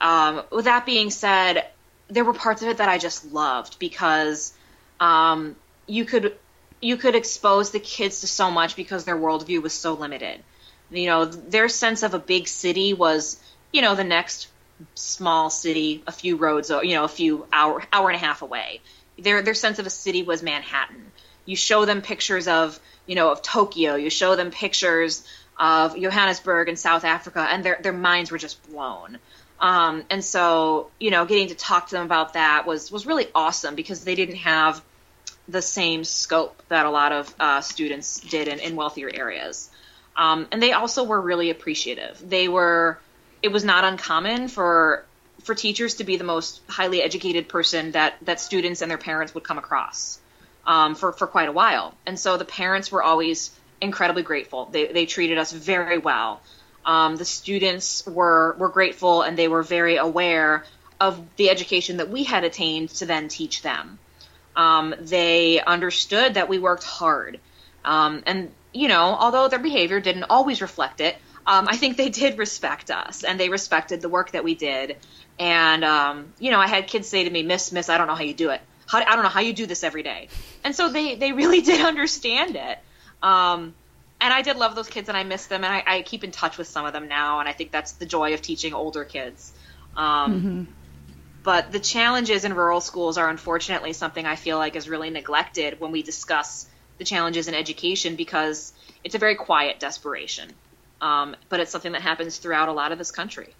Um, 0.00 0.42
with 0.50 0.66
that 0.66 0.86
being 0.86 1.10
said, 1.10 1.66
there 2.06 2.24
were 2.24 2.32
parts 2.32 2.62
of 2.62 2.68
it 2.68 2.78
that 2.78 2.88
I 2.88 2.96
just 2.96 3.32
loved 3.32 3.78
because 3.80 4.52
um, 5.00 5.56
you 5.88 6.04
could 6.04 6.36
you 6.80 6.96
could 6.96 7.16
expose 7.16 7.72
the 7.72 7.80
kids 7.80 8.20
to 8.20 8.28
so 8.28 8.52
much 8.52 8.76
because 8.76 9.04
their 9.04 9.16
worldview 9.16 9.60
was 9.60 9.74
so 9.74 9.94
limited. 9.94 10.40
You 10.90 11.06
know, 11.06 11.24
their 11.24 11.68
sense 11.68 12.04
of 12.04 12.14
a 12.14 12.20
big 12.20 12.46
city 12.46 12.94
was, 12.94 13.38
you 13.72 13.82
know, 13.82 13.96
the 13.96 14.04
next 14.04 14.46
small 14.94 15.50
city 15.50 16.04
a 16.06 16.12
few 16.12 16.36
roads, 16.36 16.70
you 16.70 16.94
know, 16.94 17.02
a 17.02 17.08
few 17.08 17.46
hour 17.52 17.82
hour 17.92 18.08
and 18.08 18.16
a 18.16 18.24
half 18.24 18.42
away. 18.42 18.80
Their 19.18 19.42
their 19.42 19.54
sense 19.54 19.80
of 19.80 19.86
a 19.86 19.90
city 19.90 20.22
was 20.22 20.40
Manhattan. 20.40 21.10
You 21.46 21.56
show 21.56 21.84
them 21.84 22.00
pictures 22.00 22.46
of, 22.46 22.78
you 23.06 23.16
know, 23.16 23.32
of 23.32 23.42
Tokyo. 23.42 23.96
You 23.96 24.10
show 24.10 24.36
them 24.36 24.52
pictures 24.52 25.24
of 25.58 25.96
Johannesburg 25.96 26.68
in 26.68 26.76
South 26.76 27.04
Africa, 27.04 27.46
and 27.50 27.64
their 27.64 27.78
their 27.82 27.92
minds 27.92 28.30
were 28.30 28.38
just 28.38 28.62
blown. 28.70 29.18
Um, 29.60 30.04
and 30.08 30.24
so, 30.24 30.90
you 31.00 31.10
know, 31.10 31.24
getting 31.24 31.48
to 31.48 31.54
talk 31.54 31.88
to 31.88 31.96
them 31.96 32.06
about 32.06 32.34
that 32.34 32.66
was 32.66 32.92
was 32.92 33.06
really 33.06 33.26
awesome 33.34 33.74
because 33.74 34.04
they 34.04 34.14
didn't 34.14 34.36
have 34.36 34.82
the 35.48 35.62
same 35.62 36.04
scope 36.04 36.62
that 36.68 36.86
a 36.86 36.90
lot 36.90 37.10
of 37.10 37.34
uh, 37.40 37.60
students 37.60 38.20
did 38.20 38.48
in, 38.48 38.60
in 38.60 38.76
wealthier 38.76 39.10
areas. 39.12 39.70
Um, 40.16 40.46
and 40.52 40.62
they 40.62 40.72
also 40.72 41.04
were 41.04 41.20
really 41.20 41.50
appreciative. 41.50 42.20
They 42.28 42.48
were, 42.48 42.98
it 43.42 43.48
was 43.48 43.64
not 43.64 43.84
uncommon 43.84 44.48
for 44.48 45.04
for 45.44 45.54
teachers 45.54 45.94
to 45.94 46.04
be 46.04 46.16
the 46.16 46.24
most 46.24 46.60
highly 46.68 47.00
educated 47.00 47.48
person 47.48 47.92
that 47.92 48.16
that 48.22 48.40
students 48.40 48.82
and 48.82 48.90
their 48.90 48.98
parents 48.98 49.34
would 49.34 49.44
come 49.44 49.58
across 49.58 50.18
um, 50.66 50.94
for 50.94 51.12
for 51.12 51.26
quite 51.26 51.48
a 51.48 51.52
while. 51.52 51.94
And 52.06 52.18
so 52.18 52.36
the 52.36 52.44
parents 52.44 52.92
were 52.92 53.02
always 53.02 53.50
incredibly 53.80 54.22
grateful. 54.22 54.66
They 54.66 54.86
they 54.86 55.06
treated 55.06 55.38
us 55.38 55.52
very 55.52 55.98
well. 55.98 56.40
Um, 56.84 57.16
the 57.16 57.24
students 57.24 58.06
were 58.06 58.56
were 58.58 58.68
grateful 58.68 59.22
and 59.22 59.36
they 59.36 59.48
were 59.48 59.62
very 59.62 59.96
aware 59.96 60.64
of 61.00 61.36
the 61.36 61.50
education 61.50 61.98
that 61.98 62.10
we 62.10 62.24
had 62.24 62.44
attained 62.44 62.90
to 62.90 63.06
then 63.06 63.28
teach 63.28 63.62
them. 63.62 63.98
Um, 64.56 64.94
they 65.00 65.60
understood 65.60 66.34
that 66.34 66.48
we 66.48 66.58
worked 66.58 66.84
hard. 66.84 67.38
Um, 67.84 68.22
and, 68.26 68.50
you 68.72 68.88
know, 68.88 69.14
although 69.14 69.48
their 69.48 69.60
behavior 69.60 70.00
didn't 70.00 70.24
always 70.24 70.60
reflect 70.60 71.00
it, 71.00 71.16
um, 71.46 71.68
I 71.68 71.76
think 71.76 71.96
they 71.96 72.08
did 72.22 72.38
respect 72.38 72.90
us 72.90 73.22
and 73.22 73.38
they 73.38 73.48
respected 73.48 74.00
the 74.00 74.08
work 74.08 74.32
that 74.32 74.44
we 74.44 74.54
did. 74.54 74.96
And, 75.38 75.84
um, 75.84 76.32
you 76.40 76.50
know, 76.50 76.58
I 76.58 76.66
had 76.66 76.88
kids 76.88 77.08
say 77.08 77.24
to 77.24 77.30
me, 77.30 77.42
Miss, 77.44 77.70
Miss, 77.70 77.88
I 77.88 77.98
don't 77.98 78.08
know 78.08 78.16
how 78.16 78.24
you 78.24 78.34
do 78.34 78.50
it. 78.50 78.60
How, 78.86 78.98
I 78.98 79.14
don't 79.14 79.22
know 79.22 79.28
how 79.28 79.40
you 79.40 79.52
do 79.52 79.66
this 79.66 79.84
every 79.84 80.02
day. 80.02 80.28
And 80.64 80.74
so 80.74 80.88
they, 80.88 81.14
they 81.14 81.32
really 81.32 81.60
did 81.70 81.80
understand 81.80 82.56
it. 82.56 82.78
Um, 83.22 83.74
and 84.20 84.34
I 84.34 84.42
did 84.42 84.56
love 84.56 84.74
those 84.74 84.88
kids 84.88 85.08
and 85.08 85.16
I 85.16 85.24
miss 85.24 85.46
them 85.46 85.64
and 85.64 85.72
I, 85.72 85.82
I, 85.86 86.02
keep 86.02 86.24
in 86.24 86.30
touch 86.30 86.58
with 86.58 86.68
some 86.68 86.86
of 86.86 86.92
them 86.92 87.08
now. 87.08 87.40
And 87.40 87.48
I 87.48 87.52
think 87.52 87.70
that's 87.70 87.92
the 87.92 88.06
joy 88.06 88.34
of 88.34 88.42
teaching 88.42 88.74
older 88.74 89.04
kids. 89.04 89.52
Um, 89.96 90.34
mm-hmm. 90.34 90.64
But 91.42 91.72
the 91.72 91.80
challenges 91.80 92.44
in 92.44 92.52
rural 92.54 92.80
schools 92.80 93.16
are 93.16 93.28
unfortunately 93.28 93.92
something 93.92 94.26
I 94.26 94.36
feel 94.36 94.58
like 94.58 94.76
is 94.76 94.88
really 94.88 95.10
neglected 95.10 95.80
when 95.80 95.92
we 95.92 96.02
discuss 96.02 96.66
the 96.98 97.04
challenges 97.04 97.48
in 97.48 97.54
education 97.54 98.16
because 98.16 98.72
it's 99.04 99.14
a 99.14 99.18
very 99.18 99.36
quiet 99.36 99.78
desperation. 99.78 100.50
Um, 101.00 101.36
but 101.48 101.60
it's 101.60 101.70
something 101.70 101.92
that 101.92 102.02
happens 102.02 102.38
throughout 102.38 102.68
a 102.68 102.72
lot 102.72 102.90
of 102.90 102.98
this 102.98 103.12
country. 103.12 103.54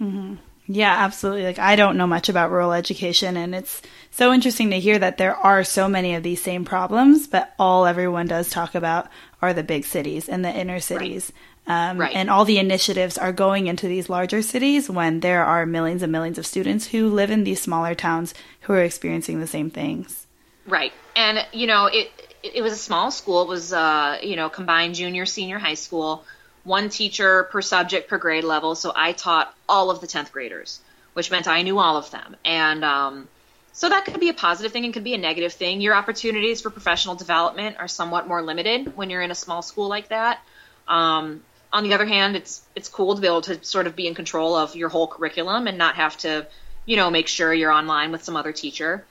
Mm-hmm. 0.00 0.36
Yeah, 0.68 0.92
absolutely. 0.92 1.44
Like 1.44 1.58
I 1.58 1.76
don't 1.76 1.96
know 1.96 2.06
much 2.06 2.28
about 2.28 2.50
rural 2.50 2.72
education 2.72 3.36
and 3.36 3.54
it's 3.54 3.82
so 4.10 4.32
interesting 4.32 4.70
to 4.70 4.80
hear 4.80 4.98
that 4.98 5.18
there 5.18 5.36
are 5.36 5.62
so 5.62 5.88
many 5.88 6.14
of 6.14 6.22
these 6.22 6.42
same 6.42 6.64
problems, 6.64 7.26
but 7.26 7.54
all 7.58 7.86
everyone 7.86 8.26
does 8.26 8.50
talk 8.50 8.74
about 8.74 9.08
are 9.42 9.54
the 9.54 9.62
big 9.62 9.84
cities 9.84 10.28
and 10.28 10.44
the 10.44 10.50
inner 10.52 10.80
cities. 10.80 11.32
Um, 11.66 11.98
right. 11.98 12.14
And 12.14 12.30
all 12.30 12.44
the 12.44 12.58
initiatives 12.58 13.18
are 13.18 13.32
going 13.32 13.66
into 13.66 13.88
these 13.88 14.08
larger 14.08 14.40
cities 14.40 14.88
when 14.88 15.20
there 15.20 15.44
are 15.44 15.66
millions 15.66 16.02
and 16.02 16.12
millions 16.12 16.38
of 16.38 16.46
students 16.46 16.86
who 16.86 17.08
live 17.08 17.30
in 17.30 17.44
these 17.44 17.60
smaller 17.60 17.94
towns 17.94 18.34
who 18.62 18.72
are 18.72 18.82
experiencing 18.82 19.40
the 19.40 19.46
same 19.46 19.70
things. 19.70 20.26
Right. 20.66 20.92
And, 21.16 21.44
you 21.52 21.66
know, 21.66 21.86
it, 21.86 22.10
it 22.42 22.62
was 22.62 22.72
a 22.72 22.76
small 22.76 23.10
school. 23.10 23.42
It 23.42 23.48
was, 23.48 23.72
uh, 23.72 24.18
you 24.22 24.36
know, 24.36 24.48
combined 24.48 24.94
junior, 24.94 25.26
senior 25.26 25.58
high 25.58 25.74
school, 25.74 26.24
one 26.66 26.88
teacher 26.88 27.44
per 27.44 27.62
subject 27.62 28.08
per 28.10 28.18
grade 28.18 28.44
level. 28.44 28.74
So 28.74 28.92
I 28.94 29.12
taught 29.12 29.54
all 29.68 29.90
of 29.90 30.00
the 30.00 30.06
10th 30.06 30.32
graders, 30.32 30.80
which 31.14 31.30
meant 31.30 31.46
I 31.46 31.62
knew 31.62 31.78
all 31.78 31.96
of 31.96 32.10
them. 32.10 32.36
And, 32.44 32.84
um, 32.84 33.28
so 33.72 33.88
that 33.88 34.04
could 34.06 34.18
be 34.18 34.30
a 34.30 34.34
positive 34.34 34.72
thing 34.72 34.84
and 34.84 34.92
could 34.92 35.04
be 35.04 35.14
a 35.14 35.18
negative 35.18 35.52
thing. 35.52 35.80
Your 35.80 35.94
opportunities 35.94 36.62
for 36.62 36.70
professional 36.70 37.14
development 37.14 37.76
are 37.78 37.88
somewhat 37.88 38.26
more 38.26 38.42
limited 38.42 38.96
when 38.96 39.10
you're 39.10 39.20
in 39.20 39.30
a 39.30 39.34
small 39.34 39.62
school 39.62 39.88
like 39.88 40.08
that. 40.08 40.40
Um, 40.88 41.42
on 41.72 41.84
the 41.84 41.92
other 41.92 42.06
hand, 42.06 42.36
it's 42.36 42.62
it's 42.74 42.88
cool 42.88 43.14
to 43.14 43.20
be 43.20 43.26
able 43.26 43.42
to 43.42 43.62
sort 43.62 43.86
of 43.86 43.94
be 43.94 44.06
in 44.06 44.14
control 44.14 44.56
of 44.56 44.74
your 44.74 44.88
whole 44.88 45.06
curriculum 45.06 45.66
and 45.66 45.76
not 45.76 45.96
have 45.96 46.16
to, 46.18 46.46
you 46.86 46.96
know, 46.96 47.10
make 47.10 47.28
sure 47.28 47.52
you're 47.52 47.70
online 47.70 48.12
with 48.12 48.24
some 48.24 48.34
other 48.34 48.52
teacher. 48.52 49.04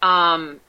Um, 0.00 0.60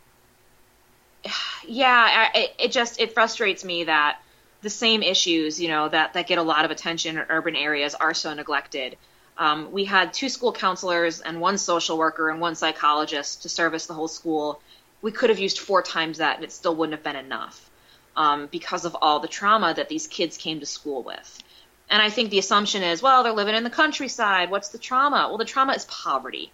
yeah, 1.67 2.29
it 2.57 2.71
just 2.71 2.99
it 2.99 3.13
frustrates 3.13 3.63
me 3.63 3.83
that 3.83 4.19
the 4.65 4.69
same 4.71 5.03
issues, 5.03 5.61
you 5.61 5.67
know, 5.67 5.87
that 5.87 6.13
that 6.13 6.25
get 6.25 6.39
a 6.39 6.41
lot 6.41 6.65
of 6.65 6.71
attention 6.71 7.19
in 7.19 7.25
urban 7.29 7.55
areas 7.55 7.93
are 7.93 8.15
so 8.15 8.33
neglected. 8.33 8.97
Um, 9.37 9.71
we 9.71 9.85
had 9.85 10.11
two 10.11 10.27
school 10.27 10.51
counselors 10.51 11.21
and 11.21 11.39
one 11.39 11.59
social 11.59 11.99
worker 11.99 12.31
and 12.31 12.41
one 12.41 12.55
psychologist 12.55 13.43
to 13.43 13.49
service 13.49 13.85
the 13.85 13.93
whole 13.93 14.07
school. 14.07 14.59
We 15.03 15.11
could 15.11 15.29
have 15.29 15.37
used 15.37 15.59
four 15.59 15.83
times 15.83 16.17
that, 16.17 16.37
and 16.37 16.43
it 16.43 16.51
still 16.51 16.75
wouldn't 16.75 16.97
have 16.97 17.03
been 17.03 17.23
enough 17.23 17.69
um, 18.17 18.47
because 18.47 18.85
of 18.85 18.97
all 18.99 19.19
the 19.19 19.27
trauma 19.27 19.71
that 19.75 19.87
these 19.87 20.07
kids 20.07 20.35
came 20.35 20.59
to 20.61 20.65
school 20.65 21.03
with. 21.03 21.43
And 21.87 22.01
I 22.01 22.09
think 22.09 22.31
the 22.31 22.39
assumption 22.39 22.81
is, 22.81 23.03
well, 23.03 23.21
they're 23.21 23.33
living 23.33 23.53
in 23.53 23.63
the 23.63 23.69
countryside. 23.69 24.49
What's 24.49 24.69
the 24.69 24.79
trauma? 24.79 25.27
Well, 25.27 25.37
the 25.37 25.45
trauma 25.45 25.73
is 25.73 25.85
poverty 25.85 26.51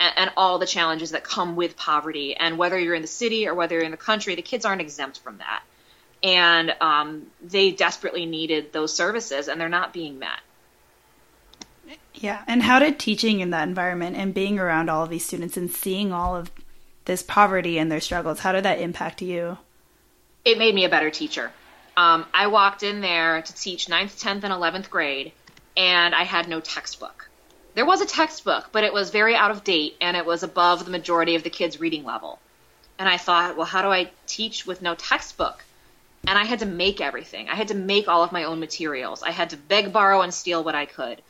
and, 0.00 0.12
and, 0.16 0.30
all 0.36 0.58
the 0.58 0.66
challenges 0.66 1.12
that 1.12 1.22
come 1.22 1.54
with 1.54 1.76
poverty. 1.76 2.34
And 2.34 2.58
whether 2.58 2.76
you're 2.76 2.96
in 2.96 3.02
the 3.02 3.08
city 3.22 3.46
or 3.46 3.54
whether 3.54 3.76
you're 3.76 3.84
in 3.84 3.92
the 3.92 3.96
country, 3.96 4.34
the 4.34 4.42
kids 4.42 4.64
aren't 4.64 4.80
exempt 4.80 5.20
from 5.20 5.38
that. 5.38 5.62
And 6.22 6.74
um, 6.80 7.26
they 7.42 7.72
desperately 7.72 8.26
needed 8.26 8.72
those 8.72 8.94
services, 8.94 9.48
and 9.48 9.60
they're 9.60 9.68
not 9.68 9.92
being 9.92 10.18
met. 10.18 10.38
Yeah. 12.14 12.42
And 12.46 12.62
how 12.62 12.78
did 12.78 12.98
teaching 12.98 13.40
in 13.40 13.50
that 13.50 13.66
environment 13.66 14.16
and 14.16 14.32
being 14.32 14.58
around 14.58 14.88
all 14.88 15.02
of 15.02 15.10
these 15.10 15.24
students 15.24 15.56
and 15.56 15.70
seeing 15.70 16.12
all 16.12 16.36
of 16.36 16.50
this 17.04 17.22
poverty 17.22 17.78
and 17.78 17.90
their 17.90 18.00
struggles, 18.00 18.40
how 18.40 18.52
did 18.52 18.64
that 18.64 18.80
impact 18.80 19.22
you? 19.22 19.58
It 20.44 20.58
made 20.58 20.74
me 20.74 20.84
a 20.84 20.88
better 20.88 21.10
teacher. 21.10 21.50
Um, 21.96 22.24
I 22.32 22.46
walked 22.46 22.82
in 22.82 23.00
there 23.00 23.42
to 23.42 23.54
teach 23.54 23.86
9th, 23.86 24.20
10th, 24.20 24.44
and 24.44 24.52
11th 24.52 24.88
grade, 24.88 25.32
and 25.76 26.14
I 26.14 26.22
had 26.22 26.48
no 26.48 26.60
textbook. 26.60 27.28
There 27.74 27.86
was 27.86 28.00
a 28.00 28.06
textbook, 28.06 28.68
but 28.72 28.84
it 28.84 28.92
was 28.92 29.10
very 29.10 29.34
out 29.34 29.50
of 29.50 29.64
date, 29.64 29.96
and 30.00 30.16
it 30.16 30.26
was 30.26 30.42
above 30.42 30.84
the 30.84 30.90
majority 30.90 31.34
of 31.34 31.42
the 31.42 31.50
kids' 31.50 31.80
reading 31.80 32.04
level. 32.04 32.38
And 32.98 33.08
I 33.08 33.16
thought, 33.16 33.56
well, 33.56 33.66
how 33.66 33.82
do 33.82 33.88
I 33.88 34.10
teach 34.26 34.66
with 34.66 34.82
no 34.82 34.94
textbook? 34.94 35.64
And 36.26 36.38
I 36.38 36.44
had 36.44 36.60
to 36.60 36.66
make 36.66 37.00
everything. 37.00 37.48
I 37.48 37.56
had 37.56 37.68
to 37.68 37.74
make 37.74 38.08
all 38.08 38.22
of 38.22 38.32
my 38.32 38.44
own 38.44 38.60
materials. 38.60 39.22
I 39.22 39.32
had 39.32 39.50
to 39.50 39.56
beg, 39.56 39.92
borrow, 39.92 40.22
and 40.22 40.32
steal 40.32 40.62
what 40.62 40.74
I 40.74 40.86
could. 40.86 41.20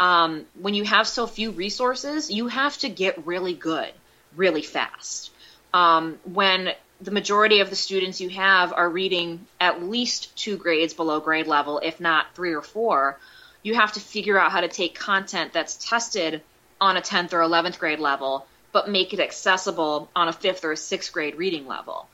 Um, 0.00 0.46
when 0.58 0.74
you 0.74 0.84
have 0.84 1.06
so 1.06 1.26
few 1.26 1.50
resources, 1.50 2.30
you 2.30 2.48
have 2.48 2.76
to 2.78 2.88
get 2.88 3.26
really 3.26 3.54
good 3.54 3.92
really 4.36 4.62
fast. 4.62 5.30
Um, 5.72 6.18
when 6.24 6.72
the 7.00 7.10
majority 7.10 7.60
of 7.60 7.70
the 7.70 7.76
students 7.76 8.20
you 8.20 8.28
have 8.30 8.72
are 8.72 8.88
reading 8.88 9.46
at 9.60 9.82
least 9.82 10.36
two 10.36 10.56
grades 10.56 10.94
below 10.94 11.20
grade 11.20 11.46
level, 11.46 11.80
if 11.82 12.00
not 12.00 12.34
three 12.34 12.54
or 12.54 12.62
four, 12.62 13.18
you 13.62 13.74
have 13.74 13.92
to 13.92 14.00
figure 14.00 14.38
out 14.38 14.52
how 14.52 14.60
to 14.60 14.68
take 14.68 14.98
content 14.98 15.52
that's 15.52 15.76
tested 15.76 16.42
on 16.80 16.96
a 16.96 17.00
10th 17.00 17.32
or 17.32 17.40
11th 17.40 17.78
grade 17.78 18.00
level, 18.00 18.46
but 18.72 18.88
make 18.88 19.12
it 19.12 19.20
accessible 19.20 20.08
on 20.16 20.28
a 20.28 20.32
fifth 20.32 20.64
or 20.64 20.72
a 20.72 20.76
sixth 20.76 21.12
grade 21.12 21.36
reading 21.36 21.66
level, 21.66 22.08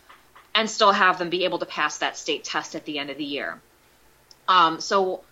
and 0.56 0.70
still 0.70 0.90
have 0.90 1.18
them 1.18 1.28
be 1.28 1.44
able 1.44 1.58
to 1.58 1.66
pass 1.66 1.98
that 1.98 2.16
state 2.16 2.42
test 2.42 2.74
at 2.74 2.86
the 2.86 2.98
end 2.98 3.10
of 3.10 3.18
the 3.18 3.24
year. 3.24 3.60
Um, 4.48 4.80
so 4.80 5.22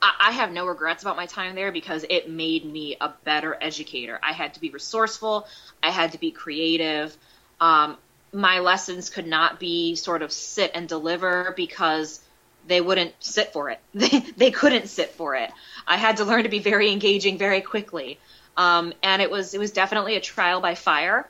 I, 0.00 0.28
I 0.28 0.30
have 0.32 0.52
no 0.52 0.66
regrets 0.66 1.02
about 1.02 1.16
my 1.16 1.24
time 1.24 1.54
there 1.54 1.72
because 1.72 2.04
it 2.08 2.30
made 2.30 2.66
me 2.66 2.96
a 3.00 3.08
better 3.24 3.56
educator. 3.58 4.20
I 4.22 4.32
had 4.32 4.54
to 4.54 4.60
be 4.60 4.68
resourceful, 4.68 5.46
I 5.82 5.90
had 5.90 6.12
to 6.12 6.18
be 6.18 6.30
creative. 6.30 7.16
Um, 7.60 7.96
my 8.30 8.58
lessons 8.58 9.08
could 9.08 9.26
not 9.26 9.58
be 9.58 9.94
sort 9.94 10.20
of 10.20 10.30
sit 10.30 10.72
and 10.74 10.86
deliver 10.86 11.54
because 11.56 12.20
they 12.66 12.80
wouldn't 12.80 13.14
sit 13.20 13.52
for 13.52 13.70
it. 13.70 13.80
They, 14.36 14.50
couldn't 14.50 14.88
sit 14.88 15.12
for 15.12 15.34
it. 15.34 15.50
I 15.86 15.96
had 15.96 16.18
to 16.18 16.24
learn 16.24 16.42
to 16.42 16.48
be 16.50 16.58
very 16.58 16.90
engaging 16.90 17.38
very 17.38 17.62
quickly. 17.62 18.18
Um, 18.56 18.92
and 19.02 19.22
it 19.22 19.30
was 19.30 19.54
it 19.54 19.58
was 19.58 19.72
definitely 19.72 20.16
a 20.16 20.20
trial 20.20 20.60
by 20.60 20.74
fire. 20.74 21.26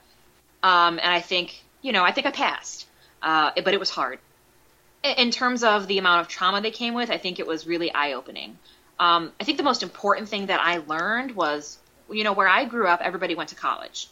Um, 0.62 0.98
and 0.98 1.12
I 1.12 1.20
think 1.20 1.62
you 1.82 1.93
know 1.93 2.02
I 2.02 2.12
think 2.12 2.26
I 2.26 2.31
passed, 2.31 2.86
uh, 3.24 3.51
but 3.56 3.74
it 3.74 3.80
was 3.80 3.90
hard. 3.90 4.20
In 5.02 5.30
terms 5.30 5.64
of 5.64 5.88
the 5.88 5.98
amount 5.98 6.20
of 6.20 6.28
trauma 6.28 6.60
they 6.60 6.70
came 6.70 6.94
with, 6.94 7.10
I 7.10 7.18
think 7.18 7.40
it 7.40 7.46
was 7.46 7.66
really 7.66 7.92
eye 7.92 8.12
opening. 8.12 8.59
Um, 8.98 9.32
I 9.40 9.44
think 9.44 9.59
the 9.59 9.64
most 9.64 9.82
important 9.82 10.28
thing 10.28 10.46
that 10.46 10.60
I 10.60 10.78
learned 10.78 11.34
was, 11.34 11.78
you 12.10 12.22
know, 12.22 12.32
where 12.32 12.48
I 12.48 12.64
grew 12.64 12.86
up, 12.86 13.01
everybody 13.02 13.34
went 13.34 13.48
to 13.48 13.55
college 13.56 14.09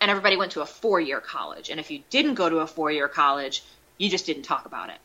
and 0.00 0.10
everybody 0.10 0.36
went 0.36 0.52
to 0.52 0.60
a 0.60 0.66
four 0.66 1.00
year 1.00 1.20
college. 1.20 1.70
And 1.70 1.80
if 1.80 1.90
you 1.90 2.02
didn't 2.10 2.34
go 2.34 2.48
to 2.48 2.58
a 2.58 2.66
four 2.66 2.90
year 2.90 3.08
college, 3.08 3.62
you 3.98 4.10
just 4.10 4.26
didn't 4.26 4.42
talk 4.42 4.66
about 4.66 4.90
it. 4.90 4.98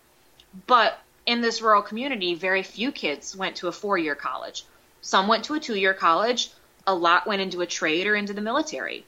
But 0.67 0.99
in 1.25 1.41
this 1.41 1.61
rural 1.61 1.81
community, 1.81 2.33
very 2.33 2.63
few 2.63 2.91
kids 2.91 3.35
went 3.35 3.57
to 3.57 3.67
a 3.67 3.71
four 3.71 3.97
year 3.97 4.15
college. 4.15 4.65
Some 5.01 5.27
went 5.27 5.45
to 5.45 5.53
a 5.53 5.59
two 5.59 5.75
year 5.75 5.93
college, 5.93 6.51
a 6.85 6.93
lot 6.93 7.27
went 7.27 7.41
into 7.41 7.61
a 7.61 7.65
trade 7.65 8.07
or 8.07 8.15
into 8.15 8.33
the 8.33 8.41
military. 8.41 9.05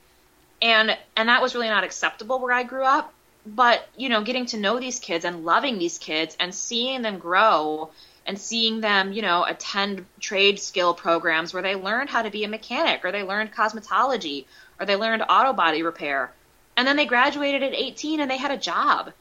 And 0.62 0.98
and 1.18 1.30
that 1.30 1.42
was 1.42 1.54
really 1.54 1.70
not 1.70 1.84
acceptable 1.84 2.40
where 2.40 2.54
I 2.54 2.64
grew 2.64 2.84
up. 2.84 3.14
But, 3.46 3.88
you 3.98 4.10
know, 4.10 4.24
getting 4.24 4.46
to 4.48 4.58
know 4.58 4.80
these 4.80 5.00
kids 5.00 5.26
and 5.26 5.44
loving 5.44 5.78
these 5.78 5.98
kids 5.98 6.36
and 6.40 6.56
seeing 6.56 7.02
them 7.02 7.20
grow 7.20 7.92
and 8.26 8.40
seeing 8.40 8.80
them, 8.80 9.12
you 9.12 9.22
know, 9.22 9.44
attend 9.44 10.06
trade 10.20 10.60
skill 10.60 10.94
programs 10.94 11.54
where 11.54 11.64
they 11.64 11.76
learned 11.76 12.10
how 12.10 12.22
to 12.22 12.30
be 12.30 12.44
a 12.46 12.48
mechanic 12.48 13.04
or 13.04 13.12
they 13.12 13.24
learned 13.24 13.54
cosmetology 13.54 14.46
or 14.80 14.86
they 14.86 14.96
learned 14.96 15.24
auto 15.28 15.54
body 15.54 15.84
repair. 15.84 16.32
And 16.78 16.88
then 16.88 16.96
they 16.96 17.06
graduated 17.06 17.64
at 17.64 17.74
18 17.74 18.22
and 18.22 18.32
they 18.32 18.38
had 18.38 18.52
a 18.52 18.58
job. 18.58 19.12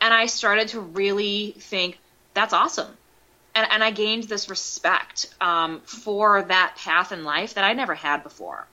And 0.00 0.12
I 0.12 0.26
started 0.26 0.68
to 0.68 0.80
really 0.80 1.54
think 1.58 1.98
that's 2.34 2.52
awesome. 2.52 2.96
And, 3.54 3.66
and 3.70 3.82
I 3.82 3.90
gained 3.90 4.24
this 4.24 4.48
respect 4.48 5.34
um, 5.40 5.80
for 5.84 6.42
that 6.42 6.76
path 6.76 7.12
in 7.12 7.24
life 7.24 7.54
that 7.54 7.64
I 7.64 7.72
never 7.72 7.94
had 7.94 8.22
before. 8.22 8.66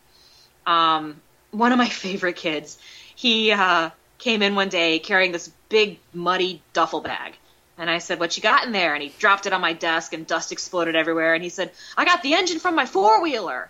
Um, 0.65 1.21
one 1.51 1.71
of 1.71 1.77
my 1.77 1.89
favorite 1.89 2.35
kids, 2.35 2.77
he 3.15 3.51
uh, 3.51 3.89
came 4.17 4.41
in 4.41 4.55
one 4.55 4.69
day 4.69 4.99
carrying 4.99 5.31
this 5.31 5.51
big, 5.69 5.99
muddy 6.13 6.61
duffel 6.73 7.01
bag. 7.01 7.35
And 7.77 7.89
I 7.89 7.99
said, 7.99 8.19
What 8.19 8.35
you 8.35 8.43
got 8.43 8.65
in 8.65 8.71
there? 8.71 8.93
And 8.93 9.03
he 9.03 9.09
dropped 9.19 9.45
it 9.45 9.53
on 9.53 9.61
my 9.61 9.73
desk 9.73 10.13
and 10.13 10.25
dust 10.25 10.51
exploded 10.51 10.95
everywhere. 10.95 11.33
And 11.33 11.43
he 11.43 11.49
said, 11.49 11.71
I 11.95 12.05
got 12.05 12.23
the 12.23 12.33
engine 12.33 12.59
from 12.59 12.75
my 12.75 12.85
four 12.85 13.21
wheeler. 13.21 13.69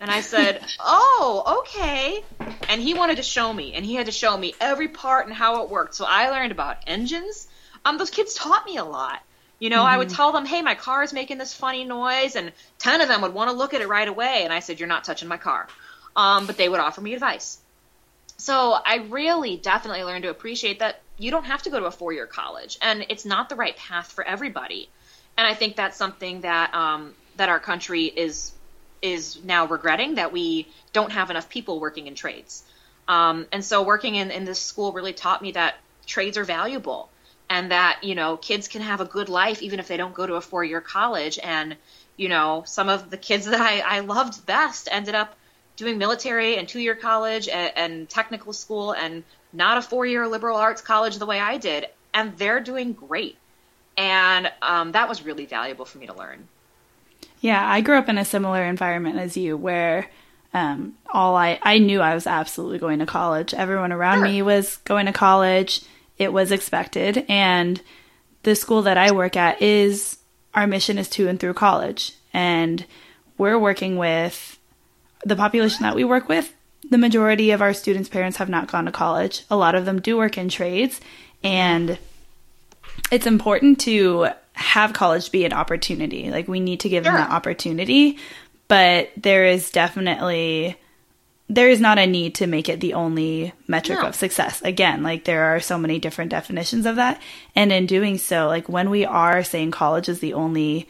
And 0.00 0.10
I 0.10 0.20
said, 0.20 0.64
Oh, 0.80 1.62
okay. 1.62 2.22
And 2.68 2.80
he 2.80 2.94
wanted 2.94 3.16
to 3.16 3.22
show 3.22 3.52
me, 3.52 3.74
and 3.74 3.84
he 3.84 3.94
had 3.94 4.06
to 4.06 4.12
show 4.12 4.36
me 4.36 4.54
every 4.60 4.88
part 4.88 5.26
and 5.26 5.34
how 5.34 5.62
it 5.62 5.70
worked. 5.70 5.94
So 5.94 6.04
I 6.06 6.30
learned 6.30 6.52
about 6.52 6.78
engines. 6.86 7.48
Um, 7.84 7.98
those 7.98 8.10
kids 8.10 8.34
taught 8.34 8.66
me 8.66 8.76
a 8.76 8.84
lot. 8.84 9.22
You 9.58 9.70
know, 9.70 9.78
mm-hmm. 9.78 9.86
I 9.86 9.98
would 9.98 10.08
mm-hmm. 10.08 10.16
tell 10.16 10.32
them, 10.32 10.46
Hey, 10.46 10.62
my 10.62 10.76
car 10.76 11.02
is 11.02 11.12
making 11.12 11.38
this 11.38 11.52
funny 11.52 11.84
noise. 11.84 12.36
And 12.36 12.52
10 12.78 13.00
of 13.00 13.08
them 13.08 13.22
would 13.22 13.34
want 13.34 13.50
to 13.50 13.56
look 13.56 13.74
at 13.74 13.80
it 13.80 13.88
right 13.88 14.06
away. 14.06 14.42
And 14.44 14.52
I 14.52 14.60
said, 14.60 14.78
You're 14.78 14.88
not 14.88 15.02
touching 15.02 15.28
my 15.28 15.36
car. 15.36 15.66
Um, 16.14 16.46
but 16.46 16.56
they 16.56 16.68
would 16.68 16.80
offer 16.80 17.00
me 17.00 17.14
advice. 17.14 17.58
So 18.38 18.72
I 18.72 19.06
really 19.08 19.56
definitely 19.56 20.04
learned 20.04 20.22
to 20.22 20.30
appreciate 20.30 20.78
that 20.78 21.00
you 21.18 21.30
don't 21.30 21.44
have 21.44 21.62
to 21.64 21.70
go 21.70 21.80
to 21.80 21.86
a 21.86 21.90
four 21.90 22.12
year 22.12 22.26
college, 22.26 22.78
and 22.80 23.04
it's 23.08 23.24
not 23.24 23.48
the 23.48 23.56
right 23.56 23.76
path 23.76 24.12
for 24.12 24.24
everybody. 24.24 24.88
And 25.36 25.46
I 25.46 25.54
think 25.54 25.76
that's 25.76 25.96
something 25.96 26.42
that 26.42 26.74
um, 26.74 27.14
that 27.36 27.48
our 27.48 27.60
country 27.60 28.04
is 28.04 28.52
is 29.02 29.42
now 29.44 29.66
regretting 29.66 30.16
that 30.16 30.32
we 30.32 30.68
don't 30.92 31.12
have 31.12 31.30
enough 31.30 31.48
people 31.48 31.80
working 31.80 32.06
in 32.06 32.14
trades. 32.14 32.64
Um, 33.06 33.46
and 33.52 33.64
so 33.64 33.82
working 33.82 34.16
in, 34.16 34.30
in 34.30 34.44
this 34.44 34.60
school 34.60 34.92
really 34.92 35.12
taught 35.12 35.40
me 35.40 35.52
that 35.52 35.76
trades 36.06 36.36
are 36.36 36.44
valuable 36.44 37.08
and 37.48 37.70
that, 37.70 38.00
you 38.02 38.14
know, 38.14 38.36
kids 38.36 38.68
can 38.68 38.82
have 38.82 39.00
a 39.00 39.04
good 39.04 39.28
life 39.28 39.62
even 39.62 39.78
if 39.78 39.88
they 39.88 39.96
don't 39.96 40.14
go 40.14 40.26
to 40.26 40.34
a 40.34 40.40
four 40.40 40.64
year 40.64 40.80
college. 40.80 41.38
And, 41.42 41.76
you 42.16 42.28
know, 42.28 42.64
some 42.66 42.88
of 42.88 43.10
the 43.10 43.16
kids 43.16 43.46
that 43.46 43.60
I, 43.60 43.80
I 43.80 44.00
loved 44.00 44.44
best 44.44 44.88
ended 44.90 45.14
up 45.14 45.36
doing 45.78 45.96
military 45.96 46.58
and 46.58 46.68
two 46.68 46.80
year 46.80 46.94
college 46.94 47.48
and, 47.48 47.72
and 47.76 48.08
technical 48.08 48.52
school 48.52 48.92
and 48.92 49.24
not 49.52 49.78
a 49.78 49.82
four 49.82 50.04
year 50.04 50.28
liberal 50.28 50.58
arts 50.58 50.82
college 50.82 51.16
the 51.16 51.26
way 51.26 51.40
I 51.40 51.56
did. 51.56 51.86
And 52.12 52.36
they're 52.36 52.60
doing 52.60 52.92
great. 52.92 53.36
And 53.96 54.52
um, 54.60 54.92
that 54.92 55.08
was 55.08 55.24
really 55.24 55.46
valuable 55.46 55.84
for 55.84 55.98
me 55.98 56.06
to 56.06 56.14
learn. 56.14 56.48
Yeah, 57.40 57.66
I 57.66 57.80
grew 57.80 57.96
up 57.96 58.08
in 58.08 58.18
a 58.18 58.24
similar 58.24 58.64
environment 58.64 59.18
as 59.18 59.36
you 59.36 59.56
where 59.56 60.10
um, 60.52 60.96
all 61.12 61.36
I, 61.36 61.58
I 61.62 61.78
knew 61.78 62.00
I 62.00 62.14
was 62.14 62.26
absolutely 62.26 62.78
going 62.78 62.98
to 62.98 63.06
college. 63.06 63.54
Everyone 63.54 63.92
around 63.92 64.18
sure. 64.18 64.24
me 64.24 64.42
was 64.42 64.78
going 64.78 65.06
to 65.06 65.12
college. 65.12 65.82
It 66.16 66.32
was 66.32 66.50
expected. 66.50 67.24
And 67.28 67.80
the 68.42 68.56
school 68.56 68.82
that 68.82 68.98
I 68.98 69.12
work 69.12 69.36
at 69.36 69.62
is 69.62 70.18
our 70.54 70.66
mission 70.66 70.98
is 70.98 71.08
to 71.10 71.28
and 71.28 71.38
through 71.38 71.54
college. 71.54 72.14
And 72.32 72.84
we're 73.36 73.58
working 73.58 73.96
with 73.96 74.57
the 75.28 75.36
population 75.36 75.82
that 75.82 75.94
we 75.94 76.04
work 76.04 76.28
with. 76.28 76.52
The 76.90 76.98
majority 76.98 77.50
of 77.50 77.60
our 77.60 77.74
students' 77.74 78.08
parents 78.08 78.38
have 78.38 78.48
not 78.48 78.70
gone 78.70 78.86
to 78.86 78.92
college. 78.92 79.44
A 79.50 79.56
lot 79.56 79.74
of 79.74 79.84
them 79.84 80.00
do 80.00 80.16
work 80.16 80.38
in 80.38 80.48
trades. 80.48 81.00
And 81.42 81.98
it's 83.10 83.26
important 83.26 83.80
to 83.80 84.28
have 84.52 84.92
college 84.92 85.30
be 85.30 85.44
an 85.44 85.52
opportunity. 85.52 86.30
Like 86.30 86.48
we 86.48 86.60
need 86.60 86.80
to 86.80 86.88
give 86.88 87.04
sure. 87.04 87.12
them 87.12 87.22
that 87.22 87.30
opportunity, 87.30 88.18
but 88.66 89.10
there 89.16 89.46
is 89.46 89.70
definitely 89.70 90.76
there 91.50 91.70
is 91.70 91.80
not 91.80 91.98
a 91.98 92.06
need 92.06 92.34
to 92.34 92.46
make 92.46 92.68
it 92.68 92.80
the 92.80 92.92
only 92.92 93.54
metric 93.66 94.00
no. 94.00 94.08
of 94.08 94.14
success. 94.14 94.60
Again, 94.62 95.02
like 95.02 95.24
there 95.24 95.44
are 95.44 95.60
so 95.60 95.78
many 95.78 95.98
different 95.98 96.30
definitions 96.30 96.84
of 96.84 96.96
that. 96.96 97.22
And 97.54 97.72
in 97.72 97.86
doing 97.86 98.18
so, 98.18 98.48
like 98.48 98.68
when 98.68 98.90
we 98.90 99.06
are 99.06 99.42
saying 99.42 99.70
college 99.70 100.10
is 100.10 100.20
the 100.20 100.34
only 100.34 100.88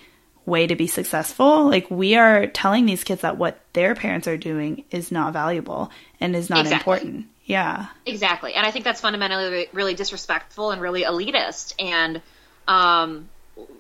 way 0.48 0.66
to 0.66 0.74
be 0.74 0.86
successful. 0.86 1.68
Like 1.68 1.90
we 1.90 2.16
are 2.16 2.46
telling 2.46 2.86
these 2.86 3.04
kids 3.04 3.22
that 3.22 3.36
what 3.36 3.60
their 3.72 3.94
parents 3.94 4.26
are 4.26 4.36
doing 4.36 4.84
is 4.90 5.12
not 5.12 5.32
valuable 5.32 5.90
and 6.20 6.34
is 6.34 6.50
not 6.50 6.60
exactly. 6.60 6.94
important. 6.94 7.26
Yeah. 7.44 7.86
Exactly. 8.04 8.54
And 8.54 8.66
I 8.66 8.70
think 8.70 8.84
that's 8.84 9.00
fundamentally 9.00 9.68
really 9.72 9.94
disrespectful 9.94 10.70
and 10.70 10.82
really 10.82 11.02
elitist. 11.02 11.74
And 11.78 12.20
um, 12.66 13.28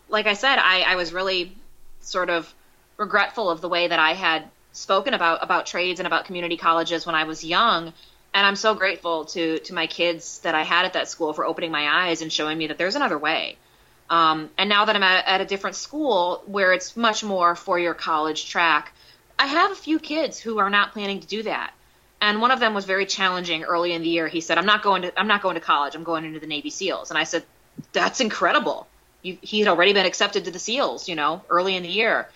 like 0.08 0.26
I 0.26 0.34
said, 0.34 0.58
I, 0.58 0.82
I 0.82 0.96
was 0.96 1.12
really 1.12 1.56
sort 2.00 2.30
of 2.30 2.52
regretful 2.96 3.50
of 3.50 3.60
the 3.60 3.68
way 3.68 3.88
that 3.88 3.98
I 3.98 4.14
had 4.14 4.44
spoken 4.72 5.14
about 5.14 5.42
about 5.42 5.66
trades 5.66 6.00
and 6.00 6.06
about 6.06 6.24
community 6.24 6.56
colleges 6.56 7.04
when 7.04 7.14
I 7.14 7.24
was 7.24 7.44
young. 7.44 7.92
And 8.34 8.46
I'm 8.46 8.56
so 8.56 8.74
grateful 8.74 9.26
to 9.26 9.58
to 9.60 9.74
my 9.74 9.86
kids 9.86 10.40
that 10.40 10.54
I 10.54 10.62
had 10.62 10.84
at 10.86 10.94
that 10.94 11.08
school 11.08 11.32
for 11.32 11.44
opening 11.44 11.70
my 11.70 12.08
eyes 12.08 12.22
and 12.22 12.32
showing 12.32 12.56
me 12.56 12.68
that 12.68 12.78
there's 12.78 12.96
another 12.96 13.18
way. 13.18 13.58
Um, 14.10 14.50
and 14.56 14.68
now 14.68 14.86
that 14.86 14.96
I'm 14.96 15.02
at, 15.02 15.26
at 15.26 15.40
a 15.40 15.44
different 15.44 15.76
school 15.76 16.42
where 16.46 16.72
it's 16.72 16.96
much 16.96 17.22
more 17.22 17.54
for 17.54 17.78
your 17.78 17.94
college 17.94 18.48
track, 18.48 18.92
I 19.38 19.46
have 19.46 19.70
a 19.70 19.74
few 19.74 19.98
kids 19.98 20.38
who 20.38 20.58
are 20.58 20.70
not 20.70 20.92
planning 20.92 21.20
to 21.20 21.26
do 21.26 21.42
that. 21.44 21.72
And 22.20 22.40
one 22.40 22.50
of 22.50 22.58
them 22.58 22.74
was 22.74 22.84
very 22.84 23.06
challenging 23.06 23.62
early 23.64 23.92
in 23.92 24.02
the 24.02 24.08
year. 24.08 24.26
He 24.26 24.40
said, 24.40 24.58
"I'm 24.58 24.66
not 24.66 24.82
going 24.82 25.02
to 25.02 25.18
I'm 25.18 25.28
not 25.28 25.42
going 25.42 25.54
to 25.54 25.60
college. 25.60 25.94
I'm 25.94 26.02
going 26.02 26.24
into 26.24 26.40
the 26.40 26.48
Navy 26.48 26.70
SEALs." 26.70 27.10
And 27.10 27.18
I 27.18 27.24
said, 27.24 27.44
"That's 27.92 28.20
incredible." 28.20 28.88
You, 29.22 29.38
he 29.40 29.60
had 29.60 29.68
already 29.68 29.92
been 29.92 30.06
accepted 30.06 30.44
to 30.46 30.50
the 30.50 30.58
SEALs, 30.58 31.08
you 31.08 31.14
know, 31.14 31.42
early 31.48 31.76
in 31.76 31.82
the 31.82 31.88
year. 31.88 32.28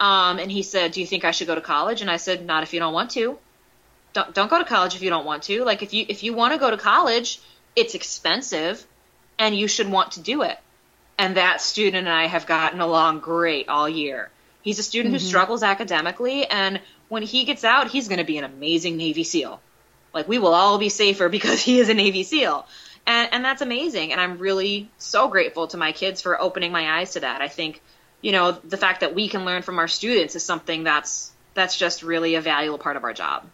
Um, 0.00 0.38
and 0.38 0.50
he 0.50 0.62
said, 0.62 0.92
"Do 0.92 1.00
you 1.00 1.06
think 1.06 1.24
I 1.24 1.30
should 1.30 1.46
go 1.46 1.54
to 1.54 1.62
college?" 1.62 2.02
And 2.02 2.10
I 2.10 2.18
said, 2.18 2.44
"Not 2.44 2.62
if 2.62 2.74
you 2.74 2.80
don't 2.80 2.92
want 2.92 3.12
to. 3.12 3.38
Don't 4.12 4.34
don't 4.34 4.50
go 4.50 4.58
to 4.58 4.66
college 4.66 4.94
if 4.94 5.02
you 5.02 5.08
don't 5.08 5.24
want 5.24 5.44
to. 5.44 5.64
Like 5.64 5.82
if 5.82 5.94
you 5.94 6.04
if 6.08 6.22
you 6.22 6.34
want 6.34 6.52
to 6.52 6.58
go 6.58 6.70
to 6.70 6.76
college, 6.76 7.40
it's 7.74 7.94
expensive, 7.94 8.84
and 9.38 9.56
you 9.56 9.66
should 9.66 9.90
want 9.90 10.12
to 10.12 10.20
do 10.20 10.42
it." 10.42 10.58
And 11.18 11.36
that 11.36 11.60
student 11.60 11.96
and 11.96 12.08
I 12.08 12.26
have 12.26 12.46
gotten 12.46 12.80
along 12.80 13.20
great 13.20 13.68
all 13.68 13.88
year. 13.88 14.30
He's 14.62 14.78
a 14.78 14.82
student 14.82 15.14
mm-hmm. 15.14 15.22
who 15.22 15.28
struggles 15.28 15.62
academically, 15.62 16.46
and 16.46 16.80
when 17.08 17.22
he 17.22 17.44
gets 17.44 17.64
out, 17.64 17.90
he's 17.90 18.08
going 18.08 18.18
to 18.18 18.24
be 18.24 18.38
an 18.38 18.44
amazing 18.44 18.96
Navy 18.96 19.24
SEAL. 19.24 19.60
Like 20.14 20.28
we 20.28 20.38
will 20.38 20.54
all 20.54 20.78
be 20.78 20.88
safer 20.88 21.28
because 21.36 21.60
he 21.60 21.78
is 21.78 21.88
a 21.88 21.94
Navy 21.94 22.22
SEAL. 22.22 22.66
And, 23.06 23.28
and 23.32 23.44
that's 23.44 23.62
amazing. 23.62 24.12
And 24.12 24.20
I'm 24.20 24.38
really 24.38 24.88
so 24.98 25.28
grateful 25.28 25.66
to 25.68 25.76
my 25.76 25.92
kids 25.92 26.20
for 26.20 26.40
opening 26.40 26.70
my 26.72 26.98
eyes 26.98 27.12
to 27.12 27.20
that. 27.20 27.40
I 27.40 27.48
think, 27.48 27.80
you 28.20 28.32
know, 28.32 28.52
the 28.52 28.76
fact 28.76 29.00
that 29.00 29.14
we 29.14 29.28
can 29.28 29.44
learn 29.44 29.62
from 29.62 29.78
our 29.78 29.88
students 29.88 30.36
is 30.36 30.44
something 30.44 30.84
that's 30.84 31.32
that's 31.54 31.76
just 31.76 32.02
really 32.02 32.36
a 32.36 32.40
valuable 32.40 32.78
part 32.78 32.96
of 32.96 33.04
our 33.04 33.12
job. 33.12 33.44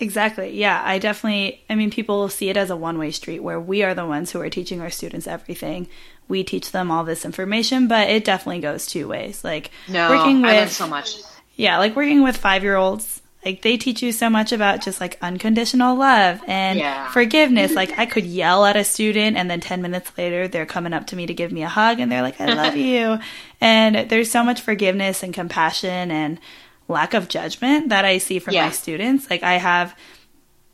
Exactly. 0.00 0.58
Yeah, 0.58 0.82
I 0.84 0.98
definitely 0.98 1.62
I 1.68 1.74
mean 1.74 1.90
people 1.90 2.28
see 2.28 2.48
it 2.48 2.56
as 2.56 2.70
a 2.70 2.76
one-way 2.76 3.10
street 3.10 3.40
where 3.40 3.60
we 3.60 3.82
are 3.82 3.94
the 3.94 4.06
ones 4.06 4.32
who 4.32 4.40
are 4.40 4.50
teaching 4.50 4.80
our 4.80 4.90
students 4.90 5.26
everything. 5.26 5.88
We 6.30 6.44
teach 6.44 6.72
them 6.72 6.90
all 6.90 7.04
this 7.04 7.26
information, 7.26 7.88
but 7.88 8.08
it 8.08 8.24
definitely 8.24 8.60
goes 8.60 8.86
two 8.86 9.06
ways. 9.06 9.44
Like 9.44 9.70
no, 9.88 10.08
working 10.08 10.40
with 10.40 10.72
so 10.72 10.86
much. 10.86 11.16
Yeah, 11.56 11.76
like 11.76 11.94
working 11.94 12.22
with 12.22 12.40
5-year-olds 12.40 13.20
like 13.44 13.62
they 13.62 13.78
teach 13.78 14.02
you 14.02 14.12
so 14.12 14.28
much 14.28 14.52
about 14.52 14.82
just 14.82 15.00
like 15.00 15.16
unconditional 15.22 15.96
love 15.96 16.42
and 16.46 16.78
yeah. 16.78 17.10
forgiveness. 17.10 17.72
Like 17.72 17.98
I 17.98 18.04
could 18.04 18.26
yell 18.26 18.66
at 18.66 18.76
a 18.76 18.84
student 18.84 19.36
and 19.38 19.50
then 19.50 19.60
10 19.60 19.80
minutes 19.80 20.12
later 20.18 20.46
they're 20.46 20.66
coming 20.66 20.92
up 20.92 21.06
to 21.08 21.16
me 21.16 21.26
to 21.26 21.32
give 21.32 21.50
me 21.50 21.62
a 21.62 21.68
hug 21.68 22.00
and 22.00 22.12
they're 22.12 22.22
like, 22.22 22.40
I 22.40 22.52
love 22.52 22.76
you. 22.76 23.18
And 23.60 24.10
there's 24.10 24.30
so 24.30 24.44
much 24.44 24.60
forgiveness 24.60 25.22
and 25.22 25.32
compassion 25.32 26.10
and 26.10 26.38
lack 26.86 27.14
of 27.14 27.28
judgment 27.28 27.88
that 27.88 28.04
I 28.04 28.18
see 28.18 28.40
from 28.40 28.54
yeah. 28.54 28.66
my 28.66 28.72
students. 28.72 29.30
Like 29.30 29.42
I 29.42 29.54
have 29.54 29.96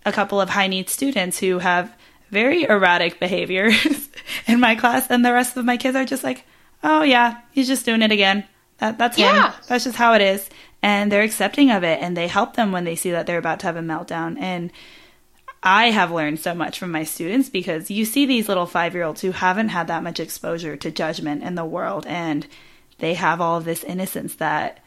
a 0.05 0.11
couple 0.11 0.41
of 0.41 0.51
high 0.51 0.67
needs 0.67 0.93
students 0.93 1.39
who 1.39 1.61
have 1.61 1.97
very 2.31 2.65
erratic 2.65 3.21
behaviors 3.21 4.09
in 4.47 4.61
my 4.61 4.75
class 4.75 5.11
and 5.11 5.25
the 5.25 5.33
rest 5.33 5.57
of 5.57 5.65
my 5.65 5.77
kids 5.77 5.97
are 5.97 6.05
just 6.05 6.25
like, 6.25 6.45
oh 6.83 7.03
yeah, 7.03 7.41
he's 7.53 7.69
just 7.69 7.85
doing 7.85 8.03
it 8.03 8.13
again. 8.13 8.45
That, 8.79 8.99
that's 8.99 9.19
yeah. 9.19 9.53
him. 9.53 9.61
That's 9.69 9.85
just 9.85 9.97
how 9.97 10.15
it 10.15 10.21
is 10.21 10.49
and 10.83 11.11
they're 11.11 11.23
accepting 11.23 11.71
of 11.71 11.83
it 11.83 12.01
and 12.01 12.17
they 12.17 12.29
help 12.29 12.55
them 12.55 12.73
when 12.73 12.85
they 12.85 12.95
see 12.95 13.11
that 13.11 13.27
they're 13.27 13.39
about 13.39 13.61
to 13.61 13.67
have 13.67 13.77
a 13.77 13.81
meltdown 13.81 14.39
and 14.39 14.73
I 15.63 15.91
have 15.91 16.13
learned 16.13 16.39
so 16.39 16.55
much 16.55 16.79
from 16.79 16.93
my 16.93 17.03
students 17.03 17.49
because 17.49 17.91
you 17.91 18.05
see 18.05 18.25
these 18.25 18.47
little 18.47 18.67
5-year-olds 18.69 19.21
who 19.21 19.33
haven't 19.33 19.71
had 19.71 19.89
that 19.89 20.05
much 20.05 20.21
exposure 20.21 20.77
to 20.77 20.91
judgment 20.93 21.43
in 21.43 21.57
the 21.57 21.65
world 21.65 22.07
and 22.07 22.47
they 22.99 23.15
have 23.15 23.41
all 23.41 23.57
of 23.57 23.65
this 23.65 23.83
innocence 23.83 24.37
that 24.37 24.79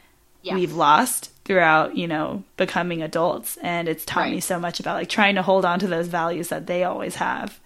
we've 0.54 0.72
lost 0.72 1.32
throughout, 1.50 1.96
you 1.96 2.06
know, 2.06 2.44
becoming 2.56 3.02
adults 3.02 3.58
and 3.60 3.88
it's 3.88 4.04
taught 4.04 4.20
right. 4.20 4.34
me 4.34 4.38
so 4.38 4.56
much 4.56 4.78
about 4.78 4.94
like 4.94 5.08
trying 5.08 5.34
to 5.34 5.42
hold 5.42 5.64
on 5.64 5.80
to 5.80 5.88
those 5.88 6.06
values 6.06 6.46
that 6.46 6.68
they 6.68 6.84
always 6.84 7.16
have. 7.16 7.58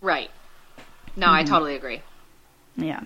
Right. 0.00 0.30
No, 1.14 1.26
mm-hmm. 1.26 1.34
I 1.34 1.44
totally 1.44 1.76
agree. 1.76 2.00
Yeah. 2.78 3.00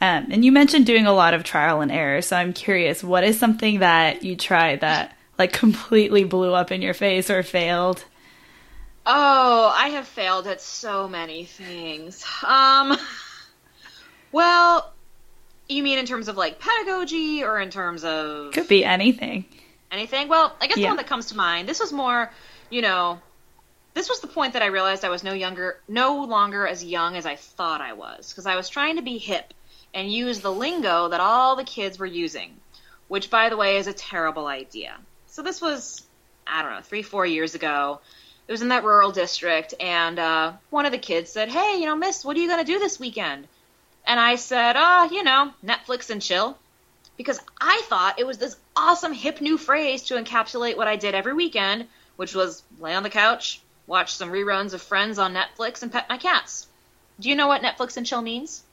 Um, 0.00 0.28
and 0.30 0.44
you 0.44 0.52
mentioned 0.52 0.86
doing 0.86 1.06
a 1.06 1.12
lot 1.12 1.34
of 1.34 1.42
trial 1.42 1.80
and 1.80 1.90
error, 1.90 2.22
so 2.22 2.36
I'm 2.36 2.52
curious, 2.52 3.02
what 3.02 3.24
is 3.24 3.36
something 3.36 3.80
that 3.80 4.22
you 4.22 4.36
tried 4.36 4.82
that 4.82 5.16
like 5.40 5.52
completely 5.52 6.22
blew 6.22 6.54
up 6.54 6.70
in 6.70 6.80
your 6.80 6.94
face 6.94 7.28
or 7.28 7.42
failed? 7.42 8.04
Oh, 9.04 9.74
I 9.76 9.88
have 9.88 10.06
failed 10.06 10.46
at 10.46 10.60
so 10.60 11.08
many 11.08 11.46
things. 11.46 12.24
Um, 12.46 12.96
well, 14.30 14.92
you 15.68 15.82
mean 15.82 15.98
in 15.98 16.06
terms 16.06 16.28
of 16.28 16.36
like 16.36 16.60
pedagogy 16.60 17.42
or 17.42 17.58
in 17.58 17.70
terms 17.70 18.04
of 18.04 18.52
could 18.52 18.68
be 18.68 18.84
anything. 18.84 19.46
Anything? 19.94 20.26
Well, 20.26 20.52
I 20.60 20.66
guess 20.66 20.76
yeah. 20.76 20.86
the 20.86 20.88
one 20.88 20.96
that 20.96 21.06
comes 21.06 21.26
to 21.26 21.36
mind. 21.36 21.68
This 21.68 21.78
was 21.78 21.92
more, 21.92 22.28
you 22.68 22.82
know, 22.82 23.20
this 23.94 24.08
was 24.08 24.18
the 24.18 24.26
point 24.26 24.54
that 24.54 24.62
I 24.62 24.66
realized 24.66 25.04
I 25.04 25.08
was 25.08 25.22
no 25.22 25.32
younger, 25.32 25.78
no 25.86 26.24
longer 26.24 26.66
as 26.66 26.84
young 26.84 27.16
as 27.16 27.26
I 27.26 27.36
thought 27.36 27.80
I 27.80 27.92
was, 27.92 28.28
because 28.28 28.44
I 28.44 28.56
was 28.56 28.68
trying 28.68 28.96
to 28.96 29.02
be 29.02 29.18
hip 29.18 29.54
and 29.94 30.12
use 30.12 30.40
the 30.40 30.50
lingo 30.50 31.10
that 31.10 31.20
all 31.20 31.54
the 31.54 31.62
kids 31.62 31.96
were 31.96 32.06
using, 32.06 32.56
which, 33.06 33.30
by 33.30 33.50
the 33.50 33.56
way, 33.56 33.76
is 33.76 33.86
a 33.86 33.92
terrible 33.92 34.48
idea. 34.48 34.96
So 35.28 35.42
this 35.42 35.60
was, 35.60 36.02
I 36.44 36.62
don't 36.62 36.72
know, 36.72 36.80
three, 36.80 37.02
four 37.02 37.24
years 37.24 37.54
ago. 37.54 38.00
It 38.48 38.52
was 38.52 38.62
in 38.62 38.70
that 38.70 38.82
rural 38.82 39.12
district, 39.12 39.74
and 39.78 40.18
uh, 40.18 40.52
one 40.70 40.86
of 40.86 40.92
the 40.92 40.98
kids 40.98 41.30
said, 41.30 41.50
Hey, 41.50 41.78
you 41.78 41.86
know, 41.86 41.94
miss, 41.94 42.24
what 42.24 42.36
are 42.36 42.40
you 42.40 42.48
going 42.48 42.66
to 42.66 42.72
do 42.72 42.80
this 42.80 42.98
weekend? 42.98 43.46
And 44.04 44.18
I 44.18 44.34
said, 44.34 44.74
Oh, 44.76 45.08
you 45.12 45.22
know, 45.22 45.52
Netflix 45.64 46.10
and 46.10 46.20
chill. 46.20 46.58
Because 47.16 47.40
I 47.60 47.82
thought 47.86 48.18
it 48.18 48.26
was 48.26 48.38
this 48.38 48.56
awesome, 48.74 49.12
hip 49.12 49.40
new 49.40 49.56
phrase 49.56 50.02
to 50.04 50.14
encapsulate 50.14 50.76
what 50.76 50.88
I 50.88 50.96
did 50.96 51.14
every 51.14 51.34
weekend, 51.34 51.86
which 52.16 52.34
was 52.34 52.62
lay 52.80 52.94
on 52.94 53.02
the 53.02 53.10
couch, 53.10 53.60
watch 53.86 54.14
some 54.14 54.30
reruns 54.30 54.74
of 54.74 54.82
Friends 54.82 55.18
on 55.18 55.34
Netflix, 55.34 55.82
and 55.82 55.92
pet 55.92 56.08
my 56.08 56.18
cats. 56.18 56.66
Do 57.20 57.28
you 57.28 57.36
know 57.36 57.46
what 57.46 57.62
Netflix 57.62 57.96
and 57.96 58.04
chill 58.04 58.22
means? 58.22 58.64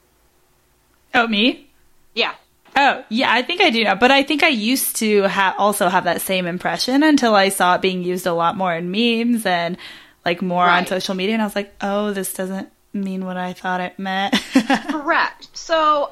Oh, 1.14 1.28
me? 1.28 1.70
Yeah. 2.16 2.34
Oh, 2.76 3.04
yeah, 3.10 3.32
I 3.32 3.42
think 3.42 3.62
I 3.62 3.70
do 3.70 3.84
know. 3.84 3.96
But 3.96 4.12
I 4.12 4.24
think 4.24 4.44
I 4.44 4.48
used 4.48 4.96
to 4.98 5.28
ha- 5.28 5.56
also 5.58 5.90
have 5.90 6.06
that 6.06 6.22
same 6.22 6.46
impression 6.46 7.04
until 7.04 7.36
I 7.36 7.50
saw 7.50 7.76
it 7.76 7.82
being 7.82 8.02
used 8.04 8.26
a 8.26 8.34
lot 8.34 8.56
more 8.58 8.74
in 8.74 8.92
memes 8.92 9.46
and 9.46 9.78
like 10.26 10.42
more 10.42 10.66
right. 10.66 10.80
on 10.80 10.88
social 10.88 11.16
media. 11.16 11.34
And 11.34 11.42
I 11.42 11.46
was 11.46 11.56
like, 11.56 11.74
oh, 11.82 12.14
this 12.14 12.34
doesn't 12.34 12.72
mean 12.94 13.26
what 13.26 13.38
I 13.38 13.54
thought 13.54 13.82
it 13.82 14.00
meant. 14.00 14.36
Correct. 14.90 15.56
So 15.56 16.12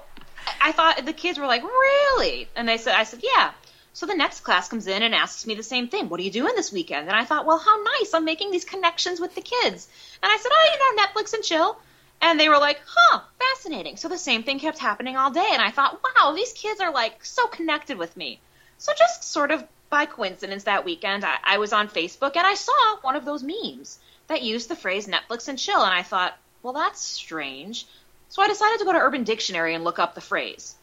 I 0.62 0.72
thought 0.72 1.06
the 1.06 1.14
kids 1.14 1.40
were 1.40 1.48
like, 1.48 1.64
really? 1.64 2.48
And 2.56 2.68
they 2.68 2.78
said, 2.78 2.96
I 2.96 3.04
said, 3.04 3.22
yeah. 3.24 3.52
So 3.94 4.06
the 4.06 4.16
next 4.16 4.42
class 4.42 4.70
comes 4.70 4.88
in 4.88 5.04
and 5.04 5.16
asks 5.16 5.46
me 5.46 5.56
the 5.56 5.64
same 5.64 5.88
thing. 5.88 6.10
What 6.10 6.20
are 6.20 6.24
you 6.24 6.32
doing 6.32 6.54
this 6.56 6.72
weekend? 6.72 7.08
And 7.08 7.18
I 7.18 7.26
thought, 7.26 7.46
well, 7.46 7.58
how 7.58 7.84
nice. 8.00 8.14
I'm 8.14 8.24
making 8.24 8.52
these 8.52 8.66
connections 8.66 9.20
with 9.20 9.36
the 9.36 9.42
kids. 9.42 9.88
And 10.22 10.32
I 10.32 10.38
said, 10.38 10.52
oh, 10.52 10.70
you 10.72 10.80
know, 10.80 11.04
Netflix 11.04 11.34
and 11.34 11.44
chill. 11.44 11.78
And 12.22 12.40
they 12.40 12.50
were 12.50 12.58
like, 12.58 12.80
huh, 12.86 13.22
fascinating. 13.40 13.98
So 13.98 14.08
the 14.08 14.18
same 14.18 14.44
thing 14.44 14.60
kept 14.60 14.78
happening 14.78 15.18
all 15.18 15.32
day. 15.32 15.50
And 15.52 15.62
I 15.62 15.72
thought, 15.72 16.02
wow, 16.04 16.34
these 16.34 16.54
kids 16.54 16.82
are 16.82 16.94
like 16.94 17.26
so 17.26 17.48
connected 17.48 17.98
with 17.98 18.16
me. 18.16 18.40
So 18.78 18.94
just 18.98 19.24
sort 19.24 19.52
of 19.52 19.64
by 19.90 20.06
coincidence 20.06 20.66
that 20.66 20.86
weekend, 20.86 21.26
I, 21.26 21.38
I 21.44 21.58
was 21.58 21.74
on 21.74 21.88
Facebook 21.90 22.36
and 22.36 22.46
I 22.46 22.54
saw 22.54 22.98
one 23.02 23.16
of 23.16 23.26
those 23.26 23.44
memes 23.44 24.00
that 24.28 24.44
used 24.44 24.70
the 24.70 24.76
phrase 24.76 25.08
Netflix 25.08 25.48
and 25.48 25.58
chill. 25.58 25.82
And 25.82 25.94
I 25.94 26.04
thought, 26.04 26.38
well, 26.62 26.74
that's 26.74 27.02
strange. 27.02 27.88
So 28.30 28.42
I 28.42 28.48
decided 28.48 28.80
to 28.80 28.86
go 28.86 28.94
to 28.94 29.00
Urban 29.00 29.24
Dictionary 29.24 29.74
and 29.74 29.84
look 29.84 30.00
up 30.00 30.16
the 30.16 30.22
phrase. 30.22 30.76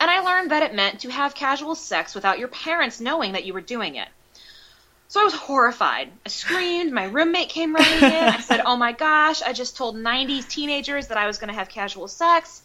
And 0.00 0.10
I 0.10 0.20
learned 0.20 0.50
that 0.50 0.62
it 0.62 0.74
meant 0.74 1.00
to 1.00 1.10
have 1.10 1.34
casual 1.34 1.74
sex 1.74 2.14
without 2.14 2.38
your 2.38 2.48
parents 2.48 3.00
knowing 3.00 3.32
that 3.32 3.44
you 3.44 3.52
were 3.52 3.60
doing 3.60 3.96
it. 3.96 4.08
So 5.08 5.20
I 5.20 5.24
was 5.24 5.34
horrified. 5.34 6.10
I 6.26 6.28
screamed. 6.28 6.92
My 6.92 7.04
roommate 7.04 7.48
came 7.48 7.74
running 7.74 8.02
in. 8.02 8.24
I 8.28 8.40
said, 8.40 8.62
"Oh 8.64 8.76
my 8.76 8.92
gosh! 8.92 9.42
I 9.42 9.52
just 9.52 9.76
told 9.76 9.96
90 9.96 10.42
teenagers 10.42 11.08
that 11.08 11.18
I 11.18 11.26
was 11.26 11.38
going 11.38 11.48
to 11.48 11.54
have 11.54 11.68
casual 11.68 12.08
sex. 12.08 12.62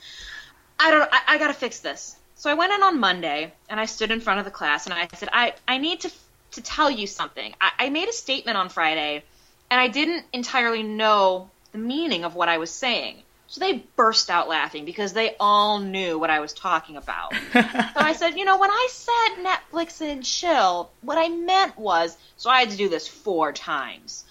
I 0.79 0.89
don't. 0.91 1.09
I, 1.11 1.19
I 1.27 1.37
got 1.37 1.47
to 1.47 1.53
fix 1.53 1.79
this." 1.79 2.15
So 2.35 2.49
I 2.49 2.55
went 2.55 2.73
in 2.73 2.81
on 2.81 2.99
Monday 2.99 3.53
and 3.69 3.79
I 3.79 3.85
stood 3.85 4.11
in 4.11 4.21
front 4.21 4.39
of 4.39 4.45
the 4.45 4.51
class 4.51 4.85
and 4.85 4.93
I 4.93 5.07
said, 5.15 5.29
"I 5.31 5.53
I 5.67 5.77
need 5.77 6.01
to 6.01 6.11
to 6.51 6.61
tell 6.61 6.89
you 6.89 7.05
something. 7.05 7.53
I, 7.61 7.71
I 7.77 7.89
made 7.89 8.09
a 8.09 8.13
statement 8.13 8.57
on 8.57 8.69
Friday, 8.69 9.23
and 9.69 9.79
I 9.79 9.87
didn't 9.87 10.25
entirely 10.33 10.81
know 10.81 11.49
the 11.71 11.77
meaning 11.77 12.23
of 12.23 12.35
what 12.35 12.49
I 12.49 12.57
was 12.57 12.71
saying." 12.71 13.21
So 13.49 13.59
they 13.59 13.83
burst 13.95 14.29
out 14.29 14.47
laughing 14.47 14.85
because 14.85 15.13
they 15.13 15.35
all 15.39 15.79
knew 15.79 16.19
what 16.19 16.29
I 16.29 16.39
was 16.39 16.53
talking 16.53 16.97
about. 16.97 17.33
so 17.53 17.61
I 17.95 18.13
said, 18.13 18.37
you 18.37 18.45
know, 18.45 18.59
when 18.59 18.69
I 18.69 18.87
said 18.91 19.43
Netflix 19.43 20.01
and 20.01 20.23
chill, 20.23 20.91
what 21.01 21.17
I 21.17 21.29
meant 21.29 21.77
was, 21.77 22.15
so 22.37 22.51
I 22.51 22.59
had 22.59 22.69
to 22.69 22.77
do 22.77 22.89
this 22.89 23.07
four 23.07 23.51
times. 23.51 24.23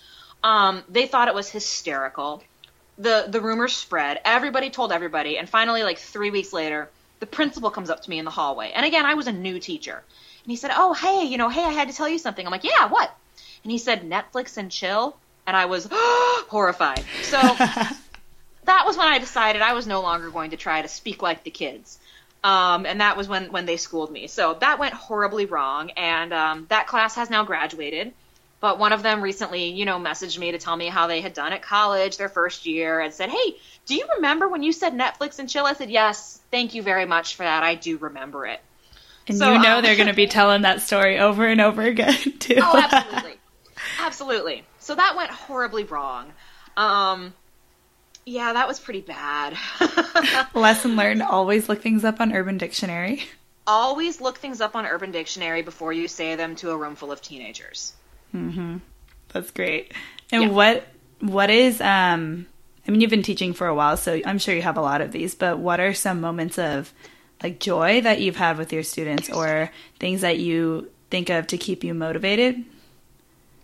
Um, 0.44 0.84
they 0.88 1.08
thought 1.08 1.26
it 1.26 1.34
was 1.34 1.50
hysterical. 1.50 2.44
The 2.96 3.26
the 3.28 3.40
rumor 3.40 3.68
spread. 3.68 4.20
Everybody 4.24 4.70
told 4.70 4.92
everybody, 4.92 5.36
and 5.36 5.48
finally, 5.48 5.82
like 5.82 5.98
three 5.98 6.30
weeks 6.30 6.52
later, 6.52 6.88
the 7.20 7.26
principal 7.26 7.70
comes 7.70 7.90
up 7.90 8.02
to 8.02 8.10
me 8.10 8.18
in 8.18 8.24
the 8.24 8.30
hallway. 8.30 8.70
And 8.72 8.86
again, 8.86 9.04
I 9.04 9.14
was 9.14 9.26
a 9.26 9.32
new 9.32 9.58
teacher. 9.58 9.94
And 9.94 10.50
he 10.50 10.56
said, 10.56 10.70
Oh, 10.74 10.94
hey, 10.94 11.24
you 11.24 11.38
know, 11.38 11.48
hey, 11.48 11.64
I 11.64 11.72
had 11.72 11.88
to 11.88 11.94
tell 11.94 12.08
you 12.08 12.18
something. 12.18 12.44
I'm 12.44 12.52
like, 12.52 12.64
Yeah, 12.64 12.88
what? 12.88 13.12
And 13.64 13.72
he 13.72 13.78
said, 13.78 14.02
Netflix 14.02 14.56
and 14.56 14.70
chill. 14.70 15.16
And 15.46 15.56
I 15.56 15.66
was 15.66 15.88
horrified. 15.92 17.04
So 17.22 17.38
that 18.68 18.86
was 18.86 18.96
when 18.96 19.08
I 19.08 19.18
decided 19.18 19.62
I 19.62 19.72
was 19.72 19.86
no 19.86 20.00
longer 20.00 20.30
going 20.30 20.50
to 20.50 20.56
try 20.56 20.82
to 20.82 20.88
speak 20.88 21.22
like 21.22 21.44
the 21.44 21.50
kids. 21.50 21.98
Um, 22.44 22.86
and 22.86 23.00
that 23.00 23.16
was 23.16 23.28
when, 23.28 23.50
when 23.50 23.66
they 23.66 23.76
schooled 23.76 24.12
me. 24.12 24.26
So 24.28 24.54
that 24.60 24.78
went 24.78 24.94
horribly 24.94 25.46
wrong. 25.46 25.90
And 25.90 26.32
um, 26.32 26.66
that 26.68 26.86
class 26.86 27.16
has 27.16 27.30
now 27.30 27.44
graduated. 27.44 28.12
But 28.60 28.78
one 28.78 28.92
of 28.92 29.02
them 29.02 29.22
recently, 29.22 29.70
you 29.70 29.84
know, 29.84 29.98
messaged 29.98 30.38
me 30.38 30.52
to 30.52 30.58
tell 30.58 30.76
me 30.76 30.86
how 30.88 31.06
they 31.06 31.20
had 31.20 31.32
done 31.32 31.52
at 31.52 31.62
college 31.62 32.16
their 32.16 32.28
first 32.28 32.66
year 32.66 33.00
and 33.00 33.14
said, 33.14 33.30
Hey, 33.30 33.56
do 33.86 33.94
you 33.94 34.06
remember 34.16 34.48
when 34.48 34.62
you 34.62 34.72
said 34.72 34.94
Netflix 34.94 35.38
and 35.38 35.48
chill? 35.48 35.64
I 35.64 35.74
said, 35.74 35.90
Yes, 35.90 36.40
thank 36.50 36.74
you 36.74 36.82
very 36.82 37.04
much 37.04 37.36
for 37.36 37.44
that. 37.44 37.62
I 37.62 37.76
do 37.76 37.98
remember 37.98 38.46
it. 38.46 38.60
And 39.28 39.36
so, 39.36 39.52
you 39.52 39.60
know 39.60 39.76
um, 39.76 39.84
they're 39.84 39.96
going 39.96 40.08
to 40.08 40.14
be 40.14 40.26
telling 40.26 40.62
that 40.62 40.80
story 40.80 41.18
over 41.18 41.46
and 41.46 41.60
over 41.60 41.82
again, 41.82 42.14
too. 42.38 42.58
oh, 42.60 42.76
absolutely. 42.76 43.34
Absolutely. 44.00 44.64
So 44.80 44.94
that 44.94 45.16
went 45.16 45.30
horribly 45.30 45.84
wrong. 45.84 46.32
Um, 46.76 47.34
yeah, 48.28 48.52
that 48.52 48.68
was 48.68 48.78
pretty 48.78 49.00
bad. 49.00 49.56
Lesson 50.54 50.96
learned 50.96 51.22
always 51.22 51.68
look 51.68 51.82
things 51.82 52.04
up 52.04 52.20
on 52.20 52.32
Urban 52.32 52.58
Dictionary. 52.58 53.24
Always 53.66 54.20
look 54.20 54.38
things 54.38 54.60
up 54.60 54.76
on 54.76 54.86
Urban 54.86 55.10
Dictionary 55.10 55.62
before 55.62 55.92
you 55.92 56.08
say 56.08 56.36
them 56.36 56.54
to 56.56 56.70
a 56.70 56.76
room 56.76 56.94
full 56.94 57.10
of 57.10 57.22
teenagers. 57.22 57.94
Mm-hmm. 58.34 58.78
That's 59.30 59.50
great. 59.50 59.92
And 60.30 60.42
yeah. 60.44 60.48
what 60.50 60.86
what 61.20 61.50
is 61.50 61.80
um 61.80 62.46
I 62.86 62.90
mean 62.90 63.00
you've 63.00 63.10
been 63.10 63.22
teaching 63.22 63.52
for 63.52 63.66
a 63.66 63.74
while 63.74 63.96
so 63.96 64.20
I'm 64.24 64.38
sure 64.38 64.54
you 64.54 64.62
have 64.62 64.76
a 64.76 64.82
lot 64.82 65.00
of 65.00 65.12
these, 65.12 65.34
but 65.34 65.58
what 65.58 65.80
are 65.80 65.94
some 65.94 66.20
moments 66.20 66.58
of 66.58 66.92
like 67.42 67.60
joy 67.60 68.00
that 68.02 68.20
you've 68.20 68.36
had 68.36 68.58
with 68.58 68.72
your 68.72 68.82
students 68.82 69.30
or 69.30 69.70
things 69.98 70.20
that 70.20 70.38
you 70.38 70.90
think 71.10 71.30
of 71.30 71.46
to 71.48 71.58
keep 71.58 71.84
you 71.84 71.94
motivated? 71.94 72.64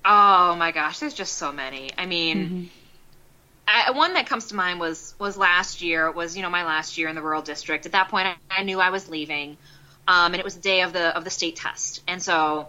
Oh 0.04 0.54
my 0.56 0.70
gosh, 0.70 0.98
there's 0.98 1.14
just 1.14 1.34
so 1.34 1.50
many. 1.50 1.90
I 1.96 2.04
mean, 2.06 2.38
mm-hmm. 2.38 2.64
I, 3.66 3.90
one 3.92 4.14
that 4.14 4.26
comes 4.26 4.46
to 4.46 4.54
mind 4.54 4.80
was 4.80 5.14
was 5.18 5.36
last 5.36 5.82
year. 5.82 6.10
Was 6.10 6.36
you 6.36 6.42
know 6.42 6.50
my 6.50 6.64
last 6.64 6.98
year 6.98 7.08
in 7.08 7.14
the 7.14 7.22
rural 7.22 7.42
district. 7.42 7.86
At 7.86 7.92
that 7.92 8.08
point, 8.08 8.28
I, 8.28 8.36
I 8.50 8.62
knew 8.62 8.80
I 8.80 8.90
was 8.90 9.08
leaving, 9.08 9.56
um, 10.06 10.32
and 10.32 10.36
it 10.36 10.44
was 10.44 10.56
the 10.56 10.60
day 10.60 10.82
of 10.82 10.92
the 10.92 11.16
of 11.16 11.24
the 11.24 11.30
state 11.30 11.56
test. 11.56 12.02
And 12.06 12.22
so 12.22 12.68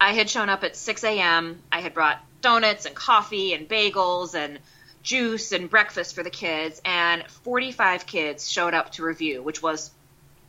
I 0.00 0.12
had 0.12 0.28
shown 0.28 0.48
up 0.48 0.64
at 0.64 0.76
6 0.76 1.04
a.m. 1.04 1.60
I 1.70 1.80
had 1.80 1.94
brought 1.94 2.18
donuts 2.40 2.86
and 2.86 2.94
coffee 2.94 3.54
and 3.54 3.68
bagels 3.68 4.34
and 4.34 4.58
juice 5.02 5.52
and 5.52 5.70
breakfast 5.70 6.14
for 6.14 6.22
the 6.22 6.30
kids, 6.30 6.80
and 6.84 7.24
45 7.26 8.06
kids 8.06 8.50
showed 8.50 8.74
up 8.74 8.92
to 8.92 9.04
review, 9.04 9.42
which 9.42 9.62
was 9.62 9.90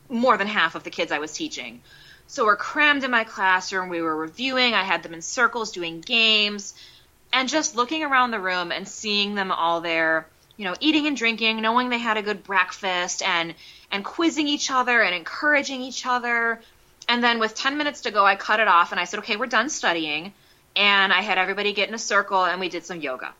more 0.08 0.36
than 0.36 0.46
half 0.46 0.74
of 0.74 0.84
the 0.84 0.90
kids 0.90 1.12
I 1.12 1.18
was 1.18 1.32
teaching. 1.32 1.82
So 2.26 2.46
we're 2.46 2.56
crammed 2.56 3.04
in 3.04 3.10
my 3.10 3.24
classroom. 3.24 3.90
We 3.90 4.02
were 4.02 4.16
reviewing. 4.16 4.74
I 4.74 4.82
had 4.82 5.02
them 5.02 5.14
in 5.14 5.22
circles 5.22 5.72
doing 5.72 6.00
games 6.00 6.74
and 7.34 7.48
just 7.48 7.76
looking 7.76 8.02
around 8.02 8.30
the 8.30 8.40
room 8.40 8.72
and 8.72 8.88
seeing 8.88 9.34
them 9.34 9.52
all 9.52 9.80
there, 9.80 10.26
you 10.56 10.64
know, 10.64 10.74
eating 10.80 11.06
and 11.06 11.16
drinking, 11.16 11.60
knowing 11.60 11.90
they 11.90 11.98
had 11.98 12.16
a 12.16 12.22
good 12.22 12.44
breakfast 12.44 13.20
and 13.22 13.54
and 13.90 14.04
quizzing 14.04 14.48
each 14.48 14.70
other 14.70 15.02
and 15.02 15.14
encouraging 15.14 15.82
each 15.82 16.06
other, 16.06 16.60
and 17.08 17.22
then 17.22 17.38
with 17.38 17.54
10 17.54 17.76
minutes 17.76 18.02
to 18.02 18.10
go, 18.10 18.24
I 18.24 18.36
cut 18.36 18.60
it 18.60 18.68
off 18.68 18.92
and 18.92 19.00
I 19.00 19.04
said, 19.04 19.18
okay, 19.20 19.36
we're 19.36 19.46
done 19.46 19.68
studying. 19.68 20.32
And 20.76 21.12
I 21.12 21.20
had 21.20 21.38
everybody 21.38 21.72
get 21.72 21.88
in 21.88 21.94
a 21.94 21.98
circle 21.98 22.44
and 22.44 22.60
we 22.60 22.68
did 22.68 22.84
some 22.84 23.00
yoga. 23.00 23.32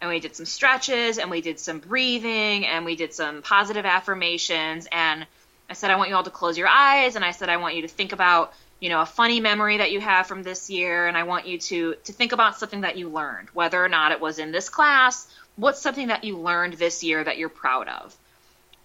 And 0.00 0.10
we 0.10 0.18
did 0.18 0.34
some 0.34 0.46
stretches 0.46 1.18
and 1.18 1.30
we 1.30 1.40
did 1.40 1.60
some 1.60 1.78
breathing 1.78 2.66
and 2.66 2.84
we 2.84 2.96
did 2.96 3.14
some 3.14 3.42
positive 3.42 3.86
affirmations. 3.86 4.88
And 4.90 5.26
I 5.70 5.74
said, 5.74 5.90
I 5.90 5.96
want 5.96 6.10
you 6.10 6.16
all 6.16 6.24
to 6.24 6.30
close 6.30 6.58
your 6.58 6.68
eyes. 6.68 7.14
And 7.16 7.24
I 7.24 7.30
said, 7.30 7.48
I 7.48 7.58
want 7.58 7.76
you 7.76 7.82
to 7.82 7.88
think 7.88 8.12
about, 8.12 8.52
you 8.82 8.88
know, 8.88 9.00
a 9.00 9.06
funny 9.06 9.38
memory 9.38 9.78
that 9.78 9.92
you 9.92 10.00
have 10.00 10.26
from 10.26 10.42
this 10.42 10.68
year. 10.68 11.06
And 11.06 11.16
I 11.16 11.22
want 11.22 11.46
you 11.46 11.56
to, 11.58 11.94
to 12.04 12.12
think 12.12 12.32
about 12.32 12.58
something 12.58 12.80
that 12.80 12.98
you 12.98 13.08
learned, 13.08 13.48
whether 13.50 13.82
or 13.82 13.88
not 13.88 14.10
it 14.10 14.20
was 14.20 14.40
in 14.40 14.50
this 14.50 14.68
class. 14.68 15.28
What's 15.54 15.80
something 15.80 16.08
that 16.08 16.24
you 16.24 16.36
learned 16.38 16.74
this 16.74 17.04
year 17.04 17.22
that 17.22 17.38
you're 17.38 17.48
proud 17.48 17.86
of? 17.86 18.16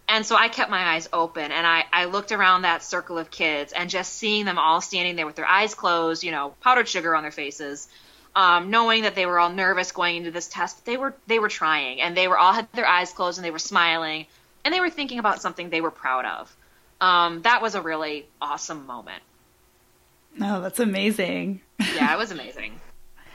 and 0.10 0.26
so 0.26 0.36
I 0.36 0.48
kept 0.48 0.70
my 0.70 0.94
eyes 0.94 1.10
open 1.12 1.52
and 1.52 1.68
I, 1.68 1.86
I 1.92 2.06
looked 2.06 2.32
around 2.32 2.62
that 2.62 2.82
circle 2.84 3.18
of 3.18 3.30
kids 3.30 3.74
and 3.74 3.90
just 3.90 4.14
seeing 4.14 4.46
them 4.46 4.58
all 4.58 4.80
standing 4.80 5.16
there 5.16 5.26
with 5.26 5.36
their 5.36 5.48
eyes 5.48 5.76
closed, 5.76 6.24
you 6.24 6.32
know, 6.32 6.54
powdered 6.62 6.88
sugar 6.88 7.14
on 7.16 7.24
their 7.24 7.32
faces, 7.32 7.90
um, 8.36 8.70
knowing 8.70 9.04
that 9.04 9.16
they 9.16 9.26
were 9.26 9.40
all 9.40 9.50
nervous 9.50 9.92
going 9.92 10.16
into 10.16 10.32
this 10.32 10.48
test, 10.48 10.86
they 10.86 10.96
were 10.96 11.14
they 11.28 11.40
were 11.40 11.50
trying 11.50 12.00
and 12.00 12.16
they 12.16 12.28
were 12.28 12.38
all 12.38 12.54
had 12.54 12.72
their 12.72 12.88
eyes 12.88 13.12
closed 13.12 13.38
and 13.38 13.44
they 13.44 13.52
were 13.52 13.60
smiling 13.60 14.28
and 14.64 14.74
they 14.74 14.80
were 14.80 14.90
thinking 14.90 15.20
about 15.20 15.42
something 15.42 15.70
they 15.70 15.82
were 15.82 15.92
proud 15.92 16.26
of. 16.26 16.56
Um, 17.02 17.42
that 17.42 17.62
was 17.62 17.76
a 17.76 17.82
really 17.82 18.28
awesome 18.42 18.88
moment. 18.88 19.22
No, 20.38 20.58
oh, 20.58 20.62
that's 20.62 20.80
amazing. 20.80 21.62
yeah, 21.80 22.14
it 22.14 22.18
was 22.18 22.32
amazing. 22.32 22.80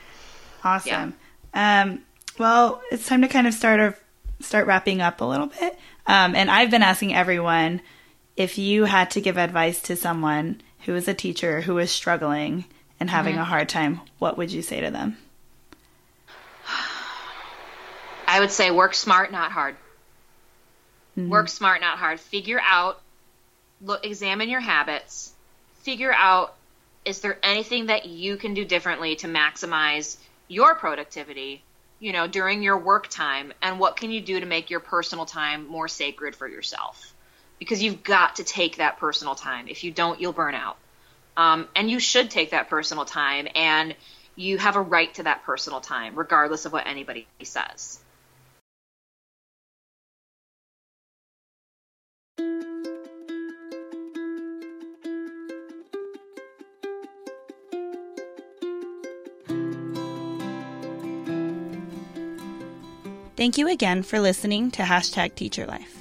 awesome. 0.64 1.14
Yeah. 1.54 1.82
Um, 1.82 2.02
well, 2.38 2.80
it's 2.90 3.06
time 3.06 3.22
to 3.22 3.28
kind 3.28 3.46
of 3.46 3.54
start 3.54 3.98
start 4.40 4.66
wrapping 4.66 5.00
up 5.00 5.20
a 5.20 5.24
little 5.24 5.46
bit. 5.46 5.78
Um, 6.06 6.34
and 6.34 6.50
I've 6.50 6.70
been 6.70 6.82
asking 6.82 7.14
everyone 7.14 7.80
if 8.36 8.58
you 8.58 8.84
had 8.84 9.10
to 9.12 9.20
give 9.20 9.38
advice 9.38 9.80
to 9.82 9.96
someone 9.96 10.60
who 10.84 10.94
is 10.94 11.06
a 11.06 11.14
teacher 11.14 11.60
who 11.60 11.78
is 11.78 11.90
struggling 11.90 12.64
and 12.98 13.10
having 13.10 13.34
mm-hmm. 13.34 13.42
a 13.42 13.46
hard 13.46 13.68
time, 13.68 14.00
what 14.18 14.36
would 14.38 14.50
you 14.50 14.62
say 14.62 14.80
to 14.80 14.90
them? 14.90 15.16
I 18.26 18.40
would 18.40 18.50
say 18.50 18.70
work 18.70 18.94
smart, 18.94 19.30
not 19.30 19.52
hard. 19.52 19.76
Mm-hmm. 21.18 21.28
Work 21.28 21.48
smart, 21.48 21.80
not 21.80 21.98
hard. 21.98 22.18
Figure 22.18 22.60
out, 22.64 23.00
look, 23.82 24.06
examine 24.06 24.48
your 24.48 24.60
habits. 24.60 25.32
Figure 25.82 26.12
out 26.12 26.54
is 27.04 27.20
there 27.20 27.38
anything 27.42 27.86
that 27.86 28.06
you 28.06 28.36
can 28.36 28.54
do 28.54 28.64
differently 28.64 29.16
to 29.16 29.26
maximize 29.26 30.16
your 30.48 30.74
productivity 30.74 31.62
you 32.02 32.12
know, 32.12 32.26
during 32.26 32.64
your 32.64 32.76
work 32.76 33.06
time 33.06 33.52
and 33.62 33.78
what 33.78 33.96
can 33.96 34.10
you 34.10 34.20
do 34.20 34.40
to 34.40 34.44
make 34.44 34.70
your 34.70 34.80
personal 34.80 35.24
time 35.24 35.68
more 35.68 35.86
sacred 35.86 36.34
for 36.34 36.48
yourself? 36.48 37.14
Because 37.60 37.80
you've 37.80 38.02
got 38.02 38.36
to 38.36 38.44
take 38.44 38.78
that 38.78 38.98
personal 38.98 39.36
time. 39.36 39.68
If 39.68 39.84
you 39.84 39.92
don't, 39.92 40.20
you'll 40.20 40.32
burn 40.32 40.56
out. 40.56 40.78
Um, 41.36 41.68
and 41.76 41.88
you 41.88 42.00
should 42.00 42.28
take 42.28 42.50
that 42.50 42.68
personal 42.68 43.04
time 43.04 43.46
and 43.54 43.94
you 44.34 44.58
have 44.58 44.74
a 44.74 44.80
right 44.80 45.14
to 45.14 45.22
that 45.22 45.44
personal 45.44 45.80
time, 45.80 46.16
regardless 46.16 46.66
of 46.66 46.72
what 46.72 46.88
anybody 46.88 47.28
says. 47.44 48.00
Thank 63.42 63.58
you 63.58 63.66
again 63.66 64.04
for 64.04 64.20
listening 64.20 64.70
to 64.70 64.82
Hashtag 64.82 65.34
Teacher 65.34 65.66
Life. 65.66 66.00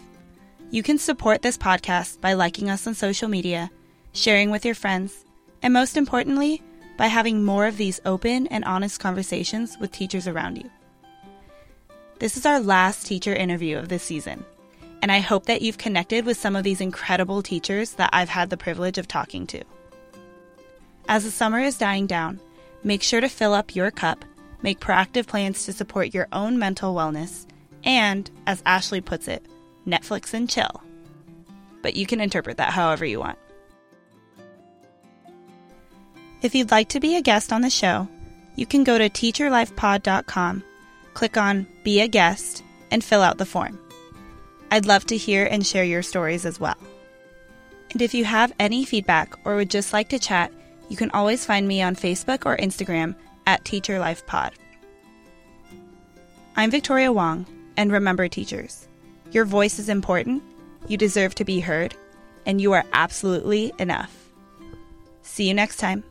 You 0.69 0.83
can 0.83 0.99
support 0.99 1.41
this 1.41 1.57
podcast 1.57 2.21
by 2.21 2.33
liking 2.33 2.69
us 2.69 2.85
on 2.85 2.93
social 2.93 3.27
media, 3.27 3.71
sharing 4.13 4.51
with 4.51 4.63
your 4.63 4.75
friends, 4.75 5.25
and 5.63 5.73
most 5.73 5.97
importantly, 5.97 6.61
by 6.99 7.07
having 7.07 7.43
more 7.43 7.65
of 7.65 7.77
these 7.77 7.99
open 8.05 8.45
and 8.45 8.63
honest 8.65 8.99
conversations 8.99 9.75
with 9.79 9.91
teachers 9.91 10.27
around 10.27 10.59
you. 10.59 10.69
This 12.19 12.37
is 12.37 12.45
our 12.45 12.59
last 12.59 13.07
teacher 13.07 13.33
interview 13.33 13.79
of 13.79 13.89
this 13.89 14.03
season, 14.03 14.45
and 15.01 15.11
I 15.11 15.17
hope 15.17 15.47
that 15.47 15.63
you've 15.63 15.79
connected 15.79 16.27
with 16.27 16.37
some 16.37 16.55
of 16.55 16.63
these 16.63 16.79
incredible 16.79 17.41
teachers 17.41 17.93
that 17.93 18.11
I've 18.13 18.29
had 18.29 18.51
the 18.51 18.55
privilege 18.55 18.99
of 18.99 19.07
talking 19.07 19.47
to. 19.47 19.63
As 21.09 21.23
the 21.23 21.31
summer 21.31 21.59
is 21.59 21.79
dying 21.79 22.05
down, 22.05 22.39
make 22.83 23.01
sure 23.01 23.19
to 23.19 23.27
fill 23.27 23.55
up 23.55 23.75
your 23.75 23.89
cup 23.89 24.25
make 24.61 24.79
proactive 24.79 25.27
plans 25.27 25.65
to 25.65 25.73
support 25.73 26.13
your 26.13 26.27
own 26.31 26.59
mental 26.59 26.93
wellness, 26.93 27.45
and, 27.83 28.29
as 28.45 28.61
Ashley 28.65 29.01
puts 29.01 29.27
it, 29.27 29.45
Netflix 29.87 30.33
and 30.33 30.49
chill. 30.49 30.83
But 31.81 31.95
you 31.95 32.05
can 32.05 32.21
interpret 32.21 32.57
that 32.57 32.73
however 32.73 33.05
you 33.05 33.19
want. 33.19 33.39
If 36.41 36.55
you'd 36.55 36.71
like 36.71 36.89
to 36.89 36.99
be 36.99 37.15
a 37.15 37.21
guest 37.21 37.53
on 37.53 37.61
the 37.61 37.69
show, 37.69 38.07
you 38.55 38.65
can 38.65 38.83
go 38.83 38.97
to 38.97 39.09
teacherlifepod.com, 39.09 40.63
click 41.13 41.37
on 41.37 41.67
Be 41.83 42.01
a 42.01 42.07
Guest, 42.07 42.63
and 42.89 43.03
fill 43.03 43.21
out 43.21 43.37
the 43.37 43.45
form. 43.45 43.79
I'd 44.71 44.85
love 44.85 45.05
to 45.07 45.17
hear 45.17 45.45
and 45.45 45.65
share 45.65 45.83
your 45.83 46.03
stories 46.03 46.45
as 46.45 46.59
well. 46.59 46.77
And 47.91 48.01
if 48.01 48.13
you 48.13 48.25
have 48.25 48.53
any 48.59 48.85
feedback 48.85 49.35
or 49.45 49.55
would 49.55 49.69
just 49.69 49.93
like 49.93 50.09
to 50.09 50.19
chat, 50.19 50.51
you 50.89 50.95
can 50.97 51.11
always 51.11 51.45
find 51.45 51.67
me 51.67 51.81
on 51.81 51.95
Facebook 51.95 52.45
or 52.45 52.57
Instagram 52.57 53.15
at 53.45 53.65
Teacher 53.65 53.99
Life 53.99 54.25
Pod. 54.25 54.53
I'm 56.55 56.71
Victoria 56.71 57.11
Wong, 57.11 57.45
and 57.77 57.91
remember, 57.91 58.27
teachers, 58.27 58.87
your 59.31 59.45
voice 59.45 59.79
is 59.79 59.89
important, 59.89 60.43
you 60.87 60.97
deserve 60.97 61.35
to 61.35 61.45
be 61.45 61.59
heard, 61.59 61.95
and 62.45 62.59
you 62.59 62.73
are 62.73 62.85
absolutely 62.93 63.71
enough. 63.79 64.29
See 65.21 65.47
you 65.47 65.53
next 65.53 65.77
time. 65.77 66.03